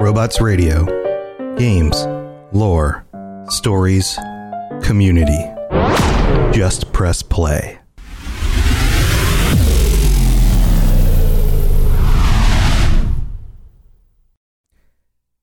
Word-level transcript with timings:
Robots 0.00 0.40
Radio. 0.40 0.86
Games, 1.58 2.06
lore, 2.52 3.04
stories, 3.48 4.18
community. 4.82 5.44
Just 6.58 6.90
press 6.94 7.22
play. 7.22 7.78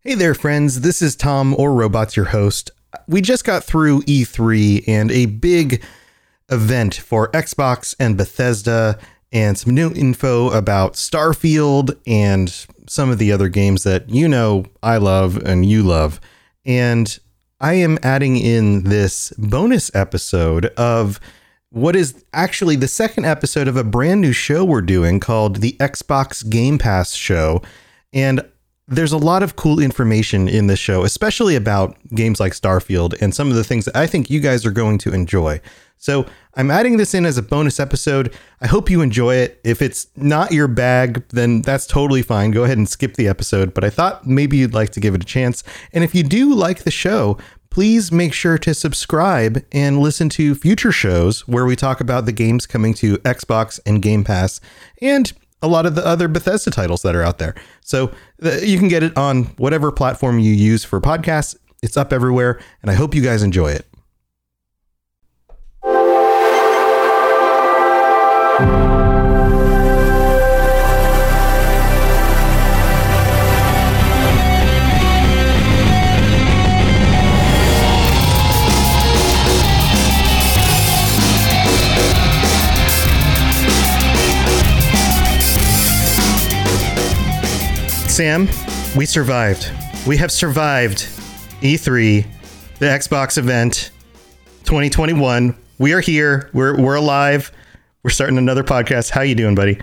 Hey 0.02 0.16
there, 0.16 0.34
friends. 0.34 0.82
This 0.82 1.04
is 1.04 1.16
Tom 1.16 1.54
or 1.60 1.72
Robots, 1.72 2.16
your 2.16 2.26
host. 2.26 2.72
We 3.08 3.22
just 3.22 3.46
got 3.46 3.64
through 3.64 4.02
E3 4.02 4.88
and 4.88 5.12
a 5.12 5.28
big 5.28 5.84
event 6.50 6.96
for 6.96 7.30
Xbox 7.32 7.96
and 8.00 8.18
Bethesda, 8.18 8.98
and 9.32 9.56
some 9.56 9.76
new 9.76 9.94
info 9.94 10.50
about 10.50 10.94
Starfield 10.94 11.96
and 12.08 12.66
some 12.88 13.10
of 13.10 13.18
the 13.18 13.32
other 13.32 13.50
games 13.50 13.84
that 13.84 14.10
you 14.10 14.28
know 14.28 14.66
I 14.82 14.98
love 14.98 15.38
and 15.38 15.66
you 15.66 15.84
love. 15.84 16.20
And 16.66 17.18
I 17.60 17.74
am 17.74 17.98
adding 18.04 18.38
in 18.38 18.84
this 18.84 19.32
bonus 19.38 19.94
episode 19.96 20.68
of 20.78 21.20
what 21.70 21.96
is 21.96 22.24
actually 22.34 22.76
the 22.76 22.88
second 22.88 23.26
episode 23.26 23.68
of 23.68 23.76
a 23.78 23.84
brand 23.84 24.22
new 24.22 24.32
show 24.32 24.64
we're 24.64 24.82
doing 24.82 25.20
called 25.20 25.58
the 25.58 25.74
Xbox 25.80 26.48
Game 26.48 26.78
Pass 26.78 27.14
Show. 27.14 27.62
And 28.14 28.42
there's 28.88 29.12
a 29.12 29.18
lot 29.18 29.44
of 29.44 29.56
cool 29.56 29.80
information 29.80 30.48
in 30.48 30.68
this 30.68 30.80
show, 30.80 31.04
especially 31.04 31.56
about 31.56 31.98
games 32.10 32.40
like 32.40 32.54
Starfield 32.54 33.20
and 33.22 33.36
some 33.36 33.50
of 33.50 33.56
the 33.56 33.64
things 33.64 33.86
that 33.86 33.96
I 33.96 34.08
think 34.08 34.30
you 34.30 34.40
guys 34.40 34.66
are 34.66 34.72
going 34.72 34.98
to 35.00 35.14
enjoy. 35.14 35.60
So 35.98 36.26
I'm 36.56 36.72
adding 36.72 36.98
this 36.98 37.14
in 37.14 37.26
as 37.26 37.38
a 37.38 37.42
bonus 37.42 37.80
episode. 37.80 38.34
I 38.62 38.68
hope 38.68 38.90
you 38.90 39.02
enjoy 39.02 39.36
it. 39.36 39.60
If 39.64 39.82
it's 39.82 40.08
not 40.16 40.52
your 40.52 40.68
bag, 40.68 41.28
then 41.30 41.64
that's 41.64 41.86
totally 41.86 42.22
fine. 42.22 42.52
Go 42.52 42.64
ahead 42.64 42.78
and 42.78 42.88
skip 42.88 43.16
the 43.16 43.28
episode. 43.28 43.74
But 43.74 43.84
I 43.84 43.90
thought 43.90 44.26
maybe 44.26 44.58
you'd 44.58 44.74
like 44.74 44.92
to 44.92 45.00
give 45.00 45.16
it 45.16 45.24
a 45.24 45.26
chance. 45.26 45.64
And 45.92 46.04
if 46.04 46.16
you 46.16 46.24
do 46.24 46.54
like 46.54 46.84
the 46.84 46.92
show, 46.92 47.38
please 47.70 48.12
make 48.12 48.34
sure 48.34 48.58
to 48.60 48.74
subscribe 48.74 49.66
and 49.72 50.00
listen 50.00 50.30
to 50.30 50.56
future 50.56 50.92
shows 50.92 51.48
where 51.48 51.66
we 51.66 51.76
talk 51.76 52.00
about 52.00 52.26
the 52.26 52.32
games 52.32 52.66
coming 52.66 52.94
to 52.96 53.18
Xbox 53.20 53.80
and 53.86 54.02
Game 54.02 54.24
Pass 54.24 54.62
and 55.02 55.34
a 55.62 55.68
lot 55.68 55.86
of 55.86 55.96
the 55.96 56.06
other 56.06 56.28
Bethesda 56.28 56.72
titles 56.72 57.02
that 57.02 57.16
are 57.16 57.24
out 57.24 57.38
there. 57.38 57.56
So 57.82 58.12
uh, 58.44 58.58
you 58.62 58.78
can 58.78 58.88
get 58.88 59.04
it 59.04 59.18
on 59.18 59.46
whatever 59.58 59.92
platform 59.92 60.40
you 60.40 60.54
use 60.54 60.84
for 60.84 61.02
podcasts. 61.02 61.56
It's 61.84 61.98
up 61.98 62.12
everywhere, 62.12 62.60
and 62.82 62.90
I 62.90 62.96
hope 62.96 63.14
you 63.14 63.22
guys 63.22 63.44
enjoy 63.44 63.72
it. 63.72 63.86
Sam, 88.18 88.48
we 88.96 89.06
survived. 89.06 89.72
We 90.08 90.18
have 90.18 90.32
survived 90.32 91.02
E3, 91.62 92.26
the 92.80 92.86
Xbox 92.88 93.38
event 93.38 93.92
2021. 94.64 95.56
We 95.78 95.94
are 95.94 96.00
here. 96.00 96.50
We're 96.52 96.82
we're 96.82 96.96
alive. 96.96 97.52
We're 98.02 98.10
starting 98.10 98.40
another 98.40 98.64
podcast. 98.64 99.12
How 99.12 99.22
you 99.22 99.36
doing, 99.36 99.54
buddy? 99.54 99.80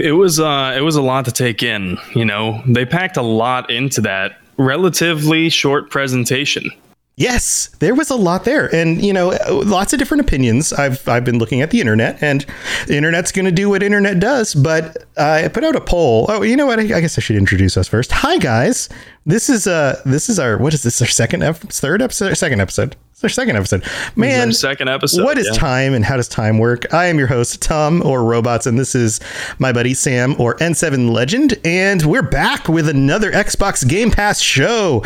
It 0.00 0.10
was 0.10 0.40
uh 0.40 0.74
it 0.76 0.80
was 0.80 0.96
a 0.96 1.02
lot 1.02 1.24
to 1.26 1.30
take 1.30 1.62
in, 1.62 1.98
you 2.16 2.24
know. 2.24 2.60
They 2.66 2.84
packed 2.84 3.16
a 3.16 3.22
lot 3.22 3.70
into 3.70 4.00
that 4.00 4.40
relatively 4.56 5.50
short 5.50 5.88
presentation. 5.88 6.68
Yes, 7.16 7.68
there 7.78 7.94
was 7.94 8.08
a 8.08 8.14
lot 8.16 8.44
there, 8.44 8.74
and 8.74 9.04
you 9.04 9.12
know, 9.12 9.36
lots 9.50 9.92
of 9.92 9.98
different 9.98 10.22
opinions. 10.22 10.72
I've 10.72 11.06
I've 11.06 11.24
been 11.26 11.38
looking 11.38 11.60
at 11.60 11.70
the 11.70 11.78
internet, 11.78 12.22
and 12.22 12.46
the 12.86 12.96
internet's 12.96 13.30
going 13.32 13.44
to 13.44 13.52
do 13.52 13.68
what 13.68 13.82
internet 13.82 14.18
does. 14.18 14.54
But 14.54 15.04
I 15.18 15.48
put 15.48 15.62
out 15.62 15.76
a 15.76 15.80
poll. 15.80 16.24
Oh, 16.30 16.42
you 16.42 16.56
know 16.56 16.64
what? 16.66 16.78
I, 16.80 16.84
I 16.84 17.00
guess 17.02 17.18
I 17.18 17.20
should 17.20 17.36
introduce 17.36 17.76
us 17.76 17.86
first. 17.86 18.12
Hi, 18.12 18.38
guys. 18.38 18.88
This 19.26 19.50
is 19.50 19.66
uh 19.66 20.00
this 20.06 20.30
is 20.30 20.38
our 20.38 20.56
what 20.56 20.72
is 20.72 20.82
this? 20.82 21.02
Our 21.02 21.06
second 21.06 21.42
ep- 21.42 21.56
third 21.58 22.00
episode, 22.00 22.34
second 22.34 22.60
episode. 22.60 22.96
Our 23.22 23.28
second 23.28 23.54
episode. 23.56 23.84
Man, 24.16 24.52
second 24.52 24.88
episode, 24.88 25.22
What 25.24 25.38
is 25.38 25.46
yeah. 25.52 25.58
time, 25.58 25.94
and 25.94 26.04
how 26.04 26.16
does 26.16 26.26
time 26.26 26.58
work? 26.58 26.92
I 26.92 27.06
am 27.06 27.18
your 27.18 27.28
host, 27.28 27.62
Tom 27.62 28.02
or 28.04 28.24
Robots, 28.24 28.66
and 28.66 28.76
this 28.78 28.96
is 28.96 29.20
my 29.60 29.72
buddy 29.72 29.94
Sam 29.94 30.34
or 30.40 30.56
N7 30.56 31.10
Legend, 31.12 31.54
and 31.64 32.02
we're 32.02 32.22
back 32.22 32.68
with 32.68 32.88
another 32.88 33.30
Xbox 33.30 33.86
Game 33.88 34.10
Pass 34.10 34.40
show 34.40 35.04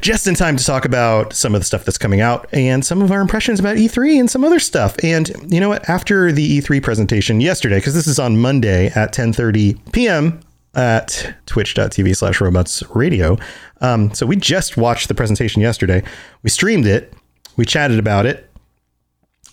just 0.00 0.26
in 0.26 0.34
time 0.34 0.56
to 0.56 0.64
talk 0.64 0.86
about 0.86 1.34
some 1.34 1.54
of 1.54 1.60
the 1.60 1.64
stuff 1.66 1.84
that's 1.84 1.98
coming 1.98 2.22
out 2.22 2.48
and 2.54 2.84
some 2.84 3.02
of 3.02 3.10
our 3.12 3.20
impressions 3.20 3.60
about 3.60 3.76
E3 3.76 4.18
and 4.18 4.30
some 4.30 4.42
other 4.42 4.58
stuff. 4.58 4.96
And 5.02 5.30
you 5.52 5.60
know 5.60 5.68
what? 5.68 5.86
After 5.90 6.32
the 6.32 6.60
E3 6.60 6.82
presentation 6.82 7.40
yesterday, 7.42 7.76
because 7.76 7.92
this 7.94 8.06
is 8.06 8.18
on 8.18 8.38
Monday 8.38 8.86
at 8.94 9.12
10:30 9.12 9.92
p.m. 9.92 10.40
at 10.74 11.34
twitch.tv 11.44 12.16
slash 12.16 12.40
robots 12.40 12.82
radio. 12.94 13.36
Um, 13.82 14.14
so 14.14 14.24
we 14.24 14.36
just 14.36 14.78
watched 14.78 15.08
the 15.08 15.14
presentation 15.14 15.60
yesterday. 15.60 16.02
We 16.42 16.48
streamed 16.48 16.86
it, 16.86 17.12
we 17.56 17.64
chatted 17.64 17.98
about 17.98 18.26
it, 18.26 18.50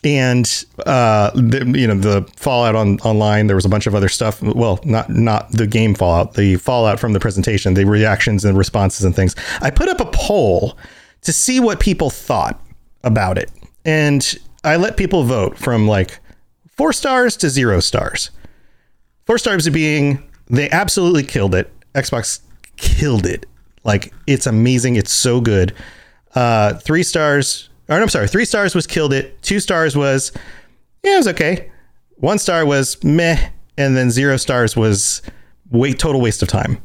and 0.03 0.65
uh, 0.85 1.31
the, 1.31 1.65
you 1.75 1.87
know 1.87 1.95
the 1.95 2.29
fallout 2.35 2.75
on 2.75 2.99
online. 2.99 3.47
There 3.47 3.55
was 3.55 3.65
a 3.65 3.69
bunch 3.69 3.87
of 3.87 3.95
other 3.95 4.09
stuff. 4.09 4.41
Well, 4.41 4.79
not 4.83 5.09
not 5.09 5.51
the 5.51 5.67
game 5.67 5.95
fallout, 5.95 6.33
the 6.33 6.57
fallout 6.57 6.99
from 6.99 7.13
the 7.13 7.19
presentation, 7.19 7.73
the 7.73 7.85
reactions 7.85 8.45
and 8.45 8.57
responses 8.57 9.05
and 9.05 9.15
things. 9.15 9.35
I 9.61 9.69
put 9.69 9.89
up 9.89 9.99
a 9.99 10.09
poll 10.13 10.77
to 11.21 11.31
see 11.31 11.59
what 11.59 11.79
people 11.79 12.09
thought 12.09 12.59
about 13.03 13.37
it, 13.37 13.51
and 13.85 14.37
I 14.63 14.75
let 14.75 14.97
people 14.97 15.23
vote 15.23 15.57
from 15.57 15.87
like 15.87 16.19
four 16.67 16.93
stars 16.93 17.37
to 17.37 17.49
zero 17.49 17.79
stars. 17.79 18.31
Four 19.25 19.37
stars 19.37 19.67
being 19.69 20.21
they 20.47 20.69
absolutely 20.69 21.23
killed 21.23 21.55
it. 21.55 21.71
Xbox 21.95 22.41
killed 22.77 23.25
it. 23.25 23.45
Like 23.83 24.13
it's 24.27 24.47
amazing. 24.47 24.95
It's 24.95 25.13
so 25.13 25.41
good. 25.41 25.73
Uh, 26.35 26.75
three 26.75 27.03
stars. 27.03 27.69
Or 27.89 27.95
I'm 28.01 28.09
sorry. 28.09 28.27
Three 28.27 28.45
stars 28.45 28.75
was 28.75 28.87
killed 28.87 29.13
it. 29.13 29.41
Two 29.41 29.59
stars 29.59 29.95
was 29.95 30.31
yeah, 31.03 31.15
it 31.15 31.17
was 31.17 31.27
okay. 31.29 31.69
One 32.15 32.39
star 32.39 32.65
was 32.65 33.03
meh, 33.03 33.49
and 33.77 33.97
then 33.97 34.09
zero 34.09 34.37
stars 34.37 34.75
was 34.75 35.21
wait 35.71 35.99
total 35.99 36.21
waste 36.21 36.41
of 36.41 36.47
time. 36.47 36.81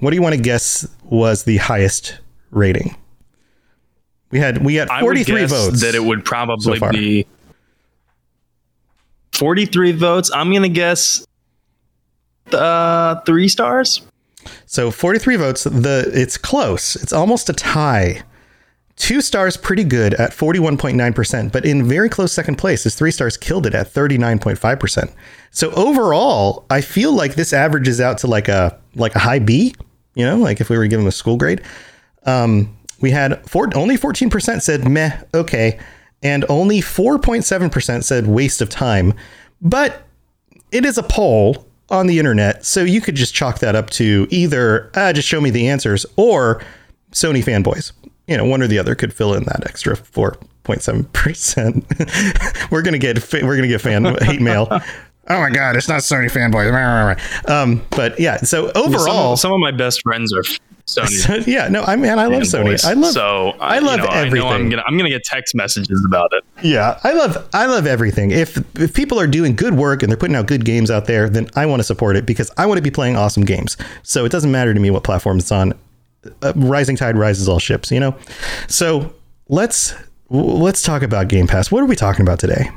What 0.00 0.10
do 0.10 0.16
you 0.16 0.22
want 0.22 0.34
to 0.34 0.40
guess 0.40 0.86
was 1.04 1.44
the 1.44 1.56
highest 1.56 2.18
rating? 2.50 2.96
We 4.30 4.38
had 4.40 4.64
we 4.64 4.74
had 4.74 4.88
43 4.88 5.46
votes. 5.46 5.80
that 5.80 5.94
it 5.94 6.04
would 6.04 6.24
probably 6.24 6.78
far. 6.78 6.92
be 6.92 7.26
43 9.32 9.92
votes. 9.92 10.30
I'm 10.34 10.50
going 10.50 10.62
to 10.62 10.68
guess 10.68 11.26
uh 12.52 13.20
3 13.20 13.48
stars. 13.48 14.02
So 14.66 14.90
43 14.90 15.36
votes. 15.36 15.64
The 15.64 16.10
it's 16.12 16.36
close. 16.36 16.96
It's 16.96 17.12
almost 17.12 17.48
a 17.48 17.52
tie. 17.52 18.22
Two 18.96 19.20
stars 19.20 19.58
pretty 19.58 19.84
good 19.84 20.14
at 20.14 20.30
41.9%, 20.30 21.52
but 21.52 21.66
in 21.66 21.84
very 21.84 22.08
close 22.08 22.32
second 22.32 22.56
place 22.56 22.86
is 22.86 22.94
three 22.94 23.10
stars 23.10 23.36
killed 23.36 23.66
it 23.66 23.74
at 23.74 23.92
39.5%. 23.92 25.12
So 25.50 25.70
overall, 25.72 26.64
I 26.70 26.80
feel 26.80 27.12
like 27.12 27.34
this 27.34 27.52
averages 27.52 28.00
out 28.00 28.18
to 28.18 28.26
like 28.26 28.48
a 28.48 28.78
like 28.94 29.14
a 29.14 29.18
high 29.18 29.38
B, 29.38 29.74
you 30.14 30.24
know, 30.24 30.36
like 30.36 30.62
if 30.62 30.70
we 30.70 30.78
were 30.78 30.86
giving 30.86 31.06
a 31.06 31.12
school 31.12 31.36
grade. 31.36 31.62
Um, 32.24 32.74
we 33.00 33.10
had 33.10 33.44
four, 33.48 33.68
only 33.76 33.98
14% 33.98 34.62
said 34.62 34.88
meh, 34.88 35.20
okay, 35.34 35.78
and 36.22 36.46
only 36.48 36.80
4.7% 36.80 38.02
said 38.02 38.26
waste 38.26 38.62
of 38.62 38.70
time. 38.70 39.12
But 39.60 40.04
it 40.72 40.86
is 40.86 40.96
a 40.96 41.02
poll 41.02 41.66
on 41.90 42.06
the 42.06 42.18
internet, 42.18 42.64
so 42.64 42.82
you 42.82 43.02
could 43.02 43.14
just 43.14 43.34
chalk 43.34 43.58
that 43.58 43.76
up 43.76 43.90
to 43.90 44.26
either 44.30 44.90
ah, 44.96 45.12
just 45.12 45.28
show 45.28 45.40
me 45.42 45.50
the 45.50 45.68
answers 45.68 46.06
or 46.16 46.62
Sony 47.12 47.44
fanboys. 47.44 47.92
You 48.26 48.36
know, 48.36 48.44
one 48.44 48.62
or 48.62 48.66
the 48.66 48.78
other 48.78 48.94
could 48.94 49.12
fill 49.14 49.34
in 49.34 49.44
that 49.44 49.64
extra 49.66 49.96
four 49.96 50.36
point 50.64 50.82
seven 50.82 51.04
percent. 51.04 51.84
We're 52.70 52.82
gonna 52.82 52.98
get 52.98 53.32
we're 53.32 53.54
gonna 53.56 53.68
get 53.68 53.80
fan 53.80 54.04
hate 54.22 54.40
mail. 54.40 54.68
Oh 55.28 55.40
my 55.40 55.50
god, 55.50 55.76
it's 55.76 55.88
not 55.88 56.00
Sony 56.00 56.30
fanboys. 56.30 57.48
Um, 57.50 57.84
but 57.90 58.18
yeah, 58.20 58.38
so 58.38 58.70
Some, 58.72 58.82
overall, 58.84 59.32
of- 59.34 59.38
some 59.38 59.52
of 59.52 59.58
my 59.60 59.70
best 59.72 60.02
friends 60.02 60.32
are 60.32 60.42
Sony. 60.86 61.44
yeah, 61.48 61.66
no, 61.68 61.82
I 61.82 61.96
mean, 61.96 62.10
I 62.16 62.26
love 62.26 62.42
Sony. 62.42 62.74
fanboys. 62.74 62.84
I 62.84 62.92
love 62.94 63.12
so 63.12 63.56
I 63.60 63.78
love 63.80 63.98
you 63.98 64.04
know, 64.04 64.08
I 64.08 64.14
know 64.14 64.26
everything. 64.26 64.48
I'm 64.48 64.68
gonna 64.70 64.82
I'm 64.86 64.96
gonna 64.96 65.08
get 65.08 65.24
text 65.24 65.54
messages 65.54 66.04
about 66.06 66.32
it. 66.32 66.44
Yeah, 66.64 66.98
I 67.04 67.12
love 67.12 67.48
I 67.52 67.66
love 67.66 67.86
everything. 67.86 68.30
If 68.32 68.56
if 68.78 68.94
people 68.94 69.18
are 69.20 69.26
doing 69.26 69.56
good 69.56 69.74
work 69.74 70.02
and 70.02 70.10
they're 70.10 70.16
putting 70.18 70.36
out 70.36 70.46
good 70.46 70.64
games 70.64 70.90
out 70.90 71.06
there, 71.06 71.28
then 71.28 71.48
I 71.56 71.66
want 71.66 71.80
to 71.80 71.84
support 71.84 72.16
it 72.16 72.24
because 72.26 72.50
I 72.56 72.66
want 72.66 72.78
to 72.78 72.82
be 72.82 72.90
playing 72.90 73.16
awesome 73.16 73.44
games. 73.44 73.76
So 74.04 74.24
it 74.24 74.30
doesn't 74.32 74.50
matter 74.50 74.74
to 74.74 74.80
me 74.80 74.90
what 74.90 75.02
platform 75.04 75.38
it's 75.38 75.50
on. 75.52 75.74
Uh, 76.42 76.52
rising 76.56 76.96
tide 76.96 77.16
rises 77.16 77.48
all 77.48 77.58
ships, 77.58 77.90
you 77.90 78.00
know. 78.00 78.16
So 78.68 79.12
let's 79.48 79.94
let's 80.30 80.82
talk 80.82 81.02
about 81.02 81.28
Game 81.28 81.46
Pass. 81.46 81.70
What 81.70 81.82
are 81.82 81.86
we 81.86 81.96
talking 81.96 82.22
about 82.22 82.38
today? 82.38 82.70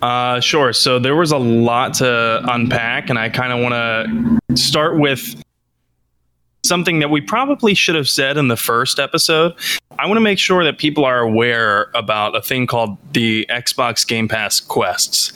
Uh, 0.00 0.40
sure. 0.40 0.72
So 0.72 0.98
there 0.98 1.14
was 1.14 1.30
a 1.30 1.38
lot 1.38 1.94
to 1.94 2.42
unpack, 2.50 3.08
and 3.08 3.18
I 3.18 3.28
kind 3.28 3.52
of 3.52 3.60
want 3.60 4.40
to 4.48 4.56
start 4.56 4.98
with 4.98 5.40
something 6.64 6.98
that 7.00 7.10
we 7.10 7.20
probably 7.20 7.74
should 7.74 7.94
have 7.94 8.08
said 8.08 8.36
in 8.36 8.48
the 8.48 8.56
first 8.56 8.98
episode. 8.98 9.54
I 9.98 10.06
want 10.06 10.16
to 10.16 10.22
make 10.22 10.38
sure 10.38 10.64
that 10.64 10.78
people 10.78 11.04
are 11.04 11.20
aware 11.20 11.90
about 11.94 12.36
a 12.36 12.42
thing 12.42 12.66
called 12.66 12.96
the 13.12 13.46
Xbox 13.50 14.06
Game 14.06 14.28
Pass 14.28 14.60
quests. 14.60 15.32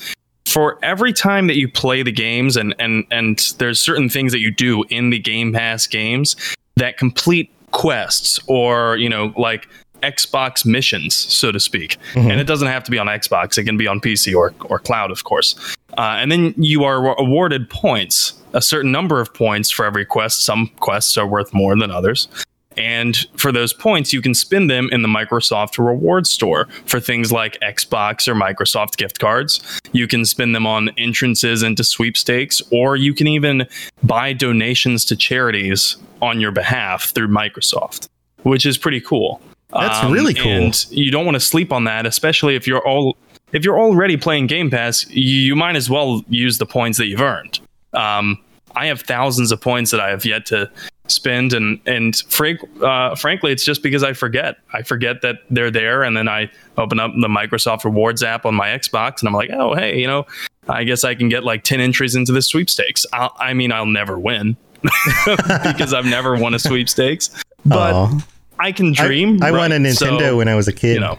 For 0.56 0.78
every 0.82 1.12
time 1.12 1.48
that 1.48 1.58
you 1.58 1.68
play 1.68 2.02
the 2.02 2.10
games, 2.10 2.56
and 2.56 2.74
and 2.78 3.04
and 3.10 3.38
there's 3.58 3.78
certain 3.78 4.08
things 4.08 4.32
that 4.32 4.40
you 4.40 4.50
do 4.50 4.84
in 4.88 5.10
the 5.10 5.18
Game 5.18 5.52
Pass 5.52 5.86
games 5.86 6.34
that 6.76 6.96
complete 6.96 7.52
quests, 7.72 8.40
or 8.46 8.96
you 8.96 9.10
know, 9.10 9.34
like 9.36 9.68
Xbox 10.02 10.64
missions, 10.64 11.14
so 11.14 11.52
to 11.52 11.60
speak. 11.60 11.98
Mm-hmm. 12.14 12.30
And 12.30 12.40
it 12.40 12.44
doesn't 12.44 12.68
have 12.68 12.84
to 12.84 12.90
be 12.90 12.98
on 12.98 13.06
Xbox; 13.06 13.58
it 13.58 13.64
can 13.64 13.76
be 13.76 13.86
on 13.86 14.00
PC 14.00 14.34
or 14.34 14.54
or 14.70 14.78
cloud, 14.78 15.10
of 15.10 15.24
course. 15.24 15.76
Uh, 15.98 16.16
and 16.16 16.32
then 16.32 16.54
you 16.56 16.84
are 16.84 17.14
awarded 17.18 17.68
points, 17.68 18.32
a 18.54 18.62
certain 18.62 18.90
number 18.90 19.20
of 19.20 19.34
points 19.34 19.70
for 19.70 19.84
every 19.84 20.06
quest. 20.06 20.42
Some 20.42 20.68
quests 20.80 21.18
are 21.18 21.26
worth 21.26 21.52
more 21.52 21.76
than 21.76 21.90
others. 21.90 22.28
And 22.76 23.16
for 23.36 23.52
those 23.52 23.72
points, 23.72 24.12
you 24.12 24.20
can 24.20 24.34
spend 24.34 24.70
them 24.70 24.88
in 24.92 25.02
the 25.02 25.08
Microsoft 25.08 25.78
Reward 25.84 26.26
Store 26.26 26.68
for 26.84 27.00
things 27.00 27.32
like 27.32 27.58
Xbox 27.60 28.28
or 28.28 28.34
Microsoft 28.34 28.96
gift 28.96 29.18
cards. 29.18 29.80
You 29.92 30.06
can 30.06 30.24
spend 30.24 30.54
them 30.54 30.66
on 30.66 30.90
entrances 30.98 31.62
into 31.62 31.84
sweepstakes, 31.84 32.62
or 32.70 32.96
you 32.96 33.14
can 33.14 33.26
even 33.26 33.66
buy 34.02 34.32
donations 34.32 35.04
to 35.06 35.16
charities 35.16 35.96
on 36.22 36.40
your 36.40 36.52
behalf 36.52 37.10
through 37.14 37.28
Microsoft, 37.28 38.08
which 38.42 38.66
is 38.66 38.76
pretty 38.76 39.00
cool. 39.00 39.40
That's 39.70 40.02
um, 40.04 40.12
really 40.12 40.34
cool. 40.34 40.50
And 40.50 40.86
you 40.90 41.10
don't 41.10 41.24
want 41.24 41.34
to 41.36 41.40
sleep 41.40 41.72
on 41.72 41.84
that, 41.84 42.06
especially 42.06 42.56
if 42.56 42.66
you're 42.66 42.86
all 42.86 43.16
if 43.52 43.64
you're 43.64 43.78
already 43.78 44.16
playing 44.16 44.46
Game 44.46 44.70
Pass. 44.70 45.08
You 45.10 45.56
might 45.56 45.76
as 45.76 45.88
well 45.90 46.24
use 46.28 46.58
the 46.58 46.66
points 46.66 46.98
that 46.98 47.06
you've 47.06 47.20
earned. 47.20 47.60
Um, 47.92 48.38
I 48.76 48.86
have 48.86 49.00
thousands 49.02 49.50
of 49.50 49.60
points 49.60 49.90
that 49.90 50.00
I 50.00 50.10
have 50.10 50.24
yet 50.24 50.46
to 50.46 50.70
spend, 51.08 51.52
and 51.52 51.80
and 51.86 52.16
frank, 52.28 52.60
uh, 52.82 53.14
frankly, 53.16 53.52
it's 53.52 53.64
just 53.64 53.82
because 53.82 54.02
I 54.02 54.12
forget. 54.12 54.58
I 54.72 54.82
forget 54.82 55.22
that 55.22 55.36
they're 55.50 55.70
there, 55.70 56.02
and 56.02 56.16
then 56.16 56.28
I 56.28 56.50
open 56.76 57.00
up 57.00 57.12
the 57.20 57.28
Microsoft 57.28 57.84
Rewards 57.84 58.22
app 58.22 58.46
on 58.46 58.54
my 58.54 58.68
Xbox, 58.68 59.20
and 59.20 59.28
I'm 59.28 59.34
like, 59.34 59.50
oh 59.50 59.74
hey, 59.74 59.98
you 60.00 60.06
know, 60.06 60.26
I 60.68 60.84
guess 60.84 61.02
I 61.02 61.14
can 61.14 61.28
get 61.28 61.42
like 61.42 61.64
ten 61.64 61.80
entries 61.80 62.14
into 62.14 62.32
the 62.32 62.42
sweepstakes. 62.42 63.04
I'll, 63.12 63.34
I 63.38 63.54
mean, 63.54 63.72
I'll 63.72 63.86
never 63.86 64.18
win 64.18 64.56
because 65.64 65.92
I've 65.92 66.06
never 66.06 66.36
won 66.36 66.54
a 66.54 66.58
sweepstakes, 66.58 67.30
but. 67.64 67.92
Aww 67.92 68.24
I 68.58 68.72
can 68.72 68.92
dream. 68.92 69.42
I, 69.42 69.48
I 69.48 69.50
right? 69.50 69.58
won 69.58 69.72
a 69.72 69.76
Nintendo 69.76 70.20
so, 70.20 70.36
when 70.36 70.48
I 70.48 70.54
was 70.54 70.68
a 70.68 70.72
kid. 70.72 70.94
You 70.94 71.00
know, 71.00 71.18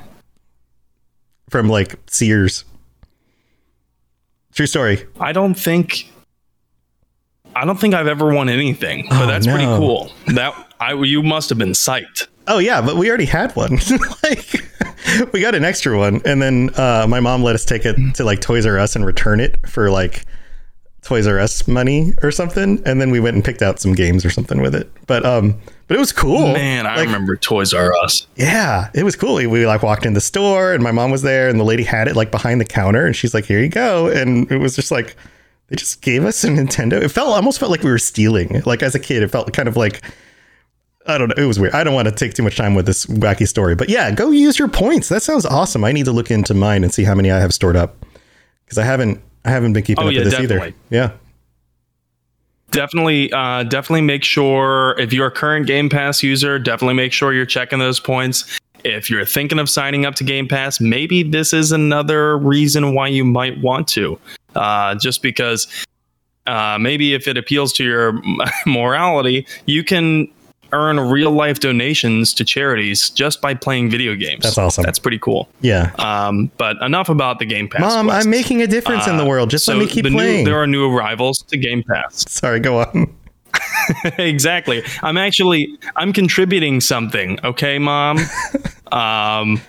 from 1.50 1.70
like 1.70 1.96
Sears. 2.08 2.66
True 4.54 4.66
story. 4.66 5.06
I 5.20 5.34
don't 5.34 5.54
think. 5.54 6.12
I 7.58 7.66
don't 7.66 7.80
think 7.80 7.96
I've 7.96 8.08
ever 8.08 8.32
won 8.32 8.50
anything, 8.50 9.08
but 9.10 9.24
oh, 9.24 9.26
that's 9.26 9.48
no. 9.48 9.54
pretty 9.54 9.66
cool. 9.66 10.12
That 10.28 10.54
I 10.80 10.94
you 10.94 11.24
must 11.24 11.50
have 11.50 11.58
been 11.58 11.72
psyched. 11.72 12.28
Oh 12.48 12.60
yeah, 12.60 12.82
but 12.82 12.98
we 12.98 13.10
already 13.10 13.26
had 13.26 13.56
one. 13.56 13.80
like 14.24 14.64
we 15.34 15.42
got 15.42 15.56
an 15.56 15.66
extra 15.66 15.98
one, 15.98 16.22
and 16.24 16.40
then 16.40 16.70
uh, 16.76 17.08
my 17.10 17.20
mom 17.20 17.42
let 17.42 17.56
us 17.56 17.66
take 17.66 17.84
it 17.84 17.98
to 18.14 18.24
like 18.24 18.42
Toys 18.42 18.68
R 18.68 18.78
Us 18.78 18.96
and 18.96 19.06
return 19.06 19.40
it 19.40 19.68
for 19.68 19.90
like 19.90 20.24
Toys 21.02 21.26
R 21.26 21.40
Us 21.40 21.68
money 21.68 22.14
or 22.22 22.30
something, 22.30 22.80
and 22.86 23.02
then 23.02 23.10
we 23.10 23.20
went 23.20 23.36
and 23.36 23.44
picked 23.44 23.64
out 23.64 23.80
some 23.80 23.94
games 23.94 24.24
or 24.24 24.30
something 24.30 24.62
with 24.62 24.76
it. 24.76 24.92
But 25.08 25.26
um, 25.26 25.60
but 25.88 25.98
it 25.98 26.00
was 26.00 26.12
cool. 26.12 26.54
Man, 26.54 26.86
I 26.86 26.98
like, 26.98 27.08
remember 27.08 27.38
Toys 27.38 27.74
R 27.74 27.92
Us. 28.04 28.28
Yeah, 28.36 28.92
it 28.94 29.02
was 29.02 29.16
cool. 29.16 29.34
We, 29.34 29.48
we, 29.48 29.66
like 29.66 29.82
walked 29.82 30.06
in 30.06 30.14
the 30.14 30.22
store 30.22 30.74
and 30.74 30.84
my 30.84 30.92
mom 30.92 31.10
was 31.10 31.24
there 31.24 31.50
and 31.50 31.60
the 31.60 31.64
lady 31.64 31.84
had 31.84 32.08
it 32.08 32.16
like 32.16 32.30
behind 32.30 32.62
the 32.62 32.66
counter 32.66 33.08
and 33.08 33.16
she's 33.16 33.34
like, 33.34 33.46
"Here 33.46 33.60
you 33.60 33.70
go." 33.70 34.10
And 34.10 34.52
it 34.52 34.60
was 34.60 34.76
just 34.76 34.92
like 34.92 35.16
they 35.68 35.76
just 35.76 36.02
gave 36.02 36.26
us 36.26 36.44
a 36.44 36.48
Nintendo. 36.48 36.94
It 36.94 37.10
felt 37.10 37.30
almost 37.30 37.60
felt 37.60 37.72
like 37.72 37.84
we 37.84 37.90
were 37.90 37.98
stealing. 37.98 38.62
Like 38.66 38.84
as 38.84 38.96
a 38.96 39.00
kid, 39.00 39.24
it 39.24 39.30
felt 39.30 39.52
kind 39.54 39.68
of 39.68 39.76
like 39.76 40.02
I 41.06 41.18
don't 41.18 41.30
know. 41.30 41.42
It 41.42 41.48
was 41.48 41.60
weird. 41.60 41.74
I 41.74 41.84
don't 41.84 41.94
want 41.94 42.08
to 42.08 42.14
take 42.14 42.34
too 42.34 42.44
much 42.44 42.58
time 42.58 42.76
with 42.76 42.86
this 42.86 43.06
wacky 43.06 43.48
story, 43.48 43.76
but 43.76 43.90
yeah, 43.90 44.12
go 44.12 44.32
use 44.32 44.60
your 44.60 44.68
points. 44.68 45.10
That 45.10 45.24
sounds 45.24 45.46
awesome. 45.46 45.84
I 45.84 45.94
need 45.94 46.06
to 46.06 46.12
look 46.12 46.32
into 46.32 46.54
mine 46.54 46.84
and 46.84 46.94
see 46.94 47.04
how 47.04 47.16
many 47.16 47.32
I 47.32 47.40
have 47.40 47.54
stored 47.54 47.76
up 47.76 48.06
because 48.66 48.78
I 48.78 48.84
haven't 48.84 49.22
I 49.46 49.52
haven't 49.52 49.74
been 49.74 49.84
keeping 49.84 50.04
oh, 50.04 50.08
up 50.08 50.14
yeah, 50.14 50.20
with 50.20 50.32
this 50.32 50.34
definitely. 50.34 50.68
either. 50.68 50.76
Yeah 50.90 51.12
definitely 52.72 53.32
uh, 53.32 53.64
definitely 53.64 54.02
make 54.02 54.24
sure 54.24 54.96
if 55.00 55.14
you're 55.14 55.28
a 55.28 55.32
current 55.32 55.68
game 55.68 55.90
pass 55.90 56.22
user 56.22 56.60
definitely 56.60 56.94
make 56.94 57.14
sure 57.14 57.34
you're 57.34 57.46
checking 57.46 57.80
those 57.80 58.00
points 58.00 58.60
if 58.84 59.10
you're 59.10 59.26
thinking 59.26 59.60
of 59.60 59.70
signing 59.70 60.06
up 60.06 60.16
to 60.16 60.24
game 60.24 60.48
pass 60.48 60.80
maybe 60.80 61.24
this 61.24 61.54
is 61.54 61.72
another 61.72 62.38
reason 62.38 62.94
why 62.94 63.08
you 63.08 63.24
might 63.24 63.60
want 63.62 63.88
to 63.88 64.20
uh, 64.58 64.96
just 64.96 65.22
because 65.22 65.68
uh, 66.46 66.78
maybe 66.80 67.14
if 67.14 67.28
it 67.28 67.38
appeals 67.38 67.74
to 67.74 67.84
your 67.84 68.22
morality 68.66 69.46
you 69.66 69.84
can 69.84 70.28
earn 70.74 71.00
real 71.00 71.32
life 71.32 71.60
donations 71.60 72.34
to 72.34 72.44
charities 72.44 73.10
just 73.10 73.42
by 73.42 73.54
playing 73.54 73.90
video 73.90 74.16
games. 74.16 74.44
That's 74.44 74.58
awesome. 74.58 74.84
That's 74.84 75.00
pretty 75.00 75.20
cool. 75.20 75.50
Yeah. 75.62 75.92
Um, 75.98 76.52
but 76.58 76.82
enough 76.82 77.10
about 77.10 77.40
the 77.40 77.46
Game 77.46 77.68
Pass. 77.68 77.82
Mom, 77.82 78.08
quests. 78.08 78.26
I'm 78.26 78.32
making 78.32 78.62
a 78.62 78.68
difference 78.68 79.08
uh, 79.08 79.12
in 79.12 79.18
the 79.18 79.24
uh, 79.24 79.28
world. 79.28 79.50
Just 79.50 79.66
so 79.66 79.74
let 79.74 79.80
me 79.80 79.88
keep 79.88 80.06
playing. 80.06 80.40
New, 80.40 80.46
there 80.46 80.62
are 80.62 80.68
new 80.68 80.92
arrivals 80.92 81.42
to 81.44 81.58
Game 81.58 81.84
Pass. 81.84 82.26
Sorry, 82.32 82.60
go 82.60 82.82
on. 82.82 83.16
exactly. 84.18 84.84
I'm 85.02 85.18
actually 85.18 85.78
I'm 85.96 86.14
contributing 86.14 86.82
something. 86.82 87.40
Okay, 87.44 87.80
mom. 87.80 88.20
um, 88.92 89.62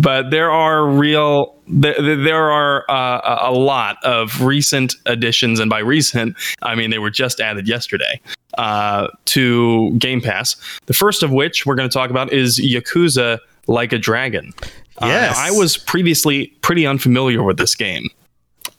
but 0.00 0.30
there 0.30 0.50
are 0.50 0.88
real 0.88 1.54
there, 1.66 1.94
there 2.00 2.50
are 2.50 2.90
uh, 2.90 3.50
a 3.50 3.52
lot 3.52 3.96
of 4.02 4.42
recent 4.42 4.94
additions. 5.06 5.60
And 5.60 5.68
by 5.68 5.80
recent 5.80 6.36
i 6.62 6.74
mean 6.74 6.90
they 6.90 6.98
were 6.98 7.10
just 7.10 7.40
added 7.40 7.68
yesterday 7.68 8.20
uh, 8.56 9.08
to 9.26 9.94
game 9.98 10.20
pass. 10.20 10.56
The 10.86 10.94
first 10.94 11.22
of 11.22 11.30
which 11.30 11.66
we're 11.66 11.74
going 11.74 11.88
to 11.88 11.92
talk 11.92 12.10
about 12.10 12.32
is 12.32 12.58
yakuza 12.58 13.38
like 13.66 13.92
a 13.92 13.98
dragon. 13.98 14.52
Yes. 15.00 15.36
Uh, 15.36 15.40
i 15.40 15.50
was 15.50 15.76
previously 15.76 16.48
pretty 16.62 16.86
unfamiliar 16.86 17.42
with 17.42 17.56
this 17.56 17.74
game 17.74 18.08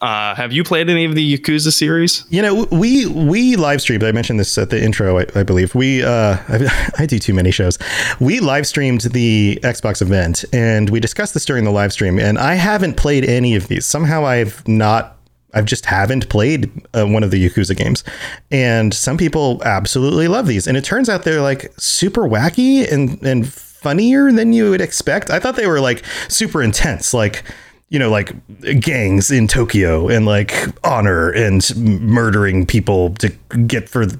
uh, 0.02 0.34
have 0.36 0.54
you 0.54 0.64
played 0.64 0.90
any 0.90 1.04
of 1.04 1.14
the 1.14 1.38
Yakuza 1.38 1.74
series? 1.74 2.24
You 2.30 2.42
know, 2.42 2.68
we 2.72 3.06
we 3.06 3.58
live 3.58 3.82
streamed. 3.82 4.04
I 4.04 4.14
mentioned 4.14 4.40
this 4.40 4.58
at 4.58 4.70
the 4.70 4.82
intro, 4.82 5.20
I, 5.20 5.26
I 5.36 5.44
believe. 5.44 5.76
We 5.76 6.04
uh, 6.04 6.38
I, 6.48 6.92
I, 7.00 7.06
do 7.06 7.20
too 7.20 7.34
many 7.34 7.52
shows. 7.52 7.78
We 8.20 8.40
live 8.40 8.66
streamed 8.66 9.02
the 9.02 9.60
Xbox 9.62 10.02
event, 10.02 10.46
and 10.54 10.90
we 10.90 11.02
discussed 11.02 11.34
this 11.34 11.44
during 11.44 11.66
the 11.66 11.72
live 11.72 11.92
stream. 11.92 12.18
And 12.18 12.40
I 12.40 12.56
haven't 12.56 12.96
played 12.96 13.26
any 13.26 13.56
of 13.56 13.68
these. 13.68 13.86
Somehow, 13.86 14.26
I've 14.26 14.66
not. 14.68 15.18
I've 15.54 15.66
just 15.66 15.86
haven't 15.86 16.30
played 16.30 16.72
uh, 16.94 17.06
one 17.06 17.24
of 17.24 17.32
the 17.32 17.50
Yakuza 17.50 17.76
games, 17.76 18.04
and 18.52 18.94
some 18.94 19.18
people 19.18 19.62
absolutely 19.66 20.30
love 20.30 20.48
these. 20.48 20.66
And 20.66 20.78
it 20.78 20.84
turns 20.86 21.10
out 21.10 21.24
they're 21.24 21.42
like 21.42 21.74
super 21.78 22.22
wacky 22.22 22.90
and 22.90 23.22
and 23.24 23.52
funnier 23.52 24.32
than 24.32 24.54
you 24.54 24.70
would 24.70 24.82
expect. 24.82 25.30
I 25.30 25.40
thought 25.40 25.58
they 25.58 25.68
were 25.68 25.82
like 25.82 26.06
super 26.30 26.62
intense, 26.62 27.14
like 27.14 27.44
you 27.90 27.98
know, 27.98 28.12
like 28.12 28.36
gangs 28.80 29.32
in 29.32 29.48
Tokyo 29.48 30.10
and 30.10 30.28
like 30.28 30.54
honor 30.84 31.32
and 31.32 31.76
murdering 31.76 32.68
people 32.68 33.16
to 33.16 33.30
get 33.66 33.90
for 33.90 34.06
the 34.06 34.20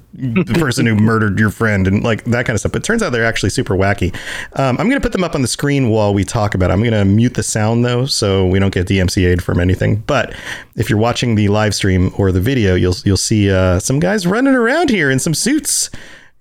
person 0.58 0.86
who 0.86 0.96
murdered 0.96 1.38
your 1.38 1.50
friend 1.50 1.86
and 1.86 2.02
like 2.02 2.24
that 2.24 2.46
kind 2.46 2.54
of 2.54 2.60
stuff. 2.60 2.72
But 2.72 2.82
it 2.82 2.84
turns 2.84 3.00
out 3.00 3.10
they're 3.10 3.24
actually 3.24 3.50
super 3.50 3.76
wacky. 3.76 4.12
Um, 4.58 4.76
I'm 4.78 4.88
going 4.88 5.00
to 5.00 5.00
put 5.00 5.12
them 5.12 5.22
up 5.22 5.36
on 5.36 5.42
the 5.42 5.48
screen 5.48 5.88
while 5.88 6.12
we 6.12 6.24
talk 6.24 6.56
about 6.56 6.70
it. 6.70 6.72
I'm 6.72 6.80
going 6.80 6.92
to 6.92 7.04
mute 7.04 7.34
the 7.34 7.44
sound 7.44 7.84
though, 7.84 8.06
so 8.06 8.44
we 8.44 8.58
don't 8.58 8.74
get 8.74 8.88
DMCA'd 8.88 9.40
from 9.40 9.60
anything. 9.60 9.96
But 9.96 10.34
if 10.74 10.90
you're 10.90 10.98
watching 10.98 11.36
the 11.36 11.46
live 11.46 11.74
stream 11.74 12.12
or 12.18 12.32
the 12.32 12.40
video, 12.40 12.74
you'll 12.74 12.96
you'll 13.04 13.16
see 13.16 13.52
uh, 13.52 13.78
some 13.78 14.00
guys 14.00 14.26
running 14.26 14.56
around 14.56 14.90
here 14.90 15.12
in 15.12 15.20
some 15.20 15.34
suits, 15.34 15.90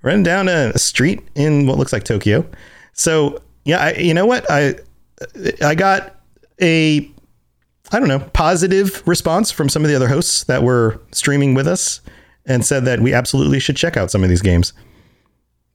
running 0.01 0.23
down 0.23 0.49
a, 0.49 0.75
street 0.79 1.21
in 1.35 1.67
what 1.67 1.77
looks 1.77 1.93
like 1.93 2.05
Tokyo. 2.05 2.43
So 2.93 3.39
yeah, 3.65 3.77
I, 3.77 3.93
you 3.93 4.15
know 4.15 4.25
what 4.25 4.49
I 4.49 4.73
I 5.63 5.75
got 5.75 6.15
a 6.59 7.11
I 7.91 7.99
don't 7.99 8.07
know, 8.07 8.19
positive 8.33 9.01
response 9.07 9.51
from 9.51 9.69
some 9.69 9.83
of 9.83 9.89
the 9.89 9.95
other 9.95 10.07
hosts 10.07 10.43
that 10.43 10.63
were 10.63 11.01
streaming 11.11 11.53
with 11.55 11.67
us 11.67 12.01
and 12.45 12.65
said 12.65 12.85
that 12.85 12.99
we 12.99 13.13
absolutely 13.13 13.59
should 13.59 13.75
check 13.75 13.97
out 13.97 14.11
some 14.11 14.23
of 14.23 14.29
these 14.29 14.41
games. 14.41 14.73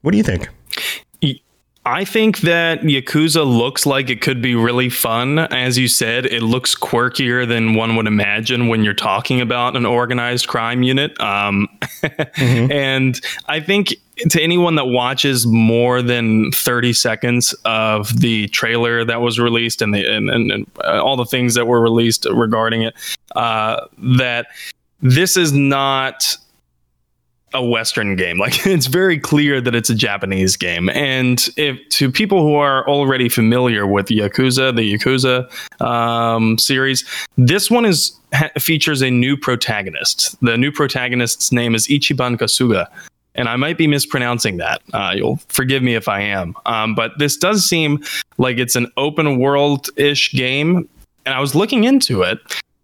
What 0.03 0.13
do 0.13 0.19
you 0.19 0.25
think? 0.25 0.49
I 1.87 2.07
think 2.07 2.39
that 2.41 2.81
Yakuza 2.81 3.47
looks 3.47 3.85
like 3.85 4.09
it 4.09 4.23
could 4.23 4.41
be 4.41 4.55
really 4.55 4.89
fun. 4.89 5.39
As 5.39 5.77
you 5.77 5.87
said, 5.87 6.25
it 6.25 6.43
looks 6.43 6.75
quirkier 6.75 7.47
than 7.47 7.75
one 7.75 7.95
would 7.97 8.07
imagine 8.07 8.69
when 8.69 8.85
you're 8.85 8.95
talking 8.95 9.43
about 9.43 9.77
an 9.77 9.85
organized 9.85 10.49
crime 10.49 10.83
unit. 10.83 11.19
Um, 11.21 11.69
mm-hmm. 11.83 12.73
And 12.85 13.21
I 13.47 13.61
think 13.61 13.95
to 14.31 14.41
anyone 14.41 14.77
that 14.77 14.87
watches 14.87 15.47
more 15.47 16.01
than 16.01 16.51
30 16.53 16.93
seconds 16.95 17.53
of 17.65 18.21
the 18.21 18.49
trailer 18.49 19.05
that 19.05 19.21
was 19.21 19.39
released 19.39 19.83
and, 19.83 19.95
the, 19.95 20.07
and, 20.07 20.31
and, 20.31 20.51
and 20.53 20.67
uh, 20.85 21.03
all 21.03 21.17
the 21.17 21.27
things 21.27 21.55
that 21.55 21.67
were 21.67 21.81
released 21.81 22.27
regarding 22.31 22.83
it, 22.83 22.95
uh, 23.37 23.87
that 23.99 24.47
this 25.03 25.37
is 25.37 25.53
not 25.53 26.37
a 27.55 27.65
Western 27.65 28.17
game. 28.17 28.39
Like 28.45 28.67
it's 28.67 28.89
very 28.89 29.19
clear 29.19 29.59
that 29.63 29.75
it's 29.75 29.89
a 29.89 29.95
Japanese 29.95 30.55
game. 30.55 30.91
And 30.91 31.49
if 31.57 31.79
to 31.91 32.11
people 32.13 32.43
who 32.43 32.57
are 32.57 32.87
already 32.87 33.31
familiar 33.31 33.87
with 33.87 34.09
Yakuza, 34.09 34.77
the 34.77 34.93
Yakuza 34.93 35.51
um, 35.81 36.59
series, 36.59 37.07
this 37.39 37.71
one 37.71 37.87
is 37.87 38.13
ha- 38.35 38.51
features 38.59 39.01
a 39.01 39.11
new 39.11 39.35
protagonist. 39.39 40.37
The 40.43 40.59
new 40.59 40.71
protagonist's 40.71 41.53
name 41.53 41.75
is 41.75 41.89
Ichiban 41.89 42.37
Kasuga. 42.37 42.87
And 43.35 43.49
I 43.49 43.57
might 43.57 43.79
be 43.79 43.87
mispronouncing 43.87 44.59
that. 44.59 44.83
Uh, 44.93 45.15
you'll 45.17 45.37
forgive 45.49 45.83
me 45.83 45.95
if 45.95 46.07
I 46.07 46.21
am. 46.21 46.55
Um, 46.67 46.95
but 46.95 47.13
this 47.19 47.37
does 47.37 47.65
seem 47.65 48.05
like 48.37 48.59
it's 48.59 48.77
an 48.77 48.93
open 48.99 49.39
world 49.39 49.89
ish 49.97 50.33
game. 50.33 50.87
And 51.25 51.35
I 51.35 51.41
was 51.41 51.55
looking 51.55 51.85
into 51.85 52.21
it. 52.23 52.39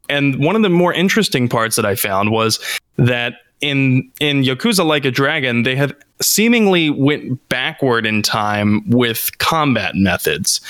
And 0.09 0.43
one 0.43 0.57
of 0.57 0.63
the 0.63 0.71
more 0.71 0.95
interesting 0.95 1.51
parts 1.51 1.77
that 1.77 1.85
I 1.85 1.97
found 1.97 2.31
was 2.31 2.59
that 2.97 3.35
in 3.61 4.11
in 4.21 4.43
Yakuza 4.43 4.85
Like 4.85 5.05
a 5.05 5.11
Dragon, 5.11 5.63
they 5.63 5.77
have 5.77 5.95
seemingly 6.21 6.91
went 6.91 7.49
backward 7.49 8.07
in 8.07 8.23
time 8.23 8.89
with 8.89 9.37
combat 9.39 9.95
methods. 9.95 10.61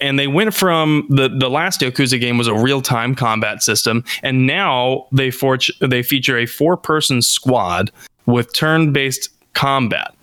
And 0.00 0.18
they 0.18 0.26
went 0.26 0.52
from 0.52 1.06
the, 1.08 1.28
the 1.28 1.48
last 1.48 1.80
Yakuza 1.80 2.20
game 2.20 2.36
was 2.36 2.48
a 2.48 2.54
real 2.54 2.82
time 2.82 3.14
combat 3.14 3.62
system, 3.62 4.04
and 4.22 4.46
now 4.46 5.06
they 5.12 5.30
for, 5.30 5.56
they 5.80 6.02
feature 6.02 6.36
a 6.36 6.46
four 6.46 6.76
person 6.76 7.22
squad 7.22 7.90
with 8.26 8.52
turn 8.52 8.92
based 8.92 9.30
combat. 9.54 10.14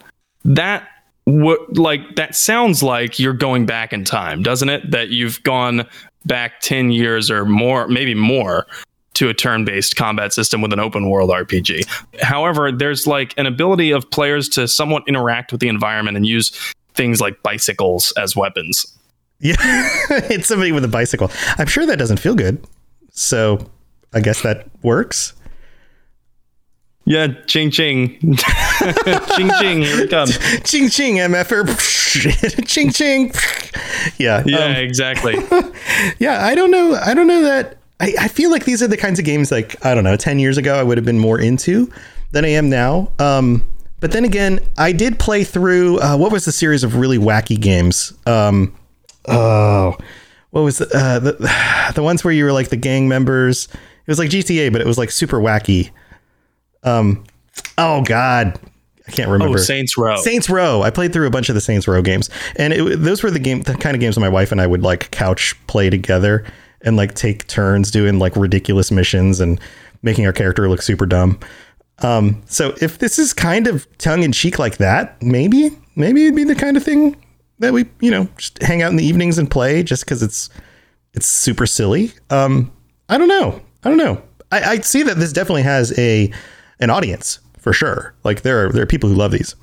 That 0.44 0.88
what 1.26 1.78
like 1.78 2.16
that 2.16 2.36
sounds 2.36 2.84
like 2.84 3.18
you're 3.18 3.34
going 3.34 3.66
back 3.66 3.94
in 3.94 4.04
time, 4.04 4.44
doesn't 4.44 4.70
it? 4.70 4.92
That 4.92 5.10
you've 5.10 5.42
gone 5.44 5.88
back 6.26 6.60
10 6.62 6.92
years 6.92 7.32
or 7.32 7.46
more, 7.46 7.88
maybe 7.88 8.14
more 8.14 8.68
to 9.14 9.30
a 9.30 9.34
turn-based 9.34 9.96
combat 9.96 10.34
system 10.34 10.62
with 10.62 10.72
an 10.74 10.80
open 10.80 11.10
world 11.10 11.30
RPG. 11.30 11.86
However, 12.22 12.72
there's 12.72 13.06
like 13.06 13.34
an 13.38 13.46
ability 13.46 13.92
of 13.92 14.10
players 14.10 14.48
to 14.50 14.68
somewhat 14.68 15.04
interact 15.08 15.52
with 15.52 15.62
the 15.62 15.68
environment 15.68 16.18
and 16.18 16.26
use 16.26 16.52
things 16.94 17.20
like 17.20 17.42
bicycles 17.44 18.14
as 18.18 18.36
weapons. 18.36 18.86
Yeah, 19.40 19.56
it's 20.30 20.48
somebody 20.48 20.72
with 20.72 20.86
a 20.86 20.90
bicycle. 20.90 21.32
I'm 21.58 21.68
sure 21.68 21.86
that 21.86 21.98
doesn't 21.98 22.20
feel 22.20 22.36
good. 22.36 22.66
So, 23.12 23.70
I 24.14 24.22
guess 24.22 24.42
that 24.44 24.68
works. 24.84 25.34
Yeah, 27.06 27.28
ching 27.48 27.72
ching. 27.72 28.20
ching 29.36 29.50
ching, 29.60 29.82
here 29.82 30.02
we 30.02 30.08
come. 30.08 30.28
ching 30.64 30.90
ching, 30.90 31.16
MFR. 31.16 32.68
ching 32.68 32.92
ching. 32.92 33.32
Yeah. 34.18 34.44
Yeah, 34.46 34.66
um, 34.66 34.76
exactly. 34.76 35.36
yeah, 36.20 36.46
I 36.46 36.54
don't 36.54 36.70
know. 36.70 36.94
I 36.94 37.16
don't 37.16 37.28
know 37.28 37.42
that 37.42 37.78
I, 38.02 38.14
I 38.22 38.28
feel 38.28 38.50
like 38.50 38.66
these 38.66 38.82
are 38.82 38.88
the 38.88 38.98
kinds 38.98 39.20
of 39.20 39.26
games 39.26 39.52
like 39.52 39.84
I 39.86 39.94
don't 39.94 40.04
know, 40.04 40.18
ten 40.18 40.40
years 40.40 40.58
ago 40.58 40.80
I 40.80 40.84
would 40.84 40.98
have 40.98 41.06
been 41.06 41.20
more 41.20 41.40
into 41.40 41.92
than 42.32 42.44
I 42.44 42.50
am 42.50 42.70
now. 42.70 43.12
Um, 43.20 43.64
but 44.00 44.12
then 44.12 44.26
again, 44.26 44.60
I 44.78 44.92
did 44.92 45.20
play 45.20 45.44
through 45.44 46.00
uh, 46.00 46.18
what 46.18 46.32
was 46.32 46.44
the 46.44 46.52
series 46.52 46.84
of 46.84 46.96
really 46.96 47.20
wacky 47.20 47.60
games? 47.60 48.12
Um, 48.26 48.76
oh, 49.28 49.96
what 50.50 50.62
was 50.62 50.80
the, 50.80 50.86
uh, 50.98 51.20
the 51.20 51.92
the 51.96 52.04
ones 52.04 52.24
where 52.24 52.34
you 52.34 52.44
were 52.44 52.52
like 52.52 52.70
the 52.70 52.78
gang 52.78 53.08
members? 53.08 53.68
It 53.72 54.08
was 54.08 54.18
like 54.18 54.32
GTA, 54.32 54.72
but 54.72 54.82
it 54.82 54.88
was 54.88 54.98
like 54.98 55.12
super 55.12 55.38
wacky. 55.38 55.92
Um, 56.84 57.24
oh 57.78 58.02
God, 58.02 58.60
I 59.08 59.12
can't 59.12 59.30
remember. 59.30 59.60
Oh, 59.60 59.62
Saints 59.62 59.96
Row. 59.96 60.16
Saints 60.16 60.50
Row. 60.50 60.82
I 60.82 60.90
played 60.90 61.14
through 61.14 61.28
a 61.28 61.32
bunch 61.32 61.50
of 61.50 61.56
the 61.56 61.62
Saints 61.62 61.88
Row 61.88 62.02
games, 62.02 62.32
and 62.56 62.74
it, 62.74 62.96
those 62.96 63.22
were 63.22 63.30
the 63.30 63.38
game, 63.38 63.62
the 63.62 63.76
kind 63.76 63.96
of 63.96 64.00
games 64.00 64.18
my 64.18 64.28
wife 64.28 64.52
and 64.52 64.60
I 64.60 64.66
would 64.66 64.82
like 64.82 65.12
couch 65.12 65.56
play 65.68 65.92
together 65.92 66.44
and 66.84 66.98
like 66.98 67.14
take 67.14 67.48
turns 67.48 67.92
doing 67.92 68.20
like 68.20 68.36
ridiculous 68.36 68.92
missions 68.92 69.40
and 69.40 69.60
making 70.02 70.26
our 70.26 70.34
character 70.34 70.70
look 70.70 70.82
super 70.82 71.06
dumb. 71.06 71.40
Um, 72.00 72.42
so 72.48 72.76
if 72.82 72.98
this 72.98 73.20
is 73.20 73.34
kind 73.34 73.68
of 73.68 73.88
tongue 73.98 74.24
in 74.24 74.32
cheek 74.32 74.58
like 74.58 74.78
that, 74.78 75.22
maybe 75.22 75.78
maybe 75.96 76.24
it'd 76.24 76.36
be 76.36 76.44
the 76.44 76.56
kind 76.56 76.78
of 76.78 76.84
thing 76.84 77.16
that 77.60 77.74
we 77.74 77.86
you 78.00 78.12
know 78.12 78.28
just 78.38 78.62
hang 78.62 78.82
out 78.82 78.92
in 78.92 78.98
the 78.98 79.06
evenings 79.06 79.38
and 79.38 79.50
play 79.50 79.84
just 79.84 80.06
because 80.06 80.24
it's 80.24 80.50
it's 81.14 81.28
super 81.28 81.66
silly. 81.66 82.12
Um, 82.30 82.72
I 83.10 83.18
don't 83.18 83.28
know. 83.28 83.62
I 83.84 83.90
don't 83.90 83.98
know. 83.98 84.22
I, 84.52 84.62
I 84.64 84.80
see 84.80 85.04
that 85.04 85.18
this 85.18 85.32
definitely 85.34 85.64
has 85.64 85.98
a 85.98 86.32
an 86.80 86.90
audience 86.90 87.40
for 87.58 87.74
sure. 87.74 88.14
Like 88.24 88.42
there 88.42 88.66
are 88.66 88.72
there 88.72 88.84
are 88.84 88.88
people 88.88 89.10
who 89.10 89.16
love 89.16 89.32
these. 89.32 89.56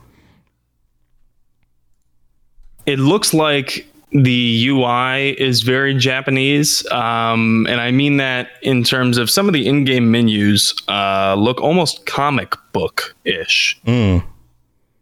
It 2.86 2.98
looks 2.98 3.34
like 3.34 3.86
the 4.12 4.68
UI 4.68 5.30
is 5.38 5.62
very 5.62 5.94
Japanese, 5.94 6.86
um, 6.90 7.66
and 7.68 7.80
I 7.80 7.90
mean 7.90 8.16
that 8.16 8.50
in 8.62 8.82
terms 8.82 9.18
of 9.18 9.28
some 9.30 9.46
of 9.46 9.52
the 9.52 9.66
in-game 9.66 10.10
menus 10.10 10.74
uh, 10.88 11.34
look 11.38 11.60
almost 11.60 12.06
comic 12.06 12.54
book 12.72 13.14
ish. 13.24 13.78
Mm. 13.86 14.24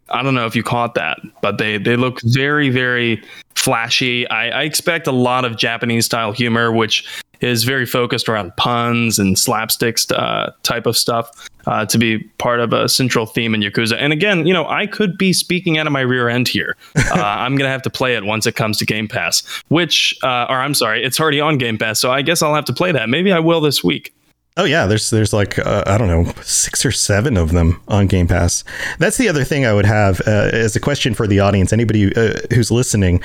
I 0.09 0.23
don't 0.23 0.35
know 0.35 0.45
if 0.45 0.55
you 0.55 0.63
caught 0.63 0.95
that, 0.95 1.19
but 1.41 1.57
they 1.57 1.77
they 1.77 1.95
look 1.95 2.21
very 2.23 2.69
very 2.69 3.23
flashy. 3.55 4.27
I, 4.29 4.61
I 4.61 4.63
expect 4.63 5.07
a 5.07 5.11
lot 5.11 5.45
of 5.45 5.57
Japanese 5.57 6.05
style 6.05 6.31
humor, 6.31 6.71
which 6.71 7.23
is 7.41 7.63
very 7.63 7.85
focused 7.85 8.27
around 8.29 8.55
puns 8.57 9.19
and 9.19 9.37
slapstick 9.37 9.97
uh, 10.11 10.51
type 10.63 10.85
of 10.85 10.97
stuff 10.97 11.49
uh, 11.65 11.85
to 11.85 11.97
be 11.97 12.19
part 12.37 12.59
of 12.59 12.73
a 12.73 12.87
central 12.87 13.25
theme 13.25 13.53
in 13.53 13.61
Yakuza. 13.61 13.97
And 13.99 14.13
again, 14.13 14.47
you 14.47 14.53
know, 14.53 14.67
I 14.67 14.87
could 14.87 15.17
be 15.17 15.33
speaking 15.33 15.77
out 15.77 15.87
of 15.87 15.93
my 15.93 16.01
rear 16.01 16.29
end 16.29 16.47
here. 16.47 16.75
Uh, 17.17 17.21
I'm 17.21 17.55
gonna 17.55 17.69
have 17.69 17.81
to 17.83 17.89
play 17.89 18.15
it 18.15 18.25
once 18.25 18.45
it 18.45 18.55
comes 18.55 18.77
to 18.77 18.85
Game 18.85 19.07
Pass, 19.07 19.41
which, 19.69 20.15
uh, 20.23 20.45
or 20.49 20.57
I'm 20.57 20.73
sorry, 20.73 21.03
it's 21.03 21.19
already 21.19 21.39
on 21.39 21.57
Game 21.57 21.77
Pass, 21.77 21.99
so 21.99 22.11
I 22.11 22.21
guess 22.21 22.41
I'll 22.43 22.53
have 22.53 22.65
to 22.65 22.73
play 22.73 22.91
that. 22.91 23.09
Maybe 23.09 23.31
I 23.31 23.39
will 23.39 23.61
this 23.61 23.83
week. 23.83 24.13
Oh 24.57 24.65
yeah, 24.65 24.87
there's 24.87 25.11
there's 25.11 25.33
like 25.33 25.59
uh, 25.59 25.83
I 25.85 25.97
don't 25.99 26.07
know 26.07 26.33
six 26.41 26.83
or 26.83 26.91
seven 26.91 27.37
of 27.37 27.51
them 27.51 27.79
on 27.87 28.07
Game 28.07 28.27
Pass. 28.27 28.63
That's 28.97 29.17
the 29.17 29.29
other 29.29 29.43
thing 29.43 29.65
I 29.65 29.73
would 29.73 29.85
have 29.85 30.19
uh, 30.27 30.49
as 30.51 30.75
a 30.75 30.79
question 30.79 31.13
for 31.13 31.27
the 31.27 31.39
audience. 31.39 31.71
Anybody 31.71 32.13
uh, 32.15 32.33
who's 32.53 32.71
listening, 32.71 33.21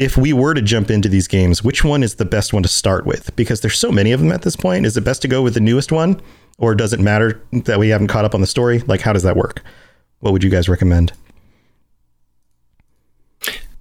if 0.00 0.16
we 0.16 0.32
were 0.32 0.54
to 0.54 0.62
jump 0.62 0.90
into 0.90 1.10
these 1.10 1.28
games, 1.28 1.62
which 1.62 1.84
one 1.84 2.02
is 2.02 2.14
the 2.14 2.24
best 2.24 2.54
one 2.54 2.62
to 2.62 2.68
start 2.70 3.04
with? 3.04 3.36
Because 3.36 3.60
there's 3.60 3.78
so 3.78 3.92
many 3.92 4.12
of 4.12 4.20
them 4.20 4.32
at 4.32 4.40
this 4.40 4.56
point. 4.56 4.86
Is 4.86 4.96
it 4.96 5.02
best 5.02 5.20
to 5.22 5.28
go 5.28 5.42
with 5.42 5.52
the 5.52 5.60
newest 5.60 5.92
one, 5.92 6.20
or 6.56 6.74
does 6.74 6.94
it 6.94 7.00
matter 7.00 7.42
that 7.52 7.78
we 7.78 7.90
haven't 7.90 8.08
caught 8.08 8.24
up 8.24 8.34
on 8.34 8.40
the 8.40 8.46
story? 8.46 8.78
Like, 8.80 9.02
how 9.02 9.12
does 9.12 9.24
that 9.24 9.36
work? 9.36 9.62
What 10.20 10.32
would 10.32 10.42
you 10.42 10.48
guys 10.48 10.70
recommend? 10.70 11.12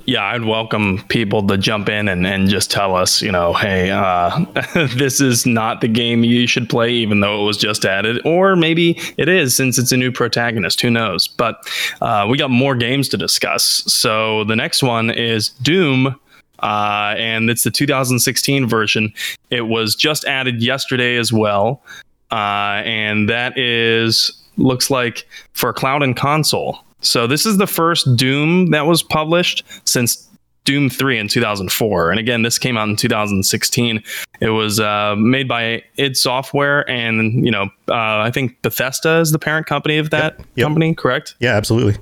Yeah, 0.06 0.24
I'd 0.24 0.46
welcome 0.46 1.04
people 1.10 1.46
to 1.48 1.58
jump 1.58 1.90
in 1.90 2.08
and, 2.08 2.26
and 2.26 2.50
just 2.50 2.72
tell 2.72 2.96
us, 2.96 3.22
you 3.22 3.32
know, 3.32 3.54
hey, 3.54 3.92
uh, 3.92 4.46
this 4.96 5.22
is 5.22 5.46
not 5.46 5.82
the 5.82 5.88
game 5.88 6.24
you 6.24 6.48
should 6.48 6.70
play, 6.70 6.92
even 6.92 7.20
though 7.20 7.42
it 7.42 7.46
was 7.46 7.58
just 7.58 7.86
added. 7.86 8.22
Or 8.26 8.56
maybe 8.56 9.00
it 9.18 9.30
is 9.30 9.56
since 9.56 9.78
it's 9.78 9.92
a 9.92 9.98
new 9.98 10.12
protagonist. 10.12 10.82
Who 10.82 10.90
knows? 10.90 11.28
But 11.28 11.70
uh, 12.02 12.26
we 12.30 12.38
got 12.38 12.50
more 12.50 12.76
games 12.76 13.10
to 13.10 13.18
discuss. 13.18 13.64
So 13.64 14.46
the 14.46 14.56
next 14.56 14.82
one 14.82 15.10
is 15.12 15.50
Doom. 15.50 16.20
Uh, 16.60 17.16
and 17.18 17.50
it's 17.50 17.64
the 17.64 17.72
2016 17.72 18.68
version. 18.68 19.14
It 19.50 19.68
was 19.68 19.96
just 19.96 20.26
added 20.26 20.62
yesterday 20.62 21.18
as 21.18 21.32
well. 21.32 21.84
Uh, 22.32 22.82
and 22.84 23.30
that 23.30 23.58
is, 23.58 24.32
looks 24.58 24.90
like 24.90 25.28
for 25.54 25.72
cloud 25.72 26.04
and 26.04 26.16
console. 26.16 26.80
So 27.02 27.28
this 27.28 27.46
is 27.46 27.58
the 27.58 27.68
first 27.68 28.16
Doom 28.16 28.68
that 28.68 28.86
was 28.86 29.04
published 29.04 29.64
since 29.86 30.28
Doom 30.66 30.90
3 30.90 31.18
in 31.18 31.28
2004. 31.28 32.12
And 32.12 32.20
again, 32.20 32.44
this 32.44 32.58
came 32.58 32.78
out 32.78 32.88
in 32.90 32.96
2016. 32.96 34.04
It 34.42 34.50
was 34.50 34.80
uh, 34.80 35.16
made 35.18 35.48
by 35.48 35.84
id 35.98 36.16
Software, 36.16 36.90
and 36.90 37.44
you 37.44 37.52
know, 37.52 37.64
uh, 37.88 38.20
I 38.20 38.32
think 38.32 38.62
Bethesda 38.62 39.20
is 39.20 39.32
the 39.32 39.40
parent 39.40 39.66
company 39.66 39.98
of 39.98 40.10
that 40.12 40.38
yep, 40.38 40.48
yep. 40.56 40.66
company. 40.66 40.94
Correct? 40.94 41.36
Yeah, 41.40 41.56
absolutely. 41.56 42.00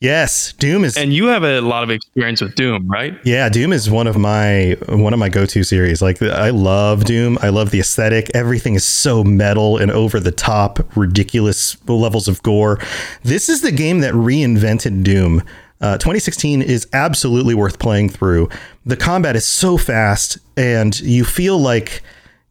Yes, 0.00 0.52
Doom 0.52 0.84
is, 0.84 0.96
and 0.96 1.12
you 1.12 1.26
have 1.26 1.42
a 1.42 1.60
lot 1.60 1.82
of 1.82 1.90
experience 1.90 2.40
with 2.40 2.54
Doom, 2.54 2.86
right? 2.86 3.18
Yeah, 3.24 3.48
Doom 3.48 3.72
is 3.72 3.90
one 3.90 4.06
of 4.06 4.16
my 4.16 4.76
one 4.88 5.12
of 5.12 5.18
my 5.18 5.28
go 5.28 5.44
to 5.44 5.64
series. 5.64 6.00
Like, 6.00 6.22
I 6.22 6.50
love 6.50 7.04
Doom. 7.04 7.36
I 7.42 7.48
love 7.48 7.72
the 7.72 7.80
aesthetic. 7.80 8.30
Everything 8.32 8.76
is 8.76 8.84
so 8.84 9.24
metal 9.24 9.76
and 9.76 9.90
over 9.90 10.20
the 10.20 10.30
top, 10.30 10.78
ridiculous 10.96 11.76
levels 11.88 12.28
of 12.28 12.40
gore. 12.44 12.78
This 13.24 13.48
is 13.48 13.62
the 13.62 13.72
game 13.72 13.98
that 14.00 14.14
reinvented 14.14 15.02
Doom. 15.02 15.42
Uh, 15.80 15.98
2016 15.98 16.62
is 16.62 16.86
absolutely 16.92 17.54
worth 17.54 17.80
playing 17.80 18.08
through. 18.08 18.48
The 18.86 18.96
combat 18.96 19.34
is 19.34 19.46
so 19.46 19.76
fast, 19.76 20.38
and 20.56 20.98
you 21.00 21.24
feel 21.24 21.58
like 21.58 22.02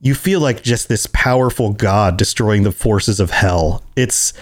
you 0.01 0.15
feel 0.15 0.41
like 0.41 0.63
just 0.63 0.89
this 0.89 1.07
powerful 1.07 1.71
god 1.71 2.17
destroying 2.17 2.63
the 2.63 2.73
forces 2.73 3.21
of 3.21 3.31
hell. 3.31 3.83
It's 3.95 4.33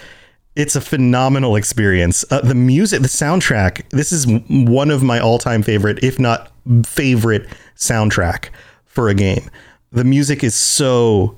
it's 0.56 0.74
a 0.74 0.80
phenomenal 0.80 1.54
experience. 1.54 2.24
Uh, 2.30 2.40
the 2.40 2.54
music, 2.54 3.02
the 3.02 3.08
soundtrack, 3.08 3.88
this 3.90 4.10
is 4.10 4.26
one 4.48 4.90
of 4.90 5.02
my 5.02 5.20
all 5.20 5.38
time 5.38 5.62
favorite, 5.62 6.02
if 6.02 6.18
not 6.18 6.50
favorite 6.84 7.46
soundtrack 7.76 8.48
for 8.86 9.08
a 9.08 9.14
game. 9.14 9.50
The 9.92 10.04
music 10.04 10.42
is 10.42 10.54
so 10.54 11.36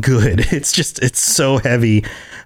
good. 0.00 0.46
It's 0.52 0.72
just, 0.72 0.98
it's 1.02 1.20
so 1.20 1.58
heavy. 1.58 2.04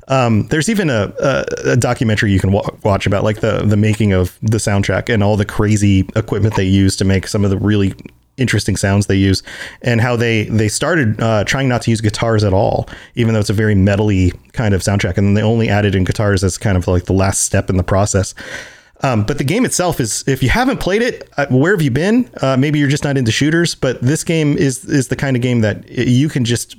Um, 0.08 0.46
there's 0.48 0.68
even 0.68 0.90
a, 0.90 1.12
a, 1.18 1.44
a, 1.70 1.76
documentary 1.76 2.30
you 2.30 2.38
can 2.38 2.52
wa- 2.52 2.68
watch 2.82 3.06
about 3.06 3.24
like 3.24 3.40
the, 3.40 3.62
the 3.62 3.76
making 3.76 4.12
of 4.12 4.38
the 4.42 4.58
soundtrack 4.58 5.12
and 5.12 5.22
all 5.22 5.38
the 5.38 5.46
crazy 5.46 6.00
equipment 6.14 6.56
they 6.56 6.64
use 6.64 6.94
to 6.96 7.06
make 7.06 7.26
some 7.26 7.42
of 7.42 7.50
the 7.50 7.56
really 7.56 7.94
interesting 8.36 8.76
sounds 8.76 9.06
they 9.06 9.16
use, 9.16 9.42
and 9.82 10.00
how 10.00 10.16
they 10.16 10.44
they 10.44 10.68
started 10.68 11.20
uh, 11.20 11.44
trying 11.44 11.68
not 11.68 11.82
to 11.82 11.90
use 11.90 12.00
guitars 12.00 12.44
at 12.44 12.52
all, 12.52 12.88
even 13.14 13.34
though 13.34 13.40
it's 13.40 13.50
a 13.50 13.54
very 13.54 13.74
metally 13.74 14.32
kind 14.52 14.74
of 14.74 14.82
soundtrack, 14.82 15.16
and 15.16 15.26
then 15.26 15.34
they 15.34 15.42
only 15.42 15.68
added 15.68 15.94
in 15.94 16.04
guitars 16.04 16.42
as 16.44 16.58
kind 16.58 16.76
of 16.76 16.86
like 16.86 17.04
the 17.04 17.12
last 17.12 17.42
step 17.42 17.70
in 17.70 17.76
the 17.76 17.84
process. 17.84 18.34
Um, 19.02 19.24
but 19.24 19.38
the 19.38 19.44
game 19.44 19.64
itself 19.64 20.00
is, 20.00 20.24
if 20.26 20.42
you 20.42 20.48
haven't 20.48 20.78
played 20.80 21.02
it, 21.02 21.28
uh, 21.36 21.46
where 21.50 21.72
have 21.72 21.82
you 21.82 21.90
been? 21.90 22.30
Uh, 22.40 22.56
maybe 22.56 22.78
you're 22.78 22.88
just 22.88 23.04
not 23.04 23.18
into 23.18 23.32
shooters, 23.32 23.74
but 23.74 24.00
this 24.00 24.24
game 24.24 24.56
is 24.56 24.84
is 24.84 25.08
the 25.08 25.16
kind 25.16 25.36
of 25.36 25.42
game 25.42 25.60
that 25.60 25.88
you 25.90 26.28
can 26.28 26.44
just 26.44 26.76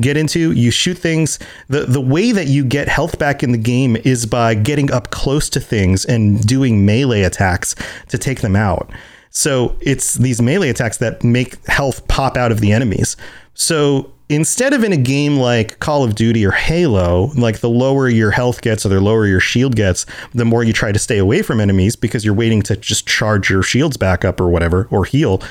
get 0.00 0.16
into. 0.16 0.52
You 0.52 0.70
shoot 0.70 0.96
things. 0.96 1.38
the 1.68 1.84
The 1.84 2.00
way 2.00 2.32
that 2.32 2.46
you 2.46 2.64
get 2.64 2.88
health 2.88 3.18
back 3.18 3.42
in 3.42 3.52
the 3.52 3.58
game 3.58 3.96
is 3.96 4.24
by 4.24 4.54
getting 4.54 4.90
up 4.90 5.10
close 5.10 5.50
to 5.50 5.60
things 5.60 6.04
and 6.04 6.40
doing 6.46 6.86
melee 6.86 7.22
attacks 7.22 7.74
to 8.08 8.18
take 8.18 8.40
them 8.40 8.56
out. 8.56 8.90
So 9.32 9.76
it's 9.80 10.14
these 10.14 10.40
melee 10.42 10.68
attacks 10.68 10.98
that 10.98 11.24
make 11.24 11.66
health 11.66 12.06
pop 12.06 12.36
out 12.36 12.52
of 12.52 12.60
the 12.60 12.70
enemies. 12.70 13.16
So 13.54 14.12
instead 14.28 14.74
of 14.74 14.84
in 14.84 14.92
a 14.92 14.96
game 14.98 15.38
like 15.38 15.78
Call 15.78 16.04
of 16.04 16.14
Duty 16.14 16.44
or 16.44 16.52
Halo, 16.52 17.30
like 17.34 17.60
the 17.60 17.70
lower 17.70 18.08
your 18.08 18.30
health 18.30 18.60
gets 18.60 18.84
or 18.84 18.90
the 18.90 19.00
lower 19.00 19.26
your 19.26 19.40
shield 19.40 19.74
gets, 19.74 20.04
the 20.32 20.44
more 20.44 20.62
you 20.62 20.74
try 20.74 20.92
to 20.92 20.98
stay 20.98 21.16
away 21.16 21.40
from 21.40 21.60
enemies 21.60 21.96
because 21.96 22.26
you're 22.26 22.34
waiting 22.34 22.60
to 22.62 22.76
just 22.76 23.06
charge 23.06 23.48
your 23.48 23.62
shields 23.62 23.96
back 23.96 24.22
up 24.22 24.38
or 24.38 24.48
whatever 24.48 24.86
or 24.90 25.06
heal. 25.06 25.42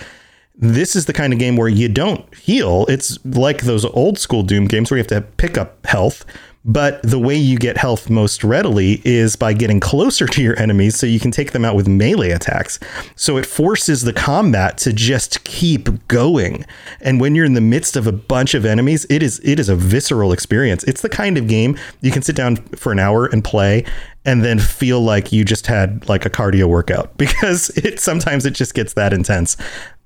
This 0.55 0.95
is 0.95 1.05
the 1.05 1.13
kind 1.13 1.33
of 1.33 1.39
game 1.39 1.57
where 1.57 1.67
you 1.67 1.89
don't 1.89 2.31
heal. 2.35 2.85
It's 2.87 3.17
like 3.25 3.63
those 3.63 3.83
old 3.83 4.19
school 4.19 4.43
Doom 4.43 4.65
games 4.67 4.91
where 4.91 4.99
you 4.99 5.01
have 5.01 5.07
to 5.07 5.21
pick 5.21 5.57
up 5.57 5.83
health 5.87 6.23
but 6.63 7.01
the 7.01 7.19
way 7.19 7.35
you 7.35 7.57
get 7.57 7.77
health 7.77 8.09
most 8.09 8.43
readily 8.43 9.01
is 9.03 9.35
by 9.35 9.53
getting 9.53 9.79
closer 9.79 10.27
to 10.27 10.41
your 10.41 10.57
enemies 10.59 10.95
so 10.95 11.07
you 11.07 11.19
can 11.19 11.31
take 11.31 11.51
them 11.51 11.65
out 11.65 11.75
with 11.75 11.87
melee 11.87 12.29
attacks. 12.29 12.79
So 13.15 13.37
it 13.37 13.45
forces 13.45 14.03
the 14.03 14.13
combat 14.13 14.77
to 14.79 14.93
just 14.93 15.43
keep 15.43 16.07
going. 16.07 16.65
And 16.99 17.19
when 17.19 17.33
you're 17.33 17.45
in 17.45 17.55
the 17.55 17.61
midst 17.61 17.95
of 17.95 18.05
a 18.05 18.11
bunch 18.11 18.53
of 18.53 18.65
enemies, 18.65 19.05
it 19.09 19.23
is 19.23 19.41
it 19.43 19.59
is 19.59 19.69
a 19.69 19.75
visceral 19.75 20.31
experience. 20.31 20.83
It's 20.83 21.01
the 21.01 21.09
kind 21.09 21.37
of 21.37 21.47
game 21.47 21.77
you 22.01 22.11
can 22.11 22.21
sit 22.21 22.35
down 22.35 22.57
for 22.57 22.91
an 22.91 22.99
hour 22.99 23.25
and 23.25 23.43
play 23.43 23.83
and 24.25 24.43
then 24.43 24.59
feel 24.59 25.01
like 25.01 25.31
you 25.31 25.43
just 25.43 25.65
had 25.67 26.07
like 26.07 26.25
a 26.25 26.29
cardio 26.29 26.65
workout 26.65 27.15
because 27.17 27.69
it 27.71 27.99
sometimes 27.99 28.45
it 28.45 28.51
just 28.51 28.73
gets 28.73 28.93
that 28.93 29.13
intense. 29.13 29.57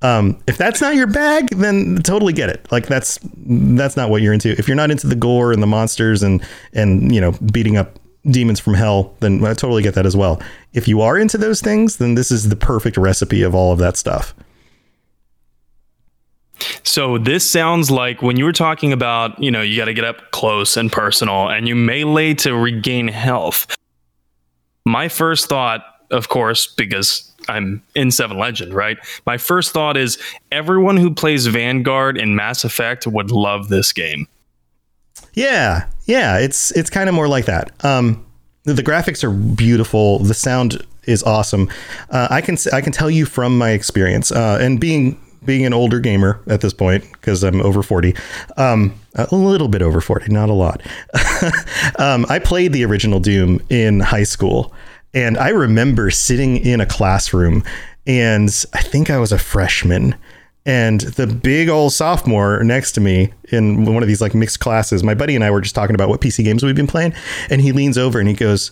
Um, 0.02 0.42
if 0.48 0.58
that's 0.58 0.82
not 0.82 0.96
your 0.96 1.08
bag, 1.08 1.50
then 1.50 1.98
totally 2.04 2.34
get 2.34 2.50
it. 2.50 2.66
Like 2.72 2.88
that's 2.88 3.20
that's 3.46 3.98
not 3.98 4.10
what 4.10 4.22
you're 4.22 4.34
into. 4.34 4.52
If 4.58 4.68
you're 4.68 4.76
not 4.76 4.92
into 4.92 5.08
the 5.08 5.16
gore 5.16 5.52
and 5.52 5.62
the 5.62 5.68
monsters 5.68 6.24
and 6.24 6.44
and 6.74 7.14
you 7.14 7.22
know 7.22 7.32
beating 7.52 7.78
up 7.78 8.00
demons 8.30 8.60
from 8.60 8.74
hell, 8.74 9.16
then 9.20 9.44
I 9.46 9.54
totally 9.54 9.84
get 9.84 9.96
that 9.96 10.06
as 10.06 10.16
well. 10.16 10.42
If 10.74 10.88
you 10.88 11.02
are 11.02 11.18
into 11.18 11.38
those 11.38 11.62
things, 11.62 11.98
then 11.98 12.16
this 12.16 12.32
is 12.32 12.50
the 12.50 12.56
perfect 12.56 12.98
recipe 12.98 13.44
of 13.44 13.54
all 13.54 13.72
of 13.72 13.80
that 13.80 13.98
stuff. 13.98 14.34
So 16.84 17.18
this 17.18 17.50
sounds 17.50 17.92
like 17.92 18.22
when 18.22 18.38
you 18.38 18.46
were 18.46 18.54
talking 18.54 18.94
about, 18.94 19.42
you 19.42 19.52
know, 19.52 19.62
you 19.62 19.78
got 19.78 19.86
to 19.86 19.94
get 19.94 20.06
up 20.06 20.32
close 20.32 20.78
and 20.78 20.92
personal 20.92 21.50
and 21.50 21.68
you 21.68 21.76
melee 21.76 22.34
to 22.36 22.56
regain 22.56 23.08
health 23.08 23.68
my 24.86 25.08
first 25.08 25.48
thought, 25.48 25.84
of 26.12 26.30
course, 26.30 26.68
because 26.68 27.32
I'm 27.50 27.82
N7 27.96 28.38
Legend, 28.38 28.74
right? 28.74 28.98
My 29.26 29.38
first 29.38 29.72
thought 29.72 29.98
is 29.98 30.18
everyone 30.52 30.98
who 30.98 31.14
plays 31.14 31.48
Vanguard 31.48 32.18
in 32.18 32.36
Mass 32.36 32.64
Effect 32.64 33.08
would 33.08 33.32
love 33.32 33.70
this 33.70 33.92
game. 33.92 34.28
Yeah, 35.34 35.88
yeah, 36.06 36.38
it's 36.38 36.72
it's 36.72 36.90
kind 36.90 37.10
of 37.10 37.16
more 37.16 37.28
like 37.28 37.46
that. 37.46 37.72
Um, 37.84 38.26
the 38.64 38.82
graphics 38.82 39.24
are 39.24 39.32
beautiful. 39.32 40.20
The 40.20 40.34
sound 40.34 40.86
is 41.04 41.24
awesome. 41.24 41.70
Uh, 42.10 42.28
I 42.30 42.42
can 42.42 42.58
I 42.72 42.82
can 42.82 42.94
tell 42.94 43.10
you 43.10 43.26
from 43.26 43.58
my 43.58 43.72
experience 43.72 44.32
uh, 44.32 44.58
and 44.62 44.80
being 44.80 45.20
being 45.46 45.66
an 45.66 45.74
older 45.74 46.00
gamer 46.00 46.42
at 46.48 46.62
this 46.62 46.74
point 46.74 47.04
because 47.14 47.44
I'm 47.44 47.62
over 47.62 47.84
40, 47.84 48.16
um, 48.58 48.94
a 49.16 49.36
little 49.36 49.68
bit 49.68 49.82
over 49.82 50.02
40, 50.02 50.32
not 50.32 50.50
a 50.50 50.54
lot. 50.54 50.82
um, 52.00 52.26
I 52.30 52.40
played 52.40 52.74
the 52.74 52.86
original 52.86 53.20
Doom 53.20 53.62
in 53.70 54.00
high 54.00 54.24
school, 54.24 54.74
and 55.14 55.38
I 55.38 55.50
remember 55.50 56.12
sitting 56.12 56.58
in 56.58 56.82
a 56.82 56.86
classroom, 56.86 57.64
and 58.06 58.50
I 58.74 58.82
think 58.82 59.10
I 59.10 59.18
was 59.18 59.32
a 59.32 59.40
freshman. 59.40 60.16
And 60.68 61.02
the 61.02 61.28
big 61.28 61.70
old 61.70 61.94
sophomore 61.94 62.64
next 62.64 62.94
to 62.94 63.02
me 63.02 63.32
in 63.50 63.86
one 63.86 64.02
of 64.02 64.08
these 64.08 64.22
like 64.22 64.34
mixed 64.34 64.60
classes, 64.60 65.04
my 65.04 65.14
buddy 65.14 65.36
and 65.36 65.44
I 65.44 65.52
were 65.52 65.62
just 65.62 65.76
talking 65.76 65.94
about 65.94 66.10
what 66.10 66.22
PC 66.22 66.44
games 66.44 66.64
we've 66.64 66.76
been 66.76 66.88
playing. 66.88 67.14
And 67.52 67.62
he 67.62 67.72
leans 67.72 68.00
over 68.00 68.20
and 68.20 68.28
he 68.28 68.34
goes, 68.34 68.72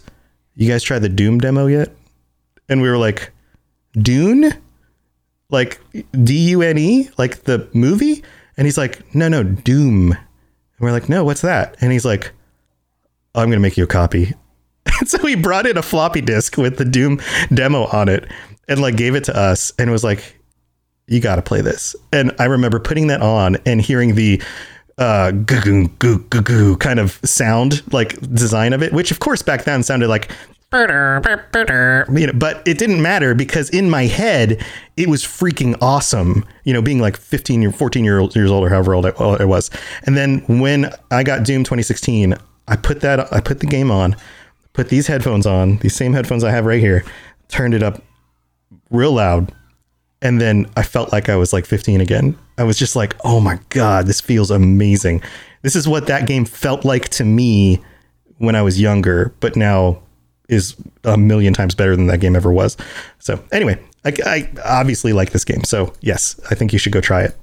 You 0.55 0.67
guys 0.67 0.81
tried 0.81 0.99
the 0.99 1.09
Doom 1.09 1.37
demo 1.37 1.67
yet? 1.67 1.89
And 2.67 2.81
we 2.81 2.89
were 2.89 2.97
like, 2.97 3.31
Dune? 3.93 4.53
like 5.53 5.79
D 6.23 6.49
U 6.49 6.61
N 6.61 6.77
E, 6.77 7.09
like 7.17 7.43
the 7.43 7.69
movie? 7.73 8.23
And 8.57 8.67
he's 8.67 8.77
like, 8.77 9.15
no, 9.15 9.29
no, 9.29 9.43
Doom. 9.43 10.17
We're 10.83 10.91
like, 10.91 11.09
no, 11.09 11.23
what's 11.23 11.41
that? 11.41 11.75
And 11.81 11.91
he's 11.91 12.05
like, 12.05 12.31
I'm 13.35 13.45
going 13.45 13.57
to 13.57 13.59
make 13.59 13.77
you 13.77 13.83
a 13.83 13.87
copy. 13.87 14.33
And 14.99 15.09
so 15.09 15.17
he 15.25 15.35
brought 15.35 15.65
in 15.65 15.75
a 15.75 15.81
floppy 15.81 16.21
disk 16.21 16.55
with 16.55 16.77
the 16.77 16.85
Doom 16.85 17.19
demo 17.51 17.85
on 17.87 18.09
it 18.09 18.29
and 18.67 18.79
like 18.79 18.95
gave 18.95 19.15
it 19.15 19.23
to 19.23 19.35
us 19.35 19.73
and 19.79 19.89
was 19.89 20.03
like, 20.03 20.39
you 21.07 21.19
got 21.19 21.37
to 21.37 21.41
play 21.41 21.61
this. 21.61 21.95
And 22.11 22.31
I 22.37 22.45
remember 22.45 22.79
putting 22.79 23.07
that 23.07 23.21
on 23.21 23.57
and 23.65 23.81
hearing 23.81 24.15
the 24.15 24.41
uh 24.99 25.31
goo 25.31 25.87
goo 25.97 26.19
goo 26.19 26.41
goo 26.41 26.77
kind 26.77 26.99
of 26.99 27.19
sound 27.23 27.81
like 27.91 28.19
design 28.31 28.73
of 28.73 28.83
it 28.83 28.93
which 28.93 29.09
of 29.09 29.19
course 29.19 29.41
back 29.41 29.63
then 29.63 29.81
sounded 29.81 30.07
like 30.07 30.31
you 32.11 32.27
know, 32.27 32.33
but 32.33 32.67
it 32.67 32.77
didn't 32.77 33.01
matter 33.01 33.35
because 33.35 33.69
in 33.69 33.89
my 33.89 34.05
head 34.05 34.63
it 34.97 35.07
was 35.07 35.23
freaking 35.23 35.77
awesome. 35.81 36.45
You 36.63 36.73
know, 36.73 36.81
being 36.81 36.99
like 36.99 37.17
15 37.17 37.63
or 37.65 37.71
14 37.71 38.03
years 38.03 38.51
old 38.51 38.63
or 38.63 38.69
however 38.69 38.93
old 38.93 39.05
I 39.05 39.45
was. 39.45 39.69
And 40.03 40.17
then 40.17 40.39
when 40.47 40.91
I 41.11 41.23
got 41.23 41.43
Doom 41.43 41.63
2016, 41.63 42.35
I 42.67 42.75
put 42.75 43.01
that 43.01 43.31
I 43.31 43.39
put 43.39 43.59
the 43.59 43.67
game 43.67 43.91
on, 43.91 44.15
put 44.73 44.89
these 44.89 45.07
headphones 45.07 45.45
on, 45.45 45.77
these 45.77 45.95
same 45.95 46.13
headphones 46.13 46.43
I 46.43 46.51
have 46.51 46.65
right 46.65 46.79
here, 46.79 47.03
turned 47.49 47.73
it 47.73 47.83
up 47.83 48.01
real 48.89 49.13
loud, 49.13 49.51
and 50.21 50.39
then 50.39 50.69
I 50.77 50.83
felt 50.83 51.11
like 51.11 51.29
I 51.29 51.35
was 51.35 51.51
like 51.51 51.65
15 51.65 51.99
again. 51.99 52.37
I 52.57 52.63
was 52.63 52.77
just 52.77 52.95
like, 52.95 53.15
"Oh 53.25 53.39
my 53.39 53.59
god, 53.69 54.07
this 54.07 54.21
feels 54.21 54.51
amazing." 54.51 55.21
This 55.63 55.75
is 55.75 55.87
what 55.87 56.07
that 56.07 56.27
game 56.27 56.45
felt 56.45 56.85
like 56.85 57.09
to 57.09 57.25
me 57.25 57.81
when 58.37 58.55
I 58.55 58.61
was 58.61 58.79
younger, 58.79 59.33
but 59.39 59.55
now 59.55 59.99
is 60.53 60.75
a 61.03 61.17
million 61.17 61.53
times 61.53 61.75
better 61.75 61.95
than 61.95 62.07
that 62.07 62.19
game 62.19 62.35
ever 62.35 62.51
was. 62.51 62.77
So 63.19 63.43
anyway, 63.51 63.81
I, 64.05 64.13
I 64.25 64.51
obviously 64.65 65.13
like 65.13 65.31
this 65.31 65.43
game. 65.43 65.63
So 65.63 65.93
yes, 66.01 66.39
I 66.49 66.55
think 66.55 66.73
you 66.73 66.79
should 66.79 66.93
go 66.93 67.01
try 67.01 67.23
it. 67.23 67.35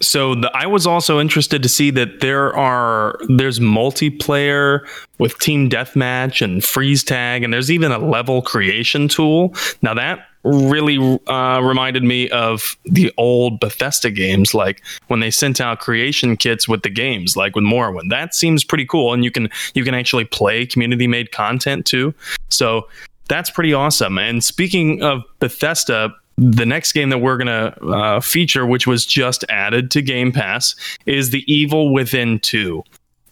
So 0.00 0.34
the, 0.36 0.50
I 0.54 0.66
was 0.66 0.86
also 0.86 1.20
interested 1.20 1.62
to 1.62 1.68
see 1.68 1.90
that 1.90 2.20
there 2.20 2.54
are 2.56 3.18
there's 3.28 3.58
multiplayer 3.58 4.86
with 5.18 5.38
team 5.40 5.68
deathmatch 5.68 6.40
and 6.40 6.62
freeze 6.62 7.02
tag, 7.02 7.42
and 7.42 7.52
there's 7.52 7.70
even 7.70 7.90
a 7.90 7.98
level 7.98 8.42
creation 8.42 9.08
tool. 9.08 9.54
Now 9.82 9.94
that 9.94 10.20
really 10.44 11.18
uh, 11.26 11.60
reminded 11.62 12.02
me 12.02 12.28
of 12.30 12.76
the 12.84 13.12
old 13.16 13.60
Bethesda 13.60 14.10
games, 14.10 14.54
like 14.54 14.82
when 15.08 15.20
they 15.20 15.30
sent 15.30 15.60
out 15.60 15.80
creation 15.80 16.36
kits 16.36 16.68
with 16.68 16.82
the 16.82 16.90
games, 16.90 17.36
like 17.36 17.54
with 17.54 17.64
Morrowind. 17.64 18.10
That 18.10 18.34
seems 18.34 18.64
pretty 18.64 18.86
cool, 18.86 19.12
and 19.12 19.24
you 19.24 19.30
can 19.30 19.48
you 19.74 19.84
can 19.84 19.94
actually 19.94 20.24
play 20.24 20.66
community 20.66 21.06
made 21.06 21.32
content 21.32 21.86
too. 21.86 22.14
So 22.48 22.88
that's 23.28 23.50
pretty 23.50 23.74
awesome. 23.74 24.18
And 24.18 24.42
speaking 24.42 25.02
of 25.02 25.22
Bethesda, 25.38 26.14
the 26.38 26.64
next 26.64 26.92
game 26.92 27.10
that 27.10 27.18
we're 27.18 27.36
going 27.36 27.46
to 27.46 27.86
uh, 27.86 28.20
feature, 28.20 28.64
which 28.64 28.86
was 28.86 29.04
just 29.04 29.44
added 29.48 29.90
to 29.90 30.02
Game 30.02 30.32
Pass, 30.32 30.74
is 31.04 31.30
The 31.30 31.44
Evil 31.52 31.92
Within 31.92 32.38
2. 32.40 32.82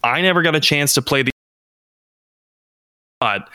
I 0.03 0.21
never 0.21 0.43
got 0.43 0.55
a 0.55 0.61
chance 0.61 0.93
to 0.95 1.03
play 1.03 1.23
the 1.23 1.31
but 3.21 3.49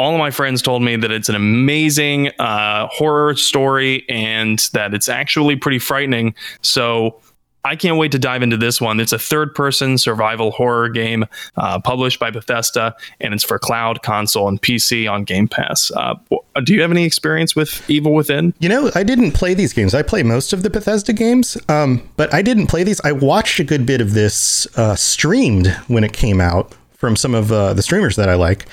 all 0.00 0.14
of 0.14 0.18
my 0.18 0.30
friends 0.30 0.62
told 0.62 0.82
me 0.82 0.96
that 0.96 1.10
it's 1.10 1.28
an 1.28 1.34
amazing 1.34 2.28
uh, 2.38 2.86
horror 2.86 3.34
story 3.36 4.08
and 4.08 4.58
that 4.72 4.94
it's 4.94 5.10
actually 5.10 5.56
pretty 5.56 5.78
frightening. 5.78 6.34
So 6.62 7.20
I 7.66 7.76
can't 7.76 7.98
wait 7.98 8.10
to 8.12 8.18
dive 8.18 8.42
into 8.42 8.56
this 8.56 8.80
one. 8.80 8.98
It's 8.98 9.12
a 9.12 9.18
third 9.18 9.54
person 9.54 9.98
survival 9.98 10.52
horror 10.52 10.88
game 10.88 11.26
uh, 11.58 11.80
published 11.80 12.18
by 12.18 12.30
Bethesda, 12.30 12.96
and 13.20 13.34
it's 13.34 13.44
for 13.44 13.58
cloud, 13.58 14.02
console, 14.02 14.48
and 14.48 14.62
PC 14.62 15.10
on 15.10 15.24
Game 15.24 15.46
Pass. 15.46 15.92
Uh, 15.94 16.14
do 16.64 16.72
you 16.72 16.80
have 16.80 16.90
any 16.90 17.04
experience 17.04 17.54
with 17.54 17.88
Evil 17.90 18.14
Within? 18.14 18.54
You 18.58 18.70
know, 18.70 18.90
I 18.94 19.02
didn't 19.02 19.32
play 19.32 19.52
these 19.52 19.74
games. 19.74 19.94
I 19.94 20.00
play 20.00 20.22
most 20.22 20.54
of 20.54 20.62
the 20.62 20.70
Bethesda 20.70 21.12
games, 21.12 21.58
um, 21.68 22.08
but 22.16 22.32
I 22.32 22.40
didn't 22.40 22.68
play 22.68 22.84
these. 22.84 23.02
I 23.02 23.12
watched 23.12 23.60
a 23.60 23.64
good 23.64 23.84
bit 23.84 24.00
of 24.00 24.14
this 24.14 24.66
uh, 24.78 24.96
streamed 24.96 25.66
when 25.88 26.04
it 26.04 26.14
came 26.14 26.40
out 26.40 26.74
from 26.96 27.16
some 27.16 27.34
of 27.34 27.52
uh, 27.52 27.74
the 27.74 27.82
streamers 27.82 28.16
that 28.16 28.30
I 28.30 28.34
like 28.34 28.64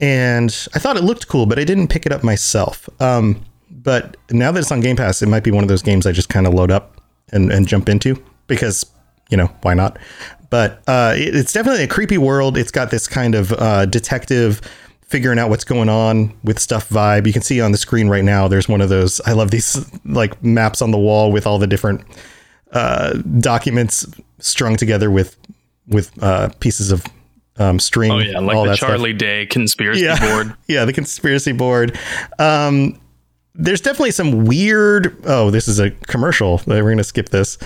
and 0.00 0.68
I 0.74 0.78
thought 0.78 0.96
it 0.96 1.04
looked 1.04 1.28
cool, 1.28 1.46
but 1.46 1.58
I 1.58 1.64
didn't 1.64 1.88
pick 1.88 2.06
it 2.06 2.12
up 2.12 2.22
myself. 2.22 2.88
Um, 3.00 3.44
but 3.70 4.16
now 4.30 4.52
that 4.52 4.60
it's 4.60 4.72
on 4.72 4.80
Game 4.80 4.96
Pass, 4.96 5.22
it 5.22 5.28
might 5.28 5.44
be 5.44 5.50
one 5.50 5.64
of 5.64 5.68
those 5.68 5.82
games 5.82 6.06
I 6.06 6.12
just 6.12 6.28
kind 6.28 6.46
of 6.46 6.54
load 6.54 6.70
up 6.70 7.00
and, 7.32 7.50
and 7.52 7.66
jump 7.66 7.88
into 7.88 8.22
because 8.46 8.86
you 9.30 9.36
know 9.36 9.46
why 9.62 9.74
not? 9.74 9.98
But 10.50 10.82
uh, 10.86 11.14
it, 11.16 11.34
it's 11.34 11.52
definitely 11.52 11.84
a 11.84 11.88
creepy 11.88 12.18
world. 12.18 12.56
It's 12.56 12.70
got 12.70 12.90
this 12.90 13.08
kind 13.08 13.34
of 13.34 13.52
uh, 13.52 13.86
detective 13.86 14.60
figuring 15.02 15.38
out 15.38 15.48
what's 15.48 15.64
going 15.64 15.88
on 15.88 16.36
with 16.42 16.58
stuff 16.58 16.88
vibe. 16.88 17.26
You 17.26 17.32
can 17.32 17.42
see 17.42 17.60
on 17.60 17.72
the 17.72 17.78
screen 17.78 18.08
right 18.08 18.24
now. 18.24 18.48
There's 18.48 18.68
one 18.68 18.80
of 18.80 18.88
those. 18.88 19.20
I 19.20 19.32
love 19.32 19.50
these 19.50 19.88
like 20.04 20.42
maps 20.42 20.82
on 20.82 20.90
the 20.90 20.98
wall 20.98 21.32
with 21.32 21.46
all 21.46 21.58
the 21.58 21.66
different 21.66 22.02
uh, 22.72 23.14
documents 23.40 24.06
strung 24.40 24.76
together 24.76 25.10
with 25.10 25.36
with 25.88 26.10
uh, 26.22 26.48
pieces 26.60 26.90
of 26.90 27.04
um, 27.58 27.78
string. 27.78 28.12
Oh 28.12 28.18
yeah, 28.18 28.38
like 28.38 28.68
the 28.68 28.76
Charlie 28.76 29.10
stuff. 29.10 29.18
Day 29.18 29.46
conspiracy 29.46 30.02
yeah. 30.02 30.20
board. 30.20 30.56
yeah, 30.68 30.84
the 30.84 30.92
conspiracy 30.92 31.52
board. 31.52 31.98
Um, 32.38 33.00
there's 33.54 33.80
definitely 33.80 34.10
some 34.10 34.44
weird. 34.44 35.16
Oh, 35.24 35.50
this 35.50 35.68
is 35.68 35.78
a 35.78 35.90
commercial. 35.90 36.60
We're 36.66 36.82
gonna 36.82 37.04
skip 37.04 37.30
this. 37.30 37.58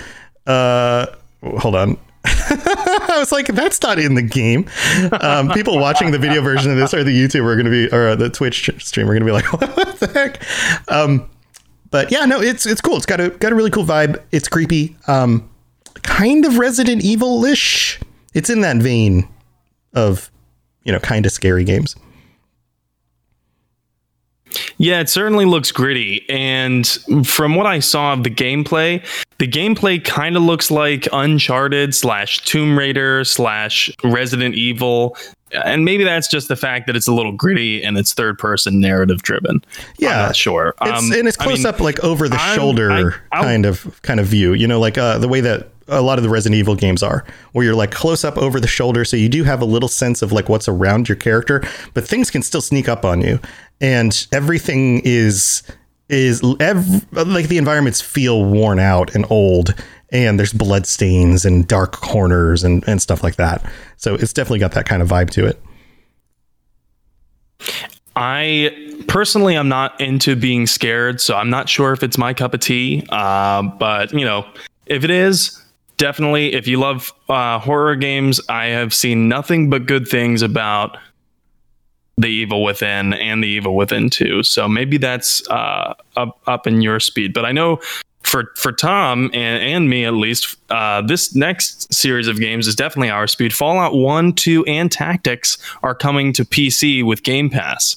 Uh, 0.47 1.07
hold 1.43 1.75
on. 1.75 1.99
I 2.25 3.17
was 3.19 3.33
like, 3.33 3.47
that's 3.47 3.81
not 3.83 3.99
in 3.99 4.15
the 4.15 4.23
game. 4.23 4.69
Um, 5.21 5.49
people 5.51 5.79
watching 5.79 6.11
the 6.11 6.19
video 6.19 6.43
version 6.43 6.71
of 6.71 6.77
this 6.77 6.93
or 6.93 7.03
the 7.03 7.17
YouTube 7.17 7.45
are 7.45 7.55
going 7.55 7.65
to 7.65 7.71
be, 7.71 7.89
or 7.95 8.15
the 8.15 8.29
Twitch 8.29 8.71
stream 8.79 9.09
are 9.09 9.19
going 9.19 9.21
to 9.21 9.27
be 9.27 9.33
like, 9.33 9.51
what 9.53 9.99
the 9.99 10.07
heck? 10.07 10.43
Um, 10.93 11.31
but 11.91 12.13
yeah, 12.13 12.27
no, 12.27 12.41
it's 12.41 12.67
it's 12.67 12.81
cool. 12.81 12.97
It's 12.97 13.07
got 13.07 13.21
a 13.21 13.31
got 13.31 13.53
a 13.53 13.55
really 13.55 13.71
cool 13.71 13.85
vibe. 13.85 14.23
It's 14.33 14.49
creepy, 14.49 14.97
um, 15.07 15.49
kind 16.03 16.45
of 16.45 16.59
Resident 16.59 17.03
Evil 17.03 17.45
ish. 17.45 17.99
It's 18.35 18.51
in 18.51 18.61
that 18.61 18.77
vein 18.77 19.27
of, 19.95 20.31
you 20.85 20.93
know, 20.93 21.01
kind 21.01 21.27
of 21.27 21.33
scary 21.33 21.65
games. 21.65 21.97
Yeah, 24.79 25.01
it 25.01 25.09
certainly 25.09 25.45
looks 25.45 25.71
gritty. 25.71 26.25
And 26.29 26.87
from 27.25 27.55
what 27.55 27.67
I 27.67 27.79
saw 27.79 28.15
of 28.15 28.25
the 28.25 28.31
gameplay, 28.31 29.05
the 29.39 29.47
gameplay 29.47 30.03
kind 30.03 30.37
of 30.37 30.43
looks 30.43 30.71
like 30.71 31.07
Uncharted 31.13 31.95
slash 31.95 32.45
Tomb 32.45 32.77
Raider 32.77 33.25
slash 33.25 33.91
Resident 34.03 34.55
Evil. 34.57 35.17
And 35.53 35.85
maybe 35.85 36.03
that's 36.03 36.29
just 36.29 36.49
the 36.49 36.57
fact 36.57 36.87
that 36.87 36.97
it's 36.97 37.07
a 37.07 37.13
little 37.13 37.33
gritty 37.33 37.83
and 37.83 37.99
it's 37.99 38.13
third 38.13 38.39
person 38.39 38.81
narrative 38.81 39.23
driven. 39.23 39.65
Yeah, 39.99 40.33
sure. 40.33 40.75
It's, 40.83 40.99
um, 40.99 41.13
and 41.13 41.29
it's 41.29 41.37
close 41.37 41.65
I 41.65 41.71
mean, 41.71 41.75
up, 41.75 41.81
like 41.81 42.03
over 42.03 42.29
the 42.29 42.37
I'm, 42.37 42.57
shoulder 42.57 43.23
I, 43.33 43.43
kind 43.43 43.67
of 43.67 44.01
kind 44.03 44.19
of 44.19 44.27
view. 44.27 44.55
You 44.55 44.67
know, 44.67 44.81
like 44.81 44.97
uh, 44.99 45.19
the 45.19 45.29
way 45.29 45.41
that 45.41 45.69
a 45.91 46.01
lot 46.01 46.19
of 46.19 46.23
the 46.23 46.31
Resident 46.31 46.59
Evil 46.59 46.75
games 46.75 47.03
are, 47.03 47.25
where 47.53 47.65
you're 47.65 47.75
like 47.75 47.91
close 47.91 48.25
up 48.25 48.39
over 48.39 48.61
the 48.61 48.69
shoulder, 48.69 49.05
so 49.05 49.17
you 49.17 49.29
do 49.29 49.45
have 49.45 49.61
a 49.61 49.65
little 49.65 49.89
sense 49.89 50.23
of 50.23 50.33
like 50.33 50.49
what's 50.49 50.69
around 50.69 51.09
your 51.09 51.17
character, 51.17 51.63
but 51.95 52.07
things 52.07 52.31
can 52.31 52.43
still 52.43 52.61
sneak 52.61 52.89
up 52.89 53.05
on 53.05 53.21
you, 53.21 53.39
and 53.81 54.27
everything 54.33 55.03
is 55.05 55.63
is 56.09 56.43
ev- 56.59 57.07
like 57.13 57.49
the 57.49 57.59
environments 57.59 58.01
feel 58.01 58.45
worn 58.45 58.79
out 58.79 59.15
and 59.15 59.25
old, 59.31 59.75
and 60.11 60.39
there's 60.39 60.53
blood 60.53 60.87
stains 60.87 61.45
and 61.45 61.69
dark 61.69 61.93
corners 61.93 62.65
and 62.65 62.83
and 62.87 63.03
stuff 63.03 63.23
like 63.23 63.37
that. 63.37 63.65
So 63.97 64.15
it's 64.15 64.33
definitely 64.33 64.61
got 64.61 64.73
that 64.73 64.87
kind 64.87 65.03
of 65.03 65.09
vibe 65.09 65.31
to 65.31 65.47
it. 65.47 65.61
I 68.17 69.03
personally, 69.07 69.57
I'm 69.57 69.69
not 69.69 70.01
into 70.01 70.37
being 70.37 70.67
scared, 70.67 71.21
so 71.21 71.37
I'm 71.37 71.51
not 71.51 71.69
sure 71.69 71.93
if 71.93 72.03
it's 72.03 72.19
my 72.19 72.35
cup 72.35 72.55
of 72.55 72.61
tea. 72.61 73.07
Uh, 73.09 73.63
but 73.63 74.13
you 74.13 74.25
know, 74.25 74.47
if 74.87 75.05
it 75.05 75.11
is, 75.11 75.60
definitely, 76.01 76.55
if 76.55 76.67
you 76.67 76.79
love 76.79 77.13
uh, 77.29 77.61
horror 77.61 77.95
games, 77.95 78.41
I 78.49 78.67
have 78.67 78.93
seen 78.93 79.29
nothing 79.29 79.71
but 79.71 79.87
good 79.87 80.09
things 80.09 80.43
about 80.43 80.97
the 82.17 82.27
Evil 82.27 82.65
Within 82.65 83.13
and 83.13 83.45
the 83.45 83.49
Evil 83.49 83.77
Within 83.77 84.11
2. 84.11 84.43
So 84.43 84.67
maybe 84.67 84.97
that's 84.97 85.47
uh, 85.49 85.95
up 86.17 86.41
up 86.47 86.67
in 86.67 86.81
your 86.81 86.99
speed. 87.01 87.33
But 87.33 87.45
I 87.45 87.53
know 87.53 87.81
for 88.23 88.51
for 88.57 88.73
Tom 88.73 89.31
and, 89.35 89.63
and 89.63 89.91
me 89.91 90.05
at 90.05 90.15
least, 90.15 90.57
uh, 90.71 91.03
this 91.03 91.35
next 91.35 91.93
series 91.93 92.29
of 92.29 92.41
games 92.41 92.67
is 92.67 92.75
definitely 92.75 93.11
our 93.11 93.27
speed. 93.27 93.53
Fallout 93.53 93.95
1, 93.95 94.33
2, 94.33 94.65
and 94.65 94.91
Tactics 94.91 95.59
are 95.83 95.95
coming 95.95 96.33
to 96.33 96.45
PC 96.45 97.05
with 97.05 97.23
Game 97.23 97.51
Pass. 97.51 97.97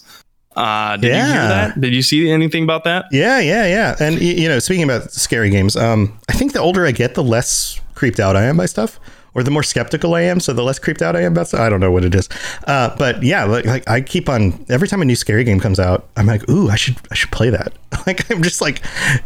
Uh, 0.55 0.97
did 0.97 1.07
yeah. 1.07 1.25
you 1.25 1.33
hear 1.33 1.47
that? 1.47 1.81
Did 1.81 1.95
you 1.95 2.03
see 2.03 2.29
anything 2.29 2.63
about 2.63 2.83
that? 2.83 3.05
Yeah, 3.11 3.39
yeah, 3.39 3.65
yeah. 3.65 3.95
And 3.99 4.21
you 4.21 4.47
know, 4.47 4.59
speaking 4.59 4.83
about 4.83 5.11
scary 5.11 5.49
games, 5.49 5.75
um, 5.75 6.19
I 6.29 6.33
think 6.33 6.51
the 6.53 6.59
older 6.59 6.85
I 6.85 6.91
get, 6.91 7.15
the 7.15 7.23
less 7.23 7.79
creeped 8.03 8.19
out 8.19 8.35
I 8.35 8.43
am 8.43 8.57
by 8.57 8.65
stuff, 8.65 8.99
or 9.33 9.43
the 9.43 9.49
more 9.49 9.63
skeptical 9.63 10.13
I 10.13 10.23
am. 10.23 10.41
So 10.41 10.51
the 10.51 10.61
less 10.61 10.77
creeped 10.77 11.01
out 11.01 11.15
I 11.15 11.21
am 11.21 11.31
about 11.31 11.47
stuff. 11.47 11.61
I 11.61 11.69
don't 11.69 11.79
know 11.79 11.89
what 11.89 12.03
it 12.03 12.13
is, 12.13 12.27
uh, 12.67 12.93
but 12.97 13.23
yeah, 13.23 13.45
like, 13.45 13.63
like 13.63 13.89
I 13.89 14.01
keep 14.01 14.27
on 14.27 14.65
every 14.67 14.89
time 14.89 15.01
a 15.01 15.05
new 15.05 15.15
scary 15.15 15.45
game 15.45 15.57
comes 15.61 15.79
out, 15.79 16.09
I'm 16.17 16.25
like, 16.25 16.49
ooh, 16.49 16.69
I 16.69 16.75
should 16.75 16.97
I 17.11 17.15
should 17.15 17.31
play 17.31 17.49
that. 17.49 17.71
Like 18.05 18.29
I'm 18.29 18.43
just 18.43 18.59
like, 18.59 18.81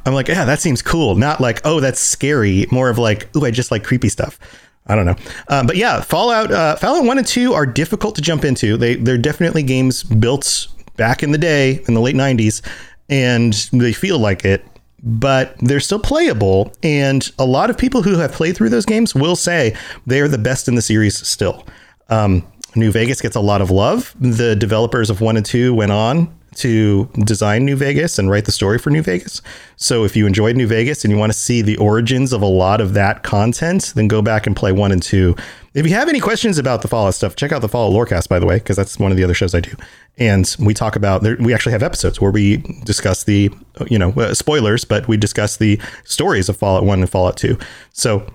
I'm 0.05 0.13
like, 0.13 0.27
yeah, 0.27 0.45
that 0.45 0.59
seems 0.59 0.83
cool. 0.83 1.15
Not 1.15 1.41
like, 1.41 1.61
oh, 1.65 1.79
that's 1.79 1.99
scary. 1.99 2.67
More 2.69 2.91
of 2.91 2.99
like, 2.99 3.35
ooh, 3.35 3.43
I 3.43 3.49
just 3.49 3.71
like 3.71 3.83
creepy 3.83 4.09
stuff. 4.09 4.37
I 4.85 4.93
don't 4.93 5.07
know, 5.07 5.15
uh, 5.47 5.65
but 5.65 5.77
yeah, 5.77 6.01
Fallout, 6.01 6.51
uh, 6.51 6.75
Fallout 6.75 7.03
One 7.03 7.17
and 7.17 7.25
Two 7.25 7.55
are 7.55 7.65
difficult 7.65 8.13
to 8.17 8.21
jump 8.21 8.45
into. 8.45 8.77
They 8.77 8.93
they're 8.93 9.17
definitely 9.17 9.63
games 9.63 10.03
built 10.03 10.67
back 10.95 11.23
in 11.23 11.31
the 11.31 11.39
day 11.39 11.81
in 11.87 11.95
the 11.95 12.01
late 12.01 12.15
90s 12.15 12.61
and 13.09 13.53
they 13.71 13.93
feel 13.93 14.19
like 14.19 14.43
it 14.43 14.63
but 15.03 15.55
they're 15.60 15.79
still 15.79 15.99
playable 15.99 16.73
and 16.83 17.31
a 17.38 17.45
lot 17.45 17.69
of 17.69 17.77
people 17.77 18.01
who 18.01 18.17
have 18.17 18.31
played 18.31 18.55
through 18.55 18.69
those 18.69 18.86
games 18.86 19.13
will 19.13 19.36
say 19.36 19.75
they 20.05 20.19
are 20.21 20.27
the 20.27 20.38
best 20.38 20.67
in 20.67 20.75
the 20.75 20.81
series 20.81 21.17
still. 21.27 21.65
Um, 22.10 22.45
new 22.75 22.91
vegas 22.91 23.21
gets 23.21 23.36
a 23.36 23.41
lot 23.41 23.62
of 23.62 23.69
love. 23.69 24.15
The 24.19 24.55
developers 24.55 25.10
of 25.10 25.21
one 25.21 25.38
and 25.38 25.45
two 25.45 25.73
went 25.73 25.91
on 25.91 26.33
to 26.58 27.06
design 27.26 27.65
New 27.65 27.76
Vegas 27.76 28.17
and 28.17 28.30
write 28.30 28.46
the 28.46 28.52
story 28.52 28.78
for 28.78 28.89
New 28.89 29.02
Vegas. 29.02 29.41
So 29.76 30.04
if 30.04 30.15
you 30.15 30.26
enjoyed 30.26 30.56
New 30.56 30.67
Vegas 30.67 31.04
and 31.04 31.12
you 31.12 31.17
want 31.17 31.32
to 31.32 31.38
see 31.38 31.62
the 31.62 31.78
origins 31.78 32.34
of 32.34 32.41
a 32.41 32.48
lot 32.48 32.82
of 32.82 32.93
that 32.93 33.24
content, 33.24 33.93
then 33.96 34.08
go 34.08 34.22
back 34.22 34.48
and 34.48 34.56
play 34.56 34.72
one 34.72 34.91
and 34.91 35.02
two. 35.02 35.36
If 35.74 35.86
you 35.86 35.93
have 35.93 36.10
any 36.10 36.20
questions 36.20 36.58
about 36.58 36.82
the 36.82 36.88
Fallout 36.88 37.13
stuff, 37.13 37.36
check 37.36 37.52
out 37.52 37.62
the 37.62 37.70
Fallout 37.70 37.93
Lorecast, 37.93 38.28
by 38.28 38.39
the 38.39 38.48
way, 38.48 38.58
because 38.58 38.76
that's 38.76 38.98
one 38.98 39.12
of 39.12 39.17
the 39.17 39.24
other 39.24 39.36
shows 39.36 39.54
I 39.54 39.60
do. 39.60 39.76
And 40.17 40.56
we 40.60 40.74
talk 40.74 40.96
about, 40.96 41.22
we 41.39 41.54
actually 41.54 41.74
have 41.74 41.84
episodes 41.84 42.20
where 42.20 42.32
we 42.32 42.58
discuss 42.84 43.26
the, 43.26 43.52
you 43.88 44.00
know, 44.00 44.12
uh, 44.13 44.34
spoilers, 44.34 44.84
but 44.84 45.08
we 45.08 45.17
discuss 45.17 45.58
the 45.58 45.80
stories 46.04 46.50
of 46.50 46.58
Fallout 46.58 46.84
1 46.84 47.02
and 47.02 47.10
Fallout 47.10 47.38
2. 47.38 47.58
So, 47.93 48.28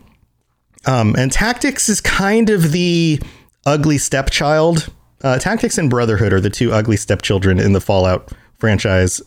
um, 0.87 1.17
and 1.19 1.33
Tactics 1.33 1.89
is 1.89 2.01
kind 2.01 2.51
of 2.51 2.71
the 2.71 3.21
ugly 3.67 3.99
stepchild 3.99 4.93
uh, 5.23 5.39
Tactics 5.39 5.79
and 5.79 5.89
Brotherhood 5.89 6.33
are 6.33 6.41
the 6.41 6.51
two 6.51 6.73
ugly 6.73 6.97
stepchildren 6.97 7.59
in 7.59 7.73
the 7.73 7.81
Fallout 7.81 8.31
franchise, 8.59 9.23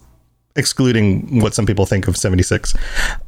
excluding 0.56 1.42
what 1.42 1.54
some 1.54 1.66
people 1.66 1.86
think 1.86 2.08
of 2.08 2.18
76. 2.18 2.74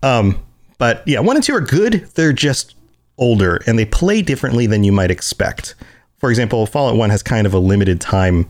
Um, 0.03 0.39
but 0.77 1.03
yeah, 1.07 1.19
one 1.19 1.35
and 1.35 1.43
two 1.43 1.55
are 1.55 1.61
good. 1.61 2.07
They're 2.15 2.33
just 2.33 2.75
older 3.17 3.61
and 3.65 3.79
they 3.79 3.85
play 3.85 4.21
differently 4.21 4.67
than 4.67 4.83
you 4.83 4.91
might 4.91 5.11
expect. 5.11 5.75
For 6.17 6.29
example, 6.29 6.65
Fallout 6.65 6.95
1 6.95 7.09
has 7.09 7.23
kind 7.23 7.45
of 7.45 7.53
a 7.53 7.59
limited 7.59 8.01
time, 8.01 8.47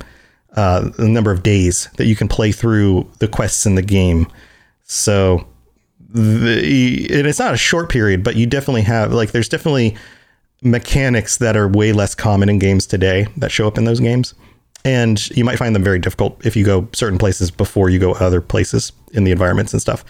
uh, 0.56 0.90
the 0.98 1.08
number 1.08 1.32
of 1.32 1.44
days 1.44 1.90
that 1.98 2.06
you 2.06 2.16
can 2.16 2.28
play 2.28 2.52
through 2.52 3.10
the 3.20 3.28
quests 3.28 3.66
in 3.66 3.76
the 3.76 3.82
game. 3.82 4.28
So, 4.84 5.48
the, 6.10 7.06
it's 7.10 7.40
not 7.40 7.54
a 7.54 7.58
short 7.58 7.90
period, 7.90 8.24
but 8.24 8.38
you 8.38 8.46
definitely 8.46 8.84
have, 8.84 9.12
like, 9.12 9.32
there's 9.32 9.50
definitely 9.50 9.98
mechanics 10.62 11.38
that 11.38 11.56
are 11.56 11.67
way 11.67 11.91
less 11.91 12.15
common 12.15 12.50
in 12.50 12.60
games 12.60 12.86
today 12.86 13.28
that 13.38 13.52
show 13.52 13.67
up 13.67 13.78
in 13.78 13.86
those 13.86 14.00
games. 14.00 14.34
And 14.86 15.30
you 15.32 15.43
might 15.43 15.58
find 15.58 15.76
them 15.76 15.84
very 15.84 16.00
difficult 16.00 16.43
if 16.46 16.56
you 16.56 16.63
go 16.63 16.88
certain 16.93 17.17
places 17.20 17.52
before 17.52 17.89
you 17.89 18.00
go 18.00 18.13
other 18.13 18.41
places 18.41 18.91
in 19.12 19.24
the 19.24 19.32
environments 19.32 19.74
and 19.74 19.82
stuff. 19.82 20.06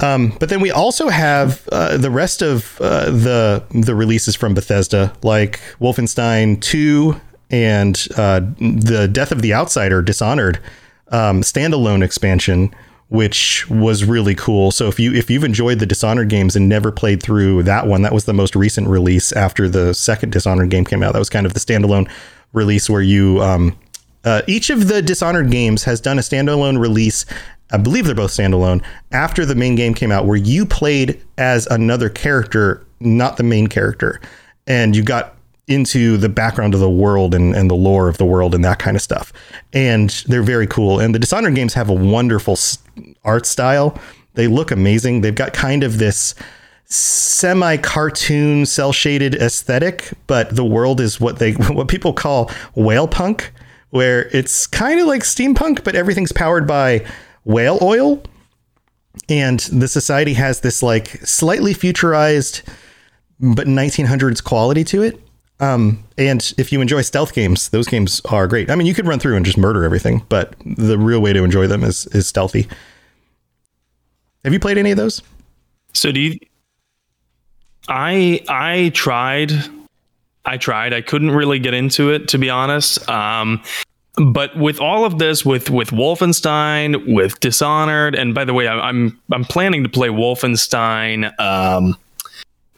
Um, 0.00 0.36
but 0.40 0.48
then 0.48 0.60
we 0.60 0.70
also 0.70 1.08
have 1.08 1.66
uh, 1.70 1.96
the 1.96 2.10
rest 2.10 2.42
of 2.42 2.80
uh, 2.80 3.06
the 3.06 3.64
the 3.70 3.94
releases 3.94 4.34
from 4.34 4.54
Bethesda, 4.54 5.12
like 5.22 5.60
Wolfenstein 5.80 6.60
2 6.60 7.20
and 7.50 8.08
uh, 8.16 8.40
the 8.58 9.08
Death 9.10 9.30
of 9.30 9.42
the 9.42 9.54
Outsider, 9.54 10.02
Dishonored 10.02 10.58
um, 11.12 11.42
standalone 11.42 12.02
expansion, 12.02 12.74
which 13.12 13.68
was 13.68 14.04
really 14.06 14.34
cool. 14.34 14.70
So 14.70 14.88
if 14.88 14.98
you 14.98 15.12
if 15.12 15.30
you've 15.30 15.44
enjoyed 15.44 15.80
the 15.80 15.86
Dishonored 15.86 16.30
games 16.30 16.56
and 16.56 16.66
never 16.66 16.90
played 16.90 17.22
through 17.22 17.62
that 17.64 17.86
one, 17.86 18.00
that 18.02 18.12
was 18.14 18.24
the 18.24 18.32
most 18.32 18.56
recent 18.56 18.88
release 18.88 19.32
after 19.32 19.68
the 19.68 19.92
second 19.92 20.32
Dishonored 20.32 20.70
game 20.70 20.86
came 20.86 21.02
out. 21.02 21.12
That 21.12 21.18
was 21.18 21.28
kind 21.28 21.44
of 21.44 21.52
the 21.52 21.60
standalone 21.60 22.10
release 22.54 22.88
where 22.88 23.02
you 23.02 23.42
um, 23.42 23.78
uh, 24.24 24.40
each 24.46 24.70
of 24.70 24.88
the 24.88 25.02
Dishonored 25.02 25.50
games 25.50 25.84
has 25.84 26.00
done 26.00 26.18
a 26.18 26.22
standalone 26.22 26.78
release. 26.78 27.26
I 27.70 27.76
believe 27.76 28.06
they're 28.06 28.14
both 28.14 28.30
standalone 28.30 28.82
after 29.12 29.44
the 29.44 29.54
main 29.54 29.74
game 29.74 29.92
came 29.92 30.10
out, 30.10 30.24
where 30.24 30.38
you 30.38 30.64
played 30.64 31.22
as 31.36 31.66
another 31.66 32.08
character, 32.08 32.82
not 33.00 33.36
the 33.36 33.42
main 33.42 33.66
character, 33.66 34.22
and 34.66 34.96
you 34.96 35.02
got 35.02 35.36
into 35.68 36.16
the 36.16 36.28
background 36.28 36.74
of 36.74 36.80
the 36.80 36.90
world 36.90 37.34
and, 37.34 37.54
and 37.54 37.70
the 37.70 37.74
lore 37.74 38.08
of 38.08 38.18
the 38.18 38.24
world 38.24 38.54
and 38.54 38.64
that 38.64 38.78
kind 38.78 38.96
of 38.96 39.02
stuff. 39.02 39.32
And 39.72 40.10
they're 40.26 40.42
very 40.42 40.66
cool. 40.66 40.98
And 40.98 41.14
the 41.14 41.18
Dishonored 41.18 41.54
games 41.54 41.74
have 41.74 41.88
a 41.88 41.94
wonderful 41.94 42.58
art 43.24 43.46
style. 43.46 43.98
They 44.34 44.48
look 44.48 44.70
amazing. 44.70 45.20
They've 45.20 45.34
got 45.34 45.52
kind 45.52 45.84
of 45.84 45.98
this 45.98 46.34
semi 46.86 47.76
cartoon, 47.76 48.66
cell 48.66 48.92
shaded 48.92 49.34
aesthetic, 49.36 50.10
but 50.26 50.54
the 50.56 50.64
world 50.64 51.00
is 51.00 51.20
what 51.20 51.38
they 51.38 51.52
what 51.70 51.88
people 51.88 52.12
call 52.12 52.50
whale 52.74 53.08
punk, 53.08 53.52
where 53.90 54.28
it's 54.36 54.66
kind 54.66 55.00
of 55.00 55.06
like 55.06 55.22
steampunk, 55.22 55.84
but 55.84 55.94
everything's 55.94 56.32
powered 56.32 56.66
by 56.66 57.06
whale 57.44 57.78
oil. 57.82 58.22
And 59.28 59.60
the 59.60 59.88
society 59.88 60.34
has 60.34 60.60
this 60.60 60.82
like 60.82 61.08
slightly 61.26 61.74
futurized 61.74 62.62
but 63.38 63.66
1900s 63.66 64.42
quality 64.42 64.84
to 64.84 65.02
it 65.02 65.20
Um, 65.62 66.02
and 66.18 66.52
if 66.58 66.72
you 66.72 66.80
enjoy 66.80 67.02
stealth 67.02 67.34
games, 67.34 67.68
those 67.68 67.86
games 67.86 68.20
are 68.24 68.48
great. 68.48 68.68
I 68.68 68.74
mean, 68.74 68.86
you 68.88 68.94
could 68.94 69.06
run 69.06 69.20
through 69.20 69.36
and 69.36 69.46
just 69.46 69.56
murder 69.56 69.84
everything, 69.84 70.22
but 70.28 70.56
the 70.66 70.98
real 70.98 71.22
way 71.22 71.32
to 71.32 71.44
enjoy 71.44 71.68
them 71.68 71.84
is 71.84 72.06
is 72.08 72.26
stealthy. 72.26 72.66
Have 74.42 74.52
you 74.52 74.58
played 74.58 74.76
any 74.76 74.90
of 74.90 74.96
those? 74.96 75.22
So 75.94 76.10
do 76.10 76.20
you? 76.20 76.38
I 77.88 78.40
I 78.48 78.90
tried. 78.92 79.52
I 80.44 80.56
tried. 80.56 80.92
I 80.92 81.00
couldn't 81.00 81.30
really 81.30 81.60
get 81.60 81.74
into 81.74 82.10
it 82.10 82.26
to 82.28 82.38
be 82.38 82.50
honest. 82.50 83.08
Um, 83.08 83.62
but 84.16 84.56
with 84.58 84.80
all 84.80 85.04
of 85.04 85.20
this, 85.20 85.44
with 85.44 85.70
with 85.70 85.90
Wolfenstein, 85.90 87.14
with 87.14 87.38
Dishonored, 87.38 88.16
and 88.16 88.34
by 88.34 88.44
the 88.44 88.52
way, 88.52 88.66
I, 88.66 88.88
I'm 88.88 89.16
I'm 89.30 89.44
planning 89.44 89.84
to 89.84 89.88
play 89.88 90.08
Wolfenstein. 90.08 91.32
Um, 91.38 91.96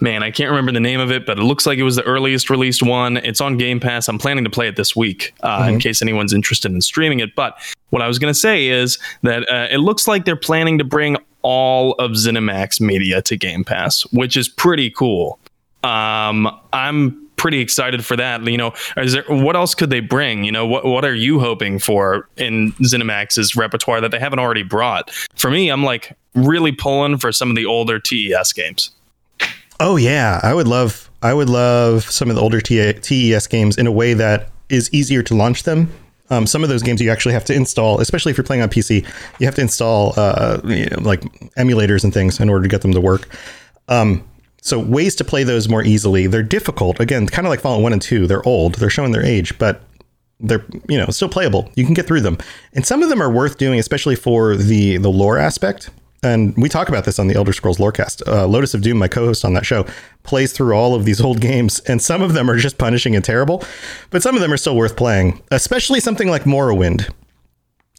man, 0.05 0.23
I 0.23 0.31
can't 0.31 0.51
remember 0.51 0.71
the 0.71 0.79
name 0.79 1.01
of 1.01 1.11
it, 1.11 1.27
but 1.27 1.39
it 1.39 1.43
looks 1.43 1.67
like 1.67 1.79
it 1.79 1.83
was 1.83 1.97
the 1.97 2.05
earliest 2.05 2.51
released 2.51 2.83
one. 2.83 3.17
It's 3.17 3.41
on 3.41 3.57
Game 3.57 3.81
Pass. 3.81 4.07
I'm 4.07 4.19
planning 4.19 4.45
to 4.45 4.51
play 4.51 4.69
it 4.69 4.77
this 4.77 4.95
week 4.95 5.35
uh, 5.43 5.61
mm-hmm. 5.61 5.71
in 5.71 5.81
case 5.81 6.03
anyone's 6.03 6.33
interested 6.33 6.71
in 6.71 6.81
streaming 6.81 7.19
it. 7.19 7.35
But 7.35 7.59
what 7.91 8.03
I 8.03 8.07
was 8.07 8.21
going 8.21 8.33
to 8.33 8.39
say 8.39 8.69
is 8.69 8.99
that 9.23 9.51
uh, 9.51 9.67
it 9.71 9.79
looks 9.79 10.07
like 10.07 10.27
they're 10.27 10.37
planning 10.37 10.79
to 10.79 10.85
bring 10.85 11.17
all 11.43 11.95
of 11.95 12.13
ZeniMax 12.13 12.81
media 12.81 13.23
to 13.23 13.37
Game 13.37 13.65
Pass, 13.65 14.03
which 14.13 14.37
is 14.37 14.49
pretty 14.49 14.91
cool. 14.91 15.41
Um, 15.83 16.49
I'm 16.73 17.25
pretty 17.37 17.61
excited 17.61 18.05
for 18.05 18.17
that. 18.17 18.47
You 18.47 18.57
know, 18.57 18.73
is 18.97 19.15
there 19.15 19.25
what 19.29 19.57
else 19.57 19.75
could 19.75 19.91
they 19.91 20.01
bring? 20.01 20.45
You 20.45 20.53
know, 20.53 20.67
what 20.67 20.85
what 20.85 21.05
are 21.05 21.15
you 21.15 21.41
hoping 21.41 21.79
for 21.79 22.29
in 22.37 22.73
ZeniMax's 22.75 23.57
repertoire 23.57 24.01
that 24.01 24.11
they 24.11 24.19
haven't 24.19 24.39
already 24.39 24.63
brought? 24.63 25.11
For 25.37 25.51
me, 25.51 25.71
I'm 25.71 25.83
like 25.83 26.17
really 26.35 26.73
pulling 26.73 27.19
for 27.19 27.33
some 27.33 27.51
of 27.51 27.57
the 27.57 27.67
older 27.67 27.99
TES 27.99 28.53
games. 28.53 28.91
Oh 29.81 29.97
yeah, 29.97 30.41
I 30.43 30.55
would 30.55 30.69
love 30.69 31.11
I 31.23 31.33
would 31.35 31.49
love 31.49 32.05
some 32.05 32.29
of 32.29 32.37
the 32.37 32.43
older 32.43 32.61
TES 32.61 33.47
games 33.47 33.79
in 33.79 33.87
a 33.87 33.93
way 33.93 34.15
that 34.15 34.51
is 34.69 34.93
easier 34.93 35.23
to 35.23 35.35
launch 35.35 35.63
them. 35.63 35.93
Um, 36.31 36.47
some 36.47 36.63
of 36.63 36.69
those 36.69 36.83
games 36.83 37.01
you 37.01 37.11
actually 37.11 37.35
have 37.35 37.45
to 37.47 37.55
install, 37.55 38.01
especially 38.01 38.31
if 38.31 38.37
you're 38.37 38.45
playing 38.45 38.63
on 38.63 38.69
PC. 38.69 39.07
You 39.39 39.47
have 39.47 39.55
to 39.57 39.61
install 39.61 40.15
uh, 40.17 40.61
you 40.65 40.87
know, 40.87 41.01
like 41.01 41.23
emulators 41.55 42.05
and 42.05 42.13
things 42.13 42.41
in 42.41 42.49
order 42.49 42.63
to 42.63 42.69
get 42.69 42.83
them 42.83 42.93
to 42.93 43.01
work. 43.01 43.29
Um, 43.89 44.27
so 44.63 44.79
ways 44.79 45.15
to 45.17 45.25
play 45.25 45.45
those 45.45 45.69
more 45.69 45.83
easily. 45.83 46.27
They're 46.27 46.43
difficult. 46.43 46.99
Again, 46.99 47.27
kind 47.27 47.47
of 47.47 47.51
like 47.51 47.61
Fallout 47.61 47.83
1 47.83 47.93
and 47.93 48.01
2. 48.01 48.27
They're 48.27 48.47
old. 48.49 48.77
They're 48.77 48.89
showing 48.89 49.13
their 49.13 49.25
age, 49.25 49.59
but 49.59 49.83
they're 50.41 50.65
you 50.89 50.99
know 50.99 51.07
still 51.07 51.29
playable. 51.29 51.71
You 51.75 51.85
can 51.85 51.95
get 51.95 52.07
through 52.07 52.21
them, 52.21 52.39
and 52.73 52.87
some 52.87 53.03
of 53.03 53.09
them 53.09 53.23
are 53.23 53.31
worth 53.31 53.59
doing, 53.59 53.79
especially 53.79 54.17
for 54.17 54.57
the 54.57 54.97
the 54.99 55.11
lore 55.11 55.39
aspect 55.39 55.91
and 56.25 56.57
we 56.57 56.69
talk 56.69 56.89
about 56.89 57.05
this 57.05 57.19
on 57.19 57.27
the 57.29 57.35
Elder 57.35 57.53
Scrolls 57.53 57.79
Lorecast. 57.79 58.27
Uh, 58.27 58.47
Lotus 58.47 58.75
of 58.75 58.81
Doom, 58.81 58.99
my 58.99 59.09
co-host 59.09 59.45
on 59.45 59.55
that 59.55 59.67
show, 59.67 59.87
plays 60.23 60.53
through 60.53 60.75
all 60.75 60.95
of 60.95 61.05
these 61.05 61.21
old 61.21 61.41
games, 61.51 61.81
and 61.81 62.01
some 62.01 62.23
of 62.23 62.33
them 62.33 62.51
are 62.51 62.57
just 62.57 62.79
punishing 62.79 63.15
and 63.15 63.25
terrible, 63.25 63.63
but 64.11 64.23
some 64.23 64.35
of 64.35 64.41
them 64.41 64.53
are 64.53 64.57
still 64.57 64.77
worth 64.77 64.97
playing. 64.97 65.43
Especially 65.51 66.01
something 66.01 66.29
like 66.29 66.43
Morrowind. 66.45 67.11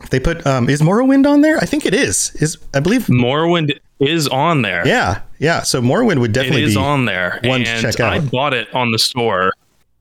They 0.09 0.19
put 0.19 0.45
um, 0.45 0.69
is 0.69 0.81
Morrowind 0.81 1.25
on 1.25 1.41
there? 1.41 1.57
I 1.57 1.65
think 1.65 1.85
it 1.85 1.93
is. 1.93 2.35
Is 2.41 2.57
I 2.73 2.81
believe 2.81 3.05
Morrowind 3.05 3.79
is 3.99 4.27
on 4.27 4.61
there. 4.61 4.85
Yeah, 4.85 5.21
yeah. 5.39 5.61
So 5.61 5.81
Morrowind 5.81 6.19
would 6.19 6.33
definitely 6.33 6.63
it 6.63 6.69
is 6.69 6.75
be 6.75 6.81
on 6.81 7.05
there. 7.05 7.39
One 7.43 7.61
and 7.61 7.81
to 7.81 7.91
check 7.91 7.99
out. 8.01 8.13
I 8.13 8.19
bought 8.19 8.53
it 8.53 8.73
on 8.73 8.91
the 8.91 8.99
store. 8.99 9.53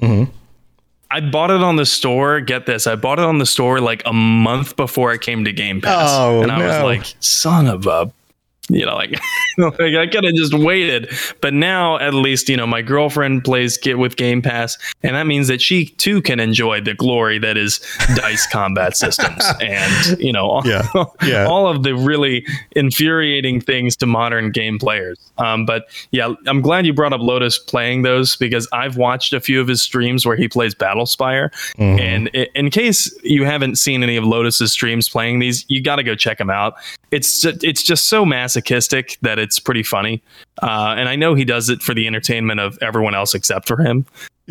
Mm-hmm. 0.02 0.32
I 1.14 1.20
bought 1.20 1.52
it 1.52 1.62
on 1.62 1.76
the 1.76 1.86
store. 1.86 2.40
Get 2.40 2.66
this, 2.66 2.88
I 2.88 2.96
bought 2.96 3.20
it 3.20 3.24
on 3.24 3.38
the 3.38 3.46
store 3.46 3.80
like 3.80 4.02
a 4.04 4.12
month 4.12 4.74
before 4.74 5.12
it 5.12 5.20
came 5.20 5.44
to 5.44 5.52
Game 5.52 5.80
Pass, 5.80 6.10
oh, 6.10 6.42
and 6.42 6.50
I 6.50 6.58
no. 6.58 6.66
was 6.66 6.82
like, 6.82 7.16
"Son 7.20 7.68
of 7.68 7.86
a 7.86 8.12
you 8.70 8.86
know, 8.86 8.94
like, 8.94 9.10
like 9.58 9.80
I 9.80 10.06
could 10.06 10.24
have 10.24 10.34
just 10.34 10.54
waited. 10.54 11.12
But 11.40 11.52
now, 11.52 11.98
at 11.98 12.14
least, 12.14 12.48
you 12.48 12.56
know, 12.56 12.66
my 12.66 12.82
girlfriend 12.82 13.44
plays 13.44 13.76
get 13.76 13.98
with 13.98 14.16
Game 14.16 14.40
Pass, 14.40 14.78
and 15.02 15.14
that 15.16 15.24
means 15.24 15.48
that 15.48 15.60
she 15.60 15.86
too 15.86 16.22
can 16.22 16.40
enjoy 16.40 16.80
the 16.80 16.94
glory 16.94 17.38
that 17.38 17.56
is 17.56 17.80
dice 18.16 18.46
combat 18.46 18.96
systems, 18.96 19.44
and 19.60 20.18
you 20.18 20.32
know, 20.32 20.46
all, 20.46 20.66
yeah, 20.66 20.88
yeah. 21.22 21.46
all 21.46 21.66
of 21.66 21.82
the 21.82 21.94
really 21.94 22.46
infuriating 22.74 23.60
things 23.60 23.96
to 23.96 24.06
modern 24.06 24.50
game 24.50 24.78
players. 24.78 25.18
Um, 25.36 25.66
but 25.66 25.84
yeah, 26.10 26.32
I'm 26.46 26.62
glad 26.62 26.86
you 26.86 26.94
brought 26.94 27.12
up 27.12 27.20
Lotus 27.20 27.58
playing 27.58 28.02
those 28.02 28.36
because 28.36 28.66
I've 28.72 28.96
watched 28.96 29.32
a 29.32 29.40
few 29.40 29.60
of 29.60 29.68
his 29.68 29.82
streams 29.82 30.24
where 30.24 30.36
he 30.36 30.48
plays 30.48 30.74
Battlespire, 30.74 31.50
mm-hmm. 31.76 31.98
and 31.98 32.28
in 32.28 32.70
case 32.70 33.14
you 33.22 33.44
haven't 33.44 33.76
seen 33.76 34.02
any 34.02 34.16
of 34.16 34.24
Lotus's 34.24 34.72
streams 34.72 35.08
playing 35.08 35.40
these, 35.40 35.66
you 35.68 35.82
got 35.82 35.96
to 35.96 36.02
go 36.02 36.14
check 36.14 36.38
them 36.38 36.50
out. 36.50 36.76
It's 37.10 37.44
it's 37.44 37.82
just 37.82 38.08
so 38.08 38.24
massive 38.24 38.53
masochistic 38.54 39.18
that 39.22 39.38
it's 39.38 39.58
pretty 39.58 39.82
funny. 39.82 40.22
Uh, 40.62 40.94
and 40.96 41.08
I 41.08 41.16
know 41.16 41.34
he 41.34 41.44
does 41.44 41.68
it 41.68 41.82
for 41.82 41.94
the 41.94 42.06
entertainment 42.06 42.60
of 42.60 42.78
everyone 42.80 43.14
else 43.14 43.34
except 43.34 43.66
for 43.66 43.82
him. 43.82 44.06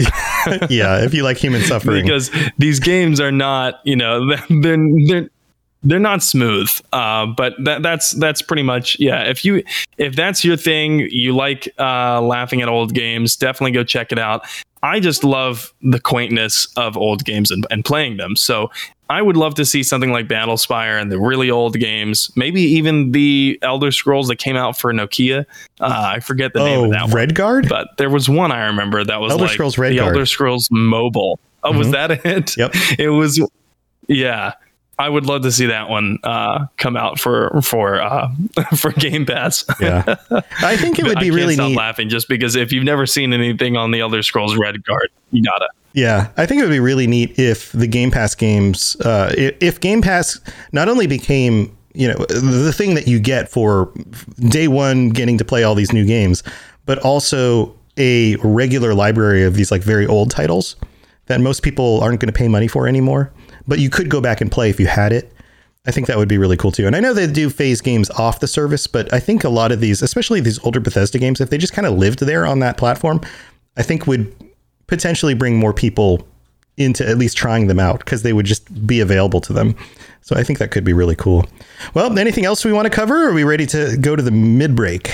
yeah, 0.70 1.04
if 1.04 1.14
you 1.14 1.24
like 1.24 1.38
human 1.38 1.62
suffering, 1.64 2.04
because 2.04 2.32
these 2.58 2.80
games 2.80 3.20
are 3.20 3.32
not, 3.32 3.80
you 3.84 3.96
know, 3.96 4.36
they're 4.50 4.78
they're 5.08 5.30
they're 5.84 6.00
not 6.00 6.24
smooth. 6.24 6.70
Uh, 6.92 7.28
but 7.28 7.54
that, 7.64 7.84
that's 7.84 8.12
that's 8.12 8.42
pretty 8.42 8.64
much 8.64 9.00
yeah. 9.00 9.24
If 9.24 9.46
you 9.46 9.64
if 9.98 10.16
that's 10.16 10.44
your 10.44 10.58
thing, 10.58 11.08
you 11.12 11.36
like 11.36 11.70
uh, 11.80 12.22
laughing 12.22 12.62
at 12.62 12.70
old 12.70 12.94
games, 12.94 13.36
definitely 13.36 13.72
go 13.72 13.84
check 13.84 14.12
it 14.12 14.20
out. 14.20 14.46
I 14.82 15.00
just 15.00 15.24
love 15.24 15.74
the 15.82 16.00
quaintness 16.00 16.68
of 16.76 16.98
old 16.98 17.24
games 17.24 17.52
and, 17.52 17.66
and 17.70 17.86
playing 17.86 18.18
them. 18.18 18.36
So 18.36 18.70
I 19.14 19.22
would 19.22 19.38
love 19.38 19.54
to 19.56 19.66
see 19.66 19.84
something 19.84 20.12
like 20.12 20.28
Battlespire 20.28 21.00
and 21.00 21.12
the 21.12 21.20
really 21.20 21.52
old 21.52 21.78
games, 21.78 22.32
maybe 22.36 22.62
even 22.62 23.12
the 23.12 23.60
Elder 23.62 23.92
Scrolls 23.92 24.28
that 24.30 24.38
came 24.38 24.56
out 24.56 24.76
for 24.76 24.92
Nokia. 24.92 25.46
Uh, 25.80 26.14
I 26.16 26.20
forget 26.20 26.54
the 26.54 26.62
oh, 26.62 26.66
name 26.66 26.86
of 26.86 26.92
that 26.92 27.10
Redguard? 27.16 27.62
one. 27.62 27.70
but 27.70 27.90
there 27.98 28.10
was 28.10 28.28
one 28.28 28.52
I 28.52 28.66
remember 28.66 29.04
that 29.04 29.22
was 29.22 29.32
Elder 29.34 29.44
like 29.44 29.54
Scrolls 29.54 29.76
the 29.76 30.00
Elder 30.00 30.26
Scrolls 30.26 30.68
Mobile. 30.72 31.40
Oh, 31.64 31.70
mm-hmm. 31.70 31.78
was 31.78 31.92
that 31.92 32.10
it? 32.26 32.58
Yep. 32.58 32.72
It 32.98 33.10
was. 33.10 33.40
Yeah, 34.08 34.54
I 35.00 35.10
would 35.10 35.26
love 35.26 35.42
to 35.42 35.52
see 35.52 35.66
that 35.68 35.90
one 35.90 36.20
uh, 36.24 36.68
come 36.78 36.96
out 36.96 37.20
for 37.20 37.62
for 37.62 38.02
uh, 38.02 38.30
for 38.76 38.92
Game 38.92 39.26
Pass. 39.26 39.66
yeah, 39.80 40.16
I 40.62 40.78
think 40.78 41.00
it 41.00 41.06
would 41.06 41.20
be 41.20 41.32
really 41.32 41.56
stop 41.56 41.70
neat. 41.70 41.78
Laughing 41.78 42.10
just 42.10 42.30
because 42.30 42.56
if 42.56 42.72
you've 42.72 42.84
never 42.84 43.06
seen 43.06 43.34
anything 43.34 43.76
on 43.76 43.92
the 43.92 44.02
Elder 44.02 44.22
Scrolls 44.22 44.54
Redguard, 44.56 45.08
you 45.32 45.44
gotta. 45.44 45.70
Yeah, 45.94 46.32
I 46.38 46.46
think 46.46 46.60
it 46.60 46.64
would 46.64 46.72
be 46.72 46.80
really 46.80 47.06
neat 47.06 47.38
if 47.38 47.72
the 47.72 47.88
Game 47.88 48.12
Pass 48.12 48.34
games, 48.34 48.96
uh, 49.02 49.34
if 49.36 49.80
Game 49.80 50.02
Pass 50.02 50.40
not 50.72 50.90
only 50.90 51.08
became 51.08 51.76
you 51.94 52.08
know 52.08 52.26
the 52.30 52.74
thing 52.74 52.96
that 52.96 53.08
you 53.08 53.20
get 53.20 53.50
for 53.50 53.92
day 54.40 54.68
one 54.68 55.10
getting 55.10 55.38
to 55.38 55.46
play 55.46 55.64
all 55.64 55.76
these 55.76 55.94
new 55.94 56.06
games, 56.06 56.44
but 56.86 57.00
also 57.00 57.76
a 57.98 58.36
regular 58.38 58.94
library 58.94 59.44
of 59.44 59.56
these 59.56 59.72
like 59.72 59.82
very 59.82 60.06
old 60.06 60.32
titles 60.32 60.76
that 61.28 61.40
most 61.40 61.64
people 61.64 62.02
aren't 62.02 62.20
going 62.20 62.32
to 62.32 62.38
pay 62.38 62.48
money 62.48 62.68
for 62.68 62.88
anymore 62.88 63.32
but 63.68 63.80
you 63.80 63.90
could 63.90 64.10
go 64.10 64.22
back 64.22 64.42
and 64.42 64.52
play 64.52 64.70
if 64.70 64.80
you 64.80 64.88
had 64.88 65.12
it. 65.12 65.32
I 65.86 65.92
think 65.92 66.08
that 66.08 66.18
would 66.18 66.30
be 66.30 66.38
really 66.38 66.56
cool 66.56 66.72
too. 66.72 66.88
And 66.88 66.96
I 66.96 67.02
know 67.02 67.14
they 67.14 67.28
do 67.28 67.50
phase 67.50 67.82
games 67.82 68.10
off 68.12 68.40
the 68.40 68.48
service, 68.48 68.88
but 68.88 69.14
I 69.14 69.20
think 69.20 69.44
a 69.44 69.50
lot 69.50 69.72
of 69.72 69.82
these, 69.82 70.02
especially 70.02 70.40
these 70.40 70.64
older 70.64 70.80
Bethesda 70.80 71.20
games, 71.20 71.42
if 71.42 71.50
they 71.50 71.58
just 71.58 71.74
kind 71.74 71.86
of 71.86 71.98
lived 71.98 72.20
there 72.20 72.46
on 72.46 72.60
that 72.60 72.78
platform, 72.78 73.20
I 73.76 73.84
think 73.84 74.08
would 74.08 74.34
potentially 74.88 75.34
bring 75.34 75.58
more 75.58 75.74
people 75.74 76.26
into 76.78 77.08
at 77.08 77.18
least 77.18 77.38
trying 77.38 77.68
them 77.68 77.80
out 77.80 78.00
because 78.00 78.24
they 78.24 78.34
would 78.34 78.46
just 78.46 78.88
be 78.88 79.00
available 79.00 79.42
to 79.42 79.54
them. 79.54 79.76
So 80.22 80.36
I 80.38 80.44
think 80.44 80.60
that 80.60 80.72
could 80.72 80.86
be 80.86 80.94
really 80.94 81.16
cool. 81.16 81.46
Well, 81.94 82.18
anything 82.18 82.46
else 82.46 82.64
we 82.64 82.72
want 82.72 82.86
to 82.86 82.90
cover? 82.90 83.28
are 83.28 83.34
we 83.34 83.44
ready 83.44 83.66
to 83.68 83.98
go 83.98 84.16
to 84.16 84.24
the 84.24 84.32
mid 84.32 84.76
break? 84.76 85.12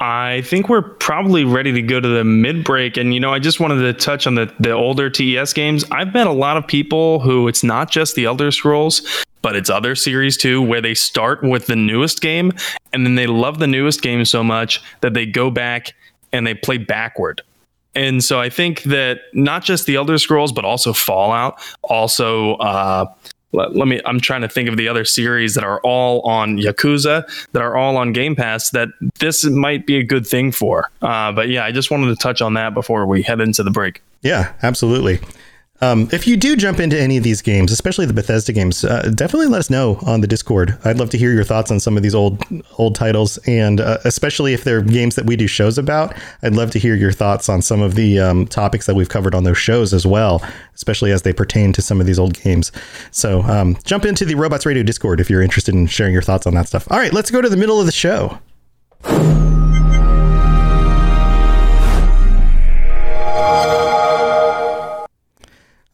I 0.00 0.40
think 0.46 0.70
we're 0.70 0.82
probably 0.82 1.44
ready 1.44 1.72
to 1.72 1.82
go 1.82 2.00
to 2.00 2.08
the 2.08 2.24
mid 2.24 2.64
break. 2.64 2.96
And, 2.96 3.12
you 3.12 3.20
know, 3.20 3.34
I 3.34 3.38
just 3.38 3.60
wanted 3.60 3.82
to 3.82 3.92
touch 3.92 4.26
on 4.26 4.34
the, 4.34 4.52
the 4.58 4.72
older 4.72 5.10
TES 5.10 5.52
games. 5.52 5.84
I've 5.90 6.14
met 6.14 6.26
a 6.26 6.32
lot 6.32 6.56
of 6.56 6.66
people 6.66 7.20
who 7.20 7.48
it's 7.48 7.62
not 7.62 7.90
just 7.90 8.14
the 8.14 8.24
Elder 8.24 8.50
Scrolls, 8.50 9.02
but 9.42 9.56
it's 9.56 9.68
other 9.68 9.94
series 9.94 10.38
too, 10.38 10.62
where 10.62 10.80
they 10.80 10.94
start 10.94 11.42
with 11.42 11.66
the 11.66 11.76
newest 11.76 12.22
game 12.22 12.52
and 12.94 13.04
then 13.04 13.14
they 13.14 13.26
love 13.26 13.58
the 13.58 13.66
newest 13.66 14.00
game 14.00 14.24
so 14.24 14.42
much 14.42 14.82
that 15.02 15.12
they 15.12 15.26
go 15.26 15.50
back 15.50 15.94
and 16.32 16.46
they 16.46 16.54
play 16.54 16.78
backward. 16.78 17.42
And 17.94 18.22
so 18.24 18.40
I 18.40 18.48
think 18.48 18.84
that 18.84 19.20
not 19.34 19.64
just 19.64 19.84
the 19.86 19.96
Elder 19.96 20.16
Scrolls, 20.16 20.52
but 20.52 20.64
also 20.64 20.92
Fallout, 20.92 21.60
also 21.82 22.54
uh, 22.54 23.06
let, 23.52 23.74
let, 23.74 23.88
me 23.88 24.00
i'm 24.04 24.20
trying 24.20 24.42
to 24.42 24.48
think 24.48 24.68
of 24.68 24.76
the 24.76 24.88
other 24.88 25.04
series 25.04 25.54
that 25.54 25.64
are 25.64 25.80
all 25.80 26.20
on 26.22 26.56
yakuza 26.56 27.24
that 27.52 27.62
are 27.62 27.76
all 27.76 27.96
on 27.96 28.12
game 28.12 28.36
pass 28.36 28.70
that 28.70 28.88
this 29.18 29.44
might 29.44 29.86
be 29.86 29.96
a 29.96 30.04
good 30.04 30.26
thing 30.26 30.52
for. 30.52 30.90
Uh, 31.02 31.32
but 31.32 31.48
yeah 31.48 31.64
i 31.64 31.72
just 31.72 31.90
wanted 31.90 32.06
to 32.06 32.16
touch 32.16 32.40
on 32.40 32.54
that 32.54 32.74
before 32.74 33.06
we 33.06 33.22
head 33.22 33.40
into 33.40 33.62
the 33.62 33.70
break. 33.70 34.02
Yeah 34.22 34.52
absolutely 34.62 35.20
um, 35.80 36.08
if 36.12 36.26
you 36.26 36.36
do 36.36 36.56
jump 36.56 36.78
into 36.78 37.00
any 37.00 37.16
of 37.16 37.24
these 37.24 37.40
games, 37.42 37.72
especially 37.72 38.06
the 38.06 38.12
Bethesda 38.12 38.52
games, 38.52 38.84
uh, 38.84 39.10
definitely 39.14 39.46
let 39.46 39.60
us 39.60 39.70
know 39.70 39.98
on 40.02 40.20
the 40.20 40.26
Discord. 40.26 40.78
I'd 40.84 40.98
love 40.98 41.10
to 41.10 41.18
hear 41.18 41.32
your 41.32 41.44
thoughts 41.44 41.70
on 41.70 41.80
some 41.80 41.96
of 41.96 42.02
these 42.02 42.14
old 42.14 42.42
old 42.78 42.94
titles, 42.94 43.38
and 43.46 43.80
uh, 43.80 43.98
especially 44.04 44.52
if 44.52 44.64
they're 44.64 44.82
games 44.82 45.14
that 45.14 45.26
we 45.26 45.36
do 45.36 45.46
shows 45.46 45.78
about. 45.78 46.14
I'd 46.42 46.54
love 46.54 46.70
to 46.72 46.78
hear 46.78 46.94
your 46.94 47.12
thoughts 47.12 47.48
on 47.48 47.62
some 47.62 47.80
of 47.80 47.94
the 47.94 48.18
um, 48.18 48.46
topics 48.46 48.86
that 48.86 48.94
we've 48.94 49.08
covered 49.08 49.34
on 49.34 49.44
those 49.44 49.58
shows 49.58 49.94
as 49.94 50.06
well, 50.06 50.42
especially 50.74 51.12
as 51.12 51.22
they 51.22 51.32
pertain 51.32 51.72
to 51.72 51.82
some 51.82 52.00
of 52.00 52.06
these 52.06 52.18
old 52.18 52.34
games. 52.34 52.72
So 53.10 53.42
um, 53.42 53.76
jump 53.84 54.04
into 54.04 54.24
the 54.24 54.34
Robots 54.34 54.66
Radio 54.66 54.82
Discord 54.82 55.20
if 55.20 55.30
you're 55.30 55.42
interested 55.42 55.74
in 55.74 55.86
sharing 55.86 56.12
your 56.12 56.22
thoughts 56.22 56.46
on 56.46 56.54
that 56.54 56.68
stuff. 56.68 56.90
All 56.90 56.98
right, 56.98 57.12
let's 57.12 57.30
go 57.30 57.40
to 57.40 57.48
the 57.48 57.56
middle 57.56 57.80
of 57.80 57.86
the 57.86 57.92
show. 57.92 58.38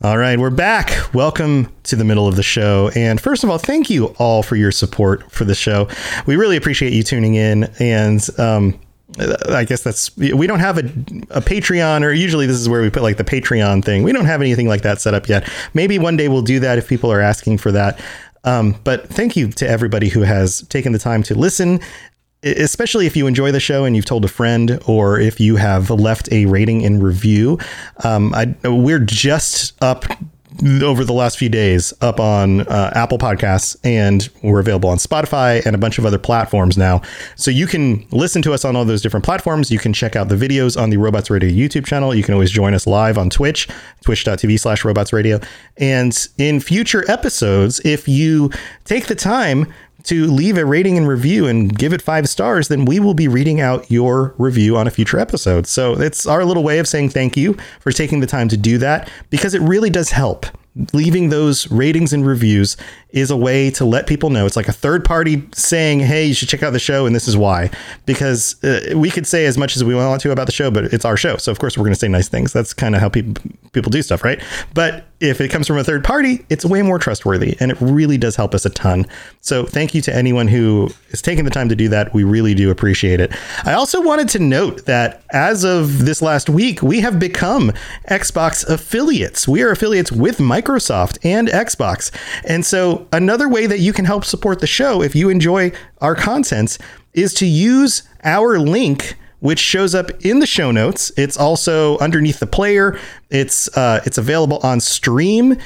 All 0.03 0.19
right, 0.19 0.39
we're 0.39 0.51
back. 0.51 1.15
Welcome 1.15 1.73
to 1.85 1.97
the 1.97 2.05
middle 2.05 2.29
of 2.29 2.37
the 2.37 2.43
show. 2.43 2.91
And 2.95 3.19
first 3.19 3.43
of 3.43 3.49
all, 3.49 3.57
thank 3.57 3.89
you 3.89 4.09
all 4.19 4.43
for 4.43 4.55
your 4.55 4.71
support 4.71 5.33
for 5.33 5.47
the 5.47 5.55
show. 5.55 5.89
We 6.27 6.37
really 6.37 6.59
appreciate 6.59 6.93
you 6.93 7.03
tuning 7.03 7.35
in. 7.35 7.65
And 7.81 8.29
um, 8.39 8.79
I 9.49 9.65
guess 9.65 9.83
that's 9.83 10.15
we 10.19 10.47
don't 10.47 10.59
have 10.59 10.77
a, 10.77 10.83
a 11.31 11.41
Patreon, 11.41 12.03
or 12.03 12.13
usually 12.13 12.45
this 12.47 12.59
is 12.59 12.69
where 12.69 12.83
we 12.83 12.91
put 12.91 13.03
like 13.03 13.17
the 13.17 13.25
Patreon 13.25 13.87
thing. 13.87 14.03
We 14.03 14.13
don't 14.13 14.27
have 14.27 14.43
anything 14.43 14.69
like 14.69 14.83
that 14.83 15.01
set 15.01 15.15
up 15.15 15.31
yet. 15.31 15.51
Maybe 15.73 15.99
one 15.99 16.19
day 16.19 16.29
we'll 16.29 16.43
do 16.43 16.61
that 16.61 16.77
if 16.77 16.87
people 16.87 17.11
are 17.11 17.23
asking 17.23 17.57
for 17.57 17.73
that. 17.73 17.99
Um, 18.45 18.77
but 18.85 19.09
thank 19.09 19.35
you 19.35 19.49
to 19.53 19.67
everybody 19.67 20.11
who 20.11 20.21
has 20.21 20.61
taken 20.69 20.93
the 20.93 20.99
time 20.99 21.23
to 21.23 21.35
listen 21.35 21.81
especially 22.47 23.07
if 23.07 23.17
you 23.17 23.27
enjoy 23.27 23.51
the 23.53 23.61
show 23.61 23.85
and 23.85 23.97
you've 23.97 24.05
told 24.05 24.25
a 24.25 24.29
friend 24.29 24.79
or 24.87 25.19
if 25.19 25.41
you 25.41 25.57
have 25.57 25.91
left 25.91 26.31
a 26.33 26.47
rating 26.47 26.85
and 26.85 27.03
review 27.03 27.59
um, 28.05 28.35
I, 28.35 28.55
we're 28.65 29.01
just 29.01 29.81
up 29.83 30.05
over 30.83 31.05
the 31.05 31.13
last 31.13 31.39
few 31.39 31.49
days 31.49 31.93
up 32.01 32.19
on 32.19 32.63
uh, 32.63 32.91
Apple 32.95 33.19
Podcasts, 33.19 33.77
and 33.85 34.29
we're 34.43 34.61
available 34.61 34.89
on 34.89 34.99
Spotify 34.99 35.65
and 35.67 35.75
a 35.75 35.79
bunch 35.79 35.99
of 35.99 36.07
other 36.07 36.19
platforms 36.19 36.79
now. 36.79 37.03
So 37.37 37.51
you 37.51 37.67
can 37.67 38.07
listen 38.11 38.43
to 38.43 38.53
us 38.53 38.65
on 38.65 38.77
all 38.77 38.85
those 38.85 39.03
different 39.03 39.25
platforms. 39.25 39.71
You 39.71 39.79
can 39.79 39.93
check 39.93 40.17
out 40.17 40.29
the 40.29 40.37
videos 40.37 40.81
on 40.81 40.91
the 40.91 40.97
Robots 40.97 41.31
Radio 41.31 41.51
YouTube 41.51 41.87
channel. 41.87 42.15
You 42.15 42.23
can 42.23 42.35
always 42.35 42.51
join 42.51 42.75
us 42.75 42.87
live 42.87 43.19
on 43.19 43.31
Twitch, 43.31 43.69
twitch.tv 44.03 44.59
slash 44.59 44.85
robots 44.85 45.13
radio. 45.13 45.41
And 45.77 46.17
in 46.39 46.61
future 46.61 47.05
episodes, 47.11 47.81
if 47.85 48.09
you 48.09 48.51
take 48.85 49.07
the 49.07 49.15
time 49.15 49.73
to 50.07 50.27
leave 50.27 50.57
a 50.57 50.65
rating 50.65 50.97
and 50.97 51.07
review 51.07 51.47
and 51.47 51.77
give 51.77 51.93
it 51.93 52.03
five 52.03 52.29
stars, 52.29 52.69
then 52.69 52.85
we 52.85 52.99
will 53.01 53.15
be 53.15 53.29
reading 53.29 53.61
out 53.61 53.91
your 53.91 54.35
review 54.39 54.77
on 54.77 54.87
a 54.87 54.91
future 54.91 55.19
episode. 55.19 55.67
So 55.67 56.01
it's 56.01 56.27
our 56.27 56.45
little 56.45 56.65
way 56.65 56.79
of 56.79 56.89
saying 56.89 57.11
thank 57.11 57.37
you 57.37 57.57
for 57.81 57.93
taking 57.93 58.21
the 58.21 58.27
time 58.27 58.49
to 58.49 58.57
do 58.57 58.79
that 58.79 59.11
because 59.31 59.55
it 59.55 59.63
really 59.63 59.91
does 59.91 60.11
help 60.11 60.47
leaving 60.93 61.31
those 61.31 61.71
ratings 61.71 62.13
and 62.13 62.27
reviews 62.27 62.77
is 63.11 63.31
a 63.31 63.37
way 63.37 63.71
to 63.71 63.85
let 63.85 64.07
people 64.07 64.29
know. 64.29 64.45
It's 64.45 64.57
like 64.57 64.69
a 64.69 64.73
third 64.73 65.05
party 65.05 65.43
saying, 65.55 66.01
"Hey, 66.01 66.27
you 66.27 66.35
should 66.35 66.49
check 66.49 66.63
out 66.63 66.73
the 66.73 66.79
show, 66.79 67.07
and 67.07 67.17
this 67.17 67.27
is 67.27 67.37
why." 67.37 67.71
Because 68.05 68.63
uh, 68.63 68.93
we 68.95 69.11
could 69.11 69.27
say 69.27 69.47
as 69.47 69.57
much 69.57 69.75
as 69.75 69.83
we 69.83 69.95
want 69.95 70.21
to 70.21 70.31
about 70.31 70.47
the 70.47 70.53
show, 70.53 70.71
but 70.71 70.85
it's 70.85 71.05
our 71.05 71.17
show, 71.17 71.39
so 71.39 71.51
of 71.51 71.59
course 71.59 71.79
we're 71.79 71.85
going 71.85 71.95
to 71.95 71.99
say 71.99 72.09
nice 72.09 72.29
things. 72.29 72.53
That's 72.53 72.75
kind 72.75 72.95
of 72.95 73.01
how 73.01 73.09
people 73.09 73.43
people 73.73 73.91
do 73.91 74.03
stuff, 74.03 74.23
right? 74.23 74.43
But 74.75 75.07
if 75.19 75.41
it 75.41 75.49
comes 75.49 75.67
from 75.67 75.79
a 75.79 75.85
third 75.85 76.05
party, 76.05 76.45
it's 76.51 76.65
way 76.65 76.83
more 76.83 76.99
trustworthy, 76.99 77.57
and 77.59 77.71
it 77.71 77.79
really 77.81 78.19
does 78.19 78.37
help 78.37 78.55
us 78.55 78.67
a 78.67 78.71
ton. 78.71 79.07
So 79.41 79.65
thank 79.65 79.95
you 79.95 80.03
to 80.03 80.15
anyone 80.15 80.49
who 80.49 80.91
is 81.09 81.23
taking 81.23 81.45
the 81.45 81.51
time 81.51 81.71
to 81.71 81.77
do 81.77 81.89
that. 81.89 82.13
We 82.13 82.23
really 82.23 82.55
do 82.55 82.71
appreciate 82.71 83.19
it. 83.21 83.33
I 83.65 83.73
also 83.73 84.03
wanted 84.03 84.29
to 84.31 84.39
note 84.41 84.85
that 84.85 85.23
as 85.31 85.65
of 85.65 86.05
this 86.05 86.21
last 86.21 86.51
week, 86.51 86.83
we 86.83 87.01
have 87.01 87.19
become 87.19 87.73
Xbox 88.11 88.69
affiliates. 88.69 89.49
We 89.49 89.63
are 89.63 89.71
affiliates 89.71 90.13
with 90.13 90.37
Microsoft 90.37 90.66
and 91.25 91.49
Xbox, 91.49 92.11
and 92.45 92.65
so 92.65 93.07
another 93.13 93.49
way 93.49 93.67
that 93.67 93.81
you 93.81 93.93
can 93.93 94.05
help 94.05 94.25
support 94.25 94.61
the 94.61 94.67
show 94.67 95.03
if 95.03 95.15
you 95.15 95.29
enjoy 95.29 95.73
our 96.01 96.15
contents 96.15 96.79
is 97.15 97.33
to 97.35 97.47
use 97.47 98.03
our 98.25 98.59
link 98.59 99.17
which 99.41 99.59
shows 99.59 99.95
up 99.95 100.11
in 100.25 100.39
the 100.39 100.47
show 100.47 100.71
notes. 100.71 101.13
It's 101.17 101.37
also 101.37 101.99
underneath 101.99 102.41
the 102.41 102.47
player. 102.47 102.99
It's 103.31 103.69
uh, 103.77 104.01
it's 104.05 104.19
available 104.19 104.59
on 104.63 104.81
stream 104.81 105.59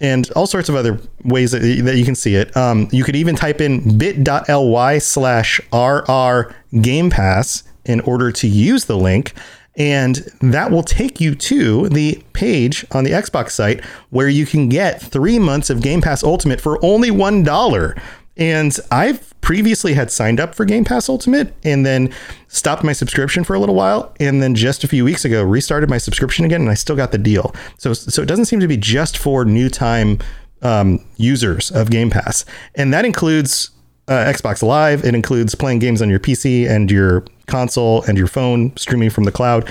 and 0.00 0.30
all 0.32 0.46
sorts 0.46 0.68
of 0.68 0.74
other 0.74 1.00
ways 1.24 1.52
that, 1.52 1.60
that 1.60 1.96
you 1.96 2.04
can 2.04 2.14
see 2.14 2.34
it. 2.34 2.56
Um, 2.56 2.88
you 2.92 3.02
could 3.02 3.16
even 3.16 3.34
type 3.34 3.60
in 3.60 3.98
bit.ly 3.98 4.98
slash 4.98 5.60
rr 5.72 6.54
game 6.80 7.10
pass 7.10 7.64
in 7.84 8.00
order 8.00 8.30
to 8.32 8.46
use 8.46 8.84
the 8.84 8.96
link. 8.96 9.32
And 9.76 10.16
that 10.40 10.70
will 10.70 10.82
take 10.82 11.20
you 11.20 11.34
to 11.34 11.88
the 11.88 12.22
page 12.32 12.86
on 12.92 13.04
the 13.04 13.10
Xbox 13.10 13.50
site 13.50 13.84
where 14.10 14.28
you 14.28 14.46
can 14.46 14.68
get 14.68 15.00
three 15.00 15.38
months 15.38 15.68
of 15.68 15.82
Game 15.82 16.00
Pass 16.00 16.24
Ultimate 16.24 16.60
for 16.60 16.82
only 16.84 17.10
$1. 17.10 18.00
And 18.38 18.78
I've 18.90 19.38
previously 19.40 19.94
had 19.94 20.10
signed 20.10 20.40
up 20.40 20.54
for 20.54 20.64
Game 20.64 20.84
Pass 20.84 21.08
Ultimate 21.08 21.54
and 21.62 21.84
then 21.84 22.12
stopped 22.48 22.84
my 22.84 22.92
subscription 22.92 23.44
for 23.44 23.54
a 23.54 23.58
little 23.58 23.74
while. 23.74 24.14
And 24.18 24.42
then 24.42 24.54
just 24.54 24.82
a 24.82 24.88
few 24.88 25.04
weeks 25.04 25.24
ago, 25.24 25.42
restarted 25.42 25.90
my 25.90 25.98
subscription 25.98 26.44
again 26.44 26.62
and 26.62 26.70
I 26.70 26.74
still 26.74 26.96
got 26.96 27.12
the 27.12 27.18
deal. 27.18 27.54
So, 27.78 27.92
so 27.92 28.22
it 28.22 28.26
doesn't 28.26 28.46
seem 28.46 28.60
to 28.60 28.68
be 28.68 28.76
just 28.76 29.18
for 29.18 29.44
new 29.44 29.68
time 29.68 30.18
um, 30.62 31.04
users 31.16 31.70
of 31.70 31.90
Game 31.90 32.10
Pass. 32.10 32.44
And 32.74 32.92
that 32.92 33.04
includes 33.04 33.70
uh, 34.08 34.24
Xbox 34.24 34.62
Live. 34.62 35.04
It 35.04 35.14
includes 35.14 35.54
playing 35.54 35.80
games 35.80 36.00
on 36.00 36.08
your 36.10 36.20
PC 36.20 36.68
and 36.68 36.90
your 36.90 37.24
console 37.46 38.02
and 38.02 38.18
your 38.18 38.26
phone, 38.26 38.76
streaming 38.76 39.10
from 39.10 39.24
the 39.24 39.32
cloud. 39.32 39.70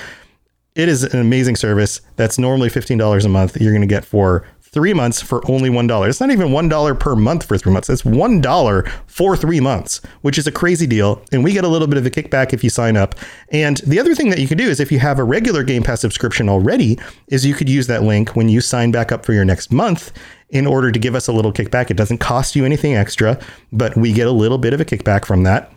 It 0.75 0.89
is 0.89 1.03
an 1.03 1.19
amazing 1.19 1.55
service 1.55 2.01
that's 2.17 2.38
normally 2.38 2.69
$15 2.69 3.23
a 3.25 3.29
month. 3.29 3.59
You're 3.61 3.71
going 3.71 3.81
to 3.81 3.88
get 3.88 4.03
for 4.03 4.45
three 4.75 4.93
months 4.93 5.21
for 5.21 5.41
only 5.49 5.69
$1. 5.69 6.09
It's 6.09 6.19
not 6.19 6.31
even 6.31 6.49
$1 6.49 6.99
per 6.99 7.15
month 7.15 7.45
for 7.45 7.57
three 7.57 7.71
months. 7.71 7.89
It's 7.89 8.01
$1 8.01 8.91
for 9.07 9.38
three 9.38 9.61
months, 9.61 10.01
which 10.21 10.38
is 10.38 10.47
a 10.47 10.51
crazy 10.51 10.85
deal. 10.85 11.23
And 11.31 11.45
we 11.45 11.53
get 11.53 11.63
a 11.63 11.69
little 11.69 11.88
bit 11.88 11.97
of 11.97 12.05
a 12.05 12.09
kickback 12.09 12.51
if 12.51 12.61
you 12.61 12.69
sign 12.69 12.97
up. 12.97 13.15
And 13.53 13.77
the 13.77 14.01
other 14.01 14.13
thing 14.13 14.31
that 14.31 14.39
you 14.39 14.49
can 14.49 14.57
do 14.57 14.67
is 14.67 14.81
if 14.81 14.91
you 14.91 14.99
have 14.99 15.17
a 15.17 15.23
regular 15.23 15.63
Game 15.63 15.81
Pass 15.81 16.01
subscription 16.01 16.49
already, 16.49 16.99
is 17.27 17.45
you 17.45 17.53
could 17.53 17.69
use 17.69 17.88
that 17.88 18.03
link 18.03 18.35
when 18.35 18.49
you 18.49 18.59
sign 18.59 18.91
back 18.91 19.13
up 19.13 19.23
for 19.23 19.31
your 19.31 19.45
next 19.45 19.71
month 19.71 20.11
in 20.49 20.67
order 20.67 20.91
to 20.91 20.99
give 20.99 21.15
us 21.15 21.29
a 21.29 21.31
little 21.31 21.53
kickback. 21.53 21.89
It 21.89 21.95
doesn't 21.95 22.17
cost 22.17 22.53
you 22.53 22.65
anything 22.65 22.95
extra, 22.95 23.39
but 23.71 23.95
we 23.95 24.11
get 24.11 24.27
a 24.27 24.31
little 24.31 24.57
bit 24.57 24.73
of 24.73 24.81
a 24.81 24.85
kickback 24.85 25.23
from 25.23 25.43
that 25.43 25.71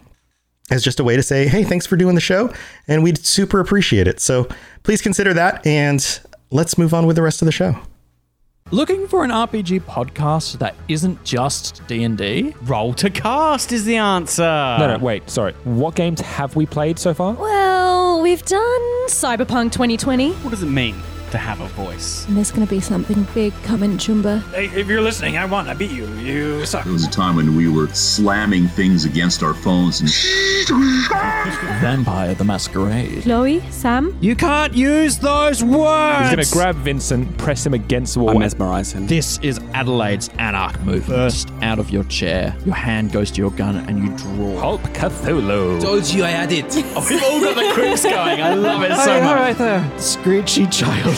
as 0.70 0.82
just 0.82 1.00
a 1.00 1.04
way 1.04 1.16
to 1.16 1.22
say, 1.22 1.46
hey, 1.48 1.64
thanks 1.64 1.86
for 1.86 1.96
doing 1.96 2.14
the 2.14 2.20
show. 2.20 2.52
And 2.86 3.02
we'd 3.02 3.24
super 3.24 3.60
appreciate 3.60 4.06
it. 4.06 4.20
So 4.20 4.48
please 4.82 5.02
consider 5.02 5.34
that. 5.34 5.66
And 5.66 6.20
let's 6.50 6.78
move 6.78 6.94
on 6.94 7.06
with 7.06 7.16
the 7.16 7.22
rest 7.22 7.42
of 7.42 7.46
the 7.46 7.52
show. 7.52 7.76
Looking 8.70 9.08
for 9.08 9.24
an 9.24 9.30
RPG 9.30 9.80
podcast 9.82 10.58
that 10.58 10.74
isn't 10.88 11.24
just 11.24 11.86
D&D? 11.86 12.54
Roll 12.64 12.92
to 12.94 13.08
cast 13.08 13.72
is 13.72 13.86
the 13.86 13.96
answer. 13.96 14.42
No, 14.42 14.94
no, 14.94 14.98
wait, 14.98 15.30
sorry. 15.30 15.54
What 15.64 15.94
games 15.94 16.20
have 16.20 16.54
we 16.54 16.66
played 16.66 16.98
so 16.98 17.14
far? 17.14 17.32
Well, 17.32 18.20
we've 18.20 18.44
done 18.44 18.80
Cyberpunk 19.06 19.72
2020. 19.72 20.32
What 20.32 20.50
does 20.50 20.62
it 20.62 20.66
mean? 20.66 21.00
To 21.30 21.38
have 21.38 21.60
a 21.60 21.68
voice. 21.68 22.26
And 22.26 22.36
there's 22.36 22.50
going 22.50 22.66
to 22.66 22.70
be 22.70 22.80
something 22.80 23.26
big 23.34 23.52
coming, 23.62 23.98
Chumba. 23.98 24.40
Hey, 24.52 24.66
if 24.66 24.86
you're 24.86 25.00
listening, 25.00 25.36
I 25.36 25.44
won. 25.44 25.68
I 25.68 25.74
beat 25.74 25.90
you. 25.90 26.06
You 26.14 26.64
suck. 26.66 26.84
There 26.84 26.92
was 26.92 27.06
a 27.06 27.10
time 27.10 27.36
when 27.36 27.56
we 27.56 27.68
were 27.68 27.88
slamming 27.88 28.68
things 28.68 29.04
against 29.04 29.42
our 29.42 29.54
phones 29.54 30.00
and. 30.00 30.10
Vampire 31.80 32.34
the 32.34 32.44
Masquerade. 32.44 33.22
Chloe, 33.22 33.60
Sam. 33.70 34.16
You 34.20 34.36
can't 34.36 34.74
use 34.74 35.18
those 35.18 35.62
words. 35.64 36.20
He's 36.20 36.34
going 36.34 36.46
to 36.46 36.52
grab 36.52 36.76
Vincent, 36.76 37.36
press 37.38 37.64
him 37.64 37.74
against 37.74 38.14
the 38.14 38.20
wall. 38.20 38.36
I 38.36 38.38
mesmerize 38.38 38.92
him. 38.92 39.06
This 39.06 39.38
is 39.38 39.58
Adelaide's 39.74 40.28
Anarch 40.38 40.80
move. 40.80 41.06
Burst 41.06 41.50
out 41.62 41.78
of 41.78 41.90
your 41.90 42.04
chair. 42.04 42.56
Your 42.64 42.74
hand 42.74 43.12
goes 43.12 43.30
to 43.32 43.38
your 43.38 43.50
gun 43.52 43.76
and 43.76 43.98
you 43.98 44.16
draw. 44.16 44.58
Hulk 44.60 44.82
Cthulhu. 44.94 45.80
Told 45.80 46.06
you 46.08 46.24
I 46.24 46.30
had 46.30 46.52
it. 46.52 46.64
oh, 46.96 47.06
we've 47.08 47.22
all 47.22 47.40
got 47.40 47.54
the 47.56 47.72
quips 47.74 48.02
going. 48.02 48.40
I 48.42 48.54
love 48.54 48.82
it 48.82 48.94
so 48.96 49.20
much. 49.22 49.38
Right 49.38 49.58
there. 49.58 49.98
Screechy 49.98 50.66
child. 50.66 51.17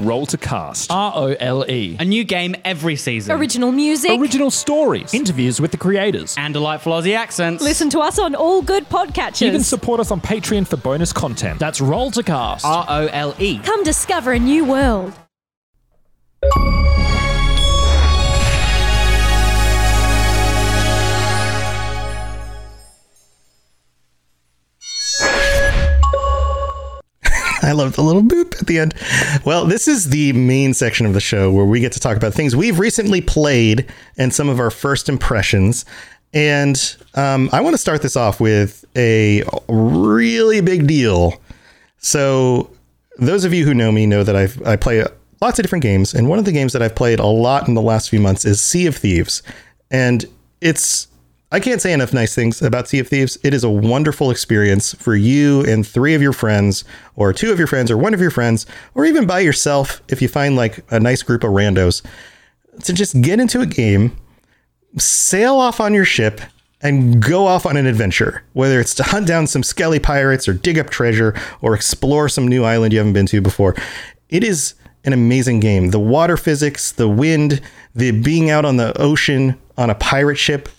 Roll 0.00 0.26
to 0.26 0.38
cast. 0.38 0.90
R 0.90 1.12
O 1.14 1.26
L 1.38 1.64
E. 1.68 1.96
A 2.00 2.04
new 2.04 2.24
game 2.24 2.56
every 2.64 2.96
season. 2.96 3.36
Original 3.36 3.70
music. 3.72 4.12
Original 4.18 4.50
stories. 4.50 5.12
Interviews 5.14 5.60
with 5.60 5.70
the 5.70 5.76
creators. 5.76 6.34
and 6.38 6.54
delightful 6.54 6.92
Aussie 6.92 7.16
accents. 7.16 7.62
Listen 7.62 7.90
to 7.90 8.00
us 8.00 8.18
on 8.18 8.34
all 8.34 8.62
good 8.62 8.88
podcatchers. 8.88 9.42
Even 9.42 9.62
support 9.62 10.00
us 10.00 10.10
on 10.10 10.20
Patreon 10.20 10.66
for 10.66 10.76
bonus 10.76 11.12
content. 11.12 11.58
That's 11.58 11.80
Roll 11.80 12.10
to 12.12 12.22
Cast. 12.22 12.64
R 12.64 12.86
O 12.88 13.06
L 13.08 13.34
E. 13.38 13.58
Come 13.58 13.84
discover 13.84 14.32
a 14.32 14.38
new 14.38 14.64
world. 14.64 15.12
I 27.72 27.74
love 27.74 27.96
the 27.96 28.02
little 28.02 28.22
boop 28.22 28.60
at 28.60 28.66
the 28.66 28.78
end. 28.78 28.94
Well, 29.46 29.64
this 29.64 29.88
is 29.88 30.10
the 30.10 30.34
main 30.34 30.74
section 30.74 31.06
of 31.06 31.14
the 31.14 31.20
show 31.20 31.50
where 31.50 31.64
we 31.64 31.80
get 31.80 31.90
to 31.92 32.00
talk 32.00 32.18
about 32.18 32.34
things 32.34 32.54
we've 32.54 32.78
recently 32.78 33.22
played 33.22 33.90
and 34.18 34.34
some 34.34 34.50
of 34.50 34.60
our 34.60 34.70
first 34.70 35.08
impressions. 35.08 35.86
And 36.34 36.96
um, 37.14 37.48
I 37.50 37.62
want 37.62 37.72
to 37.72 37.78
start 37.78 38.02
this 38.02 38.14
off 38.14 38.40
with 38.40 38.84
a 38.94 39.42
really 39.70 40.60
big 40.60 40.86
deal. 40.86 41.40
So, 41.96 42.68
those 43.16 43.46
of 43.46 43.54
you 43.54 43.64
who 43.64 43.72
know 43.72 43.90
me 43.90 44.04
know 44.04 44.22
that 44.22 44.36
I've, 44.36 44.60
I 44.66 44.76
play 44.76 45.02
lots 45.40 45.58
of 45.58 45.62
different 45.62 45.82
games, 45.82 46.12
and 46.12 46.28
one 46.28 46.38
of 46.38 46.44
the 46.44 46.52
games 46.52 46.74
that 46.74 46.82
I've 46.82 46.94
played 46.94 47.20
a 47.20 47.26
lot 47.26 47.68
in 47.68 47.74
the 47.74 47.80
last 47.80 48.10
few 48.10 48.20
months 48.20 48.44
is 48.44 48.60
Sea 48.60 48.86
of 48.86 48.96
Thieves, 48.96 49.42
and 49.90 50.26
it's 50.60 51.06
I 51.52 51.60
can't 51.60 51.82
say 51.82 51.92
enough 51.92 52.14
nice 52.14 52.34
things 52.34 52.62
about 52.62 52.88
Sea 52.88 53.00
of 53.00 53.08
Thieves. 53.08 53.38
It 53.44 53.52
is 53.52 53.62
a 53.62 53.68
wonderful 53.68 54.30
experience 54.30 54.94
for 54.94 55.14
you 55.14 55.62
and 55.66 55.86
three 55.86 56.14
of 56.14 56.22
your 56.22 56.32
friends, 56.32 56.82
or 57.14 57.34
two 57.34 57.52
of 57.52 57.58
your 57.58 57.66
friends, 57.66 57.90
or 57.90 57.98
one 57.98 58.14
of 58.14 58.22
your 58.22 58.30
friends, 58.30 58.64
or 58.94 59.04
even 59.04 59.26
by 59.26 59.40
yourself 59.40 60.02
if 60.08 60.22
you 60.22 60.28
find 60.28 60.56
like 60.56 60.82
a 60.90 60.98
nice 60.98 61.22
group 61.22 61.44
of 61.44 61.50
randos 61.50 62.02
to 62.84 62.94
just 62.94 63.20
get 63.20 63.38
into 63.38 63.60
a 63.60 63.66
game, 63.66 64.16
sail 64.96 65.56
off 65.56 65.78
on 65.78 65.92
your 65.92 66.06
ship, 66.06 66.40
and 66.80 67.22
go 67.22 67.46
off 67.46 67.66
on 67.66 67.76
an 67.76 67.84
adventure, 67.84 68.42
whether 68.54 68.80
it's 68.80 68.94
to 68.94 69.02
hunt 69.02 69.26
down 69.26 69.46
some 69.46 69.62
skelly 69.62 69.98
pirates 69.98 70.48
or 70.48 70.54
dig 70.54 70.78
up 70.78 70.88
treasure 70.88 71.38
or 71.60 71.74
explore 71.74 72.30
some 72.30 72.48
new 72.48 72.64
island 72.64 72.94
you 72.94 72.98
haven't 72.98 73.12
been 73.12 73.26
to 73.26 73.42
before. 73.42 73.76
It 74.30 74.42
is 74.42 74.72
an 75.04 75.12
amazing 75.12 75.60
game. 75.60 75.90
The 75.90 76.00
water 76.00 76.38
physics, 76.38 76.92
the 76.92 77.10
wind, 77.10 77.60
the 77.94 78.10
being 78.10 78.48
out 78.48 78.64
on 78.64 78.78
the 78.78 78.98
ocean 78.98 79.60
on 79.76 79.90
a 79.90 79.94
pirate 79.94 80.38
ship, 80.38 80.70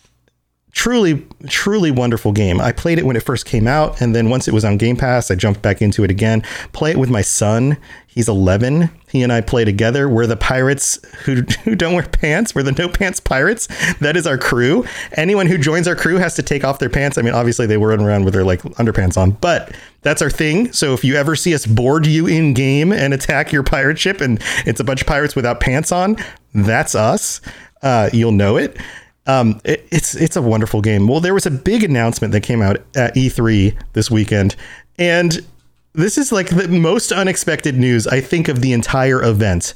truly, 0.74 1.26
truly 1.48 1.92
wonderful 1.92 2.32
game. 2.32 2.60
I 2.60 2.72
played 2.72 2.98
it 3.00 3.06
when 3.06 3.16
it 3.16 3.24
first 3.24 3.46
came 3.46 3.68
out, 3.68 4.02
and 4.02 4.14
then 4.14 4.30
once 4.30 4.48
it 4.48 4.54
was 4.54 4.66
on 4.66 4.78
Game 4.78 4.98
Pass, 4.98 5.32
I 5.32 5.36
jumped 5.36 5.62
back 5.62 5.82
into 5.82 6.04
it 6.04 6.12
again. 6.12 6.42
Play 6.74 6.92
it 6.92 6.98
with 6.98 7.10
my 7.10 7.22
son. 7.22 7.78
He's 8.08 8.28
11. 8.28 8.90
He 9.10 9.24
and 9.24 9.32
I 9.32 9.42
play 9.42 9.66
together. 9.66 10.10
We're 10.10 10.28
the 10.28 10.36
pirates 10.36 11.00
who, 11.24 11.42
who 11.64 11.76
don't 11.76 11.94
wear 11.94 12.04
pants. 12.04 12.54
We're 12.54 12.64
the 12.64 12.72
no 12.72 12.90
pants 12.90 13.20
pirates. 13.20 13.68
That 14.00 14.18
is 14.18 14.28
our 14.28 14.38
crew. 14.38 14.86
Anyone 15.14 15.48
who 15.48 15.58
joins 15.58 15.88
our 15.88 15.96
crew 15.96 16.18
has 16.18 16.36
to 16.36 16.44
take 16.44 16.64
off 16.64 16.80
their 16.80 16.90
pants. 16.90 17.18
I 17.18 17.22
mean, 17.22 17.34
obviously 17.34 17.66
they 17.66 17.78
run 17.78 18.02
around 18.02 18.26
with 18.26 18.34
their 18.34 18.44
like 18.44 18.62
underpants 18.64 19.18
on, 19.18 19.32
but 19.32 19.76
that's 20.02 20.22
our 20.22 20.30
thing. 20.30 20.72
So 20.74 20.94
if 20.94 21.04
you 21.04 21.16
ever 21.16 21.36
see 21.36 21.56
us 21.56 21.66
board 21.66 22.06
you 22.06 22.28
in 22.28 22.54
game 22.54 22.92
and 22.92 23.14
attack 23.14 23.52
your 23.52 23.64
pirate 23.64 23.98
ship 23.98 24.22
and 24.22 24.42
it's 24.66 24.80
a 24.80 24.84
bunch 24.84 25.02
of 25.02 25.08
pirates 25.08 25.36
without 25.36 25.60
pants 25.60 25.92
on, 25.92 26.18
that's 26.54 26.94
us. 26.94 27.42
Uh, 27.82 28.10
you'll 28.14 28.32
know 28.32 28.58
it. 28.58 28.78
Um, 29.26 29.62
it, 29.64 29.88
it's 29.92 30.16
it's 30.16 30.36
a 30.36 30.42
wonderful 30.42 30.82
game. 30.82 31.08
Well, 31.08 31.20
there 31.20 31.34
was 31.34 31.46
a 31.46 31.52
big 31.52 31.84
announcement 31.84 32.34
that 32.34 32.42
came 32.42 32.62
out 32.62 32.78
at 32.96 33.16
E3 33.16 33.76
this 33.94 34.12
weekend, 34.12 34.56
and 35.00 35.46
this 35.94 36.18
is 36.18 36.32
like 36.32 36.50
the 36.50 36.68
most 36.68 37.12
unexpected 37.12 37.78
news 37.78 38.08
I 38.08 38.20
think 38.20 38.48
of 38.48 38.62
the 38.62 38.74
entire 38.74 39.24
event. 39.24 39.74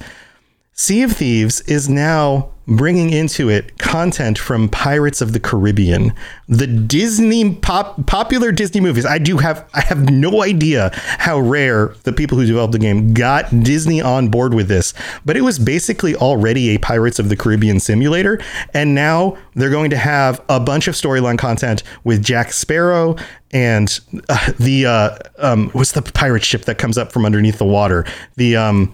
Sea 0.80 1.01
of 1.01 1.13
Thieves 1.13 1.61
is 1.61 1.89
now 1.89 2.51
bringing 2.67 3.09
into 3.09 3.49
it 3.49 3.80
content 3.80 4.38
from 4.38 4.69
Pirates 4.69 5.21
of 5.21 5.34
the 5.34 5.39
Caribbean, 5.39 6.13
the 6.47 6.67
Disney 6.67 7.55
pop, 7.55 8.05
popular 8.05 8.51
Disney 8.51 8.80
movies. 8.80 9.03
I 9.03 9.17
do 9.17 9.38
have 9.38 9.67
I 9.73 9.82
have 9.82 10.11
no 10.11 10.43
idea 10.43 10.91
how 10.93 11.39
Rare 11.39 11.95
the 12.03 12.13
people 12.13 12.38
who 12.38 12.45
developed 12.45 12.73
the 12.73 12.80
game 12.80 13.15
got 13.15 13.49
Disney 13.63 14.03
on 14.03 14.28
board 14.28 14.53
with 14.53 14.67
this, 14.67 14.93
but 15.25 15.36
it 15.36 15.41
was 15.41 15.57
basically 15.57 16.15
already 16.15 16.75
a 16.75 16.78
Pirates 16.78 17.17
of 17.17 17.30
the 17.30 17.36
Caribbean 17.36 17.80
simulator, 17.80 18.39
and 18.75 18.93
now 18.93 19.36
they're 19.55 19.71
going 19.71 19.89
to 19.89 19.97
have 19.97 20.43
a 20.47 20.59
bunch 20.59 20.88
of 20.88 20.93
storyline 20.93 21.39
content 21.39 21.82
with 22.03 22.23
Jack 22.23 22.53
Sparrow 22.53 23.15
and 23.49 23.99
uh, 24.30 24.51
the 24.59 24.86
uh, 24.86 25.17
um, 25.39 25.71
what's 25.71 25.93
the 25.93 26.03
pirate 26.03 26.43
ship 26.43 26.65
that 26.65 26.78
comes 26.78 26.99
up 26.99 27.11
from 27.11 27.25
underneath 27.25 27.57
the 27.57 27.65
water? 27.65 28.05
The 28.36 28.57
um, 28.57 28.93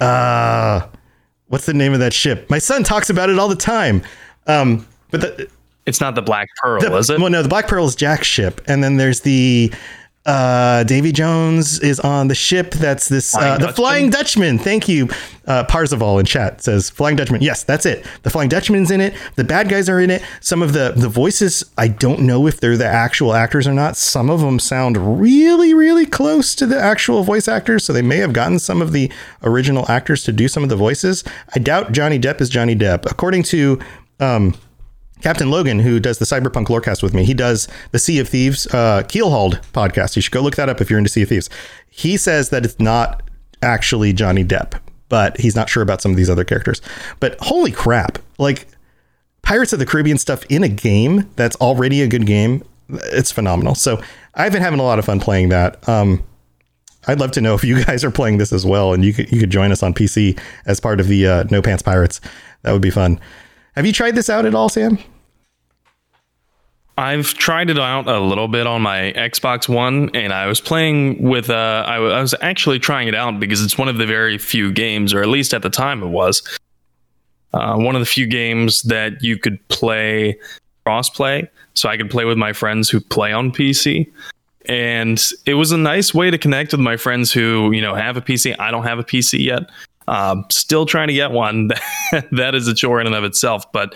uh 0.00 0.86
what's 1.50 1.66
the 1.66 1.74
name 1.74 1.92
of 1.92 1.98
that 1.98 2.14
ship? 2.14 2.48
My 2.48 2.58
son 2.58 2.82
talks 2.82 3.10
about 3.10 3.28
it 3.28 3.38
all 3.38 3.48
the 3.48 3.54
time. 3.54 4.02
Um, 4.46 4.86
but 5.10 5.20
the, 5.20 5.50
it's 5.84 6.00
not 6.00 6.14
the 6.14 6.22
Black 6.22 6.48
Pearl, 6.62 6.80
the, 6.80 6.96
is 6.96 7.10
it? 7.10 7.20
Well, 7.20 7.30
no, 7.30 7.42
the 7.42 7.48
Black 7.48 7.68
Pearl 7.68 7.84
is 7.84 7.94
Jack's 7.94 8.26
ship, 8.26 8.60
and 8.66 8.82
then 8.82 8.96
there's 8.96 9.20
the 9.20 9.72
uh, 10.26 10.84
Davy 10.84 11.12
Jones 11.12 11.80
is 11.80 11.98
on 11.98 12.28
the 12.28 12.34
ship. 12.34 12.72
That's 12.72 13.08
this 13.08 13.34
uh, 13.34 13.56
the 13.56 13.72
Flying 13.72 14.10
Dutchman. 14.10 14.58
Thank 14.58 14.86
you, 14.86 15.08
uh, 15.46 15.64
Parzival 15.64 16.18
in 16.18 16.26
chat 16.26 16.62
says 16.62 16.90
Flying 16.90 17.16
Dutchman. 17.16 17.40
Yes, 17.40 17.64
that's 17.64 17.86
it. 17.86 18.04
The 18.22 18.30
Flying 18.30 18.50
Dutchman's 18.50 18.90
in 18.90 19.00
it. 19.00 19.14
The 19.36 19.44
bad 19.44 19.70
guys 19.70 19.88
are 19.88 19.98
in 19.98 20.10
it. 20.10 20.22
Some 20.40 20.60
of 20.60 20.74
the 20.74 20.92
the 20.94 21.08
voices 21.08 21.64
I 21.78 21.88
don't 21.88 22.20
know 22.20 22.46
if 22.46 22.60
they're 22.60 22.76
the 22.76 22.86
actual 22.86 23.34
actors 23.34 23.66
or 23.66 23.72
not. 23.72 23.96
Some 23.96 24.28
of 24.28 24.40
them 24.40 24.58
sound 24.58 25.20
really 25.20 25.72
really 25.72 26.04
close 26.06 26.54
to 26.56 26.66
the 26.66 26.78
actual 26.78 27.22
voice 27.22 27.48
actors, 27.48 27.84
so 27.84 27.94
they 27.94 28.02
may 28.02 28.18
have 28.18 28.34
gotten 28.34 28.58
some 28.58 28.82
of 28.82 28.92
the 28.92 29.10
original 29.42 29.90
actors 29.90 30.22
to 30.24 30.32
do 30.32 30.48
some 30.48 30.62
of 30.62 30.68
the 30.68 30.76
voices. 30.76 31.24
I 31.54 31.60
doubt 31.60 31.92
Johnny 31.92 32.18
Depp 32.18 32.42
is 32.42 32.50
Johnny 32.50 32.76
Depp, 32.76 33.10
according 33.10 33.44
to. 33.44 33.80
Um, 34.20 34.54
Captain 35.20 35.50
Logan, 35.50 35.80
who 35.80 36.00
does 36.00 36.18
the 36.18 36.24
Cyberpunk 36.24 36.66
Lorecast 36.66 37.02
with 37.02 37.14
me, 37.14 37.24
he 37.24 37.34
does 37.34 37.68
the 37.92 37.98
Sea 37.98 38.18
of 38.18 38.28
Thieves 38.28 38.66
uh, 38.68 39.02
Keelhauled 39.08 39.60
podcast. 39.72 40.16
You 40.16 40.22
should 40.22 40.32
go 40.32 40.40
look 40.40 40.56
that 40.56 40.68
up 40.68 40.80
if 40.80 40.90
you're 40.90 40.98
into 40.98 41.10
Sea 41.10 41.22
of 41.22 41.28
Thieves. 41.28 41.50
He 41.88 42.16
says 42.16 42.50
that 42.50 42.64
it's 42.64 42.78
not 42.78 43.22
actually 43.62 44.12
Johnny 44.12 44.44
Depp, 44.44 44.80
but 45.08 45.38
he's 45.38 45.56
not 45.56 45.68
sure 45.68 45.82
about 45.82 46.00
some 46.00 46.10
of 46.10 46.16
these 46.16 46.30
other 46.30 46.44
characters. 46.44 46.80
But 47.18 47.36
holy 47.40 47.72
crap, 47.72 48.18
like 48.38 48.66
Pirates 49.42 49.72
of 49.72 49.78
the 49.78 49.86
Caribbean 49.86 50.18
stuff 50.18 50.44
in 50.48 50.62
a 50.62 50.68
game 50.68 51.30
that's 51.36 51.56
already 51.56 52.02
a 52.02 52.06
good 52.08 52.26
game, 52.26 52.64
it's 52.88 53.30
phenomenal. 53.30 53.74
So 53.74 54.02
I've 54.34 54.52
been 54.52 54.62
having 54.62 54.80
a 54.80 54.84
lot 54.84 54.98
of 54.98 55.04
fun 55.04 55.20
playing 55.20 55.50
that. 55.50 55.86
Um, 55.88 56.22
I'd 57.06 57.20
love 57.20 57.30
to 57.32 57.40
know 57.40 57.54
if 57.54 57.64
you 57.64 57.82
guys 57.84 58.04
are 58.04 58.10
playing 58.10 58.38
this 58.38 58.52
as 58.52 58.66
well, 58.66 58.92
and 58.92 59.04
you 59.04 59.12
could 59.12 59.30
you 59.32 59.40
could 59.40 59.50
join 59.50 59.72
us 59.72 59.82
on 59.82 59.94
PC 59.94 60.38
as 60.66 60.80
part 60.80 61.00
of 61.00 61.08
the 61.08 61.26
uh, 61.26 61.44
No 61.50 61.62
Pants 61.62 61.82
Pirates. 61.82 62.20
That 62.62 62.72
would 62.72 62.82
be 62.82 62.90
fun. 62.90 63.20
Have 63.76 63.86
you 63.86 63.92
tried 63.92 64.14
this 64.14 64.28
out 64.28 64.46
at 64.46 64.54
all, 64.54 64.68
Sam? 64.68 64.98
I've 66.98 67.32
tried 67.34 67.70
it 67.70 67.78
out 67.78 68.06
a 68.08 68.20
little 68.20 68.48
bit 68.48 68.66
on 68.66 68.82
my 68.82 69.12
Xbox 69.16 69.68
One, 69.68 70.10
and 70.14 70.34
I 70.34 70.46
was 70.46 70.60
playing 70.60 71.22
with. 71.22 71.48
Uh, 71.48 71.84
I, 71.86 71.94
w- 71.94 72.12
I 72.12 72.20
was 72.20 72.34
actually 72.42 72.78
trying 72.78 73.08
it 73.08 73.14
out 73.14 73.40
because 73.40 73.64
it's 73.64 73.78
one 73.78 73.88
of 73.88 73.96
the 73.96 74.04
very 74.04 74.36
few 74.36 74.70
games, 74.70 75.14
or 75.14 75.22
at 75.22 75.28
least 75.28 75.54
at 75.54 75.62
the 75.62 75.70
time 75.70 76.02
it 76.02 76.08
was, 76.08 76.42
uh, 77.54 77.76
one 77.76 77.96
of 77.96 78.00
the 78.00 78.06
few 78.06 78.26
games 78.26 78.82
that 78.82 79.22
you 79.22 79.38
could 79.38 79.66
play 79.68 80.38
crossplay. 80.84 81.48
So 81.72 81.88
I 81.88 81.96
could 81.96 82.10
play 82.10 82.26
with 82.26 82.36
my 82.36 82.52
friends 82.52 82.90
who 82.90 83.00
play 83.00 83.32
on 83.32 83.50
PC, 83.50 84.10
and 84.66 85.22
it 85.46 85.54
was 85.54 85.72
a 85.72 85.78
nice 85.78 86.12
way 86.12 86.30
to 86.30 86.36
connect 86.36 86.72
with 86.72 86.80
my 86.80 86.98
friends 86.98 87.32
who 87.32 87.70
you 87.72 87.80
know 87.80 87.94
have 87.94 88.18
a 88.18 88.20
PC. 88.20 88.56
I 88.58 88.70
don't 88.70 88.84
have 88.84 88.98
a 88.98 89.04
PC 89.04 89.42
yet, 89.42 89.70
um, 90.10 90.44
still 90.50 90.84
trying 90.84 91.08
to 91.08 91.14
get 91.14 91.30
one. 91.30 91.68
that 92.32 92.54
is 92.54 92.66
a 92.68 92.74
chore 92.74 93.00
in 93.00 93.06
and 93.06 93.14
of 93.16 93.24
itself. 93.24 93.70
But 93.72 93.94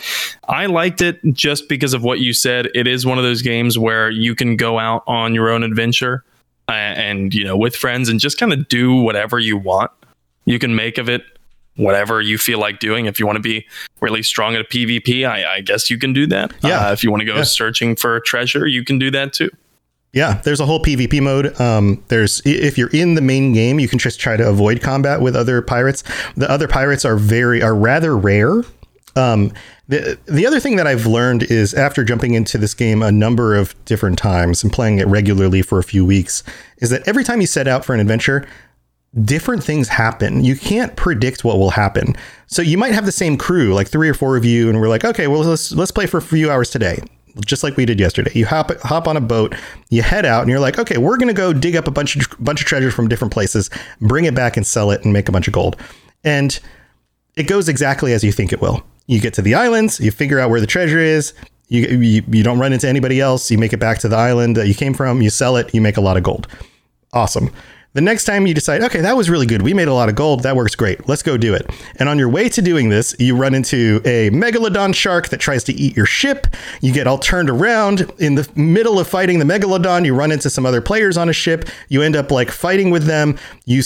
I 0.49 0.67
liked 0.67 1.03
it 1.03 1.19
just 1.33 1.69
because 1.69 1.93
of 1.93 2.03
what 2.03 2.21
you 2.21 2.33
said. 2.33 2.69
It 2.75 2.87
is 2.87 3.05
one 3.05 3.19
of 3.19 3.25
those 3.25 3.43
games 3.43 3.79
where 3.79 4.09
you 4.11 4.35
can 4.35 4.57
go 4.57 4.79
out 4.79 5.03
on 5.07 5.35
your 5.35 5.51
own 5.51 5.63
adventure 5.65 6.25
uh, 6.69 6.73
and, 6.73 7.35
you 7.35 7.45
know, 7.45 7.57
with 7.57 7.75
friends 7.77 8.09
and 8.09 8.21
just 8.21 8.39
kind 8.39 8.53
of 8.53 8.69
do 8.69 8.95
whatever 8.95 9.39
you 9.39 9.59
want. 9.59 9.91
You 10.47 10.59
can 10.59 10.75
make 10.75 10.97
of 10.99 11.09
it 11.09 11.23
whatever 11.77 12.21
you 12.21 12.39
feel 12.39 12.61
like 12.61 12.79
doing. 12.79 13.07
If 13.07 13.19
you 13.19 13.27
want 13.27 13.37
to 13.37 13.43
be 13.43 13.67
really 14.01 14.23
strong 14.23 14.55
at 14.55 14.61
a 14.61 14.65
PvP, 14.65 15.29
I, 15.29 15.57
I 15.57 15.61
guess 15.63 15.91
you 15.91 15.99
can 15.99 16.13
do 16.13 16.27
that. 16.29 16.53
Yeah. 16.63 16.87
Uh, 16.89 16.93
if 16.93 17.03
you 17.03 17.11
want 17.11 17.23
to 17.23 17.27
go 17.27 17.35
Yeah. 17.35 17.43
searching 17.43 17.97
for 17.97 18.21
treasure, 18.21 18.67
you 18.69 18.85
can 18.85 18.99
do 19.01 19.11
that 19.11 19.33
too. 19.33 19.51
Yeah, 20.15 20.41
there's 20.45 20.61
a 20.61 20.67
whole 20.67 20.81
PvP 20.81 21.21
mode. 21.21 21.61
Um, 21.61 22.03
there's 22.07 22.41
if 22.45 22.79
you're 22.79 22.91
in 22.91 23.15
the 23.15 23.21
main 23.21 23.53
game, 23.53 23.81
you 23.81 23.89
can 23.89 23.99
just 23.99 24.21
try 24.21 24.37
to 24.37 24.49
avoid 24.49 24.81
combat 24.81 25.21
with 25.21 25.35
other 25.35 25.61
pirates. 25.61 26.05
The 26.37 26.49
other 26.49 26.69
pirates 26.69 27.05
are 27.05 27.17
very 27.17 27.63
are 27.63 27.75
rather 27.75 28.17
rare. 28.17 28.63
Um, 29.17 29.53
the 29.89 30.17
the 30.27 30.47
other 30.47 30.61
thing 30.61 30.77
that 30.77 30.87
I've 30.87 31.07
learned 31.07 31.43
is 31.43 31.75
after 31.75 32.05
jumping 32.05 32.35
into 32.35 32.59
this 32.59 32.75
game 32.75 33.03
a 33.03 33.11
number 33.11 33.57
of 33.57 33.75
different 33.87 34.17
times 34.17 34.63
and 34.63 34.73
playing 34.73 35.01
it 35.01 35.09
regularly 35.09 35.63
for 35.63 35.81
a 35.81 35.85
few 35.85 36.05
weeks, 36.05 36.45
is 36.79 36.91
that 36.91 37.07
every 37.09 37.25
time 37.25 37.41
you 37.41 37.49
set 37.49 37.67
out 37.67 37.85
for 37.85 37.93
an 37.93 37.99
adventure, 37.99 38.47
different 39.23 39.65
things 39.65 39.89
happen. 39.89 40.45
You 40.45 40.55
can't 40.55 40.95
predict 40.95 41.43
what 41.43 41.59
will 41.59 41.71
happen. 41.71 42.15
So 42.47 42.63
you 42.63 42.79
might 42.79 42.95
have 42.95 43.05
the 43.05 43.13
same 43.13 43.37
crew, 43.37 43.75
like 43.75 43.89
three 43.89 44.09
or 44.09 44.15
four 44.15 44.37
of 44.37 44.45
you, 44.45 44.69
and 44.69 44.81
we're 44.81 44.89
like, 44.89 45.05
okay, 45.05 45.27
well 45.27 45.41
let's 45.41 45.73
let's 45.73 45.91
play 45.91 46.07
for 46.07 46.19
a 46.19 46.23
few 46.23 46.53
hours 46.53 46.71
today. 46.71 47.03
Just 47.45 47.63
like 47.63 47.77
we 47.77 47.85
did 47.85 47.99
yesterday. 47.99 48.31
You 48.35 48.47
hop 48.47 48.71
hop 48.81 49.09
on 49.09 49.17
a 49.17 49.21
boat, 49.21 49.55
you 49.91 50.03
head 50.03 50.25
out, 50.25 50.43
and 50.43 50.51
you're 50.51 50.61
like, 50.61 50.79
okay, 50.79 50.99
we're 50.99 51.17
gonna 51.17 51.33
go 51.33 51.53
dig 51.53 51.75
up 51.75 51.89
a 51.89 51.91
bunch 51.91 52.17
of 52.17 52.27
bunch 52.39 52.61
of 52.61 52.67
treasure 52.67 52.91
from 52.91 53.09
different 53.09 53.33
places, 53.33 53.71
bring 54.01 54.25
it 54.25 54.35
back 54.35 54.57
and 54.57 54.67
sell 54.67 54.91
it 54.91 55.03
and 55.05 55.13
make 55.13 55.29
a 55.29 55.33
bunch 55.33 55.49
of 55.49 55.55
gold. 55.55 55.77
And 56.23 56.59
it 57.37 57.49
goes 57.49 57.69
exactly 57.69 58.13
as 58.13 58.23
you 58.23 58.33
think 58.33 58.53
it 58.53 58.61
will. 58.61 58.85
You 59.07 59.21
get 59.21 59.35
to 59.35 59.43
the 59.43 59.55
islands, 59.55 60.01
you 60.01 60.11
figure 60.11 60.39
out 60.39 60.51
where 60.51 60.61
the 60.61 60.67
treasure 60.67 60.99
is. 60.99 61.35
You, 61.69 61.99
you, 61.99 62.23
you 62.29 62.43
don't 62.43 62.59
run 62.59 62.73
into 62.73 62.89
anybody 62.89 63.21
else. 63.21 63.51
You 63.51 63.59
make 63.59 63.73
it 63.73 63.79
back 63.79 63.99
to 64.01 64.09
the 64.09 64.17
island 64.17 64.57
that 64.57 64.69
you 64.69 64.75
came 64.75 64.95
from. 64.95 65.23
You 65.23 65.31
sell 65.31 65.57
it. 65.57 65.75
You 65.75 65.81
make 65.81 65.97
a 65.97 66.01
lot 66.01 66.17
of 66.17 66.23
gold. 66.23 66.47
Awesome. 67.13 67.51
The 67.95 68.01
next 68.01 68.25
time 68.25 68.45
you 68.49 68.55
decide, 68.55 68.83
okay, 68.83 69.01
that 69.03 69.17
was 69.17 69.31
really 69.31 69.47
good. 69.47 69.63
We 69.63 69.73
made 69.73 69.87
a 69.87 69.95
lot 69.95 70.09
of 70.09 70.17
gold. 70.17 70.43
That 70.43 70.57
works 70.57 70.75
great. 70.75 71.09
Let's 71.09 71.23
go 71.23 71.37
do 71.37 71.55
it. 71.55 71.71
And 72.01 72.09
on 72.09 72.19
your 72.19 72.29
way 72.29 72.49
to 72.49 72.61
doing 72.61 72.89
this, 72.89 73.15
you 73.21 73.37
run 73.37 73.55
into 73.55 74.03
a 74.05 74.31
megalodon 74.31 74.97
shark 74.97 75.29
that 75.29 75.39
tries 75.39 75.63
to 75.65 75.73
eat 75.73 75.97
your 75.97 76.05
ship. 76.05 76.49
You 76.81 76.93
get 76.93 77.07
all 77.07 77.19
turned 77.19 77.49
around. 77.49 78.11
In 78.19 78.35
the 78.35 78.51
middle 78.57 78.99
of 78.99 79.07
fighting 79.07 79.39
the 79.39 79.45
megalodon, 79.45 80.05
you 80.05 80.13
run 80.13 80.33
into 80.33 80.51
some 80.51 80.67
other 80.67 80.81
players 80.81 81.17
on 81.17 81.29
a 81.29 81.33
ship. 81.33 81.69
You 81.89 82.03
end 82.03 82.17
up 82.17 82.33
like 82.33 82.51
fighting 82.51 82.91
with 82.91 83.05
them. 83.05 83.39
You 83.65 83.83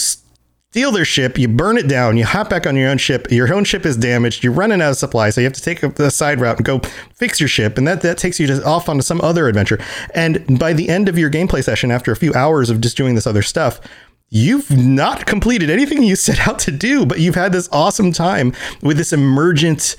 steal 0.71 0.91
their 0.91 1.05
ship, 1.05 1.35
you 1.39 1.47
burn 1.47 1.77
it 1.77 1.87
down, 1.87 2.15
you 2.15 2.23
hop 2.23 2.47
back 2.47 2.67
on 2.67 2.75
your 2.75 2.91
own 2.91 2.97
ship, 2.99 3.31
your 3.31 3.51
own 3.51 3.63
ship 3.63 3.87
is 3.87 3.97
damaged, 3.97 4.43
you're 4.43 4.53
running 4.53 4.81
out 4.83 4.91
of 4.91 4.97
supply, 4.97 5.31
so 5.31 5.41
you 5.41 5.45
have 5.45 5.53
to 5.53 5.61
take 5.61 5.81
the 5.95 6.11
side 6.11 6.39
route 6.39 6.57
and 6.57 6.65
go 6.65 6.79
fix 7.15 7.39
your 7.39 7.49
ship, 7.49 7.75
and 7.79 7.87
that, 7.87 8.01
that 8.03 8.19
takes 8.19 8.39
you 8.39 8.45
to, 8.45 8.63
off 8.63 8.87
onto 8.87 9.01
some 9.01 9.19
other 9.21 9.47
adventure. 9.47 9.79
And 10.13 10.59
by 10.59 10.73
the 10.73 10.87
end 10.87 11.09
of 11.09 11.17
your 11.17 11.31
gameplay 11.31 11.63
session, 11.63 11.89
after 11.89 12.11
a 12.11 12.15
few 12.15 12.35
hours 12.35 12.69
of 12.69 12.81
just 12.81 12.95
doing 12.95 13.15
this 13.15 13.25
other 13.25 13.41
stuff, 13.41 13.81
you've 14.29 14.69
not 14.69 15.25
completed 15.25 15.71
anything 15.71 16.03
you 16.03 16.15
set 16.15 16.47
out 16.47 16.59
to 16.59 16.71
do, 16.71 17.03
but 17.03 17.19
you've 17.19 17.33
had 17.33 17.51
this 17.51 17.67
awesome 17.71 18.11
time 18.11 18.53
with 18.83 18.97
this 18.97 19.11
emergent 19.11 19.95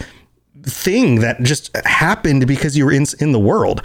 thing 0.63 1.17
that 1.17 1.43
just 1.43 1.75
happened 1.85 2.47
because 2.47 2.77
you 2.77 2.85
were 2.85 2.93
in 2.93 3.07
in 3.19 3.33
the 3.33 3.41
world. 3.41 3.85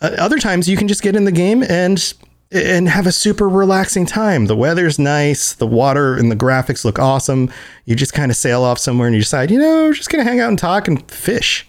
Uh, 0.00 0.10
other 0.18 0.38
times 0.38 0.68
you 0.68 0.76
can 0.76 0.88
just 0.88 1.02
get 1.02 1.14
in 1.14 1.24
the 1.24 1.30
game 1.30 1.62
and 1.62 2.14
and 2.52 2.88
have 2.88 3.06
a 3.06 3.12
super 3.12 3.48
relaxing 3.48 4.06
time. 4.06 4.46
The 4.46 4.56
weather's 4.56 4.98
nice, 4.98 5.52
the 5.52 5.66
water 5.66 6.14
and 6.16 6.30
the 6.30 6.36
graphics 6.36 6.84
look 6.84 6.98
awesome. 6.98 7.50
You 7.84 7.96
just 7.96 8.12
kind 8.12 8.30
of 8.30 8.36
sail 8.36 8.62
off 8.62 8.78
somewhere 8.78 9.08
and 9.08 9.14
you 9.16 9.22
decide, 9.22 9.50
you 9.50 9.58
know, 9.58 9.84
we're 9.84 9.94
just 9.94 10.10
gonna 10.10 10.24
hang 10.24 10.40
out 10.40 10.48
and 10.48 10.58
talk 10.58 10.88
and 10.88 11.08
fish. 11.10 11.66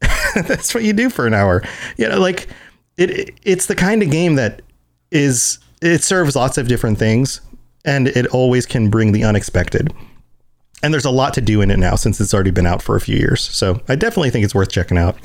That's 0.34 0.74
what 0.74 0.84
you 0.84 0.92
do 0.92 1.10
for 1.10 1.26
an 1.26 1.34
hour. 1.34 1.62
You 1.96 2.08
know, 2.08 2.18
like 2.18 2.48
it. 2.96 3.34
It's 3.42 3.66
the 3.66 3.74
kind 3.74 4.02
of 4.02 4.10
game 4.10 4.36
that 4.36 4.62
is 5.10 5.58
it 5.82 6.02
serves 6.02 6.36
lots 6.36 6.58
of 6.58 6.68
different 6.68 6.98
things, 6.98 7.40
and 7.84 8.08
it 8.08 8.26
always 8.28 8.66
can 8.66 8.88
bring 8.90 9.12
the 9.12 9.24
unexpected. 9.24 9.92
And 10.82 10.94
there's 10.94 11.04
a 11.04 11.10
lot 11.10 11.34
to 11.34 11.42
do 11.42 11.60
in 11.60 11.70
it 11.70 11.78
now 11.78 11.94
since 11.96 12.20
it's 12.20 12.32
already 12.32 12.50
been 12.50 12.66
out 12.66 12.80
for 12.80 12.96
a 12.96 13.00
few 13.00 13.16
years. 13.16 13.42
So 13.42 13.82
I 13.88 13.96
definitely 13.96 14.30
think 14.30 14.44
it's 14.44 14.54
worth 14.54 14.70
checking 14.70 14.96
out. 14.96 15.18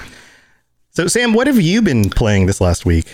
So 0.92 1.08
Sam, 1.08 1.34
what 1.34 1.48
have 1.48 1.60
you 1.60 1.82
been 1.82 2.10
playing 2.10 2.46
this 2.46 2.60
last 2.60 2.86
week? 2.86 3.14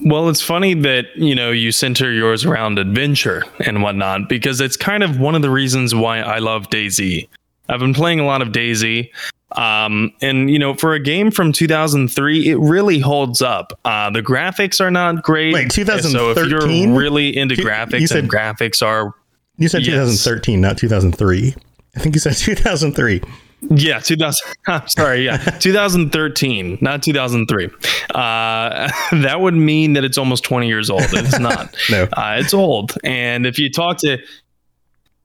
Well, 0.00 0.28
it's 0.28 0.42
funny 0.42 0.74
that, 0.74 1.06
you 1.16 1.34
know, 1.34 1.50
you 1.50 1.72
center 1.72 2.12
yours 2.12 2.44
around 2.44 2.78
adventure 2.78 3.44
and 3.64 3.82
whatnot, 3.82 4.28
because 4.28 4.60
it's 4.60 4.76
kind 4.76 5.02
of 5.02 5.18
one 5.18 5.34
of 5.34 5.42
the 5.42 5.50
reasons 5.50 5.94
why 5.94 6.18
I 6.20 6.38
love 6.38 6.68
DayZ. 6.68 7.26
I've 7.68 7.80
been 7.80 7.94
playing 7.94 8.20
a 8.20 8.26
lot 8.26 8.42
of 8.42 8.48
DayZ. 8.48 9.10
Um, 9.52 10.12
and 10.20 10.50
you 10.50 10.58
know, 10.58 10.74
for 10.74 10.92
a 10.92 11.00
game 11.00 11.30
from 11.30 11.52
2003, 11.52 12.48
it 12.48 12.56
really 12.58 12.98
holds 12.98 13.40
up. 13.40 13.78
Uh, 13.84 14.10
the 14.10 14.20
graphics 14.20 14.80
are 14.80 14.90
not 14.90 15.22
great. 15.22 15.54
Wait, 15.54 15.70
2013? 15.70 16.10
So 16.12 16.30
if 16.32 16.50
you're 16.50 16.96
really 16.98 17.34
into 17.34 17.54
You- 17.54 17.62
you 17.62 17.68
graphics, 17.68 18.08
said- 18.08 18.18
and 18.18 18.30
graphics 18.30 18.84
are 18.84 19.14
You 19.58 19.68
said 19.68 19.86
Yes. 19.86 19.94
2013, 19.94 20.60
not 20.60 20.76
2003. 20.76 21.54
I 21.96 22.00
think 22.00 22.14
you 22.14 22.20
said 22.20 22.34
2003. 22.34 23.22
Yeah, 23.70 24.00
2000. 24.00 24.54
I'm 24.66 24.88
sorry. 24.88 25.24
Yeah, 25.24 25.36
2013, 25.60 26.78
not 26.80 27.02
2003. 27.02 27.70
Uh, 28.14 28.90
that 29.12 29.40
would 29.40 29.54
mean 29.54 29.94
that 29.94 30.04
it's 30.04 30.18
almost 30.18 30.44
20 30.44 30.68
years 30.68 30.90
old. 30.90 31.02
It's 31.12 31.38
not. 31.38 31.74
No. 31.90 32.04
uh, 32.12 32.36
it's 32.38 32.54
old. 32.54 32.96
And 33.04 33.46
if 33.46 33.58
you 33.58 33.70
talk 33.70 33.98
to 33.98 34.18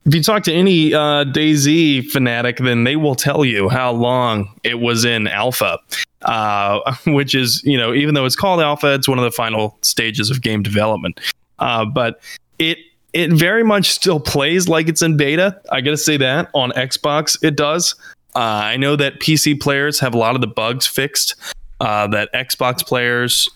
if 0.04 0.16
you 0.16 0.24
talk 0.24 0.44
to 0.44 0.54
any 0.54 0.94
uh, 0.96 1.26
DayZ 1.26 2.10
fanatic, 2.10 2.58
then 2.58 2.86
they 2.86 2.96
will 2.96 3.14
tell 3.14 3.46
you 3.46 3.70
how 3.70 3.92
long 3.92 4.50
it 4.64 4.80
was 4.80 5.06
in 5.06 5.28
alpha. 5.28 5.78
Uh, 6.24 6.96
which 7.08 7.36
is, 7.36 7.64
you 7.64 7.78
know, 7.78 7.94
even 7.94 8.14
though 8.16 8.26
it's 8.26 8.36
called 8.36 8.62
alpha, 8.62 8.94
it's 8.94 9.08
one 9.08 9.18
of 9.20 9.24
the 9.24 9.32
final 9.32 9.78
stages 9.82 10.30
of 10.30 10.42
game 10.42 10.64
development. 10.64 11.20
Uh, 11.60 11.86
but 11.86 12.20
it 12.60 12.78
it 13.14 13.32
very 13.32 13.64
much 13.64 13.92
still 13.92 14.20
plays 14.20 14.68
like 14.68 14.88
it's 14.88 15.02
in 15.02 15.18
beta. 15.18 15.60
I 15.72 15.82
gotta 15.82 15.98
say 15.98 16.18
that 16.18 16.50
on 16.54 16.72
Xbox 16.72 17.38
it 17.44 17.56
does. 17.56 17.96
Uh, 18.36 18.40
I 18.40 18.78
know 18.78 18.96
that 18.96 19.20
PC 19.20 19.60
players 19.60 20.00
have 20.00 20.14
a 20.14 20.18
lot 20.18 20.36
of 20.36 20.42
the 20.42 20.48
bugs 20.48 20.88
fixed 20.88 21.36
uh, 21.80 22.08
that 22.08 22.32
Xbox 22.34 22.86
players 22.86 23.50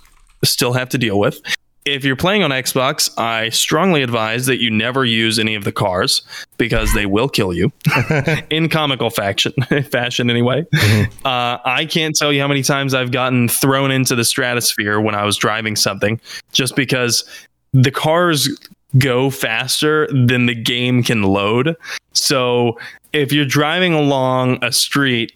still 0.44 0.74
have 0.74 0.90
to 0.90 0.98
deal 0.98 1.20
with. 1.20 1.42
If 1.86 2.04
you're 2.04 2.16
playing 2.16 2.42
on 2.42 2.50
Xbox, 2.50 3.16
I 3.20 3.50
strongly 3.50 4.02
advise 4.02 4.48
that 4.48 4.60
you 4.60 4.72
never 4.72 5.06
use 5.06 5.38
any 5.38 5.54
of 5.54 5.66
the 5.66 5.72
cars 5.72 6.24
because 6.58 6.92
they 6.96 7.06
will 7.06 7.30
kill 7.30 7.54
you 7.54 7.72
in 8.50 8.70
comical 8.70 9.12
faction 9.12 9.54
fashion 9.92 10.32
anyway. 10.32 10.66
Uh, 11.24 11.60
I 11.64 11.86
can't 11.88 12.16
tell 12.16 12.34
you 12.34 12.42
how 12.42 12.48
many 12.48 12.64
times 12.64 12.96
I've 12.96 13.12
gotten 13.12 13.48
thrown 13.48 13.92
into 13.92 14.16
the 14.16 14.26
stratosphere 14.26 15.00
when 15.00 15.14
I 15.14 15.26
was 15.26 15.38
driving 15.38 15.76
something 15.76 16.20
just 16.54 16.76
because 16.76 17.24
the 17.72 17.92
cars 17.92 18.50
go 18.98 19.30
faster 19.30 20.08
than 20.08 20.48
the 20.48 20.56
game 20.56 21.04
can 21.04 21.22
load. 21.22 21.76
So 22.16 22.78
if 23.14 23.32
you're 23.32 23.46
driving 23.46 23.94
along 23.94 24.64
a 24.64 24.72
street 24.72 25.34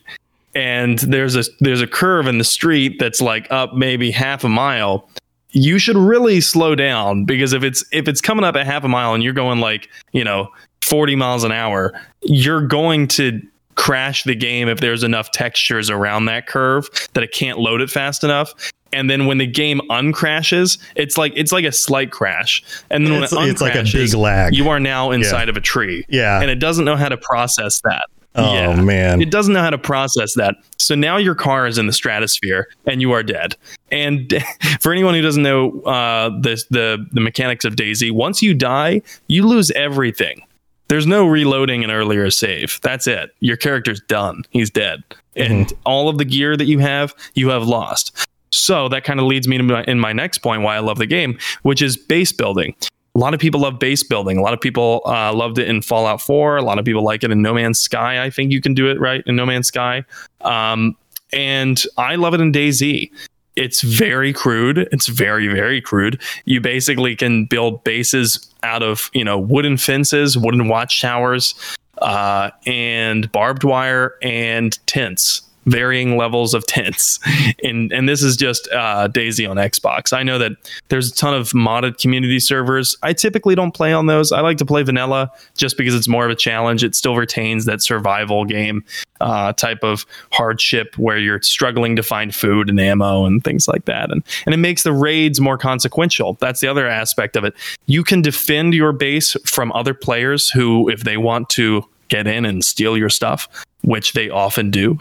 and 0.55 0.99
there's 0.99 1.35
a 1.35 1.43
there's 1.59 1.81
a 1.81 1.87
curve 1.87 2.27
in 2.27 2.37
the 2.37 2.43
street 2.43 2.97
that's 2.99 3.21
like 3.21 3.47
up 3.51 3.73
maybe 3.75 4.11
half 4.11 4.43
a 4.43 4.49
mile, 4.49 5.07
you 5.51 5.79
should 5.79 5.97
really 5.97 6.41
slow 6.41 6.75
down 6.75 7.25
because 7.25 7.53
if 7.53 7.63
it's 7.63 7.83
if 7.91 8.07
it's 8.07 8.21
coming 8.21 8.43
up 8.43 8.55
at 8.55 8.65
half 8.65 8.83
a 8.83 8.87
mile 8.87 9.13
and 9.13 9.23
you're 9.23 9.33
going 9.33 9.59
like, 9.59 9.89
you 10.11 10.23
know, 10.23 10.49
40 10.81 11.15
miles 11.15 11.43
an 11.43 11.51
hour, 11.51 11.99
you're 12.23 12.65
going 12.65 13.07
to 13.09 13.41
crash 13.75 14.23
the 14.23 14.35
game 14.35 14.67
if 14.67 14.81
there's 14.81 15.03
enough 15.03 15.31
textures 15.31 15.89
around 15.89 16.25
that 16.25 16.47
curve 16.47 16.89
that 17.13 17.23
it 17.23 17.31
can't 17.31 17.59
load 17.59 17.81
it 17.81 17.89
fast 17.89 18.23
enough. 18.23 18.53
And 18.93 19.09
then 19.09 19.25
when 19.25 19.37
the 19.37 19.47
game 19.47 19.81
uncrashes, 19.89 20.77
it's 20.95 21.17
like 21.17 21.33
it's 21.35 21.51
like 21.51 21.65
a 21.65 21.71
slight 21.71 22.11
crash. 22.11 22.63
And 22.89 23.05
then 23.05 23.13
It's- 23.13 23.31
when 23.31 23.47
it 23.47 23.51
it's 23.51 23.61
like 23.61 23.75
a 23.75 23.83
big 23.83 24.13
lag. 24.13 24.55
You 24.55 24.69
are 24.69 24.79
now 24.79 25.11
inside 25.11 25.49
of 25.49 25.57
a 25.57 25.61
tree. 25.61 26.05
Yeah. 26.09 26.41
And 26.41 26.49
it 26.49 26.59
doesn't 26.59 26.85
know 26.85 26.95
how 26.95 27.09
to 27.09 27.17
process 27.17 27.81
that. 27.83 28.05
Oh, 28.35 28.53
Yeah. 28.53 28.75
man. 28.81 29.21
It 29.21 29.31
doesn't 29.31 29.53
know 29.53 29.61
how 29.61 29.71
to 29.71 29.77
process 29.77 30.33
that. 30.35 30.55
So 30.77 30.93
now 30.95 31.17
your 31.17 31.35
car 31.35 31.65
is 31.67 31.77
in 31.77 31.87
the 31.87 31.93
stratosphere 31.93 32.67
and 32.85 33.01
you 33.01 33.11
are 33.11 33.23
dead. 33.23 33.55
And 33.91 34.31
for 34.79 34.91
anyone 34.91 35.13
who 35.15 35.21
doesn't 35.21 35.41
know 35.43 35.81
uh, 35.81 36.29
the, 36.29 36.63
the 36.69 37.05
the 37.11 37.21
mechanics 37.21 37.65
of 37.65 37.75
DayZ, 37.75 38.11
once 38.11 38.41
you 38.41 38.53
die, 38.53 39.01
you 39.27 39.45
lose 39.47 39.71
everything. 39.71 40.41
There's 40.89 41.05
no 41.05 41.27
reloading 41.27 41.83
an 41.83 41.91
earlier 41.91 42.31
save. 42.31 42.79
That's 42.81 43.05
it. 43.07 43.29
Your 43.41 43.57
character's 43.57 44.01
done. 44.07 44.43
He's 44.49 44.71
dead. 44.71 45.03
And 45.35 45.71
all 45.85 46.09
of 46.09 46.17
the 46.17 46.25
gear 46.25 46.57
that 46.57 46.65
you 46.65 46.79
have, 46.79 47.13
you 47.35 47.49
have 47.49 47.63
lost. 47.63 48.27
So 48.51 48.89
that 48.89 49.03
kind 49.03 49.19
of 49.19 49.25
leads 49.25 49.47
me 49.47 49.57
to 49.57 49.63
my, 49.63 49.83
in 49.83 49.99
my 49.99 50.13
next 50.13 50.39
point 50.39 50.61
why 50.61 50.75
I 50.75 50.79
love 50.79 50.97
the 50.97 51.05
game, 51.05 51.37
which 51.63 51.81
is 51.81 51.97
base 51.97 52.31
building. 52.31 52.75
A 53.15 53.19
lot 53.19 53.33
of 53.33 53.39
people 53.39 53.59
love 53.61 53.79
base 53.79 54.03
building. 54.03 54.37
A 54.37 54.41
lot 54.41 54.53
of 54.53 54.61
people 54.61 55.01
uh, 55.05 55.33
loved 55.33 55.57
it 55.57 55.67
in 55.67 55.81
Fallout 55.81 56.21
4. 56.21 56.57
A 56.57 56.61
lot 56.61 56.79
of 56.79 56.85
people 56.85 57.03
like 57.03 57.23
it 57.23 57.31
in 57.31 57.41
No 57.41 57.53
Man's 57.53 57.79
Sky. 57.79 58.23
I 58.23 58.29
think 58.29 58.51
you 58.51 58.61
can 58.61 58.73
do 58.73 58.89
it 58.89 58.99
right 58.99 59.23
in 59.25 59.35
No 59.35 59.45
Man's 59.45 59.67
Sky. 59.67 60.03
Um, 60.41 60.95
and 61.33 61.83
I 61.97 62.15
love 62.15 62.33
it 62.33 62.41
in 62.41 62.51
DayZ. 62.51 63.11
It's 63.55 63.81
very 63.81 64.31
crude. 64.31 64.87
It's 64.91 65.07
very, 65.07 65.47
very 65.47 65.81
crude. 65.81 66.21
You 66.45 66.61
basically 66.61 67.15
can 67.15 67.45
build 67.45 67.83
bases 67.83 68.47
out 68.63 68.83
of, 68.83 69.09
you 69.13 69.23
know, 69.23 69.37
wooden 69.37 69.75
fences, 69.75 70.37
wooden 70.37 70.67
watchtowers, 70.67 71.55
uh, 71.97 72.51
and 72.65 73.29
barbed 73.31 73.63
wire 73.63 74.15
and 74.21 74.79
tents 74.87 75.41
varying 75.65 76.17
levels 76.17 76.53
of 76.53 76.65
tents. 76.65 77.19
And 77.61 77.91
and 77.91 78.07
this 78.07 78.23
is 78.23 78.37
just 78.37 78.69
uh, 78.71 79.09
DayZ 79.09 79.49
on 79.49 79.57
xbox. 79.57 80.13
I 80.13 80.23
know 80.23 80.37
that 80.37 80.53
there's 80.87 81.11
a 81.11 81.15
ton 81.15 81.33
of 81.33 81.49
modded 81.49 81.97
community 81.97 82.39
servers. 82.39 82.97
I 83.03 83.11
typically 83.13 83.53
don't 83.53 83.73
play 83.73 83.91
on 83.91 84.05
those. 84.05 84.31
I 84.31 84.41
like 84.41 84.57
to 84.57 84.65
play 84.65 84.81
vanilla 84.83 85.31
just 85.57 85.77
because 85.77 85.93
it's 85.93 86.07
more 86.07 86.25
of 86.25 86.31
a 86.31 86.35
challenge. 86.35 86.83
It 86.83 86.95
still 86.95 87.15
retains 87.15 87.65
that 87.65 87.81
survival 87.81 88.45
game 88.45 88.83
uh, 89.19 89.53
type 89.53 89.83
of 89.83 90.05
hardship 90.31 90.97
where 90.97 91.17
you're 91.17 91.41
struggling 91.41 91.95
to 91.97 92.03
find 92.03 92.33
food 92.33 92.69
and 92.69 92.79
ammo 92.79 93.25
and 93.25 93.43
things 93.43 93.67
like 93.67 93.85
that. 93.85 94.11
And 94.11 94.23
and 94.45 94.53
it 94.53 94.59
makes 94.59 94.83
the 94.83 94.93
raids 94.93 95.41
more 95.41 95.57
consequential. 95.57 96.33
That's 96.35 96.61
the 96.61 96.67
other 96.67 96.87
aspect 96.87 97.35
of 97.35 97.43
it. 97.43 97.53
You 97.87 98.03
can 98.03 98.21
defend 98.21 98.73
your 98.73 98.93
base 98.93 99.35
from 99.45 99.71
other 99.73 99.93
players 99.93 100.49
who 100.49 100.89
if 100.89 101.03
they 101.03 101.17
want 101.17 101.49
to 101.51 101.85
get 102.09 102.27
in 102.27 102.43
and 102.43 102.65
steal 102.65 102.97
your 102.97 103.09
stuff, 103.09 103.47
which 103.83 104.13
they 104.13 104.29
often 104.29 104.71
do, 104.71 104.97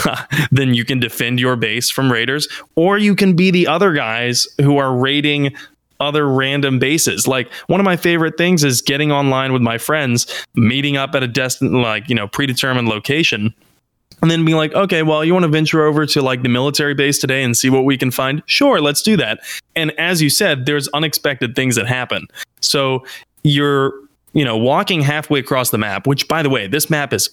then 0.52 0.74
you 0.74 0.84
can 0.84 1.00
defend 1.00 1.40
your 1.40 1.56
base 1.56 1.90
from 1.90 2.10
raiders, 2.10 2.48
or 2.76 2.98
you 2.98 3.14
can 3.14 3.34
be 3.34 3.50
the 3.50 3.66
other 3.66 3.92
guys 3.92 4.46
who 4.60 4.78
are 4.78 4.94
raiding 4.96 5.54
other 5.98 6.26
random 6.28 6.78
bases. 6.78 7.28
Like 7.28 7.52
one 7.66 7.80
of 7.80 7.84
my 7.84 7.96
favorite 7.96 8.38
things 8.38 8.64
is 8.64 8.80
getting 8.80 9.12
online 9.12 9.52
with 9.52 9.62
my 9.62 9.78
friends, 9.78 10.26
meeting 10.54 10.96
up 10.96 11.14
at 11.14 11.22
a 11.22 11.28
destined, 11.28 11.82
like, 11.82 12.08
you 12.08 12.14
know, 12.14 12.26
predetermined 12.26 12.88
location. 12.88 13.54
And 14.22 14.30
then 14.30 14.44
being 14.44 14.56
like, 14.56 14.74
okay, 14.74 15.02
well, 15.02 15.24
you 15.24 15.32
want 15.32 15.44
to 15.44 15.48
venture 15.48 15.84
over 15.84 16.04
to 16.06 16.22
like 16.22 16.42
the 16.42 16.48
military 16.48 16.94
base 16.94 17.18
today 17.18 17.42
and 17.42 17.56
see 17.56 17.70
what 17.70 17.84
we 17.84 17.96
can 17.96 18.10
find? 18.10 18.42
Sure, 18.46 18.80
let's 18.80 19.02
do 19.02 19.16
that. 19.16 19.40
And 19.76 19.92
as 19.92 20.20
you 20.20 20.28
said, 20.28 20.66
there's 20.66 20.88
unexpected 20.88 21.54
things 21.54 21.76
that 21.76 21.86
happen. 21.86 22.26
So 22.60 23.04
you're 23.42 23.94
you 24.32 24.44
know, 24.44 24.56
walking 24.56 25.00
halfway 25.00 25.40
across 25.40 25.70
the 25.70 25.78
map, 25.78 26.06
which 26.06 26.28
by 26.28 26.42
the 26.42 26.50
way, 26.50 26.66
this 26.66 26.88
map 26.88 27.12
is 27.12 27.28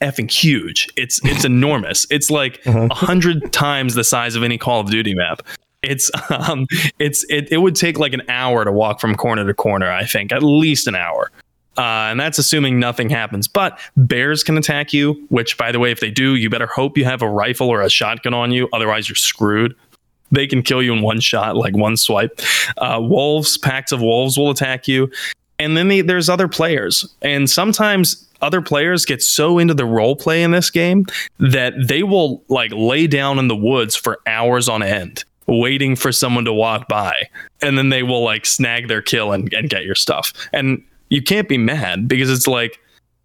effing 0.00 0.30
huge. 0.30 0.88
It's 0.96 1.20
it's 1.24 1.44
enormous. 1.44 2.06
It's 2.10 2.30
like 2.30 2.64
a 2.66 2.92
hundred 2.94 3.52
times 3.52 3.94
the 3.94 4.04
size 4.04 4.34
of 4.34 4.42
any 4.42 4.58
Call 4.58 4.80
of 4.80 4.90
Duty 4.90 5.14
map. 5.14 5.42
It's 5.82 6.10
um 6.30 6.66
it's 6.98 7.24
it, 7.28 7.50
it 7.52 7.58
would 7.58 7.76
take 7.76 7.98
like 7.98 8.12
an 8.12 8.22
hour 8.28 8.64
to 8.64 8.72
walk 8.72 9.00
from 9.00 9.14
corner 9.14 9.46
to 9.46 9.54
corner, 9.54 9.90
I 9.90 10.04
think. 10.04 10.32
At 10.32 10.42
least 10.42 10.86
an 10.86 10.94
hour. 10.94 11.30
Uh, 11.76 12.10
and 12.10 12.18
that's 12.18 12.38
assuming 12.38 12.80
nothing 12.80 13.08
happens. 13.08 13.46
But 13.46 13.78
bears 13.96 14.42
can 14.42 14.58
attack 14.58 14.92
you, 14.92 15.24
which, 15.28 15.56
by 15.56 15.70
the 15.70 15.78
way, 15.78 15.92
if 15.92 16.00
they 16.00 16.10
do, 16.10 16.34
you 16.34 16.50
better 16.50 16.66
hope 16.66 16.98
you 16.98 17.04
have 17.04 17.22
a 17.22 17.30
rifle 17.30 17.68
or 17.68 17.82
a 17.82 17.88
shotgun 17.88 18.34
on 18.34 18.50
you. 18.50 18.68
Otherwise, 18.72 19.08
you're 19.08 19.14
screwed 19.14 19.76
they 20.30 20.46
can 20.46 20.62
kill 20.62 20.82
you 20.82 20.92
in 20.92 21.02
one 21.02 21.20
shot, 21.20 21.56
like 21.56 21.76
one 21.76 21.96
swipe. 21.96 22.40
Uh, 22.76 22.98
wolves, 23.00 23.56
packs 23.58 23.92
of 23.92 24.00
wolves 24.00 24.36
will 24.36 24.50
attack 24.50 24.88
you. 24.88 25.10
And 25.58 25.76
then 25.76 25.88
the, 25.88 26.02
there's 26.02 26.28
other 26.28 26.48
players. 26.48 27.12
And 27.22 27.50
sometimes 27.50 28.28
other 28.40 28.62
players 28.62 29.04
get 29.04 29.22
so 29.22 29.58
into 29.58 29.74
the 29.74 29.84
role 29.84 30.16
play 30.16 30.42
in 30.42 30.52
this 30.52 30.70
game 30.70 31.06
that 31.38 31.74
they 31.86 32.02
will 32.02 32.42
like 32.48 32.70
lay 32.72 33.06
down 33.06 33.38
in 33.38 33.48
the 33.48 33.56
woods 33.56 33.96
for 33.96 34.20
hours 34.26 34.68
on 34.68 34.82
end 34.82 35.24
waiting 35.46 35.96
for 35.96 36.12
someone 36.12 36.44
to 36.44 36.52
walk 36.52 36.86
by 36.88 37.26
and 37.62 37.78
then 37.78 37.88
they 37.88 38.02
will 38.02 38.22
like 38.22 38.44
snag 38.44 38.86
their 38.86 39.00
kill 39.00 39.32
and, 39.32 39.52
and 39.54 39.70
get 39.70 39.82
your 39.82 39.94
stuff 39.94 40.32
and 40.52 40.84
you 41.08 41.22
can't 41.22 41.48
be 41.48 41.56
mad 41.56 42.06
because 42.06 42.30
it's 42.30 42.46
like 42.46 42.78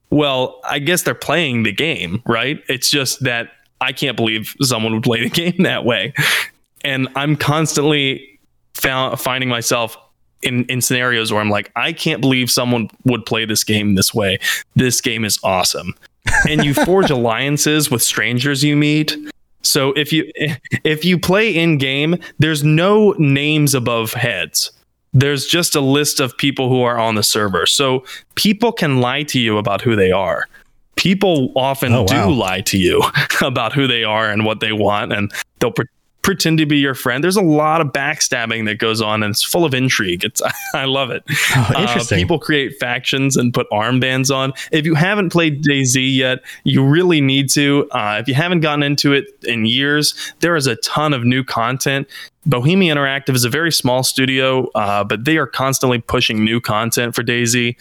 Well, 0.10 0.62
I 0.64 0.80
guess 0.80 1.02
they're 1.04 1.16
playing 1.16 1.64
the 1.64 1.72
game, 1.74 2.22
right? 2.26 2.64
It's 2.70 2.90
just 2.90 3.24
that 3.24 3.50
I 3.82 3.92
can't 3.92 4.16
believe 4.16 4.56
someone 4.62 4.94
would 4.94 5.04
play 5.04 5.28
the 5.28 5.30
game 5.52 5.64
that 5.64 5.86
way. 5.86 6.14
And 6.84 7.08
I'm 7.16 7.36
constantly 7.36 8.40
found, 8.74 9.20
finding 9.20 9.50
myself 9.50 9.98
in, 10.44 10.66
in 10.66 10.82
scenarios 10.82 11.32
where 11.32 11.42
I'm 11.42 11.50
like, 11.50 11.72
I 11.76 11.94
can't 11.94 12.22
believe 12.22 12.50
someone 12.52 12.90
would 13.06 13.26
play 13.26 13.46
this 13.46 13.64
game 13.64 13.96
this 13.96 14.14
way. 14.14 14.40
This 14.76 15.02
game 15.02 15.26
is 15.26 15.40
awesome. 15.44 15.94
And 16.50 16.64
you 16.64 16.74
forge 16.86 17.10
alliances 17.10 17.90
with 17.92 18.02
strangers 18.02 18.64
you 18.64 18.76
meet. 18.76 19.16
So 19.62 19.92
if 19.94 20.12
you 20.14 20.32
if 20.84 21.06
you 21.06 21.18
play 21.20 21.56
in 21.56 21.78
game, 21.78 22.18
there's 22.40 22.64
no 22.64 23.14
names 23.18 23.74
above 23.74 24.14
heads. 24.14 24.72
There's 25.14 25.46
just 25.46 25.76
a 25.76 25.82
list 25.82 26.20
of 26.20 26.36
people 26.38 26.70
who 26.70 26.82
are 26.82 26.98
on 26.98 27.16
the 27.16 27.24
server. 27.24 27.66
So 27.68 28.04
people 28.36 28.72
can 28.72 29.00
lie 29.00 29.24
to 29.24 29.40
you 29.40 29.58
about 29.60 29.82
who 29.82 29.96
they 29.96 30.12
are. 30.12 30.46
People 30.96 31.52
often 31.56 31.94
Oh, 31.94 32.02
wow. 32.10 32.28
do 32.28 32.34
lie 32.34 32.62
to 32.62 32.78
you 32.78 33.04
about 33.42 33.74
who 33.74 33.88
they 33.88 34.04
are 34.04 34.30
and 34.30 34.44
what 34.46 34.60
they 34.60 34.72
want, 34.72 35.12
and 35.14 35.32
they'll 35.60 35.72
pre- 35.72 35.86
pretend 36.24 36.58
to 36.58 36.66
be 36.66 36.78
your 36.78 36.96
friend. 36.96 37.24
There's 37.24 37.36
a 37.36 37.42
lot 37.42 37.82
of 37.82 37.88
backstabbing 37.88 38.66
that 38.66 38.80
goes 38.80 39.02
on, 39.02 39.22
and 39.22 39.32
it's 39.32 39.44
full 39.44 39.66
of 39.66 39.74
intrigue. 39.74 40.24
It's 40.24 40.42
I 40.74 40.86
love 40.86 41.12
it. 41.12 41.24
Oh, 41.56 41.72
Uh, 41.76 41.82
interesting. 41.82 42.18
people 42.18 42.40
create 42.40 42.74
factions 42.80 43.38
and 43.38 43.54
put 43.54 43.70
armbands 43.70 44.34
on. 44.36 44.54
If 44.72 44.86
you 44.86 44.96
haven't 44.96 45.32
played 45.32 45.64
DayZ 45.64 46.16
yet, 46.16 46.40
you 46.64 46.84
really 46.84 47.22
need 47.22 47.50
to. 47.52 47.88
Uh, 47.92 48.18
if 48.22 48.28
you 48.28 48.34
haven't 48.34 48.62
gotten 48.62 48.82
into 48.84 49.14
it 49.14 49.26
in 49.44 49.66
years, 49.66 50.16
there 50.40 50.56
is 50.56 50.66
a 50.66 50.76
ton 50.78 51.14
of 51.14 51.24
new 51.24 51.44
content. 51.44 52.08
Bohemia 52.46 52.94
Interactive 52.96 53.36
is 53.36 53.46
a 53.46 53.50
very 53.50 53.72
small 53.72 54.04
studio, 54.04 54.70
uh, 54.76 55.04
but 55.04 55.24
they 55.26 55.38
are 55.38 55.48
constantly 55.48 56.00
pushing 56.00 56.44
new 56.44 56.60
content 56.60 57.16
for 57.16 57.24
DayZ. 57.24 57.76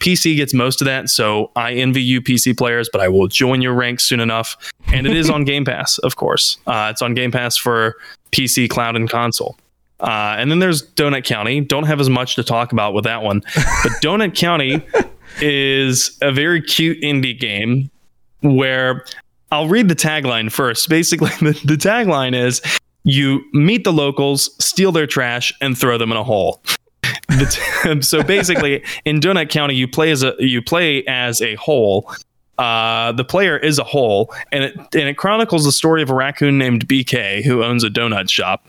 PC 0.00 0.36
gets 0.36 0.52
most 0.52 0.80
of 0.80 0.86
that, 0.86 1.08
so 1.08 1.50
I 1.54 1.74
envy 1.74 2.02
you, 2.02 2.20
PC 2.20 2.56
players, 2.56 2.88
but 2.90 3.00
I 3.00 3.08
will 3.08 3.28
join 3.28 3.62
your 3.62 3.74
ranks 3.74 4.04
soon 4.04 4.20
enough. 4.20 4.56
And 4.92 5.06
it 5.06 5.14
is 5.14 5.30
on 5.30 5.44
Game 5.50 5.64
Pass, 5.64 5.98
of 5.98 6.16
course. 6.16 6.56
Uh, 6.66 6.88
it's 6.90 7.02
on 7.02 7.14
Game 7.14 7.30
Pass 7.30 7.56
for 7.56 7.96
PC, 8.32 8.68
cloud, 8.68 8.96
and 8.96 9.08
console. 9.08 9.56
Uh, 10.00 10.34
and 10.38 10.50
then 10.50 10.58
there's 10.58 10.82
Donut 10.92 11.24
County. 11.24 11.60
Don't 11.60 11.84
have 11.84 12.00
as 12.00 12.08
much 12.08 12.34
to 12.36 12.42
talk 12.42 12.72
about 12.72 12.94
with 12.94 13.04
that 13.04 13.22
one, 13.22 13.42
but 13.54 13.92
Donut 14.02 14.34
County 14.34 14.82
is 15.40 16.16
a 16.22 16.32
very 16.32 16.62
cute 16.62 17.00
indie 17.02 17.38
game 17.38 17.90
where 18.40 19.04
I'll 19.52 19.68
read 19.68 19.88
the 19.88 19.96
tagline 19.96 20.50
first. 20.50 20.88
Basically, 20.88 21.30
the, 21.40 21.52
the 21.64 21.76
tagline 21.76 22.34
is 22.34 22.62
you 23.04 23.42
meet 23.52 23.84
the 23.84 23.92
locals, 23.92 24.50
steal 24.64 24.92
their 24.92 25.06
trash, 25.06 25.52
and 25.60 25.76
throw 25.76 25.98
them 25.98 26.10
in 26.10 26.16
a 26.16 26.24
hole. 26.24 26.62
T- 27.30 28.00
so 28.02 28.22
basically, 28.22 28.84
in 29.04 29.20
Donut 29.20 29.50
County, 29.50 29.74
you 29.74 29.88
play 29.88 30.10
as 30.10 30.22
a 30.22 30.34
you 30.38 30.62
play 30.62 31.04
as 31.06 31.40
a 31.40 31.54
hole. 31.56 32.10
Uh, 32.58 33.12
the 33.12 33.24
player 33.24 33.56
is 33.56 33.78
a 33.78 33.84
hole, 33.84 34.34
and 34.52 34.64
it 34.64 34.76
and 34.76 35.08
it 35.08 35.16
chronicles 35.16 35.64
the 35.64 35.72
story 35.72 36.02
of 36.02 36.10
a 36.10 36.14
raccoon 36.14 36.58
named 36.58 36.86
BK 36.86 37.42
who 37.44 37.62
owns 37.62 37.84
a 37.84 37.88
donut 37.88 38.28
shop, 38.30 38.66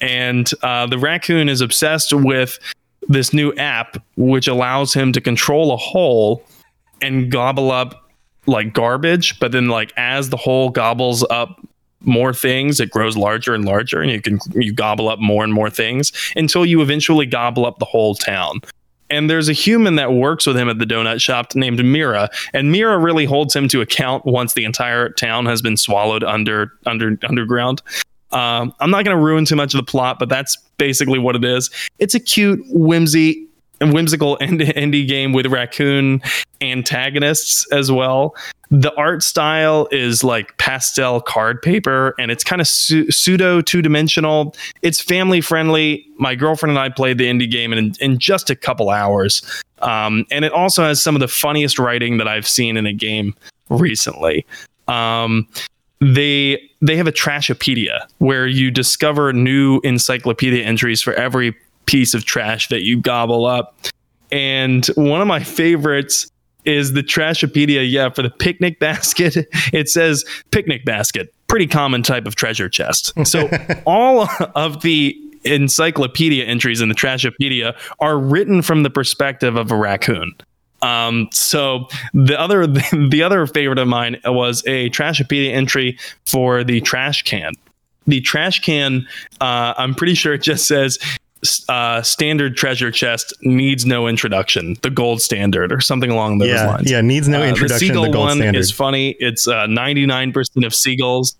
and 0.00 0.50
uh, 0.62 0.86
the 0.86 0.98
raccoon 0.98 1.48
is 1.48 1.60
obsessed 1.60 2.12
with 2.12 2.58
this 3.08 3.34
new 3.34 3.52
app 3.56 4.02
which 4.16 4.48
allows 4.48 4.94
him 4.94 5.12
to 5.12 5.20
control 5.20 5.72
a 5.72 5.76
hole 5.76 6.42
and 7.02 7.30
gobble 7.30 7.70
up 7.70 8.10
like 8.46 8.72
garbage, 8.72 9.38
but 9.40 9.52
then 9.52 9.68
like 9.68 9.92
as 9.96 10.30
the 10.30 10.36
hole 10.36 10.70
gobbles 10.70 11.24
up 11.30 11.60
more 12.06 12.32
things, 12.32 12.80
it 12.80 12.90
grows 12.90 13.16
larger 13.16 13.54
and 13.54 13.64
larger, 13.64 14.00
and 14.00 14.10
you 14.10 14.20
can 14.20 14.38
you 14.54 14.72
gobble 14.72 15.08
up 15.08 15.18
more 15.18 15.44
and 15.44 15.52
more 15.52 15.70
things 15.70 16.12
until 16.36 16.64
you 16.64 16.82
eventually 16.82 17.26
gobble 17.26 17.66
up 17.66 17.78
the 17.78 17.84
whole 17.84 18.14
town. 18.14 18.60
And 19.10 19.28
there's 19.28 19.48
a 19.48 19.52
human 19.52 19.96
that 19.96 20.12
works 20.12 20.46
with 20.46 20.56
him 20.56 20.68
at 20.68 20.78
the 20.78 20.86
donut 20.86 21.20
shop 21.20 21.54
named 21.54 21.84
Mira, 21.84 22.30
and 22.52 22.72
Mira 22.72 22.98
really 22.98 23.26
holds 23.26 23.54
him 23.54 23.68
to 23.68 23.80
account 23.80 24.24
once 24.24 24.54
the 24.54 24.64
entire 24.64 25.10
town 25.10 25.46
has 25.46 25.62
been 25.62 25.76
swallowed 25.76 26.24
under 26.24 26.72
under 26.86 27.18
underground. 27.28 27.82
Um, 28.32 28.74
I'm 28.80 28.90
not 28.90 29.04
going 29.04 29.16
to 29.16 29.22
ruin 29.22 29.44
too 29.44 29.56
much 29.56 29.74
of 29.74 29.78
the 29.78 29.88
plot, 29.88 30.18
but 30.18 30.28
that's 30.28 30.56
basically 30.76 31.20
what 31.20 31.36
it 31.36 31.44
is. 31.44 31.70
It's 32.00 32.16
a 32.16 32.20
cute, 32.20 32.60
whimsy, 32.68 33.46
and 33.80 33.92
whimsical 33.92 34.36
indie, 34.38 34.72
indie 34.76 35.06
game 35.06 35.32
with 35.32 35.46
raccoon 35.46 36.20
antagonists 36.60 37.70
as 37.72 37.92
well. 37.92 38.34
The 38.74 38.92
art 38.96 39.22
style 39.22 39.86
is 39.92 40.24
like 40.24 40.58
pastel 40.58 41.20
card 41.20 41.62
paper, 41.62 42.12
and 42.18 42.32
it's 42.32 42.42
kind 42.42 42.60
of 42.60 42.66
su- 42.66 43.08
pseudo 43.08 43.60
two 43.60 43.82
dimensional. 43.82 44.56
It's 44.82 45.00
family 45.00 45.40
friendly. 45.40 46.04
My 46.18 46.34
girlfriend 46.34 46.70
and 46.70 46.78
I 46.80 46.88
played 46.88 47.18
the 47.18 47.26
indie 47.26 47.48
game 47.48 47.72
in, 47.72 47.94
in 48.00 48.18
just 48.18 48.50
a 48.50 48.56
couple 48.56 48.90
hours, 48.90 49.42
um, 49.78 50.26
and 50.32 50.44
it 50.44 50.50
also 50.50 50.82
has 50.82 51.00
some 51.00 51.14
of 51.14 51.20
the 51.20 51.28
funniest 51.28 51.78
writing 51.78 52.18
that 52.18 52.26
I've 52.26 52.48
seen 52.48 52.76
in 52.76 52.84
a 52.84 52.92
game 52.92 53.36
recently. 53.68 54.44
Um, 54.88 55.46
they 56.00 56.60
they 56.82 56.96
have 56.96 57.06
a 57.06 57.12
trashopedia 57.12 58.08
where 58.18 58.48
you 58.48 58.72
discover 58.72 59.32
new 59.32 59.80
encyclopedia 59.84 60.64
entries 60.64 61.00
for 61.00 61.14
every 61.14 61.54
piece 61.86 62.12
of 62.12 62.24
trash 62.24 62.66
that 62.70 62.82
you 62.82 63.00
gobble 63.00 63.46
up. 63.46 63.76
And 64.32 64.84
one 64.96 65.20
of 65.20 65.28
my 65.28 65.44
favorites 65.44 66.28
is 66.64 66.92
the 66.92 67.02
trashopedia. 67.02 67.88
Yeah, 67.90 68.10
for 68.10 68.22
the 68.22 68.30
picnic 68.30 68.78
basket, 68.80 69.36
it 69.72 69.88
says 69.88 70.24
picnic 70.50 70.84
basket, 70.84 71.34
pretty 71.46 71.66
common 71.66 72.02
type 72.02 72.26
of 72.26 72.34
treasure 72.34 72.68
chest. 72.68 73.12
So 73.24 73.48
all 73.86 74.28
of 74.54 74.82
the 74.82 75.18
encyclopedia 75.44 76.44
entries 76.44 76.80
in 76.80 76.88
the 76.88 76.94
trashopedia 76.94 77.76
are 78.00 78.18
written 78.18 78.62
from 78.62 78.82
the 78.82 78.90
perspective 78.90 79.56
of 79.56 79.70
a 79.70 79.76
raccoon. 79.76 80.34
Um, 80.84 81.28
so 81.32 81.88
the 82.12 82.38
other 82.38 82.66
the 83.08 83.22
other 83.22 83.46
favorite 83.46 83.78
of 83.78 83.88
mine 83.88 84.20
was 84.24 84.62
a 84.66 84.90
Trashopedia 84.90 85.52
entry 85.52 85.98
for 86.26 86.62
the 86.62 86.80
trash 86.82 87.22
can. 87.22 87.52
The 88.06 88.20
trash 88.20 88.60
can, 88.60 89.06
uh, 89.40 89.72
I'm 89.78 89.94
pretty 89.94 90.14
sure 90.14 90.34
it 90.34 90.42
just 90.42 90.68
says 90.68 90.98
uh, 91.68 92.02
standard 92.02 92.56
treasure 92.56 92.90
chest 92.90 93.32
needs 93.42 93.84
no 93.86 94.06
introduction, 94.06 94.76
the 94.82 94.90
gold 94.90 95.20
standard, 95.22 95.72
or 95.72 95.80
something 95.80 96.10
along 96.10 96.38
those 96.38 96.48
yeah, 96.48 96.66
lines. 96.66 96.90
yeah, 96.90 97.00
needs 97.00 97.28
no 97.28 97.42
Uh, 97.42 97.46
introduction. 97.46 97.74
The 97.88 97.92
seagull 97.94 98.02
the 98.04 98.10
gold 98.10 98.26
one 98.28 98.36
standard. 98.38 98.58
is 98.58 98.70
funny. 98.70 99.16
It's 99.18 99.46
uh, 99.48 99.66
99% 99.66 100.64
of 100.66 100.74
seagulls. 100.74 101.36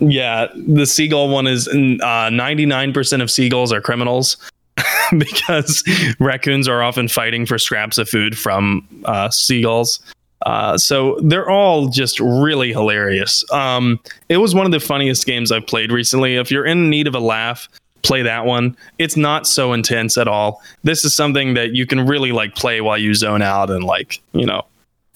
Yeah, 0.00 0.46
the 0.54 0.86
seagull 0.86 1.28
one 1.28 1.46
is 1.46 1.66
uh, 1.68 1.72
99% 1.72 3.22
of 3.22 3.30
seagulls 3.30 3.72
are 3.72 3.80
criminals 3.80 4.36
because 5.18 5.82
raccoons 6.20 6.68
are 6.68 6.82
often 6.82 7.08
fighting 7.08 7.46
for 7.46 7.58
scraps 7.58 7.98
of 7.98 8.08
food 8.08 8.38
from 8.38 8.86
uh, 9.06 9.28
seagulls. 9.30 10.00
Uh, 10.46 10.78
so 10.78 11.18
they're 11.24 11.50
all 11.50 11.88
just 11.88 12.20
really 12.20 12.70
hilarious. 12.72 13.44
Um, 13.52 13.98
it 14.28 14.36
was 14.36 14.54
one 14.54 14.66
of 14.66 14.72
the 14.72 14.78
funniest 14.78 15.26
games 15.26 15.50
I've 15.50 15.66
played 15.66 15.90
recently. 15.90 16.36
If 16.36 16.50
you're 16.52 16.64
in 16.64 16.88
need 16.90 17.08
of 17.08 17.14
a 17.16 17.20
laugh, 17.20 17.68
play 18.02 18.22
that 18.22 18.46
one. 18.46 18.76
It's 18.98 19.16
not 19.16 19.46
so 19.46 19.72
intense 19.72 20.16
at 20.16 20.28
all. 20.28 20.62
This 20.84 21.04
is 21.04 21.14
something 21.14 21.54
that 21.54 21.74
you 21.74 21.86
can 21.86 22.06
really 22.06 22.32
like 22.32 22.54
play 22.54 22.80
while 22.80 22.98
you 22.98 23.14
zone 23.14 23.42
out 23.42 23.70
and 23.70 23.84
like, 23.84 24.20
you 24.32 24.46
know, 24.46 24.64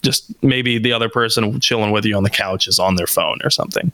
just 0.03 0.31
maybe 0.43 0.77
the 0.77 0.91
other 0.91 1.09
person 1.09 1.59
chilling 1.59 1.91
with 1.91 2.05
you 2.05 2.15
on 2.15 2.23
the 2.23 2.29
couch 2.29 2.67
is 2.67 2.77
on 2.77 2.95
their 2.95 3.07
phone 3.07 3.39
or 3.43 3.49
something. 3.49 3.91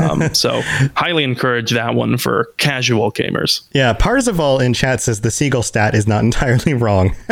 Um, 0.00 0.22
so 0.34 0.62
highly 0.96 1.22
encourage 1.22 1.70
that 1.70 1.94
one 1.94 2.16
for 2.16 2.46
casual 2.56 3.12
gamers. 3.12 3.62
Yeah, 3.72 3.92
Parzival 3.92 4.58
in 4.58 4.74
chat 4.74 5.00
says 5.02 5.20
the 5.20 5.30
seagull 5.30 5.62
stat 5.62 5.94
is 5.94 6.08
not 6.08 6.24
entirely 6.30 6.74
wrong, 6.74 7.14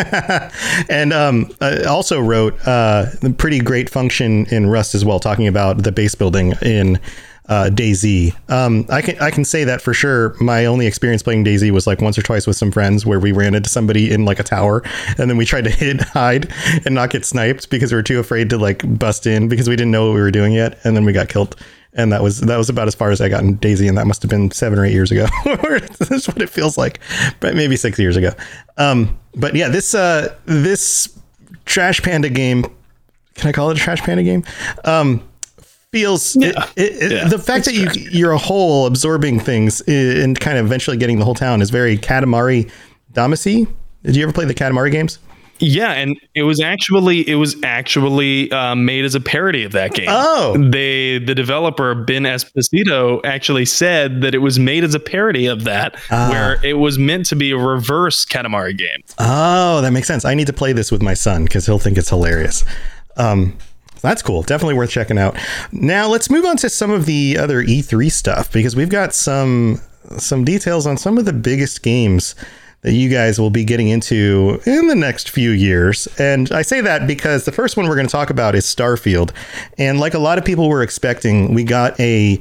and 0.88 1.12
um, 1.12 1.50
uh, 1.60 1.84
also 1.88 2.20
wrote 2.20 2.54
uh, 2.66 3.06
a 3.22 3.30
pretty 3.30 3.58
great 3.58 3.90
function 3.90 4.46
in 4.46 4.68
Rust 4.68 4.94
as 4.94 5.04
well, 5.04 5.18
talking 5.18 5.46
about 5.46 5.82
the 5.82 5.90
base 5.90 6.14
building 6.14 6.52
in 6.62 7.00
uh, 7.48 7.70
DayZ. 7.72 8.34
Um, 8.50 8.86
I 8.90 9.02
can 9.02 9.18
I 9.20 9.30
can 9.30 9.44
say 9.44 9.64
that 9.64 9.80
for 9.80 9.94
sure. 9.94 10.34
My 10.40 10.66
only 10.66 10.86
experience 10.86 11.22
playing 11.22 11.44
DayZ 11.44 11.70
was 11.70 11.86
like 11.86 12.00
once 12.00 12.18
or 12.18 12.22
twice 12.22 12.46
with 12.46 12.56
some 12.56 12.70
friends 12.70 13.06
where 13.06 13.18
we 13.18 13.32
ran 13.32 13.54
into 13.54 13.68
somebody 13.68 14.10
in 14.12 14.24
like 14.24 14.38
a 14.38 14.44
tower, 14.44 14.82
and 15.18 15.30
then 15.30 15.36
we 15.36 15.44
tried 15.44 15.64
to 15.64 15.70
hid 15.78 16.00
hide 16.00 16.52
and 16.84 16.94
not 16.94 17.10
get 17.10 17.24
sniped 17.24 17.70
because 17.70 17.92
we 17.92 17.96
were 17.96 18.02
too 18.02 18.18
afraid 18.18 18.50
to 18.50 18.58
like 18.58 18.82
bust 18.98 19.26
in 19.26 19.48
because 19.48 19.68
we 19.68 19.76
didn't 19.76 19.90
know 19.90 20.06
what 20.06 20.14
we 20.14 20.20
were 20.20 20.30
doing 20.30 20.52
yet, 20.52 20.78
and 20.84 20.96
then 20.96 21.04
we 21.04 21.12
got 21.12 21.28
killed 21.28 21.56
and 21.94 22.12
that 22.12 22.22
was 22.22 22.40
that 22.40 22.56
was 22.56 22.68
about 22.68 22.86
as 22.86 22.94
far 22.94 23.10
as 23.10 23.20
I 23.20 23.28
got 23.28 23.42
in 23.42 23.58
DayZ, 23.58 23.88
and 23.88 23.98
that 23.98 24.06
must 24.06 24.22
have 24.22 24.30
been 24.30 24.50
seven 24.50 24.78
or 24.78 24.84
eight 24.84 24.92
years 24.92 25.10
ago. 25.10 25.26
That's 25.44 26.28
what 26.28 26.40
it 26.40 26.50
feels 26.50 26.78
like, 26.78 27.00
but 27.40 27.54
maybe 27.54 27.76
six 27.76 27.98
years 27.98 28.16
ago. 28.16 28.30
Um, 28.76 29.18
but 29.34 29.54
yeah, 29.54 29.68
this 29.68 29.94
uh, 29.94 30.34
this 30.44 31.18
Trash 31.64 32.02
Panda 32.02 32.28
game, 32.28 32.64
can 33.34 33.48
I 33.48 33.52
call 33.52 33.70
it 33.70 33.76
a 33.76 33.80
Trash 33.80 34.00
Panda 34.00 34.22
game? 34.22 34.44
Um, 34.84 35.27
feels 35.92 36.36
it, 36.36 36.54
it, 36.76 37.12
it- 37.12 37.30
the 37.30 37.38
fact 37.38 37.64
that 37.64 37.74
you 37.74 37.88
you're 38.10 38.32
a 38.32 38.38
whole 38.38 38.86
absorbing 38.86 39.40
things 39.40 39.80
and 39.82 40.38
kind 40.38 40.58
of 40.58 40.66
eventually 40.66 40.96
getting 40.96 41.18
the 41.18 41.24
whole 41.24 41.34
town 41.34 41.62
is 41.62 41.70
very 41.70 41.96
Katamari 41.96 42.70
Damacy. 43.12 43.66
Did 44.02 44.16
you 44.16 44.22
ever 44.22 44.32
play 44.32 44.44
the 44.44 44.54
Katamari 44.54 44.92
games? 44.92 45.18
Yeah, 45.60 45.90
and 45.94 46.16
it 46.36 46.44
was 46.44 46.60
actually 46.60 47.28
it 47.28 47.34
was 47.34 47.56
actually 47.64 48.48
uh, 48.52 48.76
made 48.76 49.04
as 49.04 49.16
a 49.16 49.20
parody 49.20 49.64
of 49.64 49.72
that 49.72 49.92
game. 49.92 50.06
Oh. 50.08 50.56
they 50.70 51.18
the 51.18 51.34
developer 51.34 51.96
Ben 51.96 52.22
Esposito 52.22 53.20
actually 53.24 53.64
said 53.64 54.20
that 54.20 54.36
it 54.36 54.38
was 54.38 54.56
made 54.58 54.84
as 54.84 54.94
a 54.94 55.00
parody 55.00 55.46
of 55.46 55.64
that, 55.64 55.96
Ah. 56.12 56.28
where 56.30 56.64
it 56.64 56.74
was 56.74 56.96
meant 56.96 57.26
to 57.26 57.34
be 57.34 57.50
a 57.50 57.56
reverse 57.56 58.24
Katamari 58.24 58.76
game. 58.78 59.02
Oh, 59.18 59.80
that 59.80 59.90
makes 59.92 60.06
sense. 60.06 60.24
I 60.24 60.34
need 60.34 60.46
to 60.46 60.52
play 60.52 60.72
this 60.72 60.92
with 60.92 61.02
my 61.02 61.14
son 61.14 61.42
because 61.44 61.66
he'll 61.66 61.80
think 61.80 61.98
it's 61.98 62.10
hilarious. 62.10 62.64
Um, 63.16 63.56
that's 64.02 64.22
cool. 64.22 64.42
Definitely 64.42 64.74
worth 64.74 64.90
checking 64.90 65.18
out. 65.18 65.36
Now 65.72 66.08
let's 66.08 66.30
move 66.30 66.44
on 66.44 66.56
to 66.58 66.70
some 66.70 66.90
of 66.90 67.06
the 67.06 67.36
other 67.38 67.62
E3 67.62 68.10
stuff 68.10 68.52
because 68.52 68.76
we've 68.76 68.88
got 68.88 69.14
some 69.14 69.80
some 70.16 70.44
details 70.44 70.86
on 70.86 70.96
some 70.96 71.18
of 71.18 71.24
the 71.24 71.32
biggest 71.32 71.82
games 71.82 72.34
that 72.82 72.92
you 72.92 73.10
guys 73.10 73.40
will 73.40 73.50
be 73.50 73.64
getting 73.64 73.88
into 73.88 74.60
in 74.64 74.86
the 74.86 74.94
next 74.94 75.30
few 75.30 75.50
years. 75.50 76.06
And 76.18 76.50
I 76.52 76.62
say 76.62 76.80
that 76.80 77.06
because 77.06 77.44
the 77.44 77.52
first 77.52 77.76
one 77.76 77.88
we're 77.88 77.96
going 77.96 78.06
to 78.06 78.12
talk 78.12 78.30
about 78.30 78.54
is 78.54 78.64
Starfield. 78.64 79.32
And 79.78 79.98
like 79.98 80.14
a 80.14 80.18
lot 80.18 80.38
of 80.38 80.44
people 80.44 80.68
were 80.68 80.82
expecting, 80.82 81.54
we 81.54 81.64
got 81.64 81.98
a 81.98 82.38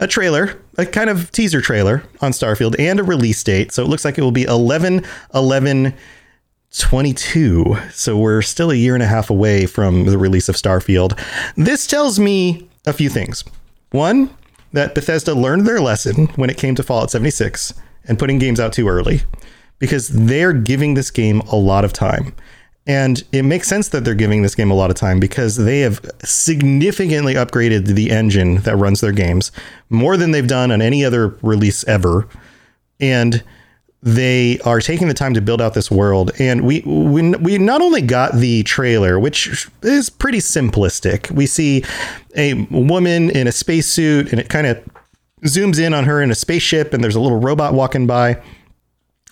a 0.00 0.06
trailer, 0.06 0.60
a 0.76 0.86
kind 0.86 1.10
of 1.10 1.32
teaser 1.32 1.60
trailer 1.60 2.04
on 2.20 2.30
Starfield 2.30 2.78
and 2.78 3.00
a 3.00 3.02
release 3.02 3.42
date. 3.42 3.72
So 3.72 3.82
it 3.82 3.88
looks 3.88 4.04
like 4.04 4.16
it 4.16 4.22
will 4.22 4.30
be 4.30 4.44
11 4.44 5.04
11 5.34 5.94
22. 6.78 7.76
So 7.92 8.16
we're 8.16 8.42
still 8.42 8.70
a 8.70 8.74
year 8.74 8.94
and 8.94 9.02
a 9.02 9.06
half 9.06 9.30
away 9.30 9.66
from 9.66 10.06
the 10.06 10.18
release 10.18 10.48
of 10.48 10.54
Starfield. 10.54 11.18
This 11.56 11.86
tells 11.86 12.18
me 12.18 12.68
a 12.86 12.92
few 12.92 13.08
things. 13.08 13.44
One, 13.90 14.34
that 14.72 14.94
Bethesda 14.94 15.34
learned 15.34 15.66
their 15.66 15.80
lesson 15.80 16.26
when 16.36 16.50
it 16.50 16.58
came 16.58 16.74
to 16.74 16.82
Fallout 16.82 17.10
76 17.10 17.74
and 18.04 18.18
putting 18.18 18.38
games 18.38 18.60
out 18.60 18.72
too 18.72 18.88
early 18.88 19.22
because 19.78 20.08
they're 20.08 20.52
giving 20.52 20.94
this 20.94 21.10
game 21.10 21.40
a 21.52 21.56
lot 21.56 21.84
of 21.84 21.92
time. 21.92 22.34
And 22.86 23.22
it 23.32 23.42
makes 23.42 23.68
sense 23.68 23.88
that 23.90 24.04
they're 24.04 24.14
giving 24.14 24.42
this 24.42 24.54
game 24.54 24.70
a 24.70 24.74
lot 24.74 24.90
of 24.90 24.96
time 24.96 25.20
because 25.20 25.56
they 25.56 25.80
have 25.80 26.00
significantly 26.24 27.34
upgraded 27.34 27.86
the 27.86 28.10
engine 28.10 28.56
that 28.62 28.76
runs 28.76 29.02
their 29.02 29.12
games 29.12 29.52
more 29.90 30.16
than 30.16 30.30
they've 30.30 30.46
done 30.46 30.70
on 30.70 30.80
any 30.80 31.04
other 31.04 31.36
release 31.42 31.86
ever. 31.86 32.26
And 32.98 33.44
they 34.02 34.58
are 34.60 34.80
taking 34.80 35.08
the 35.08 35.14
time 35.14 35.34
to 35.34 35.40
build 35.40 35.60
out 35.60 35.74
this 35.74 35.90
world 35.90 36.30
and 36.38 36.64
we 36.64 36.80
we, 36.82 37.30
we 37.30 37.58
not 37.58 37.80
only 37.80 38.00
got 38.00 38.32
the 38.34 38.62
trailer 38.62 39.18
which 39.18 39.68
is 39.82 40.08
pretty 40.08 40.38
simplistic 40.38 41.30
we 41.32 41.46
see 41.46 41.82
a 42.36 42.54
woman 42.70 43.28
in 43.30 43.48
a 43.48 43.52
spacesuit 43.52 44.30
and 44.30 44.40
it 44.40 44.48
kind 44.48 44.66
of 44.66 44.80
zooms 45.42 45.80
in 45.80 45.92
on 45.94 46.04
her 46.04 46.22
in 46.22 46.30
a 46.30 46.34
spaceship 46.34 46.94
and 46.94 47.02
there's 47.02 47.16
a 47.16 47.20
little 47.20 47.40
robot 47.40 47.74
walking 47.74 48.06
by 48.06 48.40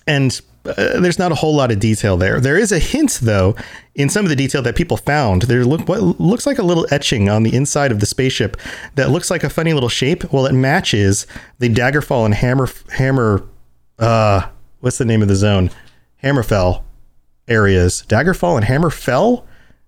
and 0.07 0.41
uh, 0.67 1.01
there's 1.01 1.19
not 1.19 1.33
a 1.33 1.37
whole 1.37 1.55
lot 1.55 1.71
of 1.71 1.79
detail 1.79 2.17
there. 2.17 2.41
There 2.41 2.59
is 2.59 2.73
a 2.73 2.81
hint, 2.81 3.21
though, 3.23 3.55
in 3.95 4.09
some 4.09 4.25
of 4.25 4.31
the 4.31 4.37
detail 4.37 4.63
that 4.63 4.75
people 4.75 4.97
found. 4.97 5.43
There 5.43 5.65
look 5.65 5.89
what 5.89 6.01
looks 6.21 6.45
like 6.47 6.59
a 6.59 6.63
little 6.63 6.87
etching 6.91 7.29
on 7.29 7.45
the 7.45 7.55
inside 7.55 7.93
of 7.93 8.01
the 8.01 8.07
spaceship 8.07 8.57
that 8.97 9.11
looks 9.11 9.31
like 9.31 9.45
a 9.45 9.51
funny 9.51 9.73
little 9.73 9.89
shape. 9.89 10.33
Well, 10.33 10.47
it 10.47 10.55
matches 10.55 11.27
the 11.59 11.69
Daggerfall 11.69 12.25
and 12.25 12.35
Hammer 12.35 12.69
Hammer. 12.91 13.45
Uh, 13.99 14.49
what's 14.87 14.99
the 14.99 15.05
name 15.05 15.21
of 15.21 15.27
the 15.27 15.35
zone? 15.35 15.69
Hammerfell 16.23 16.85
areas. 17.49 18.05
Daggerfall 18.09 18.57
and 18.57 18.65
Hammerfell. 18.65 19.45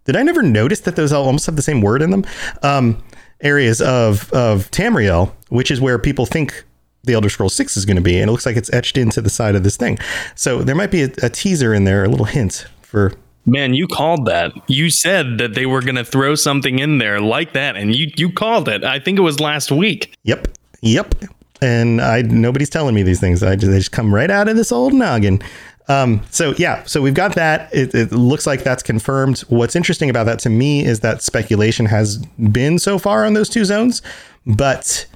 Did 0.07 0.17
I 0.17 0.25
never 0.25 0.43
notice 0.43 0.81
that 0.81 0.97
those 0.97 1.13
all 1.13 1.25
almost 1.25 1.47
have 1.47 1.55
the 1.55 1.63
same 1.63 1.83
word 1.83 2.03
in 2.03 2.11
them? 2.11 2.25
Um, 2.65 3.01
areas 3.41 3.81
of 3.81 4.33
of 4.33 4.69
Tamriel, 4.73 5.33
which 5.51 5.71
is 5.71 5.81
where 5.81 6.01
people 6.01 6.27
think 6.27 6.65
the 7.05 7.13
Elder 7.13 7.29
Scrolls 7.29 7.55
6 7.55 7.77
is 7.77 7.85
going 7.87 7.97
to 7.97 8.03
be. 8.03 8.19
And 8.19 8.29
it 8.29 8.33
looks 8.33 8.45
like 8.45 8.57
it's 8.57 8.73
etched 8.73 8.99
into 8.99 9.21
the 9.21 9.31
side 9.31 9.55
of 9.55 9.63
this 9.63 9.77
thing. 9.77 9.99
So 10.35 10.63
there 10.63 10.75
might 10.75 10.91
be 10.91 11.05
a, 11.05 11.11
a 11.23 11.31
teaser 11.31 11.73
in 11.73 11.85
there, 11.85 12.05
a 12.05 12.09
little 12.09 12.27
hint 12.27 12.67
for. 12.83 13.13
Man, 13.47 13.75
you 13.75 13.87
called 13.87 14.27
that. 14.27 14.51
You 14.67 14.91
said 14.91 15.39
that 15.39 15.55
they 15.55 15.65
were 15.65 15.81
going 15.81 15.95
to 15.95 16.05
throw 16.05 16.35
something 16.35 16.81
in 16.81 16.99
there 16.99 17.21
like 17.21 17.53
that, 17.53 17.77
and 17.77 17.95
you 17.95 18.11
you 18.17 18.33
called 18.33 18.69
it. 18.69 18.83
I 18.83 18.99
think 18.99 19.17
it 19.17 19.23
was 19.23 19.39
last 19.39 19.71
week. 19.71 20.13
Yep, 20.25 20.49
yep. 20.83 21.15
And 21.61 22.01
I 22.01 22.23
nobody's 22.23 22.71
telling 22.71 22.95
me 22.95 23.03
these 23.03 23.21
things. 23.21 23.43
I 23.43 23.57
just, 23.57 23.71
they 23.71 23.79
just 23.79 23.93
come 23.93 24.15
right 24.15 24.31
out 24.31 24.49
of 24.49 24.57
this 24.57 24.73
old 24.73 24.93
noggin. 24.93 25.43
Um, 25.89 26.23
so 26.31 26.55
yeah, 26.59 26.85
so 26.85 27.01
we've 27.01 27.15
got 27.15 27.35
that. 27.35 27.73
It, 27.75 27.95
it, 27.95 28.13
looks 28.13 28.47
like 28.47 28.63
that's 28.63 28.83
confirmed. 28.83 29.41
What's 29.49 29.75
interesting 29.75 30.11
about 30.11 30.25
that 30.25 30.39
to 30.41 30.51
me 30.51 30.85
is 30.85 31.01
that 31.01 31.23
speculation 31.23 31.87
has 31.87 32.19
been 32.19 32.79
so 32.79 32.99
far 32.99 33.25
on 33.25 33.33
those 33.33 33.49
two 33.49 33.65
zones, 33.65 34.03
but 34.47 35.07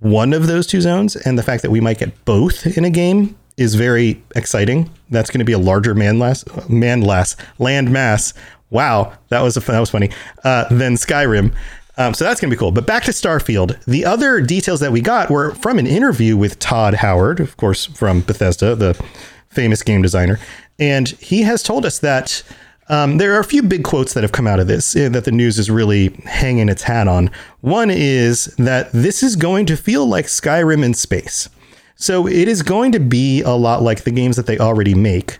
one 0.00 0.32
of 0.32 0.46
those 0.46 0.66
two 0.66 0.80
zones, 0.80 1.16
and 1.16 1.38
the 1.38 1.42
fact 1.42 1.62
that 1.62 1.70
we 1.70 1.80
might 1.80 1.98
get 1.98 2.24
both 2.24 2.66
in 2.78 2.84
a 2.84 2.90
game 2.90 3.36
is 3.58 3.74
very 3.74 4.22
exciting. 4.34 4.90
That's 5.10 5.30
going 5.30 5.40
to 5.40 5.44
be 5.44 5.52
a 5.52 5.58
larger 5.58 5.94
man 5.94 6.18
mass, 6.18 6.44
man 6.68 7.00
mass, 7.00 7.36
land 7.58 7.90
mass. 7.90 8.32
Wow, 8.70 9.12
that 9.28 9.42
was 9.42 9.58
a, 9.58 9.60
that 9.60 9.80
was 9.80 9.90
funny. 9.90 10.10
Uh, 10.44 10.64
Skyrim. 10.70 11.54
Um, 11.98 12.14
so 12.14 12.24
that's 12.24 12.40
going 12.40 12.50
to 12.50 12.56
be 12.56 12.58
cool. 12.58 12.72
But 12.72 12.86
back 12.86 13.04
to 13.04 13.10
Starfield. 13.10 13.82
The 13.84 14.04
other 14.04 14.40
details 14.40 14.80
that 14.80 14.92
we 14.92 15.00
got 15.00 15.30
were 15.30 15.54
from 15.54 15.78
an 15.78 15.86
interview 15.86 16.36
with 16.36 16.58
Todd 16.58 16.94
Howard, 16.94 17.38
of 17.40 17.56
course, 17.56 17.84
from 17.86 18.22
Bethesda, 18.22 18.74
the 18.74 19.00
famous 19.48 19.82
game 19.82 20.00
designer. 20.00 20.38
And 20.78 21.08
he 21.08 21.42
has 21.42 21.62
told 21.62 21.84
us 21.84 21.98
that 21.98 22.42
um, 22.88 23.18
there 23.18 23.34
are 23.34 23.40
a 23.40 23.44
few 23.44 23.62
big 23.62 23.84
quotes 23.84 24.14
that 24.14 24.22
have 24.22 24.32
come 24.32 24.46
out 24.46 24.58
of 24.58 24.66
this 24.66 24.96
uh, 24.96 25.08
that 25.10 25.24
the 25.24 25.32
news 25.32 25.58
is 25.58 25.70
really 25.70 26.08
hanging 26.24 26.68
its 26.68 26.82
hat 26.82 27.08
on. 27.08 27.30
One 27.60 27.90
is 27.90 28.46
that 28.56 28.90
this 28.92 29.22
is 29.22 29.36
going 29.36 29.66
to 29.66 29.76
feel 29.76 30.06
like 30.06 30.26
Skyrim 30.26 30.84
in 30.84 30.94
space. 30.94 31.48
So 31.94 32.26
it 32.26 32.48
is 32.48 32.62
going 32.62 32.92
to 32.92 33.00
be 33.00 33.42
a 33.42 33.50
lot 33.50 33.82
like 33.82 34.04
the 34.04 34.10
games 34.10 34.36
that 34.36 34.46
they 34.46 34.58
already 34.58 34.94
make. 34.94 35.38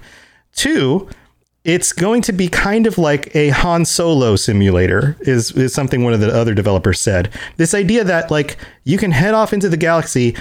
Two, 0.55 1.09
it's 1.65 1.93
going 1.93 2.23
to 2.23 2.33
be 2.33 2.49
kind 2.49 2.87
of 2.87 2.99
like 2.99 3.35
a 3.37 3.51
Han 3.51 3.85
Solo 3.85 4.35
simulator, 4.37 5.17
is, 5.21 5.53
is 5.53 5.73
something 5.73 6.03
one 6.03 6.13
of 6.13 6.21
the 6.21 6.35
other 6.35 6.55
developers 6.55 6.99
said. 6.99 7.33
This 7.57 7.73
idea 7.75 8.03
that 8.05 8.31
like 8.31 8.57
you 8.85 8.99
can 8.99 9.13
head 9.13 9.35
off 9.35 9.53
into 9.53 9.69
the 9.69 9.77
galaxy 9.77 10.37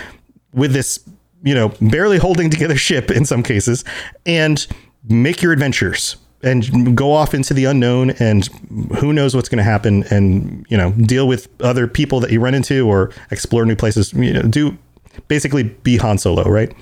with 0.54 0.74
this, 0.74 1.00
you 1.44 1.54
know, 1.54 1.70
barely 1.80 2.18
holding 2.18 2.50
together 2.50 2.76
ship 2.90 3.12
in 3.12 3.26
some 3.26 3.44
cases 3.44 3.84
and 4.26 4.66
make 5.08 5.42
your 5.42 5.52
adventures 5.52 6.18
and 6.44 6.98
go 6.98 7.12
off 7.12 7.34
into 7.34 7.54
the 7.54 7.66
unknown 7.66 8.12
and 8.12 8.48
who 8.98 9.14
knows 9.14 9.36
what's 9.36 9.50
going 9.50 9.58
to 9.58 9.64
happen 9.64 10.04
and 10.10 10.66
you 10.70 10.78
know 10.78 10.92
deal 10.92 11.28
with 11.28 11.48
other 11.62 11.88
people 11.88 12.20
that 12.20 12.32
you 12.32 12.40
run 12.40 12.56
into 12.56 12.88
or 12.88 13.12
explore 13.30 13.66
new 13.66 13.76
places 13.76 14.12
you 14.14 14.34
know 14.34 14.42
do 14.44 14.76
basically 15.28 15.64
be 15.64 15.98
Han 15.98 16.18
Solo 16.18 16.44
right 16.44 16.74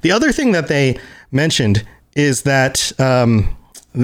the 0.00 0.10
other 0.10 0.32
thing 0.32 0.52
that 0.52 0.68
they 0.68 0.98
mentioned 1.30 1.84
is 2.14 2.42
that 2.42 2.92
um 3.00 3.56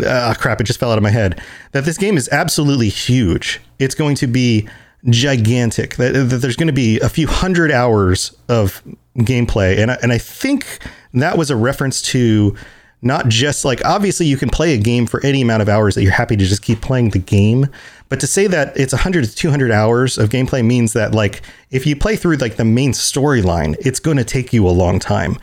uh, 0.04 0.34
crap 0.38 0.60
it 0.60 0.64
just 0.64 0.78
fell 0.78 0.92
out 0.92 0.98
of 0.98 1.02
my 1.02 1.10
head. 1.10 1.40
That 1.72 1.84
this 1.84 1.96
game 1.96 2.16
is 2.16 2.28
absolutely 2.30 2.90
huge. 2.90 3.60
It's 3.78 3.94
going 3.94 4.16
to 4.16 4.26
be 4.26 4.68
gigantic. 5.08 5.96
That, 5.96 6.12
that 6.12 6.36
there's 6.36 6.56
going 6.56 6.66
to 6.66 6.74
be 6.74 7.00
a 7.00 7.08
few 7.08 7.26
hundred 7.26 7.70
hours 7.70 8.36
of 8.48 8.82
gameplay 9.18 9.78
and 9.78 9.90
I, 9.90 9.98
and 10.02 10.12
I 10.12 10.18
think 10.18 10.78
that 11.14 11.36
was 11.36 11.50
a 11.50 11.56
reference 11.56 12.00
to 12.02 12.56
not 13.02 13.28
just 13.28 13.64
like 13.64 13.84
obviously 13.84 14.26
you 14.26 14.36
can 14.36 14.48
play 14.48 14.74
a 14.74 14.78
game 14.78 15.06
for 15.06 15.24
any 15.24 15.42
amount 15.42 15.62
of 15.62 15.68
hours 15.68 15.94
that 15.94 16.02
you're 16.02 16.12
happy 16.12 16.36
to 16.36 16.44
just 16.44 16.62
keep 16.62 16.80
playing 16.80 17.10
the 17.10 17.18
game 17.18 17.66
but 18.08 18.20
to 18.20 18.26
say 18.26 18.46
that 18.46 18.76
it's 18.76 18.92
100 18.92 19.24
to 19.24 19.34
200 19.34 19.70
hours 19.70 20.18
of 20.18 20.28
gameplay 20.28 20.64
means 20.64 20.92
that 20.92 21.14
like 21.14 21.42
if 21.70 21.86
you 21.86 21.96
play 21.96 22.16
through 22.16 22.36
like 22.36 22.56
the 22.56 22.64
main 22.64 22.92
storyline 22.92 23.76
it's 23.80 24.00
going 24.00 24.16
to 24.16 24.24
take 24.24 24.52
you 24.52 24.66
a 24.66 24.70
long 24.70 24.98
time 24.98 25.36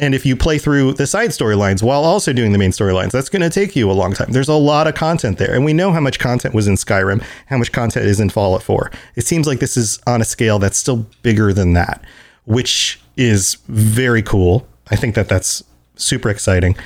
and 0.00 0.14
if 0.14 0.26
you 0.26 0.36
play 0.36 0.58
through 0.58 0.92
the 0.94 1.06
side 1.06 1.30
storylines 1.30 1.82
while 1.82 2.04
also 2.04 2.32
doing 2.32 2.52
the 2.52 2.58
main 2.58 2.70
storylines 2.70 3.10
that's 3.10 3.28
going 3.28 3.42
to 3.42 3.50
take 3.50 3.76
you 3.76 3.90
a 3.90 3.92
long 3.92 4.12
time 4.12 4.30
there's 4.32 4.48
a 4.48 4.54
lot 4.54 4.86
of 4.86 4.94
content 4.94 5.38
there 5.38 5.54
and 5.54 5.64
we 5.64 5.72
know 5.72 5.92
how 5.92 6.00
much 6.00 6.18
content 6.18 6.54
was 6.54 6.66
in 6.66 6.74
skyrim 6.74 7.24
how 7.46 7.56
much 7.56 7.72
content 7.72 8.04
is 8.04 8.20
in 8.20 8.28
fallout 8.28 8.62
4 8.62 8.90
it 9.16 9.26
seems 9.26 9.46
like 9.46 9.60
this 9.60 9.76
is 9.76 10.00
on 10.06 10.20
a 10.20 10.24
scale 10.24 10.58
that's 10.58 10.76
still 10.76 11.06
bigger 11.22 11.52
than 11.52 11.74
that 11.74 12.04
which 12.44 13.00
is 13.16 13.54
very 13.68 14.22
cool 14.22 14.66
i 14.90 14.96
think 14.96 15.14
that 15.14 15.28
that's 15.28 15.62
super 15.96 16.30
exciting. 16.30 16.76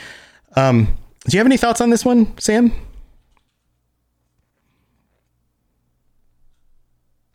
Um, 0.56 0.96
do 1.26 1.36
you 1.36 1.38
have 1.38 1.46
any 1.46 1.56
thoughts 1.56 1.80
on 1.80 1.90
this 1.90 2.04
one, 2.04 2.36
Sam? 2.38 2.72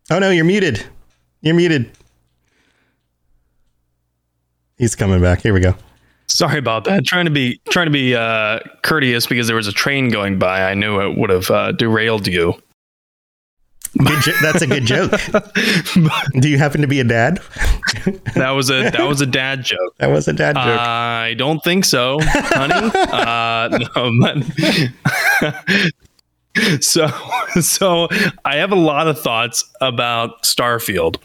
Oh 0.09 0.19
no, 0.19 0.29
you're 0.29 0.45
muted. 0.45 0.85
You're 1.41 1.55
muted. 1.55 1.91
He's 4.77 4.95
coming 4.95 5.21
back. 5.21 5.41
Here 5.41 5.53
we 5.53 5.59
go. 5.59 5.75
Sorry 6.27 6.57
about 6.57 6.85
that. 6.85 7.05
Trying 7.05 7.25
to 7.25 7.31
be 7.31 7.59
trying 7.69 7.87
to 7.87 7.91
be 7.91 8.15
uh, 8.15 8.59
courteous 8.81 9.27
because 9.27 9.47
there 9.47 9.55
was 9.55 9.67
a 9.67 9.73
train 9.73 10.09
going 10.09 10.39
by. 10.39 10.63
I 10.63 10.73
knew 10.73 10.99
it 11.01 11.17
would 11.17 11.29
have 11.29 11.51
uh, 11.51 11.71
derailed 11.73 12.27
you. 12.27 12.55
Jo- 14.21 14.31
that's 14.41 14.61
a 14.63 14.67
good 14.67 14.85
joke. 14.85 15.11
Do 16.39 16.49
you 16.49 16.57
happen 16.57 16.81
to 16.81 16.87
be 16.87 16.99
a 16.99 17.03
dad? 17.03 17.39
that 18.33 18.49
was 18.49 18.71
a 18.71 18.89
that 18.89 19.07
was 19.07 19.21
a 19.21 19.27
dad 19.27 19.63
joke. 19.63 19.95
That 19.97 20.07
was 20.07 20.27
a 20.27 20.33
dad 20.33 20.55
joke. 20.55 20.79
I 20.79 21.35
don't 21.37 21.63
think 21.63 21.85
so, 21.85 22.17
honey. 22.21 22.73
uh, 22.95 23.69
no, 23.95 24.41
so 26.79 27.07
so 27.61 28.07
I 28.45 28.55
have 28.55 28.71
a 28.71 28.75
lot 28.75 29.07
of 29.07 29.19
thoughts 29.21 29.69
about 29.81 30.41
Starfield. 30.43 31.17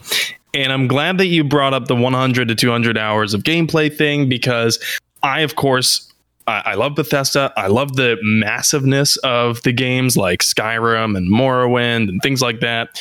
And 0.55 0.73
I'm 0.73 0.89
glad 0.89 1.19
that 1.19 1.27
you 1.27 1.45
brought 1.45 1.75
up 1.75 1.87
the 1.87 1.97
100 1.97 2.49
to 2.49 2.55
200 2.55 2.97
hours 2.97 3.35
of 3.35 3.43
gameplay 3.43 3.95
thing 3.95 4.29
because 4.29 4.79
I, 5.23 5.41
of 5.41 5.57
course, 5.57 6.13
I, 6.47 6.75
love 6.77 6.95
Bethesda. 6.95 7.53
I 7.59 7.67
love 7.67 7.97
the 7.97 8.17
massiveness 8.23 9.19
of 9.19 9.63
the 9.65 9.73
games 9.73 10.17
like 10.17 10.41
Skyrim 10.41 11.17
and 11.17 11.31
Morrowind 11.31 12.09
and 12.09 12.23
things 12.23 12.41
like 12.41 12.61
that. 12.61 12.99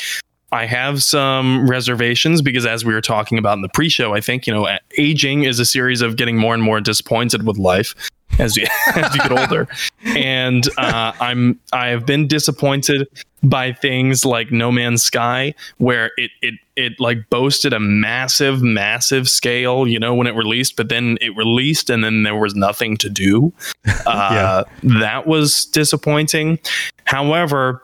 I 0.50 0.66
have 0.66 1.02
some 1.02 1.68
reservations 1.68 2.40
because, 2.42 2.64
as 2.64 2.84
we 2.84 2.94
were 2.94 3.00
talking 3.00 3.38
about 3.38 3.54
in 3.58 3.62
the 3.62 3.68
pre 3.68 3.88
show, 3.88 4.14
I 4.14 4.20
think, 4.20 4.46
you 4.46 4.52
know, 4.52 4.68
aging 4.96 5.44
is 5.44 5.58
a 5.58 5.64
series 5.64 6.00
of 6.00 6.16
getting 6.16 6.36
more 6.38 6.54
and 6.54 6.62
more 6.62 6.80
disappointed 6.80 7.46
with 7.46 7.58
life. 7.58 7.94
as 8.38 8.56
you 8.56 8.66
as 8.94 9.14
you 9.14 9.20
get 9.22 9.32
older. 9.32 9.68
And 10.04 10.66
uh, 10.78 11.12
I'm 11.20 11.58
I 11.72 11.88
have 11.88 12.06
been 12.06 12.26
disappointed 12.26 13.08
by 13.42 13.72
things 13.72 14.24
like 14.24 14.50
No 14.50 14.72
Man's 14.72 15.02
Sky, 15.02 15.54
where 15.78 16.12
it 16.16 16.30
it 16.40 16.54
it 16.76 16.92
like 16.98 17.28
boasted 17.30 17.72
a 17.72 17.80
massive, 17.80 18.62
massive 18.62 19.28
scale, 19.28 19.86
you 19.86 19.98
know, 19.98 20.14
when 20.14 20.26
it 20.26 20.34
released, 20.34 20.76
but 20.76 20.88
then 20.88 21.18
it 21.20 21.36
released 21.36 21.90
and 21.90 22.02
then 22.04 22.22
there 22.22 22.36
was 22.36 22.54
nothing 22.54 22.96
to 22.98 23.10
do. 23.10 23.52
Uh, 24.06 24.64
That 24.82 25.26
was 25.26 25.66
disappointing. 25.66 26.58
However, 27.04 27.82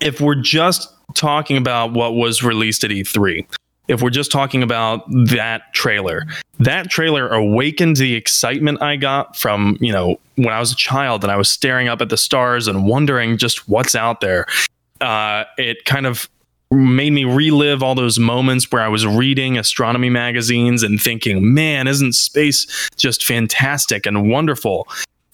if 0.00 0.20
we're 0.20 0.34
just 0.40 0.90
talking 1.14 1.56
about 1.56 1.92
what 1.92 2.14
was 2.14 2.42
released 2.42 2.84
at 2.84 2.90
E3, 2.90 3.46
if 3.88 4.02
we're 4.02 4.10
just 4.10 4.30
talking 4.30 4.62
about 4.62 5.04
that 5.10 5.72
trailer, 5.72 6.26
that 6.60 6.90
trailer 6.90 7.28
awakened 7.28 7.96
the 7.96 8.14
excitement 8.14 8.82
I 8.82 8.96
got 8.96 9.36
from, 9.36 9.78
you 9.80 9.92
know, 9.92 10.20
when 10.36 10.50
I 10.50 10.60
was 10.60 10.72
a 10.72 10.76
child 10.76 11.24
and 11.24 11.32
I 11.32 11.36
was 11.36 11.48
staring 11.48 11.88
up 11.88 12.02
at 12.02 12.10
the 12.10 12.16
stars 12.16 12.68
and 12.68 12.86
wondering 12.86 13.38
just 13.38 13.68
what's 13.68 13.94
out 13.94 14.20
there. 14.20 14.46
Uh, 15.00 15.44
it 15.56 15.84
kind 15.84 16.06
of 16.06 16.28
made 16.70 17.12
me 17.12 17.24
relive 17.24 17.82
all 17.82 17.94
those 17.94 18.18
moments 18.18 18.70
where 18.70 18.82
I 18.82 18.88
was 18.88 19.06
reading 19.06 19.56
astronomy 19.56 20.10
magazines 20.10 20.82
and 20.82 21.00
thinking, 21.00 21.54
man, 21.54 21.86
isn't 21.86 22.12
space 22.12 22.90
just 22.96 23.24
fantastic 23.24 24.04
and 24.04 24.30
wonderful? 24.30 24.86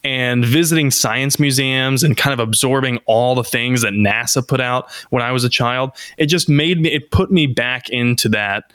And 0.04 0.44
visiting 0.44 0.90
science 0.90 1.38
museums 1.38 2.02
and 2.02 2.16
kind 2.16 2.38
of 2.38 2.38
absorbing 2.38 2.98
all 3.06 3.34
the 3.34 3.42
things 3.42 3.82
that 3.82 3.94
NASA 3.94 4.46
put 4.46 4.60
out 4.60 4.90
when 5.10 5.22
I 5.22 5.32
was 5.32 5.44
a 5.44 5.48
child, 5.48 5.92
it 6.18 6.26
just 6.26 6.48
made 6.48 6.80
me, 6.80 6.92
it 6.92 7.10
put 7.10 7.30
me 7.30 7.46
back 7.46 7.88
into 7.88 8.28
that 8.28 8.72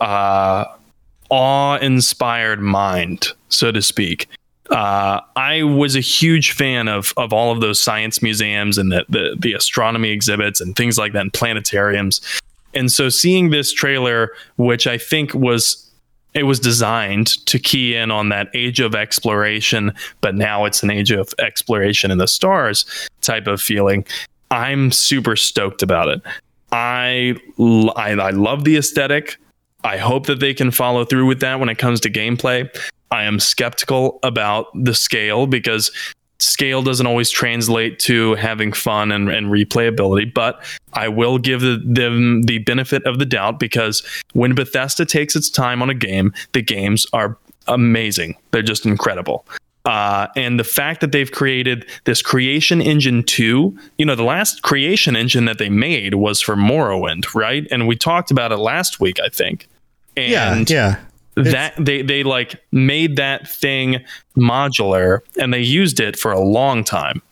uh, 0.00 0.64
awe 1.28 1.76
inspired 1.76 2.60
mind, 2.60 3.28
so 3.48 3.70
to 3.70 3.82
speak. 3.82 4.28
Uh, 4.70 5.20
I 5.36 5.64
was 5.64 5.96
a 5.96 6.00
huge 6.00 6.52
fan 6.52 6.86
of 6.86 7.12
of 7.16 7.32
all 7.32 7.50
of 7.50 7.60
those 7.60 7.82
science 7.82 8.22
museums 8.22 8.78
and 8.78 8.92
the, 8.92 9.04
the 9.08 9.36
the 9.36 9.52
astronomy 9.52 10.10
exhibits 10.10 10.60
and 10.60 10.76
things 10.76 10.96
like 10.96 11.12
that, 11.12 11.22
and 11.22 11.32
planetariums. 11.32 12.20
And 12.72 12.90
so, 12.90 13.08
seeing 13.08 13.50
this 13.50 13.72
trailer, 13.72 14.30
which 14.58 14.86
I 14.86 14.96
think 14.96 15.34
was 15.34 15.89
it 16.34 16.44
was 16.44 16.60
designed 16.60 17.44
to 17.46 17.58
key 17.58 17.96
in 17.96 18.10
on 18.10 18.28
that 18.28 18.48
age 18.54 18.80
of 18.80 18.94
exploration, 18.94 19.92
but 20.20 20.34
now 20.34 20.64
it's 20.64 20.82
an 20.82 20.90
age 20.90 21.10
of 21.10 21.34
exploration 21.38 22.10
in 22.10 22.18
the 22.18 22.28
stars 22.28 22.84
type 23.20 23.46
of 23.46 23.60
feeling. 23.60 24.04
I'm 24.50 24.92
super 24.92 25.36
stoked 25.36 25.82
about 25.82 26.08
it. 26.08 26.22
I, 26.72 27.36
I, 27.96 28.12
I 28.12 28.30
love 28.30 28.64
the 28.64 28.76
aesthetic. 28.76 29.36
I 29.82 29.96
hope 29.96 30.26
that 30.26 30.40
they 30.40 30.54
can 30.54 30.70
follow 30.70 31.04
through 31.04 31.26
with 31.26 31.40
that 31.40 31.58
when 31.58 31.68
it 31.68 31.78
comes 31.78 32.00
to 32.00 32.10
gameplay. 32.10 32.68
I 33.10 33.24
am 33.24 33.40
skeptical 33.40 34.20
about 34.22 34.66
the 34.74 34.94
scale 34.94 35.46
because 35.46 35.90
scale 36.40 36.82
doesn't 36.82 37.06
always 37.06 37.30
translate 37.30 37.98
to 38.00 38.34
having 38.34 38.72
fun 38.72 39.12
and, 39.12 39.28
and 39.28 39.46
replayability, 39.48 40.32
but 40.32 40.64
I 40.94 41.08
will 41.08 41.38
give 41.38 41.60
them 41.60 42.42
the 42.42 42.58
benefit 42.58 43.04
of 43.04 43.18
the 43.18 43.26
doubt 43.26 43.60
because 43.60 44.02
when 44.32 44.54
Bethesda 44.54 45.04
takes 45.04 45.36
its 45.36 45.50
time 45.50 45.82
on 45.82 45.90
a 45.90 45.94
game, 45.94 46.32
the 46.52 46.62
games 46.62 47.06
are 47.12 47.36
amazing. 47.66 48.36
They're 48.50 48.62
just 48.62 48.86
incredible. 48.86 49.46
Uh, 49.84 50.26
and 50.36 50.58
the 50.60 50.64
fact 50.64 51.00
that 51.00 51.12
they've 51.12 51.32
created 51.32 51.86
this 52.04 52.20
creation 52.20 52.82
engine 52.82 53.22
2 53.22 53.74
you 53.96 54.04
know 54.04 54.14
the 54.14 54.22
last 54.22 54.60
creation 54.60 55.16
engine 55.16 55.46
that 55.46 55.56
they 55.56 55.70
made 55.70 56.16
was 56.16 56.38
for 56.38 56.54
morrowind 56.54 57.34
right 57.34 57.66
and 57.70 57.88
we 57.88 57.96
talked 57.96 58.30
about 58.30 58.52
it 58.52 58.58
last 58.58 59.00
week 59.00 59.16
i 59.24 59.28
think 59.30 59.68
and 60.18 60.68
yeah, 60.68 60.90
yeah. 60.90 61.00
That 61.36 61.74
they 61.78 62.02
they 62.02 62.22
like 62.22 62.62
made 62.72 63.16
that 63.16 63.48
thing 63.48 64.04
modular 64.36 65.20
and 65.38 65.54
they 65.54 65.60
used 65.60 66.00
it 66.00 66.18
for 66.18 66.32
a 66.32 66.40
long 66.40 66.84
time 66.84 67.22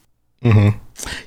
Mm-hmm. 0.42 0.78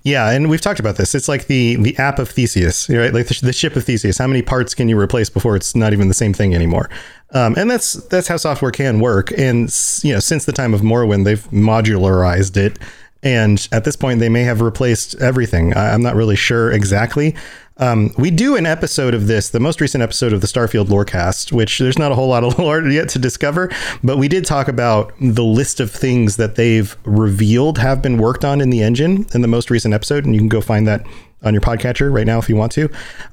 Yeah, 0.04 0.32
and 0.32 0.50
we've 0.50 0.62
talked 0.62 0.80
about 0.80 0.98
this. 0.98 1.16
It's 1.16 1.28
like 1.28 1.48
the 1.48 1.76
the 1.78 1.98
app 1.98 2.20
of 2.20 2.30
Theseus, 2.30 2.90
right? 2.90 3.14
Like 3.14 3.28
the, 3.28 3.40
the 3.42 3.54
ship 3.54 3.76
of 3.76 3.84
Theseus. 3.84 4.18
How 4.18 4.28
many 4.28 4.42
parts 4.42 4.74
can 4.74 4.90
you 4.90 5.00
replace 5.00 5.30
before 5.30 5.56
it's 5.56 5.76
not 5.76 5.94
even 5.94 6.08
the 6.08 6.14
same 6.14 6.34
thing 6.34 6.54
anymore? 6.54 6.90
Um, 7.32 7.56
and 7.58 7.70
that's 7.70 7.94
that's 7.94 8.28
how 8.28 8.38
software 8.38 8.72
can 8.72 9.00
work. 9.00 9.32
And 9.38 9.74
you 10.04 10.14
know, 10.14 10.20
since 10.20 10.46
the 10.46 10.52
time 10.52 10.74
of 10.74 10.82
Morrowind, 10.82 11.26
they've 11.26 11.44
modularized 11.52 12.58
it. 12.58 12.80
And 13.24 13.68
at 13.72 13.84
this 13.84 13.96
point, 13.96 14.20
they 14.20 14.30
may 14.30 14.44
have 14.44 14.62
replaced 14.62 15.16
everything. 15.22 15.74
I, 15.76 15.94
I'm 15.94 16.02
not 16.02 16.16
really 16.16 16.36
sure 16.36 16.72
exactly. 16.72 17.36
Um, 17.78 18.14
we 18.18 18.30
do 18.30 18.56
an 18.56 18.68
episode 18.68 19.16
of 19.16 19.28
this, 19.28 19.50
the 19.50 19.60
most 19.60 19.82
recent 19.82 20.04
episode 20.04 20.34
of 20.34 20.42
the 20.42 20.48
Starfield 20.48 20.86
Lorecast, 20.86 21.52
which 21.52 21.80
there's 21.80 21.98
not 21.98 22.12
a 22.12 22.16
whole 22.16 22.28
lot 22.28 22.44
of 22.44 22.58
lore 22.60 22.88
yet 22.88 23.10
to 23.10 23.20
discover, 23.20 23.72
but 24.04 24.18
we 24.18 24.28
did 24.28 24.46
talk 24.46 24.68
about 24.68 25.14
the 25.20 25.44
list 25.44 25.80
of 25.80 25.90
things 25.90 26.38
that 26.38 26.56
they've 26.56 26.96
revealed 27.06 27.80
have 27.80 28.02
been 28.02 28.18
worked 28.18 28.46
on 28.46 28.62
in 28.62 28.70
the 28.70 28.84
engine 28.84 29.26
in 29.34 29.42
the 29.42 29.48
most 29.48 29.72
recent 29.72 29.94
episode, 29.94 30.26
and 30.26 30.36
you 30.36 30.42
can 30.42 30.50
go 30.50 30.62
find 30.62 30.88
that 30.88 31.06
on 31.44 31.56
your 31.56 31.62
podcatcher 31.62 32.14
right 32.14 32.28
now 32.28 32.38
if 32.38 32.48
you 32.48 32.56
want 32.56 32.72
to. 32.74 32.88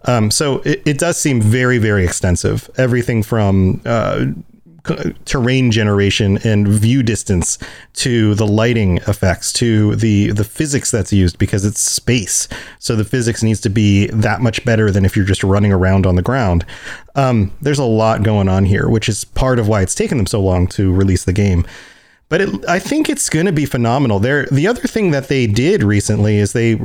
Um, 0.05 0.31
so 0.31 0.61
it, 0.61 0.83
it, 0.87 0.99
does 0.99 1.19
seem 1.19 1.43
very, 1.43 1.77
very 1.77 2.05
extensive. 2.05 2.71
Everything 2.79 3.23
from 3.23 3.83
uh, 3.85 4.27
terrain 5.25 5.71
generation 5.71 6.39
and 6.45 6.69
view 6.69 7.03
distance 7.03 7.59
to 7.95 8.35
the 8.35 8.47
lighting 8.47 8.99
effects 9.09 9.53
to 9.53 9.97
the 9.97 10.31
the 10.31 10.45
physics 10.45 10.91
that's 10.91 11.13
used 11.13 11.39
because 11.39 11.65
it's 11.65 11.81
space. 11.81 12.49
So 12.79 12.97
the 12.97 13.05
physics 13.05 13.43
needs 13.43 13.61
to 13.63 13.71
be 13.71 14.07
that 14.09 14.41
much 14.41 14.65
better 14.65 14.91
than 14.91 15.05
if 15.05 15.17
you're 15.17 15.25
just 15.25 15.45
running 15.45 15.73
around 15.73 16.07
on 16.07 16.17
the 16.17 16.23
ground. 16.23 16.65
Um, 17.17 17.53
there's 17.61 17.79
a 17.79 17.85
lot 17.85 18.23
going 18.23 18.49
on 18.49 18.65
here 18.65 18.89
which 18.89 19.09
is 19.09 19.25
part 19.25 19.59
of 19.59 19.69
why 19.69 19.83
it's 19.83 19.95
taken 19.95 20.17
them 20.17 20.27
so 20.27 20.41
long 20.41 20.67
to 20.69 20.93
release 20.93 21.25
the 21.25 21.33
game. 21.33 21.67
But 22.29 22.43
it, 22.43 22.69
I 22.69 22.79
think 22.79 23.09
it's 23.09 23.29
going 23.31 23.47
to 23.47 23.53
be 23.53 23.65
phenomenal. 23.65 24.19
There, 24.19 24.47
the 24.47 24.67
other 24.67 24.83
thing 24.83 25.13
that 25.13 25.29
they 25.29 25.47
did 25.47 25.83
recently 25.83 26.37
is 26.37 26.53
they, 26.53 26.79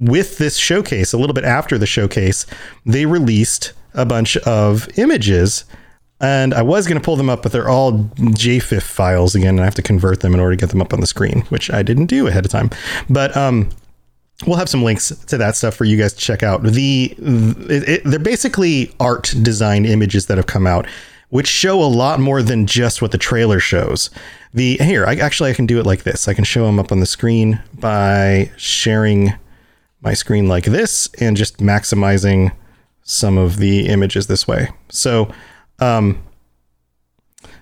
with 0.00 0.38
this 0.38 0.56
showcase, 0.56 1.12
a 1.12 1.18
little 1.18 1.34
bit 1.34 1.44
after 1.44 1.76
the 1.76 1.86
showcase, 1.86 2.46
they 2.86 3.04
released 3.04 3.74
a 3.92 4.06
bunch 4.06 4.36
of 4.38 4.88
images 4.98 5.64
and 6.20 6.54
I 6.54 6.62
was 6.62 6.86
going 6.86 6.98
to 6.98 7.04
pull 7.04 7.16
them 7.16 7.28
up, 7.28 7.42
but 7.42 7.52
they're 7.52 7.68
all 7.68 7.92
JFIF 7.92 8.82
files 8.82 9.34
again, 9.34 9.50
and 9.50 9.60
I 9.60 9.64
have 9.64 9.74
to 9.74 9.82
convert 9.82 10.20
them 10.20 10.32
in 10.34 10.40
order 10.40 10.56
to 10.56 10.60
get 10.60 10.70
them 10.70 10.80
up 10.80 10.92
on 10.92 11.00
the 11.00 11.06
screen, 11.06 11.42
which 11.48 11.70
I 11.70 11.82
didn't 11.82 12.06
do 12.06 12.26
ahead 12.26 12.44
of 12.44 12.50
time. 12.50 12.70
But 13.10 13.36
um, 13.36 13.70
we'll 14.46 14.56
have 14.56 14.68
some 14.68 14.82
links 14.82 15.08
to 15.26 15.38
that 15.38 15.56
stuff 15.56 15.74
for 15.74 15.84
you 15.84 15.96
guys 15.96 16.12
to 16.14 16.20
check 16.20 16.42
out. 16.42 16.62
The 16.62 17.14
it, 17.18 18.02
they're 18.04 18.18
basically 18.18 18.94
art 19.00 19.34
design 19.42 19.84
images 19.84 20.26
that 20.26 20.36
have 20.38 20.46
come 20.46 20.66
out, 20.66 20.86
which 21.30 21.48
show 21.48 21.82
a 21.82 21.84
lot 21.84 22.20
more 22.20 22.42
than 22.42 22.66
just 22.66 23.02
what 23.02 23.10
the 23.10 23.18
trailer 23.18 23.60
shows. 23.60 24.10
The 24.52 24.76
here, 24.76 25.04
I 25.04 25.16
actually 25.16 25.50
I 25.50 25.54
can 25.54 25.66
do 25.66 25.80
it 25.80 25.86
like 25.86 26.04
this. 26.04 26.28
I 26.28 26.34
can 26.34 26.44
show 26.44 26.64
them 26.64 26.78
up 26.78 26.92
on 26.92 27.00
the 27.00 27.06
screen 27.06 27.60
by 27.74 28.52
sharing 28.56 29.34
my 30.00 30.14
screen 30.14 30.48
like 30.48 30.64
this 30.64 31.08
and 31.18 31.36
just 31.36 31.58
maximizing 31.58 32.52
some 33.02 33.36
of 33.36 33.56
the 33.56 33.88
images 33.88 34.26
this 34.28 34.46
way. 34.46 34.68
So 34.90 35.32
um, 35.80 36.22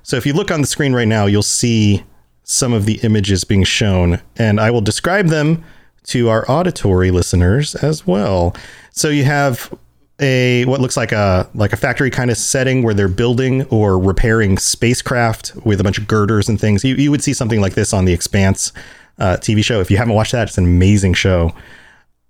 so 0.02 0.16
if 0.16 0.26
you 0.26 0.32
look 0.32 0.50
on 0.50 0.60
the 0.60 0.66
screen 0.66 0.94
right 0.94 1.08
now, 1.08 1.26
you'll 1.26 1.42
see 1.42 2.04
some 2.44 2.72
of 2.72 2.86
the 2.86 2.98
images 3.02 3.44
being 3.44 3.64
shown, 3.64 4.20
and 4.36 4.60
I 4.60 4.70
will 4.70 4.80
describe 4.80 5.28
them 5.28 5.64
to 6.04 6.28
our 6.28 6.44
auditory 6.50 7.10
listeners 7.10 7.74
as 7.76 8.06
well. 8.06 8.56
So 8.90 9.08
you 9.08 9.24
have 9.24 9.72
a 10.20 10.64
what 10.66 10.80
looks 10.80 10.96
like 10.96 11.12
a 11.12 11.48
like 11.54 11.72
a 11.72 11.76
factory 11.76 12.10
kind 12.10 12.30
of 12.30 12.36
setting 12.36 12.82
where 12.82 12.94
they're 12.94 13.08
building 13.08 13.62
or 13.64 13.98
repairing 13.98 14.58
spacecraft 14.58 15.52
with 15.64 15.80
a 15.80 15.84
bunch 15.84 15.98
of 15.98 16.06
girders 16.06 16.48
and 16.48 16.60
things. 16.60 16.84
You, 16.84 16.94
you 16.96 17.10
would 17.10 17.22
see 17.22 17.32
something 17.32 17.60
like 17.60 17.74
this 17.74 17.92
on 17.92 18.04
the 18.04 18.12
Expanse 18.12 18.72
uh, 19.18 19.36
TV 19.40 19.64
show. 19.64 19.80
If 19.80 19.90
you 19.90 19.96
haven't 19.96 20.14
watched 20.14 20.32
that, 20.32 20.48
it's 20.48 20.58
an 20.58 20.64
amazing 20.64 21.14
show. 21.14 21.52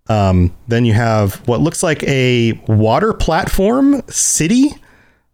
Um, 0.09 0.55
then 0.69 0.85
you 0.85 0.95
have 0.95 1.37
what 1.47 1.61
looks 1.61 1.83
like 1.83 2.03
a 2.05 2.53
water 2.67 3.13
platform 3.13 4.03
city 4.09 4.75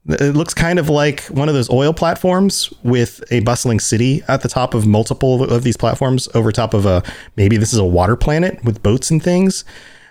it 0.09 0.35
looks 0.35 0.55
kind 0.55 0.79
of 0.79 0.89
like 0.89 1.25
one 1.25 1.49
of 1.49 1.55
those 1.55 1.71
oil 1.71 1.93
platforms 1.93 2.73
with 2.83 3.23
a 3.31 3.41
bustling 3.41 3.79
city 3.79 4.23
at 4.27 4.43
the 4.43 4.49
top 4.49 4.75
of 4.75 4.87
multiple 4.87 5.45
of 5.45 5.63
these 5.63 5.77
platforms 5.77 6.29
over 6.35 6.51
top 6.51 6.73
of 6.75 6.87
a 6.87 7.03
maybe 7.37 7.57
this 7.57 7.73
is 7.73 7.79
a 7.79 7.85
water 7.85 8.17
planet 8.17 8.63
with 8.65 8.83
boats 8.83 9.11
and 9.11 9.23
things. 9.23 9.65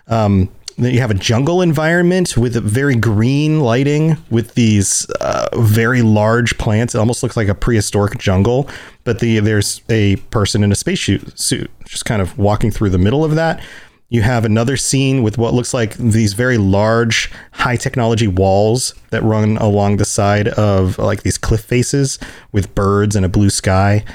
Um, 0.07 0.49
then 0.77 0.93
you 0.93 0.99
have 0.99 1.09
a 1.09 1.15
jungle 1.15 1.63
environment 1.63 2.37
with 2.37 2.55
very 2.63 2.95
green 2.95 3.61
lighting 3.61 4.15
with 4.29 4.53
these 4.53 5.09
uh, 5.21 5.47
very 5.55 6.03
large 6.03 6.57
plants. 6.59 6.93
It 6.93 6.99
almost 6.99 7.23
looks 7.23 7.35
like 7.35 7.47
a 7.47 7.55
prehistoric 7.55 8.19
jungle, 8.19 8.69
but 9.03 9.19
the 9.19 9.39
there's 9.39 9.81
a 9.89 10.17
person 10.29 10.63
in 10.63 10.71
a 10.71 10.75
spacesuit 10.75 11.37
suit 11.39 11.71
just 11.85 12.05
kind 12.05 12.21
of 12.21 12.37
walking 12.37 12.69
through 12.69 12.91
the 12.91 12.99
middle 12.99 13.25
of 13.25 13.33
that. 13.35 13.59
You 14.09 14.21
have 14.21 14.45
another 14.45 14.77
scene 14.77 15.21
with 15.21 15.37
what 15.37 15.53
looks 15.53 15.73
like 15.73 15.95
these 15.95 16.33
very 16.33 16.57
large, 16.57 17.29
high 17.51 17.75
technology 17.75 18.27
walls 18.27 18.93
that 19.09 19.21
run 19.21 19.57
along 19.57 19.97
the 19.97 20.05
side 20.05 20.47
of 20.47 20.97
like 20.97 21.23
these 21.23 21.37
cliff 21.37 21.61
faces 21.61 22.17
with 22.53 22.73
birds 22.73 23.17
and 23.17 23.25
a 23.25 23.29
blue 23.29 23.49
sky. 23.49 24.05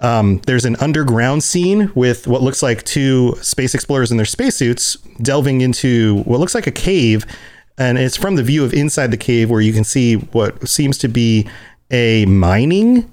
Um, 0.00 0.40
there's 0.46 0.64
an 0.64 0.76
underground 0.76 1.44
scene 1.44 1.92
with 1.94 2.26
what 2.26 2.42
looks 2.42 2.62
like 2.62 2.82
two 2.84 3.36
space 3.40 3.74
explorers 3.74 4.10
in 4.10 4.16
their 4.16 4.26
spacesuits 4.26 4.96
delving 5.22 5.60
into 5.60 6.22
what 6.22 6.40
looks 6.40 6.54
like 6.54 6.66
a 6.66 6.72
cave. 6.72 7.24
And 7.78 7.98
it's 7.98 8.16
from 8.16 8.34
the 8.34 8.42
view 8.42 8.64
of 8.64 8.72
inside 8.72 9.12
the 9.12 9.16
cave 9.16 9.48
where 9.48 9.60
you 9.60 9.72
can 9.72 9.84
see 9.84 10.14
what 10.14 10.68
seems 10.68 10.98
to 10.98 11.08
be 11.08 11.48
a 11.90 12.24
mining 12.26 13.12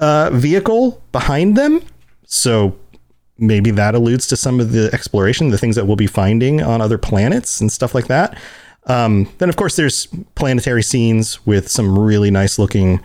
uh, 0.00 0.30
vehicle 0.32 1.02
behind 1.12 1.56
them. 1.56 1.82
So 2.26 2.76
maybe 3.40 3.70
that 3.72 3.94
alludes 3.94 4.26
to 4.28 4.36
some 4.36 4.60
of 4.60 4.72
the 4.72 4.90
exploration, 4.92 5.50
the 5.50 5.58
things 5.58 5.76
that 5.76 5.86
we'll 5.86 5.96
be 5.96 6.06
finding 6.06 6.62
on 6.62 6.80
other 6.80 6.98
planets 6.98 7.60
and 7.60 7.72
stuff 7.72 7.94
like 7.94 8.06
that. 8.06 8.38
Um, 8.86 9.30
then, 9.38 9.48
of 9.48 9.56
course, 9.56 9.76
there's 9.76 10.06
planetary 10.34 10.82
scenes 10.82 11.44
with 11.46 11.68
some 11.68 11.98
really 11.98 12.30
nice 12.30 12.58
looking 12.58 13.00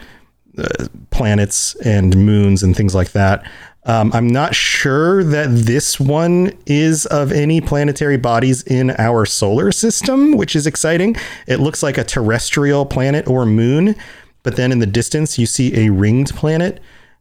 uh, 0.57 0.87
planets 1.09 1.75
and 1.75 2.15
moons 2.15 2.63
and 2.63 2.75
things 2.75 2.95
like 2.95 3.11
that. 3.11 3.43
Um, 3.87 4.11
I'm 4.13 4.27
not 4.27 4.55
sure 4.55 5.23
that 5.23 5.47
this 5.49 5.99
one 5.99 6.51
is 6.65 7.05
of 7.05 7.31
any 7.31 7.61
planetary 7.61 8.17
bodies 8.17 8.63
in 8.63 8.91
our 8.91 9.25
solar 9.25 9.71
system, 9.71 10.37
which 10.37 10.55
is 10.55 10.65
exciting. 10.65 11.15
It 11.45 11.59
looks 11.59 11.83
like 11.83 11.97
a 11.97 12.03
terrestrial 12.03 12.85
planet 12.85 13.27
or 13.27 13.45
moon, 13.45 13.95
but 14.41 14.55
then 14.55 14.71
in 14.71 14.79
the 14.79 14.87
distance, 14.87 15.37
you 15.37 15.45
see 15.45 15.85
a 15.85 15.91
ringed 15.91 16.33
planet, 16.35 16.79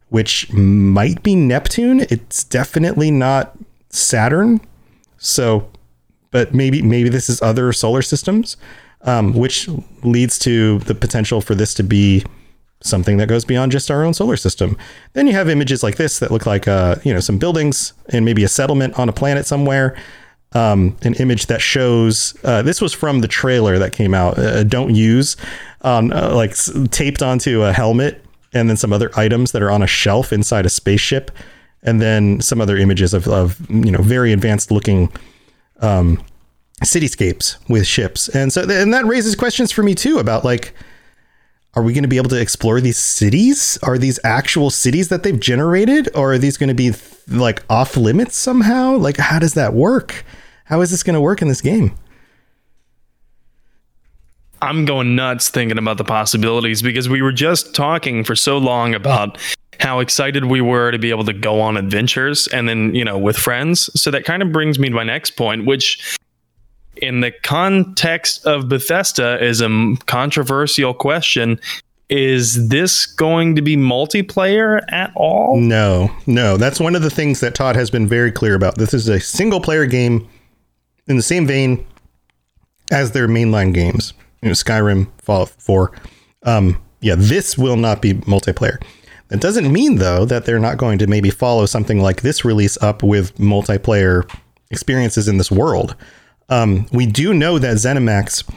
which 0.09 0.51
might 0.53 1.23
be 1.23 1.35
Neptune. 1.35 2.01
It's 2.01 2.43
definitely 2.43 3.11
not 3.11 3.57
Saturn. 3.89 4.61
So, 5.17 5.69
but 6.31 6.53
maybe 6.53 6.81
maybe 6.81 7.09
this 7.09 7.29
is 7.29 7.41
other 7.41 7.71
solar 7.73 8.01
systems, 8.01 8.57
um, 9.01 9.33
which 9.33 9.69
leads 10.03 10.37
to 10.39 10.79
the 10.79 10.95
potential 10.95 11.41
for 11.41 11.55
this 11.55 11.73
to 11.75 11.83
be 11.83 12.23
something 12.81 13.17
that 13.17 13.27
goes 13.27 13.45
beyond 13.45 13.71
just 13.71 13.89
our 13.89 14.03
own 14.03 14.13
solar 14.13 14.37
system. 14.37 14.77
Then 15.13 15.27
you 15.27 15.33
have 15.33 15.49
images 15.49 15.81
like 15.81 15.95
this 15.95 16.19
that 16.19 16.31
look 16.31 16.45
like 16.45 16.67
uh, 16.67 16.97
you 17.03 17.13
know 17.13 17.19
some 17.19 17.37
buildings 17.37 17.93
and 18.09 18.25
maybe 18.25 18.43
a 18.43 18.47
settlement 18.47 18.97
on 18.99 19.09
a 19.09 19.13
planet 19.13 19.45
somewhere. 19.45 19.95
Um, 20.51 20.95
an 21.01 21.15
image 21.15 21.47
that 21.47 21.61
shows 21.61 22.33
uh, 22.45 22.61
this 22.61 22.79
was 22.79 22.93
from 22.93 23.19
the 23.19 23.27
trailer 23.27 23.77
that 23.77 23.91
came 23.91 24.13
out. 24.13 24.37
Uh, 24.37 24.63
don't 24.63 24.95
use 24.95 25.35
uh, 25.83 26.33
like 26.33 26.55
taped 26.91 27.21
onto 27.21 27.63
a 27.63 27.73
helmet, 27.73 28.24
and 28.55 28.69
then 28.69 28.77
some 28.77 28.91
other 28.91 29.11
items 29.15 29.51
that 29.51 29.61
are 29.61 29.69
on 29.69 29.83
a 29.83 29.87
shelf 29.87 30.33
inside 30.33 30.65
a 30.65 30.69
spaceship, 30.69 31.29
and 31.83 32.01
then 32.01 32.41
some 32.41 32.59
other 32.59 32.77
images 32.77 33.13
of, 33.13 33.27
of 33.27 33.59
you 33.69 33.91
know 33.91 34.01
very 34.01 34.33
advanced 34.33 34.71
looking 34.71 35.11
um, 35.81 36.23
cityscapes 36.83 37.57
with 37.69 37.85
ships, 37.85 38.29
and 38.29 38.51
so 38.51 38.61
and 38.67 38.93
that 38.93 39.05
raises 39.05 39.35
questions 39.35 39.71
for 39.71 39.83
me 39.83 39.93
too 39.93 40.17
about 40.17 40.43
like 40.43 40.73
are 41.75 41.83
we 41.83 41.91
going 41.91 42.03
to 42.03 42.09
be 42.09 42.17
able 42.17 42.29
to 42.29 42.39
explore 42.39 42.79
these 42.79 42.97
cities? 42.97 43.77
Are 43.83 43.97
these 43.97 44.17
actual 44.23 44.69
cities 44.69 45.09
that 45.09 45.23
they've 45.23 45.39
generated, 45.39 46.09
or 46.15 46.33
are 46.33 46.37
these 46.37 46.57
going 46.57 46.69
to 46.69 46.73
be 46.73 46.93
like 47.27 47.63
off 47.69 47.97
limits 47.97 48.37
somehow? 48.37 48.95
Like, 48.95 49.17
how 49.17 49.39
does 49.39 49.55
that 49.55 49.73
work? 49.73 50.23
How 50.65 50.79
is 50.81 50.91
this 50.91 51.03
going 51.03 51.15
to 51.15 51.21
work 51.21 51.41
in 51.41 51.49
this 51.49 51.61
game? 51.61 51.93
I'm 54.61 54.85
going 54.85 55.15
nuts 55.15 55.49
thinking 55.49 55.77
about 55.77 55.97
the 55.97 56.03
possibilities 56.03 56.81
because 56.81 57.09
we 57.09 57.21
were 57.21 57.31
just 57.31 57.75
talking 57.75 58.23
for 58.23 58.35
so 58.35 58.57
long 58.57 58.95
about 58.95 59.37
how 59.79 59.99
excited 59.99 60.45
we 60.45 60.61
were 60.61 60.91
to 60.91 60.97
be 60.97 61.09
able 61.09 61.25
to 61.25 61.33
go 61.33 61.59
on 61.61 61.77
adventures 61.77 62.47
and 62.47 62.67
then, 62.67 62.95
you 62.95 63.03
know, 63.03 63.17
with 63.17 63.37
friends. 63.37 63.89
So 63.99 64.09
that 64.11 64.25
kind 64.25 64.41
of 64.41 64.51
brings 64.51 64.79
me 64.79 64.89
to 64.89 64.95
my 64.95 65.03
next 65.03 65.31
point, 65.31 65.65
which 65.65 66.17
in 66.97 67.19
the 67.19 67.31
context 67.43 68.45
of 68.45 68.69
Bethesda 68.69 69.43
is 69.43 69.61
a 69.61 69.95
controversial 70.05 70.93
question. 70.93 71.59
Is 72.07 72.69
this 72.69 73.05
going 73.05 73.55
to 73.55 73.61
be 73.61 73.75
multiplayer 73.75 74.81
at 74.91 75.11
all? 75.15 75.57
No, 75.59 76.11
no. 76.27 76.55
That's 76.55 76.79
one 76.79 76.95
of 76.95 77.01
the 77.01 77.09
things 77.09 77.39
that 77.39 77.55
Todd 77.55 77.75
has 77.75 77.89
been 77.89 78.07
very 78.07 78.31
clear 78.31 78.53
about. 78.53 78.75
This 78.77 78.93
is 78.93 79.09
a 79.09 79.19
single 79.19 79.59
player 79.59 79.85
game 79.87 80.27
in 81.07 81.17
the 81.17 81.23
same 81.23 81.47
vein 81.47 81.85
as 82.91 83.11
their 83.11 83.27
mainline 83.27 83.73
games. 83.73 84.13
You 84.45 84.51
know, 84.51 84.53
Skyrim, 84.53 85.07
Fallout 85.23 85.49
4. 85.49 85.91
Um, 86.43 86.79
yeah, 87.01 87.15
this 87.17 87.57
will 87.57 87.77
not 87.77 87.99
be 87.99 88.13
multiplayer. 88.13 88.79
That 89.29 89.41
doesn't 89.41 89.73
mean 89.73 89.95
though 89.95 90.23
that 90.25 90.45
they're 90.45 90.59
not 90.59 90.77
going 90.77 90.99
to 90.99 91.07
maybe 91.07 91.31
follow 91.31 91.65
something 91.65 91.99
like 91.99 92.21
this 92.21 92.45
release 92.45 92.77
up 92.79 93.01
with 93.01 93.35
multiplayer 93.37 94.31
experiences 94.69 95.27
in 95.27 95.39
this 95.39 95.49
world. 95.49 95.95
Um, 96.47 96.85
we 96.93 97.07
do 97.07 97.33
know 97.33 97.57
that 97.57 97.77
ZeniMax 97.77 98.47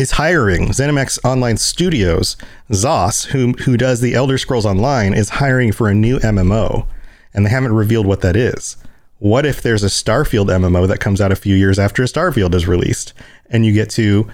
is 0.00 0.12
hiring 0.12 0.68
ZeniMax 0.68 1.22
Online 1.22 1.58
Studios, 1.58 2.38
ZOS, 2.70 3.26
who 3.26 3.52
who 3.64 3.76
does 3.76 4.00
the 4.00 4.14
Elder 4.14 4.38
Scrolls 4.38 4.64
Online, 4.64 5.12
is 5.12 5.28
hiring 5.28 5.70
for 5.70 5.90
a 5.90 5.94
new 5.94 6.18
MMO, 6.20 6.86
and 7.34 7.44
they 7.44 7.50
haven't 7.50 7.74
revealed 7.74 8.06
what 8.06 8.22
that 8.22 8.36
is. 8.36 8.78
What 9.18 9.44
if 9.44 9.60
there's 9.60 9.84
a 9.84 9.88
Starfield 9.88 10.46
MMO 10.46 10.88
that 10.88 11.00
comes 11.00 11.20
out 11.20 11.30
a 11.30 11.36
few 11.36 11.54
years 11.54 11.78
after 11.78 12.02
Starfield 12.04 12.54
is 12.54 12.66
released, 12.66 13.12
and 13.50 13.66
you 13.66 13.74
get 13.74 13.90
to 13.90 14.30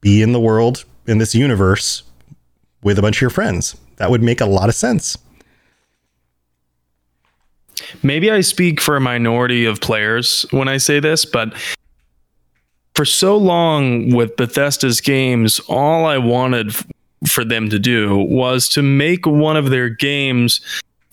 be 0.00 0.22
in 0.22 0.32
the 0.32 0.40
world 0.40 0.84
in 1.06 1.18
this 1.18 1.34
universe 1.34 2.02
with 2.82 2.98
a 2.98 3.02
bunch 3.02 3.16
of 3.18 3.20
your 3.22 3.30
friends? 3.30 3.76
That 3.96 4.10
would 4.10 4.22
make 4.22 4.40
a 4.40 4.46
lot 4.46 4.68
of 4.68 4.74
sense. 4.74 5.18
maybe 8.02 8.30
I 8.30 8.40
speak 8.40 8.80
for 8.80 8.96
a 8.96 9.00
minority 9.00 9.64
of 9.64 9.80
players 9.80 10.44
when 10.50 10.68
I 10.68 10.76
say 10.76 11.00
this, 11.00 11.24
but 11.24 11.54
for 12.94 13.04
so 13.04 13.36
long 13.36 14.12
with 14.14 14.36
Bethesda's 14.36 15.00
games, 15.00 15.60
all 15.68 16.04
I 16.04 16.18
wanted 16.18 16.74
for 17.26 17.44
them 17.44 17.68
to 17.70 17.78
do 17.78 18.16
was 18.16 18.68
to 18.70 18.82
make 18.82 19.26
one 19.26 19.56
of 19.56 19.70
their 19.70 19.88
games 19.88 20.60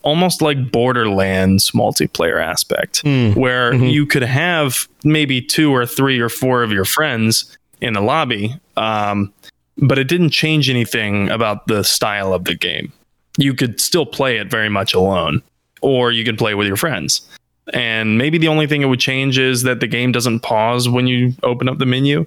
almost 0.01 0.41
like 0.41 0.71
Borderlands 0.71 1.71
multiplayer 1.71 2.43
aspect, 2.43 3.01
hmm. 3.01 3.31
where 3.33 3.71
mm-hmm. 3.71 3.85
you 3.85 4.05
could 4.05 4.23
have 4.23 4.87
maybe 5.03 5.41
two 5.41 5.71
or 5.71 5.85
three 5.85 6.19
or 6.19 6.29
four 6.29 6.61
of 6.63 6.71
your 6.71 6.85
friends 6.85 7.57
in 7.81 7.93
the 7.93 8.01
lobby, 8.01 8.55
um, 8.77 9.33
but 9.77 9.97
it 9.97 10.07
didn't 10.07 10.29
change 10.29 10.69
anything 10.69 11.29
about 11.29 11.67
the 11.67 11.83
style 11.83 12.33
of 12.33 12.45
the 12.45 12.55
game. 12.55 12.91
You 13.37 13.53
could 13.53 13.81
still 13.81 14.05
play 14.05 14.37
it 14.37 14.49
very 14.49 14.69
much 14.69 14.93
alone 14.93 15.41
or 15.81 16.11
you 16.11 16.23
could 16.23 16.37
play 16.37 16.55
with 16.55 16.67
your 16.67 16.77
friends. 16.77 17.27
And 17.73 18.17
maybe 18.17 18.37
the 18.37 18.47
only 18.47 18.67
thing 18.67 18.81
it 18.81 18.85
would 18.85 18.99
change 18.99 19.37
is 19.37 19.63
that 19.63 19.79
the 19.79 19.87
game 19.87 20.11
doesn't 20.11 20.41
pause 20.41 20.87
when 20.87 21.07
you 21.07 21.33
open 21.43 21.67
up 21.67 21.79
the 21.79 21.85
menu. 21.85 22.25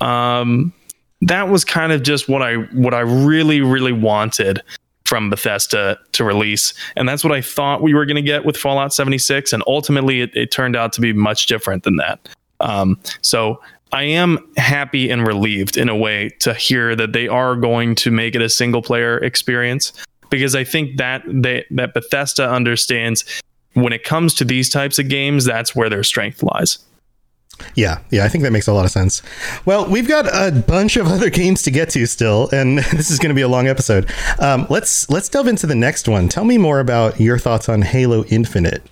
Um, 0.00 0.72
that 1.22 1.48
was 1.48 1.64
kind 1.64 1.92
of 1.92 2.02
just 2.02 2.28
what 2.28 2.42
I 2.42 2.54
what 2.54 2.94
I 2.94 3.00
really 3.00 3.60
really 3.60 3.92
wanted 3.92 4.62
from 5.04 5.30
Bethesda 5.30 5.98
to 6.12 6.22
release, 6.22 6.74
and 6.94 7.08
that's 7.08 7.24
what 7.24 7.32
I 7.32 7.40
thought 7.40 7.82
we 7.82 7.92
were 7.94 8.06
going 8.06 8.16
to 8.16 8.22
get 8.22 8.44
with 8.44 8.56
Fallout 8.56 8.94
76. 8.94 9.52
And 9.52 9.64
ultimately, 9.66 10.20
it, 10.20 10.30
it 10.36 10.52
turned 10.52 10.76
out 10.76 10.92
to 10.92 11.00
be 11.00 11.12
much 11.12 11.46
different 11.46 11.82
than 11.82 11.96
that. 11.96 12.28
Um, 12.60 13.00
so 13.22 13.60
I 13.92 14.02
am 14.02 14.38
happy 14.56 15.10
and 15.10 15.26
relieved 15.26 15.76
in 15.76 15.88
a 15.88 15.96
way 15.96 16.30
to 16.40 16.54
hear 16.54 16.94
that 16.96 17.12
they 17.12 17.28
are 17.28 17.56
going 17.56 17.94
to 17.96 18.10
make 18.10 18.34
it 18.34 18.42
a 18.42 18.48
single 18.48 18.82
player 18.82 19.18
experience 19.18 19.92
because 20.30 20.54
I 20.54 20.64
think 20.64 20.98
that 20.98 21.22
they, 21.26 21.64
that 21.70 21.94
Bethesda 21.94 22.50
understands 22.50 23.24
when 23.74 23.92
it 23.92 24.04
comes 24.04 24.34
to 24.34 24.44
these 24.44 24.68
types 24.68 24.98
of 24.98 25.08
games, 25.08 25.44
that's 25.44 25.74
where 25.74 25.88
their 25.88 26.02
strength 26.02 26.42
lies. 26.42 26.78
Yeah, 27.74 28.00
yeah, 28.10 28.24
I 28.24 28.28
think 28.28 28.44
that 28.44 28.52
makes 28.52 28.68
a 28.68 28.72
lot 28.72 28.84
of 28.84 28.90
sense. 28.90 29.22
Well, 29.64 29.88
we've 29.88 30.06
got 30.06 30.26
a 30.26 30.52
bunch 30.52 30.96
of 30.96 31.06
other 31.08 31.30
games 31.30 31.62
to 31.62 31.70
get 31.70 31.90
to 31.90 32.06
still, 32.06 32.48
and 32.52 32.78
this 32.92 33.10
is 33.10 33.18
going 33.18 33.30
to 33.30 33.34
be 33.34 33.42
a 33.42 33.48
long 33.48 33.66
episode. 33.66 34.12
Um, 34.38 34.66
let's 34.70 35.08
let's 35.10 35.28
delve 35.28 35.48
into 35.48 35.66
the 35.66 35.74
next 35.74 36.08
one. 36.08 36.28
Tell 36.28 36.44
me 36.44 36.58
more 36.58 36.80
about 36.80 37.20
your 37.20 37.38
thoughts 37.38 37.68
on 37.68 37.82
Halo 37.82 38.24
Infinite. 38.26 38.82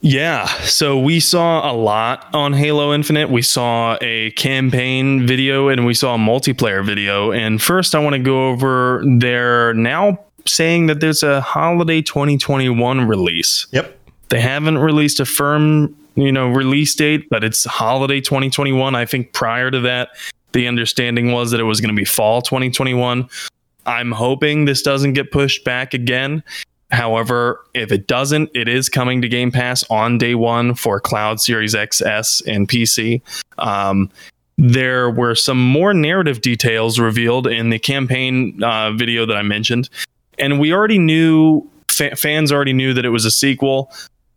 Yeah, 0.00 0.46
so 0.62 0.98
we 0.98 1.20
saw 1.20 1.70
a 1.70 1.74
lot 1.74 2.32
on 2.34 2.52
Halo 2.52 2.94
Infinite. 2.94 3.30
We 3.30 3.42
saw 3.42 3.96
a 4.00 4.30
campaign 4.32 5.26
video 5.26 5.68
and 5.68 5.86
we 5.86 5.94
saw 5.94 6.14
a 6.14 6.18
multiplayer 6.18 6.84
video. 6.84 7.32
And 7.32 7.60
first, 7.60 7.94
I 7.94 7.98
want 7.98 8.14
to 8.14 8.20
go 8.20 8.48
over 8.48 9.02
they're 9.18 9.74
now 9.74 10.18
saying 10.46 10.86
that 10.86 11.00
there's 11.00 11.22
a 11.22 11.40
holiday 11.40 12.02
2021 12.02 13.08
release. 13.08 13.66
Yep. 13.72 13.98
They 14.28 14.40
haven't 14.40 14.78
released 14.78 15.18
a 15.20 15.24
firm, 15.24 15.96
you 16.14 16.30
know, 16.30 16.48
release 16.48 16.94
date, 16.94 17.28
but 17.30 17.42
it's 17.42 17.64
holiday 17.64 18.20
2021. 18.20 18.94
I 18.94 19.06
think 19.06 19.32
prior 19.32 19.70
to 19.70 19.80
that, 19.80 20.10
the 20.52 20.68
understanding 20.68 21.32
was 21.32 21.50
that 21.50 21.60
it 21.60 21.64
was 21.64 21.80
going 21.80 21.94
to 21.94 21.98
be 21.98 22.04
fall 22.04 22.42
2021. 22.42 23.28
I'm 23.86 24.12
hoping 24.12 24.64
this 24.64 24.82
doesn't 24.82 25.12
get 25.12 25.30
pushed 25.30 25.64
back 25.64 25.94
again. 25.94 26.42
However, 26.90 27.64
if 27.74 27.90
it 27.90 28.06
doesn't, 28.06 28.50
it 28.54 28.68
is 28.68 28.88
coming 28.88 29.20
to 29.22 29.28
Game 29.28 29.50
Pass 29.50 29.84
on 29.90 30.18
day 30.18 30.34
one 30.34 30.74
for 30.74 31.00
Cloud 31.00 31.40
Series 31.40 31.74
XS 31.74 32.42
and 32.46 32.68
PC. 32.68 33.22
Um, 33.58 34.10
there 34.56 35.10
were 35.10 35.34
some 35.34 35.58
more 35.58 35.92
narrative 35.92 36.40
details 36.40 36.98
revealed 36.98 37.46
in 37.46 37.70
the 37.70 37.78
campaign 37.78 38.62
uh, 38.62 38.92
video 38.92 39.26
that 39.26 39.36
I 39.36 39.42
mentioned, 39.42 39.90
and 40.38 40.60
we 40.60 40.72
already 40.72 40.98
knew 40.98 41.68
fa- 41.96 42.16
fans 42.16 42.52
already 42.52 42.72
knew 42.72 42.94
that 42.94 43.04
it 43.04 43.10
was 43.10 43.24
a 43.24 43.30
sequel. 43.30 43.92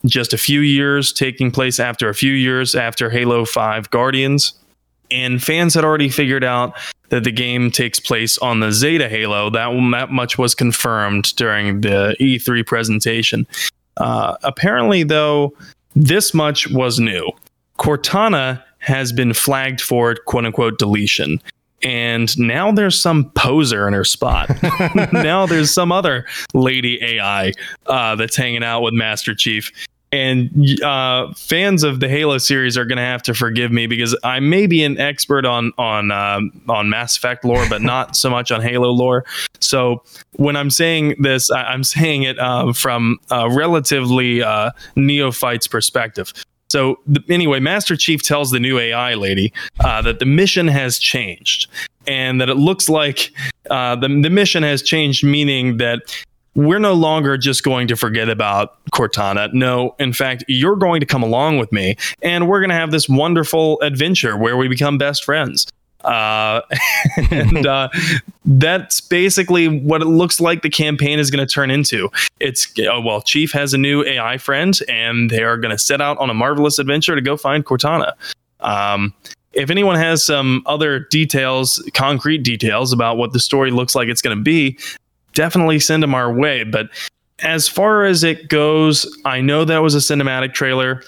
Just 0.06 0.34
a 0.34 0.38
few 0.38 0.62
years 0.62 1.12
taking 1.12 1.52
place 1.52 1.80
after 1.80 2.08
a 2.08 2.14
few 2.14 2.32
years 2.32 2.74
after 2.74 3.10
Halo 3.10 3.44
5 3.44 3.90
Guardians. 3.90 4.54
And 5.12 5.44
fans 5.44 5.74
had 5.74 5.84
already 5.84 6.08
figured 6.08 6.44
out 6.44 6.74
that 7.10 7.24
the 7.24 7.32
game 7.32 7.72
takes 7.72 8.00
place 8.00 8.38
on 8.40 8.60
the 8.60 8.72
Zeta 8.72 9.10
Halo. 9.10 9.50
That, 9.50 9.70
that 9.92 10.12
much 10.12 10.38
was 10.38 10.56
confirmed 10.56 11.36
during 11.36 11.82
the 11.82 12.16
E3 12.20 12.66
presentation. 12.66 13.48
Uh, 13.98 14.38
apparently, 14.44 15.04
though, 15.04 15.54
this 15.96 16.34
much 16.34 16.70
was 16.72 17.00
new. 17.00 17.30
Cortana 17.78 18.64
has 18.80 19.12
been 19.12 19.34
flagged 19.34 19.82
for 19.82 20.16
quote 20.16 20.46
unquote 20.46 20.80
deletion. 20.80 21.42
And 21.82 22.38
now 22.38 22.72
there's 22.72 23.00
some 23.00 23.32
poser 23.32 23.88
in 23.88 23.94
her 23.94 24.04
spot. 24.04 24.50
now 25.14 25.46
there's 25.46 25.72
some 25.72 25.92
other 25.92 26.26
lady 26.54 27.00
AI 27.02 27.54
uh, 27.86 28.16
that's 28.16 28.36
hanging 28.36 28.64
out 28.64 28.82
with 28.82 28.94
Master 28.94 29.34
Chief. 29.34 29.72
And 30.12 30.82
uh, 30.82 31.34
fans 31.36 31.84
of 31.84 32.00
the 32.00 32.10
Halo 32.10 32.40
series 32.40 32.78
are 32.78 32.86
going 32.86 32.98
to 32.98 33.04
have 33.04 33.22
to 33.24 33.34
forgive 33.36 33.72
me 33.72 33.86
because 33.86 34.18
I 34.24 34.40
may 34.40 34.66
be 34.66 34.84
an 34.84 34.98
expert 35.00 35.46
on 35.46 35.72
on 35.78 36.10
um 36.12 36.62
on 36.68 36.90
Mass 36.90 37.16
Effect 37.16 37.46
lore, 37.46 37.66
but 37.70 37.82
not 37.84 38.16
so 38.16 38.30
much 38.30 38.52
on 38.52 38.62
Halo 38.62 38.90
lore. 38.90 39.24
So 39.60 40.02
when 40.38 40.56
I'm 40.56 40.72
saying 40.72 41.16
this, 41.20 41.52
I- 41.52 41.64
I'm 41.66 41.84
saying 41.84 42.24
it 42.24 42.40
uh, 42.40 42.74
from 42.74 43.18
a 43.30 43.50
relatively 43.52 44.42
uh, 44.42 44.72
neophyte's 44.96 45.68
perspective. 45.68 46.34
So 46.70 47.00
anyway, 47.30 47.60
Master 47.60 47.96
Chief 47.96 48.22
tells 48.24 48.52
the 48.52 48.60
new 48.60 48.78
AI 48.80 49.14
lady 49.16 49.52
uh, 49.80 50.02
that 50.04 50.20
the 50.20 50.26
mission 50.26 50.68
has 50.68 50.98
changed, 51.00 51.68
and 52.08 52.40
that 52.42 52.50
it 52.50 52.56
looks 52.58 52.90
like 52.90 53.32
uh, 53.70 53.96
the 53.96 54.08
the 54.08 54.30
mission 54.30 54.64
has 54.64 54.82
changed, 54.82 55.24
meaning 55.24 55.78
that 55.78 56.02
we're 56.56 56.80
no 56.80 56.94
longer 56.94 57.38
just 57.38 57.64
going 57.64 57.88
to 57.88 57.96
forget 57.96 58.30
about 58.30 58.84
Cortana. 58.92 59.54
No, 59.54 59.96
in 60.00 60.14
fact, 60.14 60.44
you're 60.48 60.76
going 60.76 61.00
to 61.00 61.06
come 61.06 61.24
along 61.24 61.58
with 61.58 61.72
me, 61.72 61.96
and 62.22 62.48
we're 62.48 62.60
going 62.60 62.70
to 62.70 62.76
have 62.76 62.92
this 62.92 63.08
wonderful 63.08 63.80
adventure 63.82 64.38
where 64.38 64.58
we 64.58 64.68
become 64.68 64.98
best 64.98 65.24
friends. 65.24 65.68
Uh, 66.04 66.62
and 67.32 67.68
uh, 67.68 67.90
that's 68.46 69.02
basically 69.02 69.68
what 69.68 70.02
it 70.02 70.06
looks 70.06 70.40
like 70.40 70.62
the 70.62 70.70
campaign 70.70 71.20
is 71.20 71.30
going 71.30 71.46
to 71.46 71.52
turn 71.52 71.70
into. 71.70 72.10
It's 72.40 72.68
uh, 72.80 73.00
well, 73.02 73.22
Chief 73.22 73.52
has 73.52 73.74
a 73.74 73.78
new 73.78 74.04
AI 74.04 74.38
friend, 74.38 74.78
and 74.88 75.30
they 75.30 75.44
are 75.44 75.58
going 75.58 75.72
to 75.72 75.80
set 75.80 76.02
out 76.02 76.18
on 76.18 76.30
a 76.30 76.34
marvelous 76.34 76.80
adventure 76.80 77.16
to 77.16 77.22
go 77.22 77.38
find 77.38 77.66
Cortana. 77.66 78.14
Um, 78.62 79.14
if 79.54 79.70
anyone 79.70 79.96
has 79.96 80.24
some 80.24 80.62
other 80.66 81.00
details, 81.00 81.84
concrete 81.94 82.40
details 82.40 82.94
about 82.94 83.18
what 83.18 83.34
the 83.34 83.40
story 83.40 83.72
looks 83.72 83.96
like 83.96 84.08
it's 84.08 84.22
going 84.22 84.38
to 84.38 84.44
be, 84.44 84.78
definitely 85.34 85.80
send 85.80 86.04
them 86.04 86.16
our 86.16 86.32
way. 86.32 86.64
But 86.64 86.90
as 87.40 87.68
far 87.68 88.06
as 88.06 88.24
it 88.24 88.50
goes, 88.50 89.06
I 89.26 89.42
know 89.42 89.66
that 89.66 89.80
was 89.80 89.96
a 89.96 90.00
cinematic 90.00 90.54
trailer. 90.54 91.04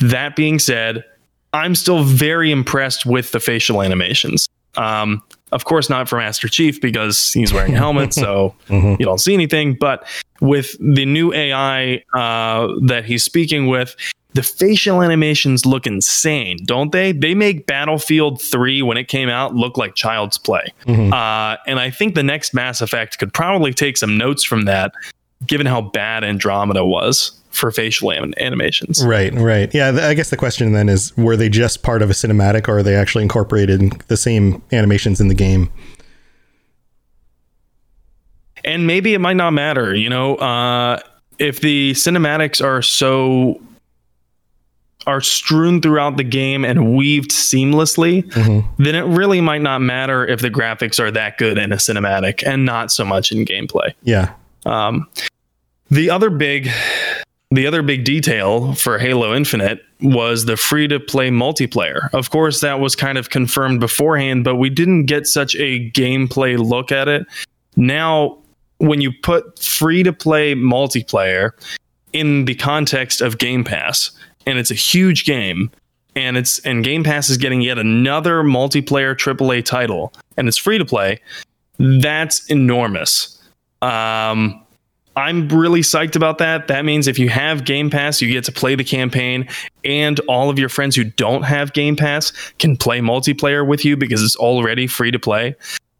That 0.00 0.36
being 0.36 0.58
said, 0.58 1.04
I'm 1.52 1.74
still 1.74 2.04
very 2.04 2.50
impressed 2.50 3.06
with 3.06 3.32
the 3.32 3.40
facial 3.40 3.82
animations. 3.82 4.48
Um, 4.76 5.22
of 5.50 5.64
course, 5.64 5.88
not 5.88 6.08
for 6.08 6.16
Master 6.18 6.46
Chief 6.46 6.80
because 6.80 7.32
he's 7.32 7.52
wearing 7.52 7.74
a 7.74 7.78
helmet, 7.78 8.12
so 8.12 8.54
you 8.68 8.98
don't 8.98 9.18
see 9.18 9.34
anything. 9.34 9.74
But 9.74 10.06
with 10.40 10.76
the 10.78 11.06
new 11.06 11.32
AI 11.32 12.02
uh, 12.14 12.68
that 12.86 13.04
he's 13.06 13.24
speaking 13.24 13.66
with, 13.66 13.96
the 14.34 14.42
facial 14.42 15.02
animations 15.02 15.64
look 15.64 15.86
insane, 15.86 16.58
don't 16.64 16.92
they? 16.92 17.12
They 17.12 17.34
make 17.34 17.66
Battlefield 17.66 18.40
3 18.42 18.82
when 18.82 18.96
it 18.98 19.08
came 19.08 19.28
out 19.28 19.54
look 19.54 19.76
like 19.78 19.94
child's 19.94 20.36
play. 20.38 20.72
Uh, 20.86 21.56
and 21.66 21.80
I 21.80 21.90
think 21.90 22.14
the 22.14 22.22
next 22.22 22.52
Mass 22.54 22.80
Effect 22.80 23.18
could 23.18 23.32
probably 23.32 23.72
take 23.72 23.96
some 23.96 24.18
notes 24.18 24.44
from 24.44 24.66
that, 24.66 24.92
given 25.46 25.66
how 25.66 25.80
bad 25.80 26.24
Andromeda 26.24 26.84
was 26.84 27.32
for 27.50 27.70
facial 27.70 28.12
anim- 28.12 28.34
animations. 28.38 29.04
Right, 29.04 29.32
right. 29.32 29.72
Yeah, 29.74 29.90
th- 29.92 30.02
I 30.02 30.12
guess 30.14 30.28
the 30.30 30.36
question 30.36 30.72
then 30.72 30.88
is 30.90 31.16
were 31.16 31.36
they 31.36 31.48
just 31.48 31.82
part 31.82 32.02
of 32.02 32.10
a 32.10 32.12
cinematic 32.12 32.68
or 32.68 32.78
are 32.78 32.82
they 32.82 32.94
actually 32.94 33.22
incorporated 33.22 33.92
the 34.08 34.16
same 34.18 34.62
animations 34.72 35.20
in 35.20 35.28
the 35.28 35.34
game? 35.34 35.70
and 38.64 38.86
maybe 38.86 39.14
it 39.14 39.20
might 39.20 39.36
not 39.36 39.52
matter 39.52 39.94
you 39.94 40.10
know 40.10 40.34
uh 40.36 40.98
if 41.38 41.60
the 41.60 41.92
cinematics 41.92 42.62
are 42.62 42.82
so 42.82 43.60
are 45.08 45.20
strewn 45.20 45.80
throughout 45.80 46.16
the 46.18 46.22
game 46.24 46.64
and 46.64 46.94
weaved 46.94 47.30
seamlessly 47.30 48.22
then 48.78 48.94
it 48.94 49.02
really 49.16 49.40
might 49.40 49.62
not 49.62 49.80
matter 49.80 50.24
if 50.26 50.40
the 50.40 50.50
graphics 50.50 51.00
are 51.00 51.10
that 51.10 51.38
good 51.38 51.58
in 51.58 51.72
a 51.72 51.76
cinematic 51.76 52.46
and 52.46 52.64
not 52.64 52.92
so 52.92 53.04
much 53.04 53.32
in 53.32 53.44
gameplay 53.44 53.92
Yeah. 54.02 54.32
um, 54.66 55.08
the 55.90 56.10
other 56.10 56.28
big, 56.30 56.68
the 57.50 57.66
other 57.66 57.80
big 57.82 58.04
detail 58.04 58.74
for 58.74 58.98
Halo 58.98 59.34
Infinite 59.34 59.80
was 60.02 60.44
the 60.44 60.56
free 60.58 60.86
to 60.88 61.00
play 61.00 61.30
multiplayer. 61.30 62.10
Of 62.12 62.28
course, 62.28 62.60
that 62.60 62.78
was 62.78 62.94
kind 62.94 63.16
of 63.16 63.30
confirmed 63.30 63.80
beforehand, 63.80 64.44
but 64.44 64.56
we 64.56 64.68
didn't 64.68 65.06
get 65.06 65.26
such 65.26 65.56
a 65.56 65.90
gameplay 65.92 66.58
look 66.58 66.92
at 66.92 67.08
it. 67.08 67.26
Now, 67.74 68.36
when 68.80 69.00
you 69.00 69.12
put 69.22 69.58
free 69.58 70.02
to 70.02 70.12
play 70.12 70.54
multiplayer 70.54 71.52
in 72.12 72.44
the 72.44 72.54
context 72.54 73.22
of 73.22 73.38
Game 73.38 73.64
Pass, 73.64 74.10
and 74.48 74.58
it's 74.58 74.70
a 74.70 74.74
huge 74.74 75.26
game, 75.26 75.70
and 76.16 76.38
it's 76.38 76.58
and 76.60 76.82
Game 76.82 77.04
Pass 77.04 77.28
is 77.28 77.36
getting 77.36 77.60
yet 77.60 77.78
another 77.78 78.42
multiplayer 78.42 79.14
AAA 79.14 79.64
title, 79.64 80.12
and 80.38 80.48
it's 80.48 80.56
free 80.56 80.78
to 80.78 80.86
play. 80.86 81.20
That's 81.78 82.46
enormous. 82.46 83.40
Um, 83.82 84.64
I'm 85.16 85.48
really 85.48 85.82
psyched 85.82 86.16
about 86.16 86.38
that. 86.38 86.68
That 86.68 86.86
means 86.86 87.06
if 87.06 87.18
you 87.18 87.28
have 87.28 87.66
Game 87.66 87.90
Pass, 87.90 88.22
you 88.22 88.32
get 88.32 88.44
to 88.44 88.52
play 88.52 88.74
the 88.74 88.84
campaign, 88.84 89.46
and 89.84 90.18
all 90.20 90.48
of 90.48 90.58
your 90.58 90.70
friends 90.70 90.96
who 90.96 91.04
don't 91.04 91.42
have 91.42 91.74
Game 91.74 91.94
Pass 91.94 92.32
can 92.58 92.76
play 92.76 93.00
multiplayer 93.00 93.66
with 93.66 93.84
you 93.84 93.98
because 93.98 94.22
it's 94.22 94.36
already 94.36 94.86
free 94.86 95.10
to 95.10 95.18
play. 95.18 95.54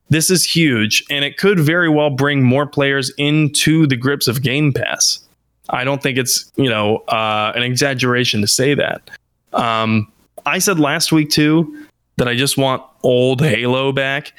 This 0.08 0.30
is 0.30 0.42
huge, 0.42 1.04
and 1.10 1.22
it 1.22 1.36
could 1.36 1.60
very 1.60 1.90
well 1.90 2.08
bring 2.08 2.42
more 2.42 2.66
players 2.66 3.12
into 3.18 3.86
the 3.86 3.96
grips 3.96 4.26
of 4.26 4.42
Game 4.42 4.72
Pass. 4.72 5.20
I 5.70 5.84
don't 5.84 6.02
think 6.02 6.18
it's 6.18 6.50
you 6.56 6.68
know 6.68 6.98
uh, 7.08 7.52
an 7.54 7.62
exaggeration 7.62 8.40
to 8.40 8.46
say 8.46 8.74
that. 8.74 9.10
Um, 9.52 10.10
I 10.46 10.58
said 10.58 10.78
last 10.78 11.12
week 11.12 11.30
too 11.30 11.86
that 12.16 12.28
I 12.28 12.34
just 12.34 12.56
want 12.56 12.82
old 13.02 13.40
Halo 13.40 13.92
back. 13.92 14.32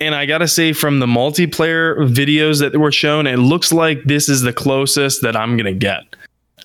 And 0.00 0.14
I 0.14 0.26
gotta 0.26 0.48
say, 0.48 0.72
from 0.72 0.98
the 0.98 1.06
multiplayer 1.06 1.96
videos 2.12 2.60
that 2.60 2.76
were 2.78 2.92
shown, 2.92 3.26
it 3.26 3.38
looks 3.38 3.72
like 3.72 4.02
this 4.04 4.28
is 4.28 4.42
the 4.42 4.52
closest 4.52 5.22
that 5.22 5.36
I'm 5.36 5.56
gonna 5.56 5.72
get. 5.72 6.02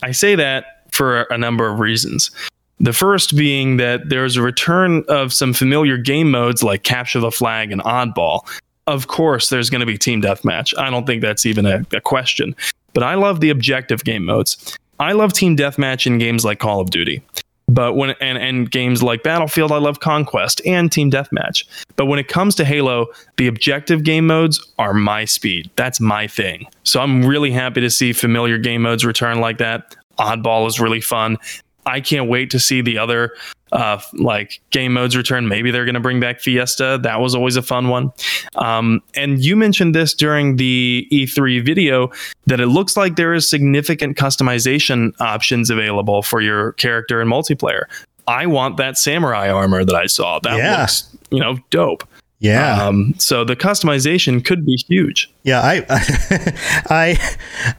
I 0.02 0.12
say 0.12 0.36
that 0.36 0.80
for 0.92 1.22
a 1.24 1.38
number 1.38 1.70
of 1.70 1.80
reasons. 1.80 2.32
The 2.80 2.94
first 2.94 3.36
being 3.36 3.78
that 3.78 4.10
there's 4.10 4.38
a 4.38 4.42
return 4.42 5.04
of 5.10 5.34
some 5.34 5.54
familiar 5.54 5.98
game 5.98 6.32
modes 6.32 6.64
like 6.64 6.84
Capture 6.84 7.20
the 7.20 7.32
Flag 7.32 7.72
and 7.72 7.82
Oddball. 7.84 8.48
Of 8.88 9.08
course, 9.08 9.50
there's 9.50 9.70
going 9.70 9.82
to 9.82 9.86
be 9.86 9.98
Team 9.98 10.22
Deathmatch. 10.22 10.76
I 10.78 10.90
don't 10.90 11.06
think 11.06 11.22
that's 11.22 11.46
even 11.46 11.66
a, 11.66 11.86
a 11.94 12.02
question. 12.02 12.56
But 12.94 13.04
I 13.04 13.16
love 13.16 13.40
the 13.40 13.50
objective 13.50 14.04
game 14.04 14.26
modes. 14.26 14.78
I 15.00 15.14
love 15.14 15.34
Team 15.34 15.56
Deathmatch 15.56 16.06
in 16.06 16.18
games 16.18 16.44
like 16.44 16.60
Call 16.60 16.82
of 16.82 16.90
Duty. 16.90 17.24
But 17.70 17.94
when 17.96 18.12
and, 18.20 18.38
and 18.38 18.70
games 18.70 19.04
like 19.04 19.22
Battlefield, 19.22 19.72
I 19.72 19.78
love 19.78 20.00
Conquest 20.00 20.60
and 20.66 20.92
Team 20.92 21.12
Deathmatch. 21.12 21.66
But 21.96 22.08
when 22.08 22.18
it 22.18 22.28
comes 22.28 22.56
to 22.56 22.66
Halo, 22.66 23.08
the 23.38 23.48
objective 23.48 24.04
game 24.04 24.26
modes 24.26 24.60
are 24.80 24.94
my 24.94 25.26
speed. 25.26 25.70
That's 25.76 26.00
my 26.00 26.26
thing. 26.26 26.66
So 26.84 27.00
I'm 27.00 27.24
really 27.24 27.52
happy 27.52 27.80
to 27.82 27.90
see 27.90 28.12
familiar 28.12 28.58
game 28.58 28.82
modes 28.82 29.06
return 29.06 29.40
like 29.40 29.60
that. 29.60 29.96
Oddball 30.18 30.68
is 30.68 30.80
really 30.80 31.00
fun. 31.00 31.38
I 31.86 32.02
can't 32.02 32.28
wait 32.28 32.50
to 32.52 32.60
see 32.60 32.82
the 32.82 32.98
other 32.98 33.34
uh, 33.72 34.00
like 34.14 34.60
game 34.72 34.94
modes 34.94 35.16
return. 35.16 35.48
Maybe 35.48 35.72
they're 35.72 35.86
going 35.86 35.96
to 35.96 36.00
bring 36.00 36.20
back 36.20 36.40
Fiesta. 36.40 37.00
That 37.04 37.20
was 37.22 37.36
always 37.36 37.56
a 37.56 37.62
fun 37.62 37.90
one. 37.90 38.12
Um, 38.56 39.02
and 39.16 39.44
you 39.44 39.56
mentioned 39.56 39.94
this 39.96 40.14
during 40.14 40.56
the 40.56 41.08
E3 41.12 41.66
video 41.66 42.12
that 42.48 42.60
it 42.60 42.68
looks 42.68 42.98
like 42.98 43.16
there 43.16 43.34
is 43.34 43.50
significant 43.50 44.18
customization 44.18 45.14
options 45.20 45.70
available 45.70 46.22
for 46.22 46.42
your 46.42 46.74
character 46.74 47.22
in 47.22 47.28
multiplayer. 47.28 47.84
I 48.28 48.46
want 48.46 48.78
that 48.78 48.98
samurai 48.98 49.50
armor 49.50 49.84
that 49.86 49.96
I 49.96 50.06
saw. 50.06 50.40
That 50.40 50.58
Yeah. 50.58 50.82
looks, 50.82 51.16
you 51.32 51.40
know, 51.40 51.58
dope. 51.70 52.04
Yeah. 52.42 52.82
Um, 52.88 53.16
so 53.18 53.44
the 53.44 53.56
customization 53.56 54.44
could 54.46 54.66
be 54.66 54.78
huge. 54.88 55.30
Yeah, 55.44 55.60
I 55.62 55.84
I 56.90 57.18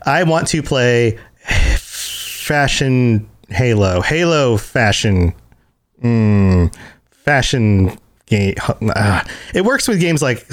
I 0.04 0.22
want 0.24 0.48
to 0.48 0.62
play 0.62 1.18
fashion 2.00 3.28
Halo. 3.48 4.00
Halo 4.00 4.56
fashion. 4.56 5.32
Mm, 6.02 6.74
fashion 7.10 7.98
game. 8.26 8.54
Uh, 8.80 9.22
it 9.54 9.64
works 9.64 9.86
with 9.88 10.00
games 10.00 10.22
like 10.22 10.46